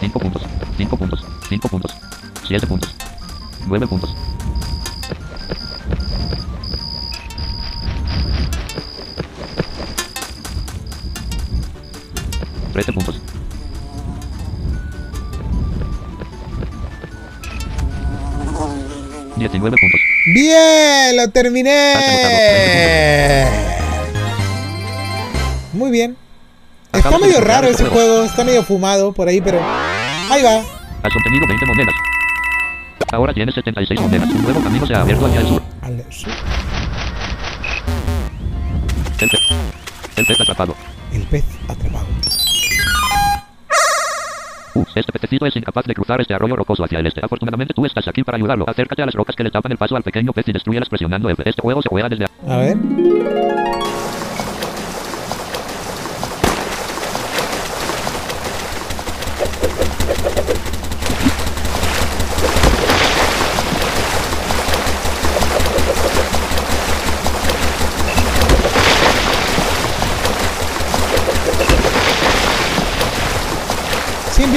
Cinco 0.00 0.18
puntos. 0.18 0.42
Cinco 0.76 0.96
puntos. 0.96 1.24
Cinco 1.48 1.68
puntos. 1.68 1.96
Siete 2.46 2.66
puntos. 2.66 2.94
Nueve 3.66 3.86
puntos. 3.86 4.14
13 12.84 12.92
puntos. 12.94 13.20
Diecinueve 19.36 19.76
puntos. 19.78 20.00
Bien, 20.26 21.16
lo 21.16 21.28
terminé. 21.28 21.94
Muy 25.72 25.90
bien. 25.90 26.16
Está 26.92 27.18
medio 27.18 27.40
raro 27.40 27.68
ese 27.68 27.84
juego. 27.84 28.24
está 28.24 28.44
medio 28.44 28.62
fumado 28.62 29.12
por 29.12 29.28
ahí, 29.28 29.40
pero 29.42 29.60
ahí 30.30 30.42
va. 30.42 30.56
Has 31.02 31.16
obtenido 31.16 31.46
20 31.48 31.66
monedas. 31.66 31.94
Ahora 33.12 33.34
tienes 33.34 33.54
76 33.56 34.00
monedas. 34.00 34.28
Un 34.30 34.42
nuevo 34.42 34.62
camino 34.62 34.86
se 34.86 34.94
ha 34.94 35.02
abierto 35.02 35.26
hacia 35.26 35.40
el 35.40 35.46
sur. 35.46 35.62
Al 35.82 36.04
sur. 36.10 36.32
El 39.20 39.28
pez. 39.28 39.40
El 40.16 40.26
pez 40.26 40.40
atrapado. 40.40 40.74
Este 44.94 45.12
pececito 45.12 45.46
es 45.46 45.56
incapaz 45.56 45.84
de 45.86 45.94
cruzar 45.94 46.20
este 46.20 46.34
arroyo 46.34 46.56
rocoso 46.56 46.84
hacia 46.84 46.98
el 46.98 47.06
este. 47.06 47.24
Afortunadamente 47.24 47.74
tú 47.74 47.86
estás 47.86 48.06
aquí 48.08 48.22
para 48.22 48.36
ayudarlo. 48.36 48.64
Acércate 48.68 49.02
a 49.02 49.06
las 49.06 49.14
rocas 49.14 49.36
que 49.36 49.44
le 49.44 49.50
tapan 49.50 49.72
el 49.72 49.78
paso 49.78 49.96
al 49.96 50.02
pequeño 50.02 50.32
pez 50.32 50.48
y 50.48 50.52
destruyelas 50.52 50.88
presionando 50.88 51.28
F. 51.30 51.42
Este 51.46 51.62
juego 51.62 51.82
se 51.82 51.88
juega 51.88 52.08
desde... 52.08 52.26
A 52.46 52.56
ver. 52.56 52.76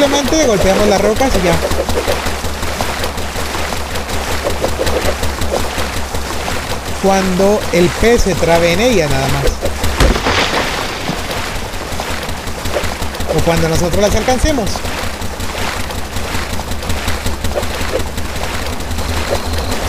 Simplemente 0.03 0.45
golpeamos 0.45 0.85
las 0.89 0.99
rocas 0.99 1.31
y 1.33 1.45
ya. 1.45 1.55
Cuando 7.01 7.61
el 7.71 7.87
pez 7.87 8.23
se 8.23 8.35
trabe 8.35 8.73
en 8.73 8.81
ella 8.81 9.07
nada 9.07 9.25
más. 9.29 9.45
O 13.33 13.45
cuando 13.45 13.69
nosotros 13.69 14.01
las 14.01 14.13
alcancemos. 14.13 14.69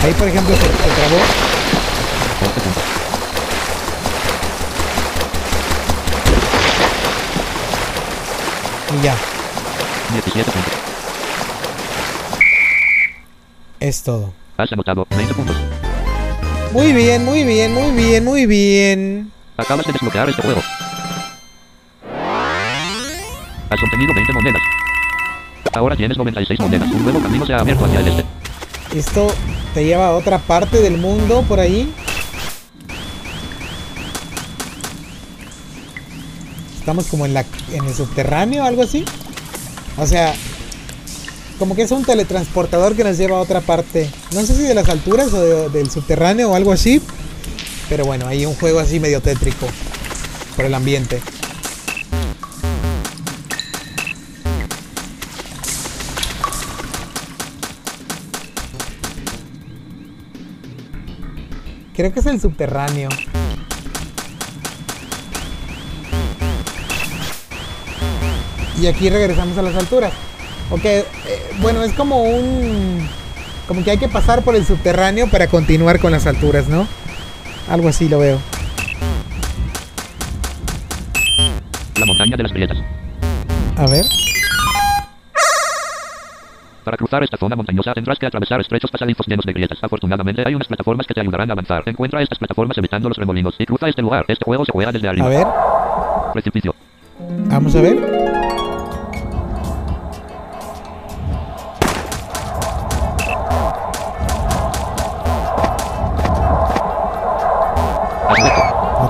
Ahí 0.04 0.12
por 0.12 0.28
ejemplo 0.28 0.54
se, 0.54 0.62
se 0.62 0.68
trabó. 0.68 1.16
11 2.40 2.60
puntos. 2.60 2.84
Y 8.92 9.02
ya. 9.02 9.16
17 10.14 10.50
puntos. 10.50 10.72
Es 13.80 14.02
todo. 14.02 14.32
Has 14.56 14.72
anotado 14.72 15.06
20 15.10 15.34
puntos. 15.34 15.56
Muy 16.72 16.92
bien, 16.92 17.24
muy 17.24 17.44
bien, 17.44 17.74
muy 17.74 17.90
bien, 17.92 18.24
muy 18.24 18.46
bien. 18.46 19.32
Acabas 19.56 19.86
de 19.86 19.92
desbloquear 19.92 20.28
este 20.28 20.42
juego. 20.42 20.60
Has 23.70 23.82
obtenido 23.82 24.14
20 24.14 24.32
monedas. 24.32 24.62
Ahora 25.74 25.96
tienes 25.96 26.16
96 26.16 26.60
monedas. 26.60 26.90
Un 26.90 27.02
nuevo 27.02 27.20
camino 27.20 27.44
se 27.44 27.52
ha 27.52 27.58
abierto 27.58 27.84
hacia 27.84 28.00
el 28.00 28.08
este. 28.08 28.24
Esto 28.94 29.34
te 29.74 29.84
lleva 29.84 30.06
a 30.06 30.12
otra 30.12 30.38
parte 30.38 30.80
del 30.80 30.98
mundo 30.98 31.42
por 31.48 31.58
ahí. 31.58 31.92
Estamos 36.78 37.06
como 37.06 37.26
en 37.26 37.34
la 37.34 37.44
en 37.72 37.84
el 37.84 37.94
subterráneo, 37.94 38.64
algo 38.64 38.82
así. 38.82 39.04
O 39.96 40.06
sea, 40.06 40.34
como 41.58 41.74
que 41.76 41.82
es 41.82 41.90
un 41.90 42.04
teletransportador 42.04 42.96
que 42.96 43.04
nos 43.04 43.16
lleva 43.16 43.38
a 43.38 43.40
otra 43.40 43.60
parte. 43.60 44.10
No 44.32 44.44
sé 44.44 44.54
si 44.56 44.62
de 44.62 44.74
las 44.74 44.88
alturas 44.88 45.32
o 45.32 45.40
de- 45.40 45.68
del 45.70 45.90
subterráneo 45.90 46.50
o 46.50 46.54
algo 46.54 46.72
así. 46.72 47.00
Pero 47.88 48.04
bueno, 48.04 48.26
hay 48.26 48.46
un 48.46 48.54
juego 48.54 48.80
así 48.80 48.98
medio 48.98 49.20
tétrico 49.20 49.66
por 50.56 50.64
el 50.64 50.74
ambiente. 50.74 51.20
Creo 61.94 62.12
que 62.12 62.20
es 62.20 62.26
el 62.26 62.40
subterráneo. 62.40 63.08
Y 68.84 68.86
aquí 68.86 69.08
regresamos 69.08 69.56
a 69.56 69.62
las 69.62 69.74
alturas. 69.76 70.12
Ok, 70.70 70.84
eh, 70.84 71.06
bueno, 71.62 71.82
es 71.82 71.94
como 71.94 72.22
un... 72.22 73.08
Como 73.66 73.82
que 73.82 73.92
hay 73.92 73.96
que 73.96 74.10
pasar 74.10 74.42
por 74.42 74.54
el 74.54 74.66
subterráneo 74.66 75.26
para 75.26 75.46
continuar 75.46 75.98
con 76.00 76.12
las 76.12 76.26
alturas, 76.26 76.68
¿no? 76.68 76.86
Algo 77.70 77.88
así 77.88 78.10
lo 78.10 78.18
veo. 78.18 78.38
La 81.98 82.04
montaña 82.04 82.36
de 82.36 82.42
las 82.42 82.52
grietas. 82.52 82.76
A 83.78 83.86
ver. 83.86 84.04
Para 86.84 86.98
cruzar 86.98 87.24
esta 87.24 87.38
zona 87.38 87.56
montañosa 87.56 87.94
tendrás 87.94 88.18
que 88.18 88.26
atravesar 88.26 88.60
estrechos 88.60 88.90
pasadizos 88.90 89.26
llenos 89.26 89.46
de 89.46 89.54
grietas. 89.54 89.78
Afortunadamente 89.80 90.42
hay 90.46 90.54
unas 90.54 90.68
plataformas 90.68 91.06
que 91.06 91.14
te 91.14 91.22
ayudarán 91.22 91.48
a 91.48 91.54
avanzar. 91.54 91.84
Encuentra 91.86 92.20
estas 92.20 92.38
plataformas 92.38 92.76
evitando 92.76 93.08
los 93.08 93.16
remolinos 93.16 93.54
y 93.58 93.64
cruza 93.64 93.88
este 93.88 94.02
lugar. 94.02 94.26
Este 94.28 94.44
juego 94.44 94.66
se 94.66 94.72
juega 94.72 94.92
desde 94.92 95.08
A 95.08 95.10
arriba. 95.12 95.28
ver. 95.30 95.46
Precipicio. 96.34 96.74
Vamos 97.48 97.74
a 97.76 97.80
ver. 97.80 98.34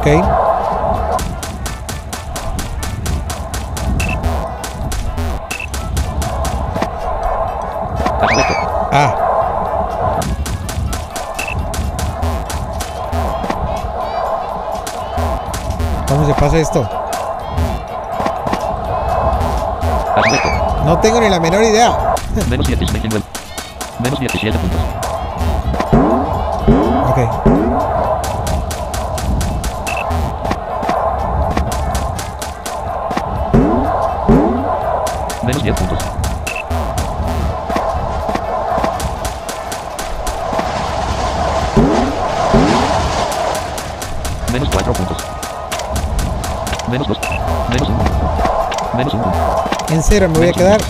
Ok. 0.05 0.11
Ah. 8.93 9.15
¿Cómo 16.07 16.27
se 16.27 16.35
pasa 16.35 16.59
esto? 16.59 16.87
No 20.85 20.99
tengo 20.99 21.19
ni 21.23 21.31
la 21.31 21.41
menor 21.41 21.63
idea. 21.65 22.15
Menos 22.51 22.67
19. 22.67 23.23
Menos 24.01 24.21
17 24.21 24.59
puntos. 24.59 24.81
Ok. 27.09 27.55
Menos 35.45 35.63
10 35.63 35.77
puntos. 35.77 35.99
Menos 44.53 44.69
4 44.71 44.93
puntos. 44.95 45.19
Menos 46.91 47.09
2. 47.09 47.19
Menos 47.69 47.89
1. 47.89 47.99
Menos 48.97 49.15
1. 49.15 49.35
En 49.91 50.03
cero 50.03 50.29
me 50.31 50.39
voy 50.39 50.49
a 50.49 50.53
quedar. 50.53 50.81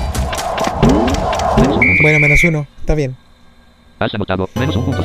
Menos 1.57 1.77
1. 1.77 1.87
Bueno, 2.03 2.21
menos 2.21 2.45
uno. 2.45 2.67
Está 2.79 2.95
bien. 2.95 3.17
Has 3.99 4.15
anotado. 4.15 4.49
Menos 4.55 4.77
1 4.77 4.85
punto. 4.85 5.03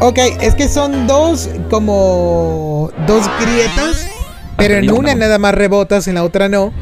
Ok, 0.00 0.18
es 0.42 0.54
que 0.54 0.68
son 0.68 1.06
dos 1.06 1.48
como 1.70 2.90
dos 3.06 3.24
grietas, 3.40 4.06
pero 4.58 4.74
en 4.74 4.90
una 4.90 5.14
nada 5.14 5.38
más 5.38 5.54
rebotas, 5.54 6.06
en 6.08 6.16
la 6.16 6.24
otra 6.24 6.50
no. 6.50 6.74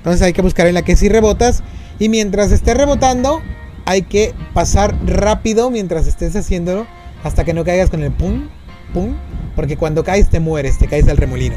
Entonces 0.00 0.22
hay 0.22 0.32
que 0.32 0.40
buscar 0.42 0.66
en 0.66 0.74
la 0.74 0.82
que 0.82 0.96
sí 0.96 1.08
rebotas 1.10 1.62
y 1.98 2.08
mientras 2.08 2.50
estés 2.52 2.74
rebotando 2.76 3.42
hay 3.84 4.02
que 4.02 4.34
pasar 4.54 4.94
rápido 5.04 5.70
mientras 5.70 6.06
estés 6.06 6.34
haciéndolo 6.34 6.86
hasta 7.22 7.44
que 7.44 7.52
no 7.52 7.64
caigas 7.64 7.90
con 7.90 8.02
el 8.02 8.10
pum, 8.10 8.48
pum, 8.94 9.14
porque 9.54 9.76
cuando 9.76 10.02
caes 10.02 10.30
te 10.30 10.40
mueres, 10.40 10.78
te 10.78 10.86
caes 10.86 11.06
al 11.08 11.18
remolino. 11.18 11.56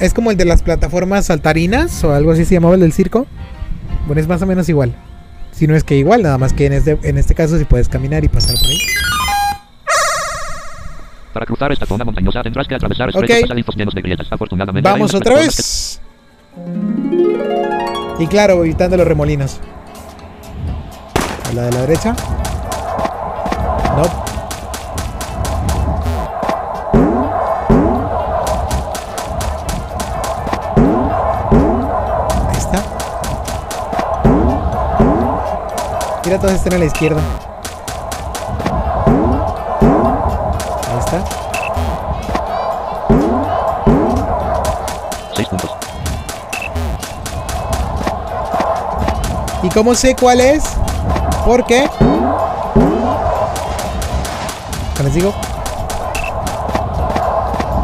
Es 0.00 0.14
como 0.14 0.30
el 0.30 0.38
de 0.38 0.46
las 0.46 0.62
plataformas 0.62 1.26
saltarinas 1.26 2.02
o 2.04 2.14
algo 2.14 2.32
así 2.32 2.46
se 2.46 2.54
llamaba 2.54 2.74
el 2.74 2.80
del 2.80 2.94
circo. 2.94 3.26
Bueno, 4.06 4.22
es 4.22 4.28
más 4.28 4.40
o 4.40 4.46
menos 4.46 4.68
igual. 4.70 4.94
Si 5.52 5.66
no 5.66 5.76
es 5.76 5.84
que 5.84 5.96
igual, 5.96 6.22
nada 6.22 6.38
más 6.38 6.54
que 6.54 6.64
en 6.64 6.72
este, 6.72 6.98
en 7.02 7.18
este 7.18 7.34
caso 7.34 7.58
si 7.58 7.66
puedes 7.66 7.90
caminar 7.90 8.24
y 8.24 8.28
pasar 8.28 8.54
por 8.56 8.66
ahí. 8.66 8.78
Para 11.34 11.44
cruzar 11.44 11.70
esta 11.70 11.84
zona 11.84 12.04
montañosa 12.04 12.42
tendrás 12.42 12.66
que 12.66 12.74
atravesar 12.76 13.10
estrechos 13.10 13.36
Ok. 13.36 13.42
pasadizos 13.42 13.76
llenos 13.76 13.94
de 13.94 14.00
grietas. 14.00 14.26
Afortunadamente 14.30 14.88
Vamos 14.88 15.12
otra 15.14 15.34
vez. 15.34 16.00
Y 18.18 18.26
claro, 18.26 18.64
evitando 18.64 18.96
los 18.96 19.06
remolinos. 19.06 19.60
A 21.48 21.52
la 21.52 21.62
de 21.62 21.72
la 21.72 21.80
derecha. 21.80 22.14
No. 23.96 24.02
Ahí 32.48 32.56
está. 32.56 32.82
Mira, 36.24 36.38
todos 36.38 36.54
están 36.54 36.74
a 36.74 36.78
la 36.78 36.84
izquierda. 36.84 37.20
¿Y 49.62 49.68
cómo 49.68 49.94
sé 49.94 50.16
cuál 50.16 50.40
es? 50.40 50.64
¿Por 51.44 51.66
qué? 51.66 51.88
¿Qué 54.96 55.02
les 55.02 55.14
digo? 55.14 55.34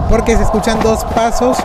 Porque 0.08 0.36
se 0.36 0.42
escuchan 0.42 0.80
dos 0.82 1.04
pasos 1.04 1.58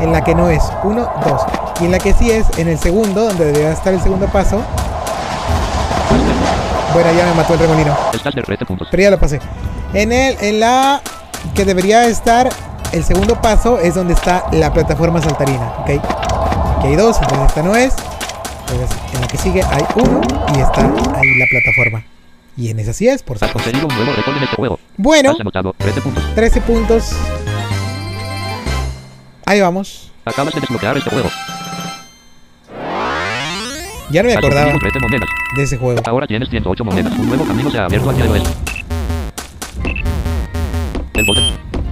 en 0.00 0.12
la 0.12 0.24
que 0.24 0.34
no 0.34 0.48
es. 0.48 0.62
Uno, 0.84 1.08
dos. 1.26 1.42
Y 1.80 1.84
en 1.84 1.92
la 1.92 1.98
que 1.98 2.14
sí 2.14 2.30
es, 2.30 2.46
en 2.58 2.68
el 2.68 2.78
segundo, 2.78 3.24
donde 3.24 3.44
debería 3.46 3.72
estar 3.72 3.92
el 3.92 4.00
segundo 4.00 4.26
paso. 4.26 4.60
Bueno, 6.94 7.12
ya 7.12 7.26
me 7.26 7.34
mató 7.34 7.54
el 7.54 7.60
remolino. 7.60 7.94
Estás 8.12 8.34
de 8.34 8.42
13 8.42 8.64
puntos. 8.64 8.88
Pero 8.90 9.02
ya 9.02 9.10
lo 9.10 9.18
pasé. 9.18 9.40
En 9.92 10.12
el, 10.12 10.36
en 10.40 10.60
la 10.60 11.02
que 11.54 11.64
debería 11.64 12.04
estar 12.06 12.48
el 12.92 13.04
segundo 13.04 13.40
paso 13.40 13.78
es 13.78 13.94
donde 13.94 14.14
está 14.14 14.46
la 14.52 14.72
plataforma 14.72 15.20
saltarina. 15.20 15.74
¿Ok? 15.80 15.90
Aquí 16.78 16.86
hay 16.86 16.96
dos, 16.96 17.18
entonces 17.20 17.48
esta 17.48 17.62
no 17.62 17.76
es. 17.76 17.94
Entonces, 18.70 18.98
en 19.14 19.20
la 19.20 19.26
que 19.28 19.38
sigue 19.38 19.62
hay 19.62 19.82
uno 19.96 20.20
y 20.54 20.60
está 20.60 20.82
ahí 21.18 21.38
la 21.38 21.46
plataforma. 21.50 22.04
Y 22.56 22.70
en 22.70 22.80
esa 22.80 22.92
sí 22.92 23.08
es, 23.08 23.22
por 23.22 23.36
supuesto. 23.38 23.58
conseguido 23.58 23.86
un 23.86 23.94
nuevo 23.94 24.12
récord 24.12 24.36
en 24.36 24.42
este 24.42 24.56
juego. 24.56 24.80
Bueno, 24.96 25.30
Has 25.30 25.40
anotado 25.40 25.74
13 25.78 26.00
puntos. 26.00 26.34
13 26.34 26.60
puntos. 26.62 27.12
Ahí 29.46 29.60
vamos. 29.60 30.12
Acabas 30.24 30.52
de 30.54 30.60
desbloquear 30.60 30.96
este 30.98 31.08
juego. 31.10 31.28
Ya 34.10 34.22
no 34.22 34.28
me 34.28 34.34
acordaba 34.34 34.66
obtenido 34.66 34.90
13 34.90 34.98
monedas. 35.00 35.28
de 35.56 35.62
ese 35.62 35.76
juego. 35.76 36.00
Ahora 36.06 36.26
tienes 36.26 36.48
108 36.50 36.84
monedas. 36.84 37.12
Un 37.18 37.28
nuevo 37.28 37.44
camino 37.46 37.70
se 37.70 37.78
ha 37.78 37.84
abierto 37.84 38.10
hacia 38.10 38.24
el 38.24 38.30
oeste. 38.30 38.50
El 41.14 41.26
bote. 41.26 41.40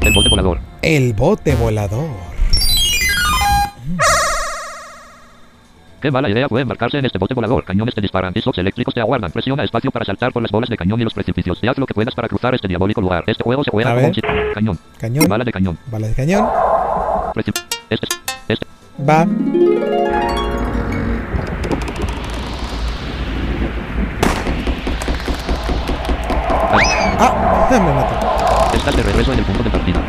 El 0.01 0.15
bote 0.15 0.29
volador. 0.31 0.61
El 0.83 1.13
bote 1.15 1.55
volador. 1.55 2.36
Qué 6.01 6.11
mala 6.11 6.29
idea 6.29 6.49
fue 6.49 6.61
embarcarse 6.61 6.99
en 6.99 7.05
este 7.07 7.19
bote 7.19 7.35
volador. 7.35 7.65
Cañones 7.65 7.95
te 7.95 8.01
disparan. 8.01 8.33
Islots 8.35 8.59
eléctricos 8.59 8.95
te 8.95 9.01
aguardan. 9.01 9.31
Presiona 9.33 9.65
espacio 9.65 9.91
para 9.91 10.05
saltar 10.05 10.33
por 10.33 10.43
las 10.43 10.53
bolas 10.53 10.69
de 10.71 10.77
cañón 10.77 11.01
y 11.01 11.05
los 11.05 11.15
precipicios. 11.15 11.59
Y 11.63 11.69
haz 11.69 11.79
lo 11.79 11.87
que 11.87 11.95
puedas 11.95 12.15
para 12.15 12.29
cruzar 12.29 12.55
este 12.55 12.69
diabólico 12.69 13.01
lugar. 13.01 13.25
Este 13.27 13.43
juego 13.43 13.65
se 13.65 13.71
juega 13.71 13.95
como 13.95 14.07
un. 14.09 14.15
Cañón. 14.55 14.79
Cañón. 14.99 15.29
Bala 15.29 15.45
de 15.45 15.53
cañón. 15.53 15.79
Bala 15.91 16.07
de 16.09 16.15
cañón. 16.15 16.47
Precip- 17.35 17.65
Este. 17.91 18.07
Este. 18.49 18.67
Va. 19.09 19.27
Ah, 27.19 27.69
Ah, 27.69 27.69
me 27.71 27.93
mató. 27.93 28.77
estás 28.77 28.97
de 28.97 29.03
regreso 29.03 29.33
en 29.33 29.39
el 29.39 29.45
punto 29.45 29.63
de 29.63 29.71
partida. 29.71 30.01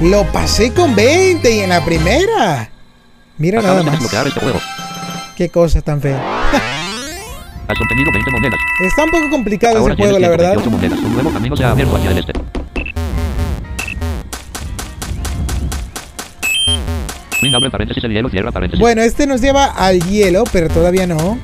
Lo 0.00 0.24
pasé 0.32 0.72
con 0.72 0.94
20 0.94 1.54
y 1.56 1.60
en 1.60 1.68
la 1.68 1.84
primera. 1.84 2.70
Mira 3.36 3.60
nada 3.60 3.80
Acabas 3.80 3.84
de 3.84 3.90
más. 3.90 4.00
desbloquear 4.00 4.26
este 4.28 4.40
juego. 4.40 4.58
Qué 5.36 5.48
cosa 5.50 5.82
tan 5.82 6.00
fea. 6.00 6.18
Has 7.68 7.80
obtenido 7.80 8.10
20 8.12 8.30
monedas. 8.30 8.60
Está 8.82 9.04
un 9.04 9.10
poco 9.10 9.30
complicado 9.30 9.78
Ahora 9.78 9.94
ese 9.94 10.02
juego, 10.02 10.18
la 10.18 10.28
verdad. 10.28 10.52
128 10.54 10.70
monedas. 10.70 10.98
Un 11.04 11.12
nuevo 11.14 11.30
camino 11.30 11.56
se 11.56 11.64
ha 11.64 11.70
abierto 11.70 11.96
hacia 11.96 12.10
el 12.10 12.18
este. 12.18 12.32
Abre 17.54 17.70
paréntesis, 17.70 18.04
el 18.04 18.12
hielo, 18.12 18.28
cierra 18.28 18.52
paréntesis. 18.52 18.80
Bueno, 18.80 19.02
este 19.02 19.26
nos 19.26 19.40
lleva 19.40 19.64
al 19.64 20.00
hielo, 20.00 20.44
pero 20.52 20.68
todavía 20.68 21.06
no. 21.06 21.38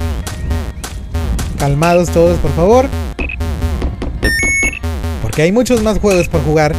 Calmados 1.58 2.10
todos, 2.10 2.38
por 2.38 2.52
favor. 2.52 2.88
Porque 5.22 5.42
hay 5.42 5.52
muchos 5.52 5.82
más 5.82 5.98
juegos 5.98 6.28
por 6.28 6.42
jugar. 6.44 6.74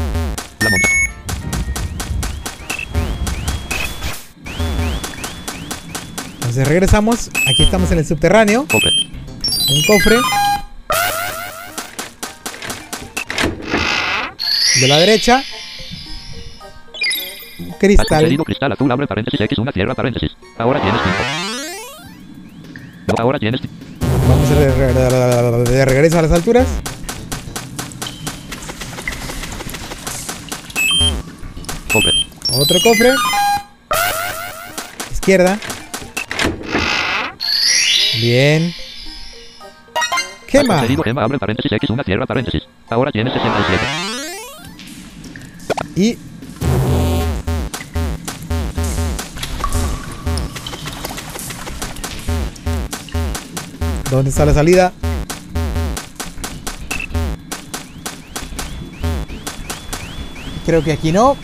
Entonces 6.58 6.74
regresamos. 6.74 7.30
Aquí 7.48 7.62
estamos 7.62 7.92
en 7.92 8.00
el 8.00 8.06
subterráneo. 8.08 8.66
Cofre. 8.68 8.90
Un 8.90 9.84
cofre. 9.86 10.18
De 14.82 14.88
la 14.88 14.98
derecha. 14.98 15.44
Un 17.60 17.74
Cristal. 17.74 18.36
cristal 18.44 18.72
azul, 18.72 18.92
abre 18.92 19.06
paréntesis, 19.06 19.40
X, 19.40 19.60
una 19.60 19.72
cierra 19.72 19.94
paréntesis. 19.94 20.32
Ahora 20.58 20.82
tienes 20.82 21.00
5. 21.04 21.16
No, 23.10 23.24
ahora 23.24 23.38
tienes... 23.38 23.62
Vamos 24.28 24.50
a 24.50 24.56
de, 24.56 25.64
de- 25.64 25.72
de 25.78 25.86
regreso 25.86 26.18
a 26.18 26.24
las 26.24 26.32
alturas. 26.32 26.66
Cofre. 31.94 32.12
Otro 32.52 32.80
cofre. 32.84 33.14
Izquierda. 35.12 35.60
Bien. 38.20 38.74
¿Qué 40.48 40.64
más? 40.64 40.88
gema, 40.88 41.24
abre 41.24 41.38
paréntesis, 41.38 41.72
X, 41.72 41.90
una 41.92 42.04
cierra 42.04 42.26
paréntesis. 42.26 42.64
Ahora 42.90 43.12
tienes 43.12 43.34
67. 43.34 43.84
Y 45.96 46.18
¿Dónde 54.10 54.30
está 54.30 54.46
la 54.46 54.54
salida? 54.54 54.94
Creo 60.66 60.84
que 60.84 60.94
aquí 60.94 61.12
no. 61.12 61.38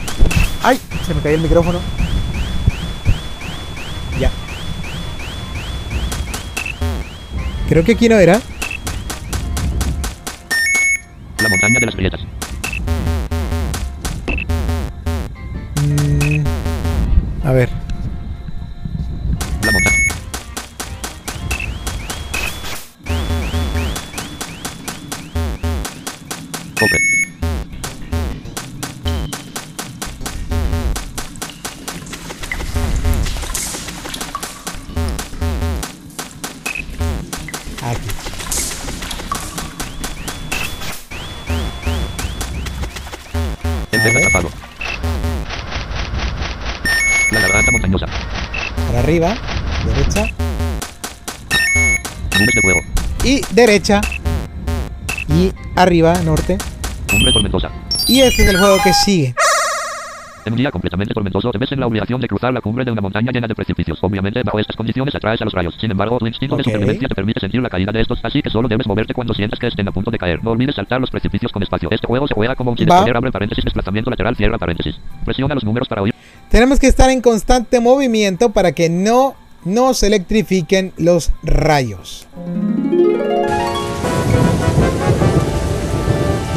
¡Ay! 0.63 0.79
Se 1.05 1.13
me 1.13 1.21
cayó 1.21 1.35
el 1.35 1.41
micrófono. 1.41 2.02
Creo 7.73 7.83
que 7.83 7.93
aquí 7.93 8.07
no 8.07 8.19
era. 8.19 8.39
La 11.41 11.49
montaña 11.49 11.79
de 11.79 11.85
las 11.87 11.95
grietas. 11.95 12.21
Mm, 15.81 16.43
a 17.43 17.51
ver. 17.51 17.69
La 19.63 19.71
montaña. 19.71 19.97
Cofre. 26.79 27.12
La 47.31 47.39
garganta 47.39 47.71
montañosa. 47.71 48.07
Para 48.87 48.99
arriba, 48.99 49.35
derecha 49.85 50.27
Nubes 52.39 52.55
de 52.55 52.61
fuego. 52.61 52.79
y 53.23 53.41
derecha. 53.51 54.01
Y 55.29 55.51
arriba, 55.75 56.15
norte. 56.23 56.57
Cumbre 57.09 57.31
tormentosa. 57.31 57.69
Y 58.07 58.21
este 58.21 58.43
es 58.43 58.49
el 58.49 58.57
juego 58.57 58.77
que 58.83 58.91
sigue. 59.05 59.35
En 60.45 60.53
un 60.53 60.57
día 60.57 60.71
completamente 60.71 61.13
tormentoso 61.13 61.51
te 61.51 61.57
ves 61.57 61.71
en 61.71 61.79
la 61.79 61.87
obligación 61.87 62.19
de 62.19 62.27
cruzar 62.27 62.53
la 62.53 62.59
cumbre 62.59 62.83
de 62.83 62.91
una 62.91 63.01
montaña 63.01 63.31
llena 63.31 63.47
de 63.47 63.55
precipicios. 63.55 63.97
Obviamente, 64.01 64.43
bajo 64.43 64.59
estas 64.59 64.75
condiciones 64.75 65.15
atraes 65.15 65.41
a 65.41 65.45
los 65.45 65.53
rayos. 65.53 65.75
Sin 65.79 65.89
embargo, 65.89 66.17
tu 66.19 66.27
instinto 66.27 66.57
de 66.57 66.63
supervivencia 66.63 67.07
te 67.07 67.15
permite 67.15 67.39
sentir 67.39 67.61
la 67.61 67.69
caída 67.69 67.93
de 67.93 68.01
estos, 68.01 68.19
así 68.23 68.41
que 68.41 68.49
solo 68.49 68.67
debes 68.67 68.85
moverte 68.85 69.13
cuando 69.13 69.33
sientas 69.33 69.57
que 69.57 69.67
estén 69.67 69.87
a 69.87 69.91
punto 69.91 70.11
de 70.11 70.17
caer. 70.17 70.43
No 70.43 70.51
olvides 70.51 70.75
saltar 70.75 70.99
los 70.99 71.09
precipicios 71.09 71.51
con 71.51 71.63
espacio. 71.63 71.87
Este 71.91 72.07
juego 72.07 72.27
se 72.27 72.33
juega 72.33 72.55
como 72.55 72.71
un 72.71 72.77
exponer, 72.77 73.15
abre 73.15 73.31
paréntesis, 73.31 73.63
desplazamiento 73.63 74.09
lateral, 74.09 74.35
cierra 74.35 74.57
paréntesis. 74.57 74.99
Presiona 75.23 75.55
los 75.55 75.63
números 75.63 75.87
para 75.87 76.01
oír. 76.01 76.13
Tenemos 76.49 76.79
que 76.79 76.87
estar 76.87 77.09
en 77.09 77.21
constante 77.21 77.79
movimiento 77.79 78.51
para 78.51 78.73
que 78.73 78.89
no 78.89 79.35
nos 79.63 80.03
electrifiquen 80.03 80.91
los 80.97 81.31
rayos. 81.41 82.27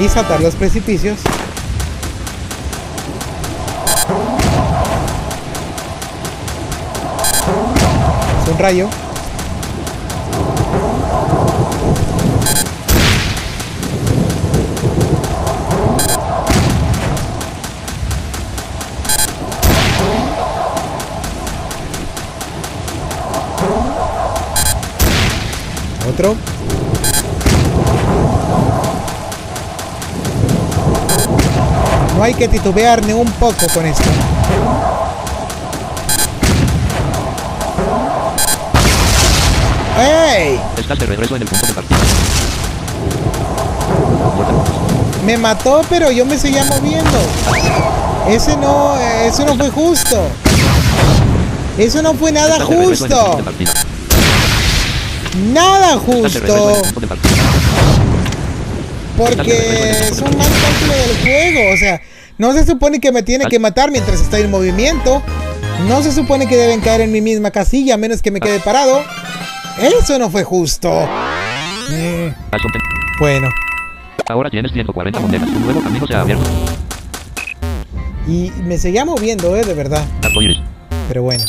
Y 0.01 0.09
saltar 0.09 0.41
los 0.41 0.57
precipicios. 0.57 1.21
Rayo. 8.59 8.89
Otro. 26.09 26.37
No 32.17 32.23
hay 32.23 32.33
que 32.33 32.49
titubear 32.49 33.05
ni 33.05 33.13
un 33.13 33.31
poco 33.33 33.67
con 33.75 33.85
esto. 33.85 34.05
¡Ey! 39.99 40.61
Estás 40.77 40.99
de 40.99 41.07
regreso 41.07 41.37
en 41.37 41.43
el 41.43 41.49
punto 41.49 41.67
de 41.67 41.73
partida. 41.73 41.99
Me 45.25 45.39
mató, 45.39 45.83
pero 45.89 46.11
yo 46.11 46.25
me 46.27 46.39
seguía 46.39 46.65
moviendo. 46.65 47.19
Ese 48.29 48.57
no, 48.57 48.97
eso 49.25 49.45
no 49.45 49.57
fue 49.57 49.71
justo. 49.71 50.29
Eso 51.79 52.03
no 52.03 52.15
fue 52.15 52.33
nada 52.33 52.65
justo. 52.65 53.41
Nada 55.53 55.99
justo. 55.99 56.83
Porque 59.17 59.91
es 59.91 60.21
un 60.21 60.37
mal 60.37 60.49
cálculo 60.49 60.93
del 60.93 61.17
juego. 61.23 61.75
O 61.75 61.77
sea, 61.77 62.01
no 62.39 62.53
se 62.53 62.67
supone 62.67 63.01
que 63.01 63.13
me 63.13 63.23
tiene 63.23 63.47
que 63.47 63.59
matar 63.59 63.91
mientras 63.91 64.21
estoy 64.21 64.43
en 64.43 64.51
movimiento. 64.51 65.23
No 65.89 66.03
se 66.03 66.13
supone 66.13 66.47
que 66.47 66.57
deben 66.57 66.81
caer 66.81 67.03
en 67.03 67.13
mi 67.13 67.21
misma 67.21 67.51
casilla 67.51 67.95
a 67.95 67.97
menos 67.97 68.23
que 68.23 68.31
me 68.31 68.41
quede 68.41 68.61
parado. 68.61 69.03
Eso 69.79 70.19
no 70.19 70.31
fue 70.31 70.43
justo. 70.43 70.91
Eh, 71.93 72.35
bueno. 73.19 73.49
Ahora 74.29 74.49
tienes 74.49 74.73
140 74.73 75.21
monedas. 75.21 75.49
Un 75.49 75.65
nuevo 75.65 75.83
camino 75.83 76.07
se 76.07 76.15
ha 76.15 76.23
abierto. 76.23 76.45
Y 78.27 78.51
me 78.65 78.79
seguía 78.79 79.05
moviendo, 79.05 79.55
eh, 79.55 79.65
de 79.65 79.75
verdad. 79.75 80.05
Arcoíris. 80.23 80.59
Pero 81.09 81.23
bueno. 81.23 81.45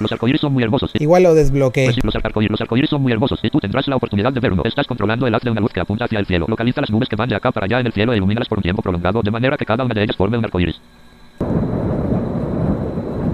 Los 0.00 0.10
arcoíris 0.10 0.40
son 0.40 0.52
muy 0.52 0.64
hermosos. 0.64 0.90
Igual 0.98 1.22
lo 1.22 1.34
desbloqueé. 1.34 1.84
Pues 1.84 1.94
sí, 1.94 2.00
los, 2.02 2.16
arcoíris, 2.16 2.50
los 2.50 2.60
arcoíris 2.60 2.90
son 2.90 3.02
muy 3.02 3.12
hermosos 3.12 3.38
y 3.42 3.50
tú 3.50 3.60
tendrás 3.60 3.86
la 3.86 3.96
oportunidad 3.96 4.32
de 4.32 4.40
verlo. 4.40 4.62
Estás 4.64 4.86
controlando 4.86 5.26
el 5.26 5.34
haz 5.34 5.42
de 5.42 5.50
una 5.50 5.60
luz 5.60 5.72
que 5.72 5.80
apunta 5.80 6.06
hacia 6.06 6.18
el 6.18 6.26
cielo. 6.26 6.46
Localiza 6.48 6.80
las 6.80 6.90
nubes 6.90 7.08
que 7.08 7.16
van 7.16 7.28
de 7.28 7.36
acá 7.36 7.52
para 7.52 7.66
allá 7.66 7.80
en 7.80 7.86
el 7.86 7.92
cielo 7.92 8.12
e 8.12 8.16
ilumínalas 8.16 8.48
por 8.48 8.58
un 8.58 8.62
tiempo 8.62 8.82
prolongado 8.82 9.22
de 9.22 9.30
manera 9.30 9.56
que 9.56 9.66
cada 9.66 9.84
una 9.84 9.94
de 9.94 10.02
ellas 10.02 10.16
forme 10.16 10.38
un 10.38 10.44
arcoíris. 10.44 10.80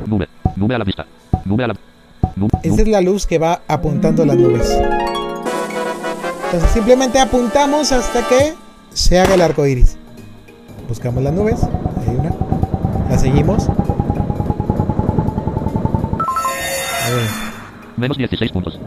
Nube. 0.07 0.29
Nube 0.57 0.75
a 0.75 0.79
la 0.79 0.85
vista. 0.85 1.07
Nube 1.47 1.65
a 1.65 1.69
la... 1.69 1.75
Nube. 1.75 1.88
Esa 2.63 2.83
es 2.83 2.89
la 2.89 3.01
luz 3.01 3.27
que 3.27 3.39
va 3.39 3.63
apuntando 3.69 4.25
las 4.25 4.37
nubes. 4.37 4.69
Entonces 6.45 6.71
simplemente 6.73 7.19
apuntamos 7.19 7.93
hasta 7.93 8.27
que 8.27 8.55
se 8.93 9.19
haga 9.19 9.35
el 9.35 9.43
arco 9.43 9.67
iris. 9.67 9.97
Buscamos 10.89 11.23
las 11.23 11.33
nubes. 11.33 11.61
Hay 12.07 12.17
una. 12.17 12.33
La 13.11 13.19
seguimos. 13.19 13.69
A 13.69 13.73
ver. 17.11 17.29
Menos 17.97 18.17
16 18.17 18.53
puntos. 18.53 18.79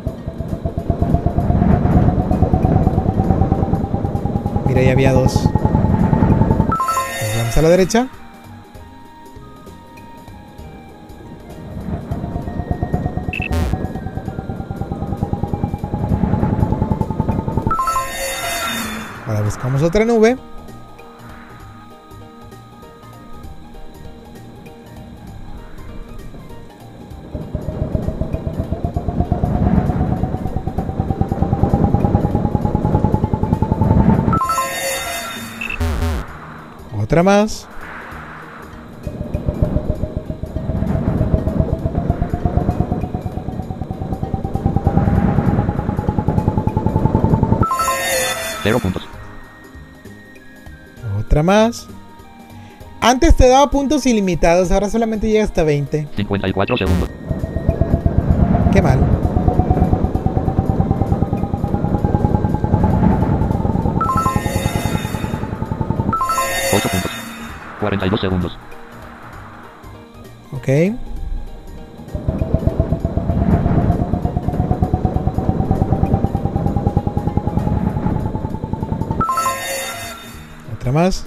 Mira, 4.65 4.81
ahí 4.81 4.89
había 4.89 5.13
dos. 5.13 5.35
Nos 5.35 7.37
vamos 7.37 7.57
a 7.57 7.61
la 7.61 7.69
derecha. 7.69 8.07
Buscamos 19.51 19.83
otra 19.83 20.05
nube. 20.05 20.37
Otra 36.97 37.23
más. 37.23 37.67
Cero 48.63 48.79
puntos. 48.79 49.00
Otra 51.41 51.53
más. 51.53 51.87
Antes 52.99 53.35
te 53.35 53.47
daba 53.47 53.71
puntos 53.71 54.05
ilimitados, 54.05 54.71
ahora 54.71 54.91
solamente 54.91 55.27
llega 55.27 55.43
hasta 55.43 55.63
20. 55.63 56.07
54 56.15 56.77
segundos. 56.77 57.09
Qué 58.71 58.79
mal. 58.79 58.99
Ocho 66.73 66.89
puntos. 66.89 67.11
42 67.79 68.21
segundos. 68.21 68.59
Ok. 70.51 70.69
Otra 80.75 80.91
más. 80.91 81.25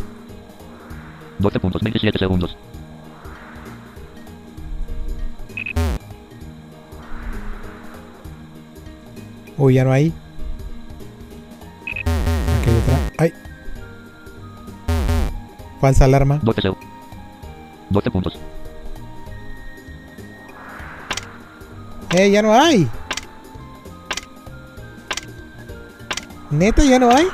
12 1.44 1.60
puntos. 1.60 1.82
27 1.82 2.18
segundos. 2.18 2.56
Uy, 9.56 9.74
ya 9.74 9.84
no 9.84 9.92
hay. 9.92 10.12
Aquí 12.60 12.70
hay 12.70 12.76
otra. 12.76 12.98
¡Ay! 13.18 13.32
Falsa 15.80 16.06
alarma. 16.06 16.40
12 16.42 16.62
segundos. 16.62 16.88
12 17.90 18.10
puntos. 18.10 18.38
¡Eh, 22.16 22.30
ya 22.30 22.42
no 22.42 22.54
hay! 22.54 22.88
¿Neta 26.50 26.84
ya 26.84 26.98
no 26.98 27.10
hay? 27.10 27.26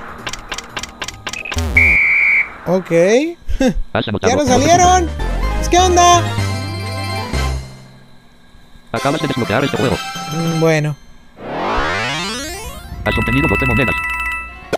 Ok. 2.67 3.40
¡Ya 3.61 3.67
no 4.13 4.19
12 4.19 4.37
puntos. 4.37 4.49
salieron! 4.49 5.09
Pues, 5.57 5.69
¿Qué 5.69 5.79
onda? 5.79 6.23
Acabas 8.93 9.21
de 9.21 9.29
desbloquear 9.29 9.65
este 9.65 9.77
juego. 9.77 9.97
Mm, 10.33 10.61
Bueno. 10.61 10.97
Has 13.05 13.17
obtenido 13.19 13.49
12 13.49 13.67
monedas. 13.67 13.95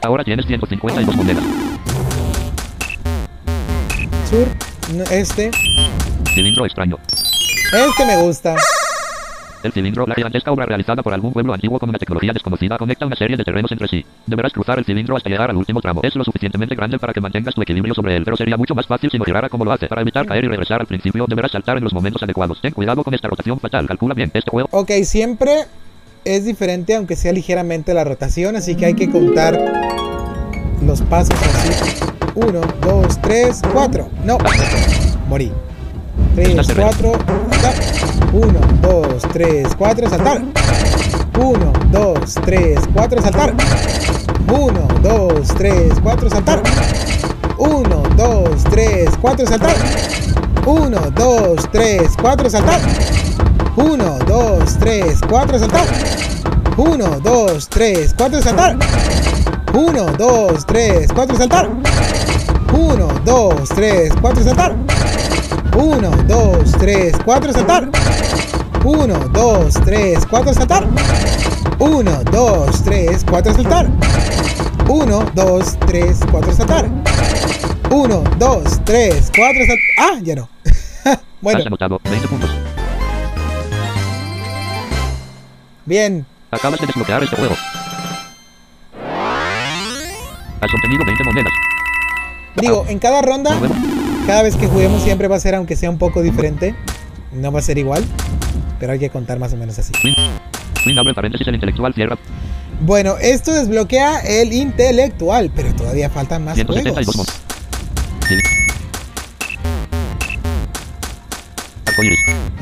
Ahora 0.03 0.25
tienes 0.25 0.47
152 0.47 1.17
monedas. 1.17 1.45
Sur. 4.29 4.49
Este. 5.11 5.51
Cilindro 6.35 6.67
extraño. 6.67 6.99
Este 7.73 8.05
me 8.07 8.17
gusta. 8.23 8.57
El 9.63 9.73
cilindro, 9.73 10.07
la 10.07 10.15
gigantesca 10.15 10.51
obra 10.51 10.67
realizada 10.67 11.03
por 11.03 11.15
algún 11.15 11.33
pueblo 11.33 11.55
antiguo 11.55 11.79
con 11.79 11.89
una 11.89 11.99
tecnología 11.99 12.33
desconocida, 12.33 12.79
conecta 12.79 13.07
una 13.07 13.15
serie 13.17 13.37
de 13.37 13.45
terrenos 13.45 13.71
entre 13.71 13.87
sí. 13.87 14.05
Deberás 14.27 14.53
cruzar 14.53 14.79
el 14.79 14.85
cilindro 14.85 15.17
hasta 15.17 15.31
llegar 15.31 15.51
al 15.51 15.57
último 15.57 15.81
tramo. 15.81 16.01
Es 16.03 16.17
lo 16.17 16.25
suficientemente 16.25 16.75
grande 16.75 16.99
para 16.99 17.13
que 17.13 17.21
mantengas 17.21 17.55
tu 17.55 17.63
equilibrio 17.63 17.95
sobre 17.95 18.17
él, 18.17 18.25
pero 18.25 18.37
sería 18.37 18.57
mucho 18.57 18.75
más 18.75 18.87
fácil 18.87 19.11
si 19.11 19.19
no 19.19 19.25
girara 19.25 19.49
como 19.49 19.65
lo 19.65 19.73
hace. 19.73 19.87
Para 19.87 20.03
evitar 20.03 20.27
caer 20.27 20.45
y 20.45 20.49
regresar 20.49 20.81
al 20.81 20.87
principio, 20.87 21.27
deberás 21.29 21.53
saltar 21.53 21.77
en 21.77 21.85
los 21.85 21.93
momentos 21.93 22.23
adecuados. 22.23 22.61
Ten 22.61 22.73
cuidado 22.73 23.05
con 23.05 23.15
esta 23.15 23.29
rotación 23.29 23.61
fatal. 23.61 23.87
Calcula 23.87 24.15
bien 24.15 24.31
este 24.35 24.51
juego. 24.51 24.69
Ok, 24.73 24.91
siempre 25.05 25.67
es 26.25 26.45
diferente, 26.45 26.97
aunque 26.97 27.17
sea 27.17 27.33
ligeramente 27.33 27.95
la 27.95 28.05
rotación, 28.05 28.57
así 28.57 28.75
que 28.75 28.87
hay 28.87 28.95
que 28.95 29.11
contar 29.11 29.59
los 30.85 31.03
pasos 31.03 31.37
así. 31.41 32.05
1, 32.35 32.61
2, 32.81 33.23
3, 33.23 33.63
4. 33.73 34.09
No, 34.25 34.39
morí. 35.29 35.53
3, 36.35 36.55
4, 36.75 37.13
saltar. 37.51 37.92
1, 38.33 38.61
2, 38.83 39.19
3, 39.33 39.65
4, 39.79 40.09
saltar. 40.09 40.43
1, 41.35 41.73
2, 41.91 42.15
3, 42.45 42.77
4, 42.95 43.23
saltar. 43.23 43.55
1, 44.49 44.89
2, 45.03 45.43
3, 45.59 45.91
4, 46.03 46.31
saltar. 46.31 46.63
1, 47.59 48.17
2, 48.17 48.57
3, 48.71 49.09
4, 49.21 49.47
saltar. 49.47 49.77
1, 50.67 51.15
2, 51.15 51.57
3, 51.73 52.09
4, 52.23 52.51
saltar. 52.51 52.81
1, 53.77 54.01
2, 54.27 54.67
3, 54.81 55.27
4, 55.27 55.61
saltar. 55.61 55.91
1, 56.77 57.23
2, 57.23 57.61
3, 57.71 58.09
4, 58.17 58.43
saltar. 58.43 58.77
1, 59.73 60.17
2, 60.17 60.59
3, 60.67 61.07
4, 61.09 61.37
saltar. 61.37 61.69
1, 62.73 63.25
2, 63.25 63.67
3, 63.75 64.11
4, 64.21 64.43
saltar. 64.45 65.12
1, 65.75 66.11
2, 66.29 66.73
3, 66.79 67.17
4, 67.25 67.53
saltar. 67.53 67.89
1, 68.85 69.19
2, 69.33 69.75
3, 69.85 70.27
4, 70.27 70.55
saltar. 70.55 70.87
1, 71.79 72.25
2, 72.31 72.85
3, 72.85 73.25
4, 73.25 73.55
saltar. 73.55 73.89
1, 74.89 75.31
2, 75.35 75.79
3, 75.87 76.21
4, 76.31 76.53
saltar. 76.55 76.89
1, 77.91 78.25
2, 78.39 78.85
3, 78.85 79.33
4, 79.35 79.67
saltar. 79.67 79.79
Ah, 79.99 80.19
ya 80.23 80.35
no. 80.35 80.49
bueno. 81.41 81.59
Has 81.61 81.67
anotado 81.67 82.01
20 82.05 82.29
puntos. 82.29 82.51
Bien. 85.87 86.27
Acabas 86.51 86.81
de 86.81 86.87
desbloquear 86.87 87.23
este 87.23 87.37
juego. 87.37 87.55
Has 90.61 90.75
obtenido 90.75 91.05
20 91.05 91.25
monedas. 91.25 91.53
Digo, 92.57 92.85
en 92.89 92.99
cada 92.99 93.23
ronda, 93.23 93.59
cada 94.27 94.43
vez 94.43 94.57
que 94.57 94.67
juguemos 94.67 95.03
siempre 95.03 95.29
va 95.29 95.37
a 95.37 95.41
ser, 95.41 95.55
aunque 95.55 95.77
sea 95.77 95.91
un 95.91 95.99
poco 95.99 96.23
diferente. 96.23 96.75
No 97.33 97.51
va 97.51 97.61
a 97.61 97.63
ser 97.63 97.79
igual, 97.79 98.05
pero 98.79 98.93
hay 98.93 98.99
que 98.99 99.11
contar 99.11 99.39
más 99.39 99.53
o 99.53 99.57
menos 99.57 99.79
así. 99.79 99.93
Bueno, 102.81 103.17
esto 103.21 103.53
desbloquea 103.53 104.21
el 104.21 104.53
intelectual, 104.53 105.51
pero 105.55 105.75
todavía 105.75 106.11
faltan 106.11 106.45
más 106.45 106.55
172 106.55 107.07
juegos. 107.07 107.43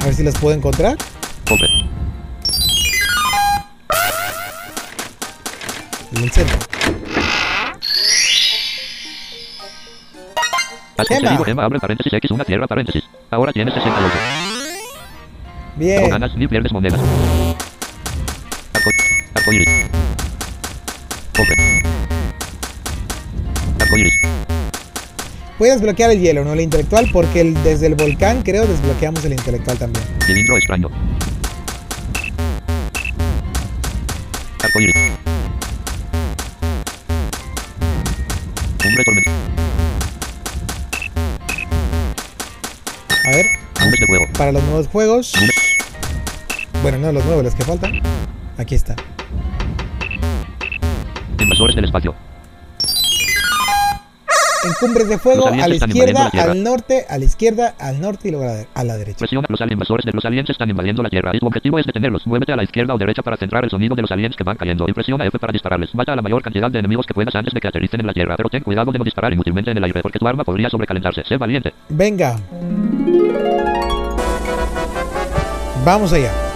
A 0.01 0.05
ver 0.05 0.15
si 0.15 0.23
los 0.23 0.35
puedo 0.37 0.55
encontrar. 0.57 0.97
El 6.13 6.31
centro. 6.31 6.70
Has 11.01 11.09
Gema. 11.09 11.45
gema 11.45 11.65
abre 11.65 11.79
paréntesis 11.81 12.13
X 12.13 12.31
una 12.31 12.45
cierra 12.45 12.67
paréntesis. 12.67 13.05
Ahora 13.31 13.53
tienes 13.53 13.75
68. 13.75 14.15
No 15.77 15.77
Bien. 15.77 16.11
ganas 16.11 16.35
ni 16.37 16.47
pierdes 16.47 16.73
monedas. 16.73 17.01
Arco, 18.75 18.91
arcoíris. 19.35 19.69
Cofre. 21.37 21.83
Arcoíris. 23.81 24.13
Voy 25.59 25.69
a 25.69 25.73
desbloquear 25.75 26.11
el 26.11 26.21
hielo, 26.21 26.45
no 26.45 26.53
el 26.53 26.61
intelectual, 26.61 27.09
porque 27.13 27.41
el- 27.41 27.55
desde 27.63 27.87
el 27.87 27.95
volcán 27.95 28.43
creo 28.43 28.67
desbloqueamos 28.67 29.25
el 29.25 29.33
intelectual 29.33 29.79
también. 29.79 30.05
Cilindro 30.27 30.57
extraño. 30.57 30.89
Arcoíris. 34.63 34.95
Cumbre 38.83 39.05
tormenta. 39.05 39.31
A 43.25 43.31
ver, 43.31 43.47
para 44.37 44.53
los 44.53 44.63
nuevos 44.65 44.89
juegos. 44.89 45.35
Bueno, 46.83 46.99
no 46.99 47.13
los 47.13 47.25
nuevos, 47.25 47.45
los 47.45 47.55
que 47.55 47.65
faltan. 47.65 48.01
Aquí 48.57 48.75
está. 48.75 48.97
Invasores 51.39 51.77
del 51.77 51.85
espacio. 51.85 52.15
En 54.63 54.73
cumbres 54.79 55.09
de 55.09 55.19
fuego, 55.19 55.49
a 55.49 55.69
la 55.69 55.75
izquierda, 55.75 56.31
la 56.33 56.43
al 56.43 56.63
norte, 56.63 57.07
a 57.09 57.17
la 57.17 57.25
izquierda, 57.25 57.75
al 57.79 57.99
norte 57.99 58.29
y 58.29 58.31
luego 58.31 58.47
a 58.47 58.53
la, 58.53 58.67
a 58.75 58.85
la 58.85 58.97
derecha. 58.99 59.19
Presiona 59.19 59.47
los 59.49 59.61
invasores 59.61 60.05
de 60.05 60.13
los 60.13 60.25
aliens 60.25 60.51
están 60.51 60.69
invadiendo 60.69 61.03
la 61.03 61.09
Tierra. 61.09 61.31
Y 61.35 61.39
tu 61.39 61.47
objetivo 61.47 61.79
es 61.79 61.87
detenerlos. 61.87 62.27
Muévete 62.27 62.53
a 62.53 62.57
la 62.57 62.65
izquierda 62.65 62.95
o 62.95 62.99
derecha 62.99 63.23
para 63.23 63.39
centrar 63.39 63.65
el 63.65 63.71
sonido 63.71 63.95
de 63.95 64.03
los 64.03 64.11
aliens 64.11 64.37
que 64.37 64.45
van 64.45 64.57
cayendo. 64.57 64.85
Y 64.87 64.93
presiona 64.93 65.25
F 65.27 65.39
para 65.39 65.53
dispararles. 65.53 65.95
Mata 65.95 66.13
a 66.13 66.17
la 66.17 66.23
mayor 66.23 66.43
cantidad 66.43 66.71
de 66.71 66.79
enemigos 66.79 67.07
que 67.07 67.15
puedas 67.15 67.35
antes 67.35 67.55
de 67.55 67.61
que 67.61 67.69
aterricen 67.69 68.01
en 68.01 68.07
la 68.07 68.13
Tierra. 68.13 68.37
Pero 68.37 68.51
ten 68.51 68.63
cuidado 68.63 68.93
de 68.93 68.99
no 68.99 69.05
disparar 69.05 69.33
inútilmente 69.33 69.71
en 69.71 69.79
el 69.79 69.85
aire 69.85 70.03
porque 70.03 70.19
tu 70.19 70.29
arma 70.29 70.45
podría 70.45 70.69
sobrecalentarse. 70.69 71.25
Sé 71.25 71.39
valiente. 71.39 71.73
Venga. 71.89 72.39
Vamos 75.85 76.13
allá. 76.13 76.50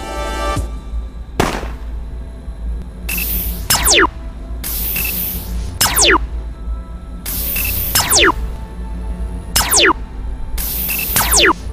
you 11.39 11.65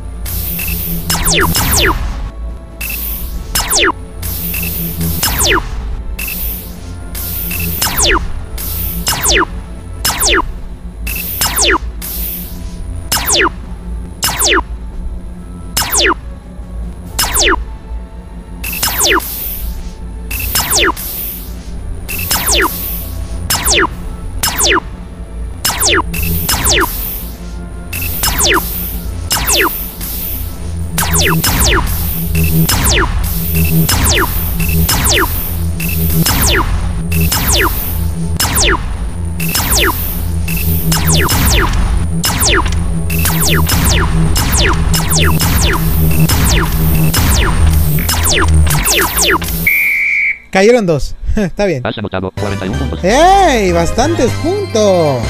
Cayeron 50.50 50.86
dos. 50.86 51.14
Está 51.36 51.64
bien. 51.64 51.84
Has 51.86 51.96
anotado 51.98 52.30
41 52.30 52.78
puntos. 52.78 53.02
¡Ey! 53.02 53.72
Bastantes 53.72 54.30
puntos. 54.42 55.22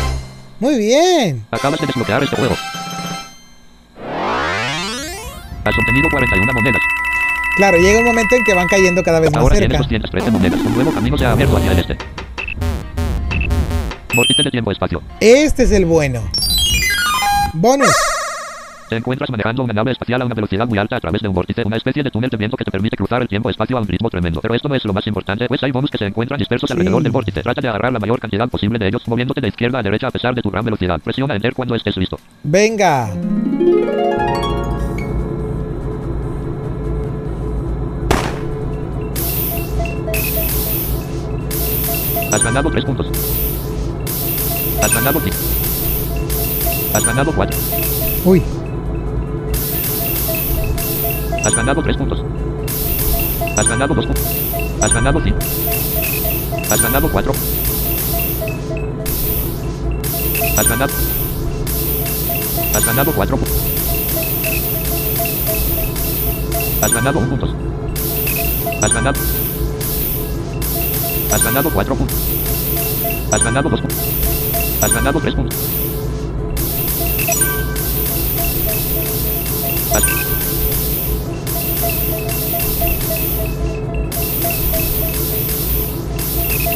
Muy 0.61 0.79
bien. 0.79 1.45
Acabas 1.51 1.81
de 1.81 1.87
desbloquear 1.87 2.23
este 2.23 2.37
juego. 2.37 2.55
Has 5.65 5.79
obtenido 5.79 6.09
41 6.11 6.53
monedas. 6.53 6.83
Claro, 7.57 7.79
llega 7.79 7.99
un 8.01 8.07
momento 8.07 8.35
en 8.35 8.45
que 8.45 8.55
van 8.55 8.67
cayendo 8.67 9.03
cada 9.03 9.21
vez 9.21 9.31
más 9.31 9.43
Ahora 9.43 9.57
tienes 9.57 9.77
cerca. 9.79 9.85
213 9.85 10.31
monedas. 10.31 10.61
Un 10.61 10.75
nuevo 10.75 10.93
camino 10.93 11.19
se 11.19 11.27
ha 11.27 11.33
abierto 11.33 11.57
hacia 11.57 11.73
el 11.73 11.79
este. 11.79 11.97
Vórtice 14.15 14.43
de 14.43 14.51
tiempo-espacio. 14.51 15.03
Este 15.21 15.63
es 15.65 15.73
el 15.73 15.85
bueno. 15.85 16.23
Bonus. 17.55 17.95
Te 18.89 18.97
encuentras 18.97 19.31
manejando 19.31 19.63
una 19.63 19.73
nave 19.73 19.93
espacial 19.93 20.21
a 20.21 20.27
una 20.27 20.35
velocidad 20.35 20.67
muy 20.67 20.79
alta 20.79 20.97
a 20.97 21.01
través 21.01 21.23
de 21.23 21.29
un 21.29 21.35
vórtice, 21.35 21.63
una 21.65 21.77
especie 21.79 22.03
de 22.03 22.11
túnel 22.11 22.29
de 22.29 22.37
viento 22.37 22.59
que 22.59 22.65
te 22.65 22.71
permite 22.71 22.95
cruzar 22.97 23.23
el 23.23 23.29
tiempo-espacio 23.29 23.79
a 23.79 23.81
un 23.81 23.89
ritmo 23.89 24.11
tremendo. 24.11 24.41
Pero 24.43 24.55
esto 24.55 24.69
no 24.69 24.75
es 24.75 24.85
lo 24.85 24.93
más 24.93 25.07
importante, 25.07 25.47
pues 25.49 25.63
hay 25.63 25.71
bonus 25.73 25.91
que 25.91 25.97
se 25.97 26.07
encuentran 26.07 26.37
dispersos 26.39 26.69
Sí. 26.69 26.75
alrededor 26.75 27.03
del 27.03 27.13
vórtice. 27.13 27.43
Trata 27.43 27.61
de 27.63 27.69
agarrar 27.69 27.93
la 27.93 27.99
mayor 28.01 28.21
cantidad 28.21 28.49
posible 28.51 28.79
de 28.79 28.89
ellos, 28.89 29.07
moviéndote 29.09 29.41
de 29.41 29.49
izquierda 29.49 29.79
a 29.79 29.83
derecha 29.83 30.09
a 30.09 30.11
pesar 30.11 30.35
de 30.35 30.43
tu 30.43 30.51
gran 30.51 30.65
velocidad. 30.65 31.01
Presiona 31.01 31.35
Enter 31.35 31.55
cuando 31.55 31.75
estés 31.75 31.97
listo. 31.97 32.19
Venga. 32.43 33.09
Has 42.33 42.43
ganado 42.43 42.71
3 42.71 42.85
puntos. 42.87 43.07
Has 44.83 44.95
ganado 44.95 45.21
5. 45.21 45.37
Has 46.95 47.05
ganado 47.05 47.33
4. 47.33 47.59
Uy. 48.25 48.43
Has 51.45 51.55
ganado 51.55 51.83
3 51.83 51.97
puntos. 51.99 52.25
Has 53.55 53.69
ganado 53.69 53.95
2 53.95 54.07
puntos. 54.07 54.25
Has 54.81 54.93
ganado 54.95 55.21
5. 55.21 55.39
Has 56.71 56.81
ganado 56.81 57.13
4. 57.13 57.33
Has 60.57 60.69
ganado. 60.69 60.93
Has 62.75 62.85
ganado 62.87 63.13
4 63.13 63.37
puntos. 63.37 63.57
Has 66.81 66.93
ganado 66.93 67.19
1 67.19 67.29
puntos. 67.29 67.55
Has 68.81 68.93
ganado. 68.95 69.21
Has 71.33 71.43
ganado 71.43 71.71
4 71.71 71.95
puntos. 71.97 72.19
Has 73.33 73.43
ganado 73.43 73.71
2 73.71 73.81
puntos. 73.81 73.99
Has 74.83 74.93
ganado 74.93 75.19
3 75.19 75.35
puntos. 75.35 75.59
Has, 79.95 80.05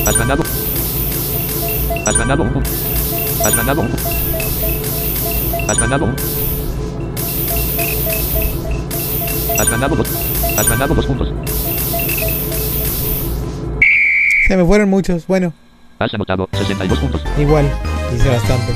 has 0.06 0.16
ganado. 0.16 0.42
Has 2.06 2.16
ganado 2.16 2.42
1 2.42 2.52
punto. 2.54 2.70
Has 3.44 3.56
ganado 3.56 3.80
1 3.82 3.90
punto. 3.90 4.08
Has 5.68 5.78
ganado 5.78 6.04
1. 6.06 6.14
Has 9.58 9.68
ganado 9.68 9.96
2. 9.96 10.08
Has 10.56 10.68
ganado 10.68 10.94
2 10.94 11.06
puntos. 11.06 11.28
Se 14.46 14.56
me 14.56 14.64
fueron 14.64 14.88
muchos. 14.90 15.26
Bueno, 15.26 15.52
Has 15.98 16.12
anotado 16.14 16.48
62 16.52 16.98
puntos. 16.98 17.22
igual, 17.38 17.70
hice 18.14 18.28
bastante. 18.28 18.72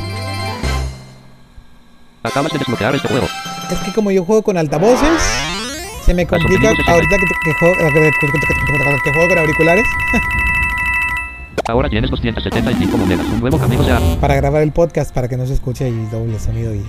Acabas 2.22 2.52
de 2.52 2.59
desbloquear 2.59 2.94
este 2.94 3.09
juego. 3.09 3.26
Es 3.70 3.78
que 3.78 3.92
como 3.92 4.10
yo 4.10 4.24
juego 4.24 4.42
con 4.42 4.56
altavoces, 4.56 5.22
se 6.05 6.14
me 6.14 6.26
complica 6.26 6.68
ahorita 6.68 7.16
que, 7.16 7.24
que 7.44 7.55
juego, 7.55 7.74
que 9.05 9.12
juego 9.12 9.28
con 9.28 9.38
auriculares 9.38 9.84
Ahora 11.68 11.88
tienes 11.88 12.10
275 12.10 12.97
monedas. 12.97 13.26
Un 13.26 13.40
nuevo 13.40 13.59
camino 13.59 13.82
abre. 13.82 14.16
para 14.20 14.34
grabar 14.34 14.62
el 14.62 14.72
podcast 14.72 15.14
para 15.14 15.28
que 15.28 15.36
no 15.36 15.47
se 15.47 15.55
escuche 15.55 15.88
y 15.88 16.06
doble 16.06 16.38
sonido 16.40 16.74
y, 16.74 16.84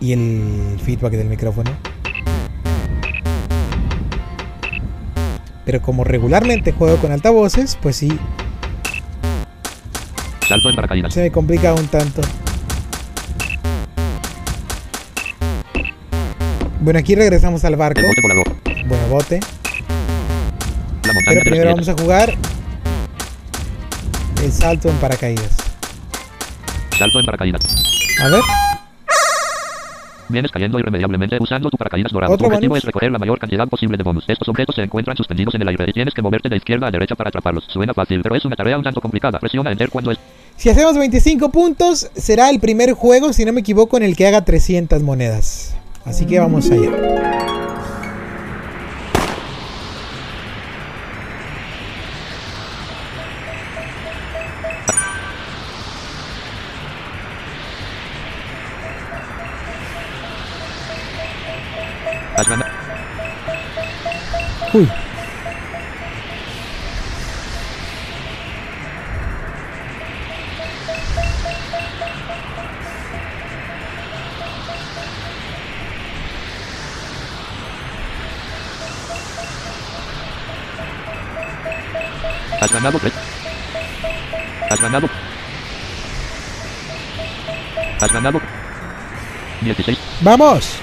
y 0.00 0.12
el 0.12 0.78
feedback 0.80 1.12
del 1.12 1.28
micrófono. 1.28 1.70
Pero 5.66 5.82
como 5.82 6.04
regularmente 6.04 6.70
juego 6.70 6.96
con 6.98 7.10
altavoces, 7.10 7.76
pues 7.82 7.96
sí, 7.96 8.08
Salto 10.46 10.70
en 10.70 10.76
paracaídas. 10.76 11.12
se 11.12 11.22
me 11.22 11.32
complica 11.32 11.74
un 11.74 11.88
tanto. 11.88 12.22
Bueno, 16.80 17.00
aquí 17.00 17.16
regresamos 17.16 17.64
al 17.64 17.74
barco. 17.74 17.98
El 17.98 18.06
bote 18.06 18.20
volador. 18.22 18.56
Bueno, 18.86 19.08
bote. 19.08 19.40
La 21.04 21.12
montaña 21.12 21.24
Pero 21.26 21.40
primero 21.42 21.70
vamos 21.70 21.88
a 21.88 21.94
jugar 21.94 22.32
el 24.44 24.52
salto 24.52 24.88
en 24.88 24.96
paracaídas. 24.98 25.56
Salto 26.96 27.18
en 27.18 27.26
paracaídas. 27.26 27.62
A 28.22 28.28
ver, 28.28 28.40
Vienes 30.28 30.50
cayendo 30.50 30.78
irremediablemente 30.78 31.38
usando 31.40 31.70
tu 31.70 31.76
paracaídas 31.76 32.12
dorado. 32.12 32.32
¿Otro 32.34 32.46
Tu 32.46 32.52
objetivo 32.52 32.70
bonus? 32.72 32.82
es 32.82 32.84
recoger 32.86 33.12
la 33.12 33.18
mayor 33.18 33.38
cantidad 33.38 33.66
posible 33.68 33.96
de 33.96 34.02
bonus. 34.02 34.24
Estos 34.28 34.48
objetos 34.48 34.74
se 34.74 34.82
encuentran 34.82 35.16
suspendidos 35.16 35.54
en 35.54 35.62
el 35.62 35.68
aire 35.68 35.84
y 35.88 35.92
tienes 35.92 36.14
que 36.14 36.22
moverte 36.22 36.48
de 36.48 36.56
izquierda 36.56 36.88
a 36.88 36.90
derecha 36.90 37.14
para 37.14 37.28
atraparlos. 37.28 37.64
Suena 37.68 37.94
fácil, 37.94 38.20
pero 38.22 38.34
es 38.34 38.44
una 38.44 38.56
tarea 38.56 38.76
un 38.76 38.82
tanto 38.84 39.00
complicada. 39.00 39.38
Presiona 39.38 39.70
Enter 39.70 39.90
cuando 39.90 40.10
es. 40.10 40.18
si 40.56 40.68
hacemos 40.68 40.96
25 40.98 41.50
puntos, 41.50 42.10
será 42.14 42.50
el 42.50 42.58
primer 42.60 42.92
juego, 42.92 43.32
si 43.32 43.44
no 43.44 43.52
me 43.52 43.60
equivoco, 43.60 43.96
en 43.96 44.02
el 44.02 44.16
que 44.16 44.26
haga 44.26 44.44
300 44.44 45.02
monedas. 45.02 45.76
Así 46.04 46.24
que 46.26 46.38
vamos 46.38 46.70
allá. 46.70 46.90
Uy, 64.76 64.86
Has 82.60 82.70
ganado 82.70 82.98
3. 82.98 83.12
Has 84.68 84.80
ganado. 84.80 85.08
Has 87.98 88.12
ganado. 88.12 88.40
16. 89.62 89.98
vamos. 90.20 90.82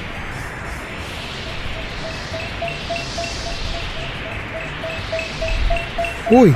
Uy. 6.29 6.55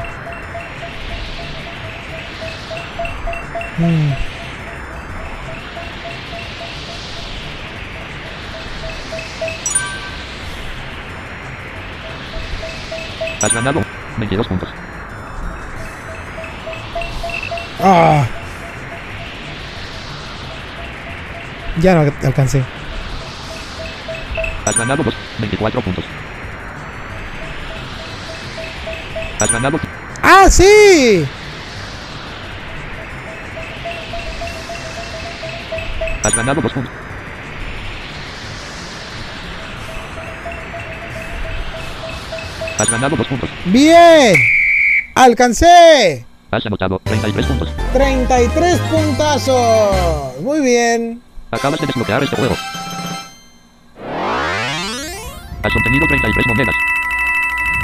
Mm, 3.80 4.14
Has 13.42 13.54
ganado. 13.54 13.82
22 14.18 14.48
puntos. 14.48 14.70
Ah. 17.80 18.26
Ya 21.80 21.94
no 21.94 22.02
al- 22.02 22.14
alcancé. 22.26 22.64
Has 24.66 24.76
ganado 24.76 25.04
2. 25.04 25.14
24 25.40 25.82
puntos. 25.82 26.04
Has 29.40 29.52
ganado. 29.52 29.80
¡Ah, 30.24 30.50
sí! 30.50 31.28
Has 36.24 36.36
ganado 36.36 36.62
2 36.62 36.74
puntos. 36.74 36.92
Has 42.80 42.90
ganado 42.90 43.16
2 43.16 43.28
puntos. 43.28 43.50
¡Bien! 43.66 44.36
¡Alcancé! 45.14 46.26
Has 46.52 46.66
anotado 46.66 47.00
33 47.04 47.46
puntos. 47.46 47.74
33 47.94 48.80
puntazos. 48.80 50.42
Muy 50.42 50.62
bien. 50.62 51.22
Acabas 51.52 51.80
de 51.80 51.88
desbloquear 51.88 52.24
este 52.24 52.36
juego. 52.36 52.56
Has 55.64 55.76
obtenido 55.76 56.08
33 56.08 56.48
monedas. 56.48 56.76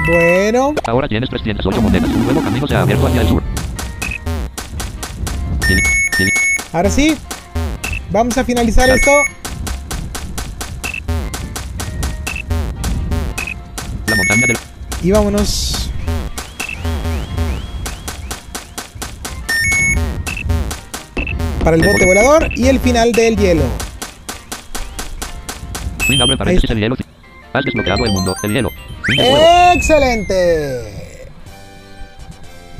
Bueno, 0.05 0.75
Ahora 0.85 1.07
tienes 1.07 1.29
308 1.29 1.81
monedas. 1.81 2.09
Un 2.09 2.25
nuevo 2.25 2.41
camino 2.41 2.67
se 2.67 2.75
ha 2.75 2.81
abierto 2.81 3.07
hacia 3.07 3.21
el 3.21 3.27
sur. 3.27 3.43
Ahora 6.73 6.89
sí. 6.89 7.15
Vamos 8.11 8.37
a 8.37 8.43
finalizar 8.43 8.89
esto. 8.89 9.11
La 14.07 14.15
montaña 14.15 14.47
del... 14.47 14.57
Y 15.01 15.11
vámonos. 15.11 15.89
Para 21.63 21.77
el 21.77 21.81
bote 21.81 22.05
volador 22.05 22.49
y 22.55 22.67
el 22.67 22.79
final 22.79 23.13
del 23.13 23.37
hielo. 23.37 23.63
Abre 26.21 26.37
paréntesis 26.37 26.69
el 26.69 26.79
hielo. 26.79 26.95
Has 27.53 27.63
desbloqueado 27.63 28.03
el 28.03 28.11
mundo, 28.11 28.35
el 28.43 28.53
hielo. 28.53 28.69
¡Excelente! 29.73 31.03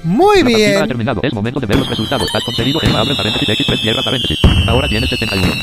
Muy 0.04 0.44
partida 0.44 0.58
ha 0.58 0.72
bien. 0.72 0.88
terminado. 0.88 1.22
Es 1.24 1.34
momento 1.34 1.60
de 1.60 1.66
ver 1.66 1.78
los 1.78 1.88
resultados. 1.88 2.28
Has 2.34 2.44
conseguido 2.44 2.80
Emma 2.84 3.00
abre 3.00 3.16
paréntesis 3.16 3.48
X3 3.48 3.82
cierra 3.82 4.02
paréntesis. 4.04 4.40
Ahora 4.68 4.88
tienes 4.88 5.10
71. 5.10 5.54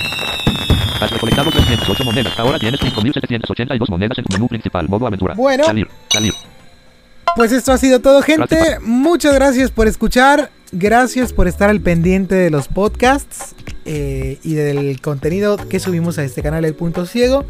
Has 1.01 1.11
recolectado 1.11 1.51
308 1.51 2.05
monedas. 2.05 2.39
Ahora 2.39 2.59
tienes 2.59 2.81
5782 2.81 3.91
monedas 3.91 4.19
en 4.19 4.25
tu 4.25 4.33
menú 4.33 4.49
principal. 4.49 4.89
Modo 4.89 5.07
aventura. 5.07 5.35
Bueno. 5.35 5.65
Salir. 5.65 5.89
Salir. 6.09 6.33
Pues 7.37 7.53
esto 7.53 7.73
ha 7.73 7.79
sido 7.79 8.01
todo, 8.01 8.23
gente. 8.23 8.57
Gracias. 8.57 8.83
Muchas 8.83 9.35
gracias 9.35 9.71
por 9.71 9.87
escuchar. 9.87 10.51
Gracias 10.73 11.33
por 11.33 11.49
estar 11.49 11.69
al 11.69 11.81
pendiente 11.81 12.35
de 12.35 12.51
los 12.51 12.69
podcasts 12.69 13.55
eh, 13.85 14.39
y 14.43 14.55
del 14.55 15.01
contenido 15.01 15.57
que 15.57 15.81
subimos 15.81 16.19
a 16.19 16.25
este 16.25 16.43
canal, 16.43 16.65
El 16.65 16.75
Punto 16.75 17.07
Ciego. 17.07 17.45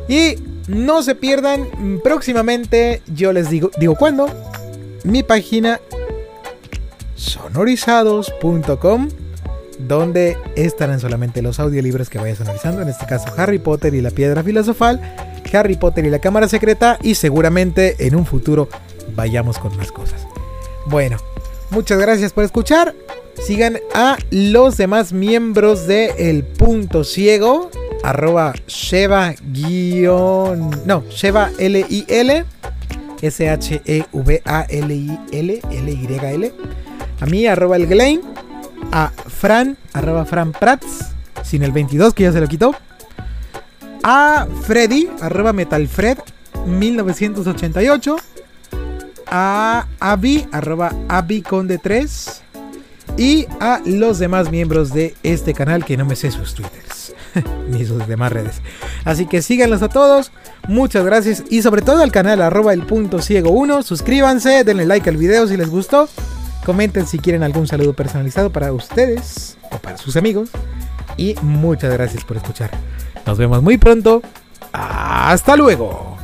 Y 0.08 0.36
no 0.66 1.02
se 1.02 1.14
pierdan, 1.14 2.00
próximamente 2.02 3.02
yo 3.14 3.32
les 3.32 3.50
digo, 3.50 3.70
digo 3.78 3.94
cuándo, 3.94 4.28
mi 5.04 5.22
página 5.22 5.80
sonorizados.com 7.14 9.08
donde 9.78 10.36
estarán 10.56 11.00
solamente 11.00 11.40
los 11.40 11.60
audiolibros 11.60 12.10
que 12.10 12.18
vaya 12.18 12.34
sonorizando, 12.34 12.82
en 12.82 12.88
este 12.88 13.06
caso 13.06 13.32
Harry 13.36 13.58
Potter 13.58 13.94
y 13.94 14.00
la 14.00 14.10
piedra 14.10 14.42
filosofal, 14.42 15.00
Harry 15.52 15.76
Potter 15.76 16.04
y 16.04 16.10
la 16.10 16.18
cámara 16.18 16.48
secreta 16.48 16.98
y 17.02 17.14
seguramente 17.14 18.06
en 18.06 18.16
un 18.16 18.26
futuro 18.26 18.68
vayamos 19.14 19.58
con 19.58 19.76
más 19.76 19.92
cosas. 19.92 20.26
Bueno, 20.86 21.18
muchas 21.70 21.98
gracias 21.98 22.32
por 22.32 22.44
escuchar. 22.44 22.94
Sigan 23.44 23.78
a 23.94 24.18
los 24.30 24.76
demás 24.76 25.12
miembros 25.12 25.86
de 25.86 26.30
El 26.30 26.44
Punto 26.44 27.04
Ciego, 27.04 27.70
arroba 28.02 28.52
Sheva 28.66 29.34
guion, 29.52 30.70
no, 30.84 31.04
Sheva 31.08 31.50
L-I-L, 31.58 32.44
S-H-E-V-A-L-I-L, 33.22 34.10
L-Y-L, 35.70 36.52
a 37.20 37.26
mí 37.26 37.46
arroba 37.46 37.76
el 37.76 37.86
Glein, 37.86 38.20
a 38.92 39.10
Fran, 39.10 39.78
arroba 39.92 40.24
Fran 40.24 40.52
Prats, 40.52 41.14
sin 41.42 41.62
el 41.62 41.72
22 41.72 42.12
que 42.14 42.24
ya 42.24 42.32
se 42.32 42.40
lo 42.40 42.48
quitó, 42.48 42.74
a 44.02 44.46
Freddy, 44.62 45.08
arroba 45.20 45.52
Metalfred 45.52 46.18
1988, 46.66 48.16
a 49.26 49.86
Abby, 50.00 50.46
arroba 50.52 50.92
Abby 51.08 51.42
Conde 51.42 51.78
3, 51.78 52.42
y 53.16 53.46
a 53.60 53.80
los 53.84 54.18
demás 54.18 54.50
miembros 54.50 54.92
de 54.92 55.14
este 55.22 55.54
canal 55.54 55.84
que 55.84 55.96
no 55.96 56.04
me 56.04 56.16
sé 56.16 56.30
sus 56.30 56.54
twitters 56.54 57.14
ni 57.70 57.84
sus 57.84 58.06
demás 58.06 58.32
redes. 58.32 58.60
Así 59.04 59.26
que 59.26 59.42
síganlos 59.42 59.82
a 59.82 59.88
todos, 59.88 60.32
muchas 60.66 61.04
gracias 61.04 61.44
y 61.50 61.62
sobre 61.62 61.82
todo 61.82 62.02
al 62.02 62.12
canal 62.12 62.42
arroba 62.42 62.72
el 62.72 62.82
punto 62.82 63.20
ciego 63.22 63.50
1, 63.50 63.82
suscríbanse, 63.82 64.64
denle 64.64 64.86
like 64.86 65.08
al 65.08 65.16
video 65.16 65.46
si 65.46 65.56
les 65.56 65.70
gustó, 65.70 66.08
comenten 66.64 67.06
si 67.06 67.18
quieren 67.18 67.42
algún 67.42 67.66
saludo 67.66 67.94
personalizado 67.94 68.50
para 68.50 68.72
ustedes 68.72 69.56
o 69.70 69.78
para 69.78 69.96
sus 69.96 70.16
amigos 70.16 70.50
y 71.16 71.34
muchas 71.42 71.92
gracias 71.92 72.24
por 72.24 72.36
escuchar. 72.36 72.70
Nos 73.26 73.36
vemos 73.36 73.62
muy 73.62 73.76
pronto. 73.76 74.22
Hasta 74.72 75.56
luego. 75.56 76.17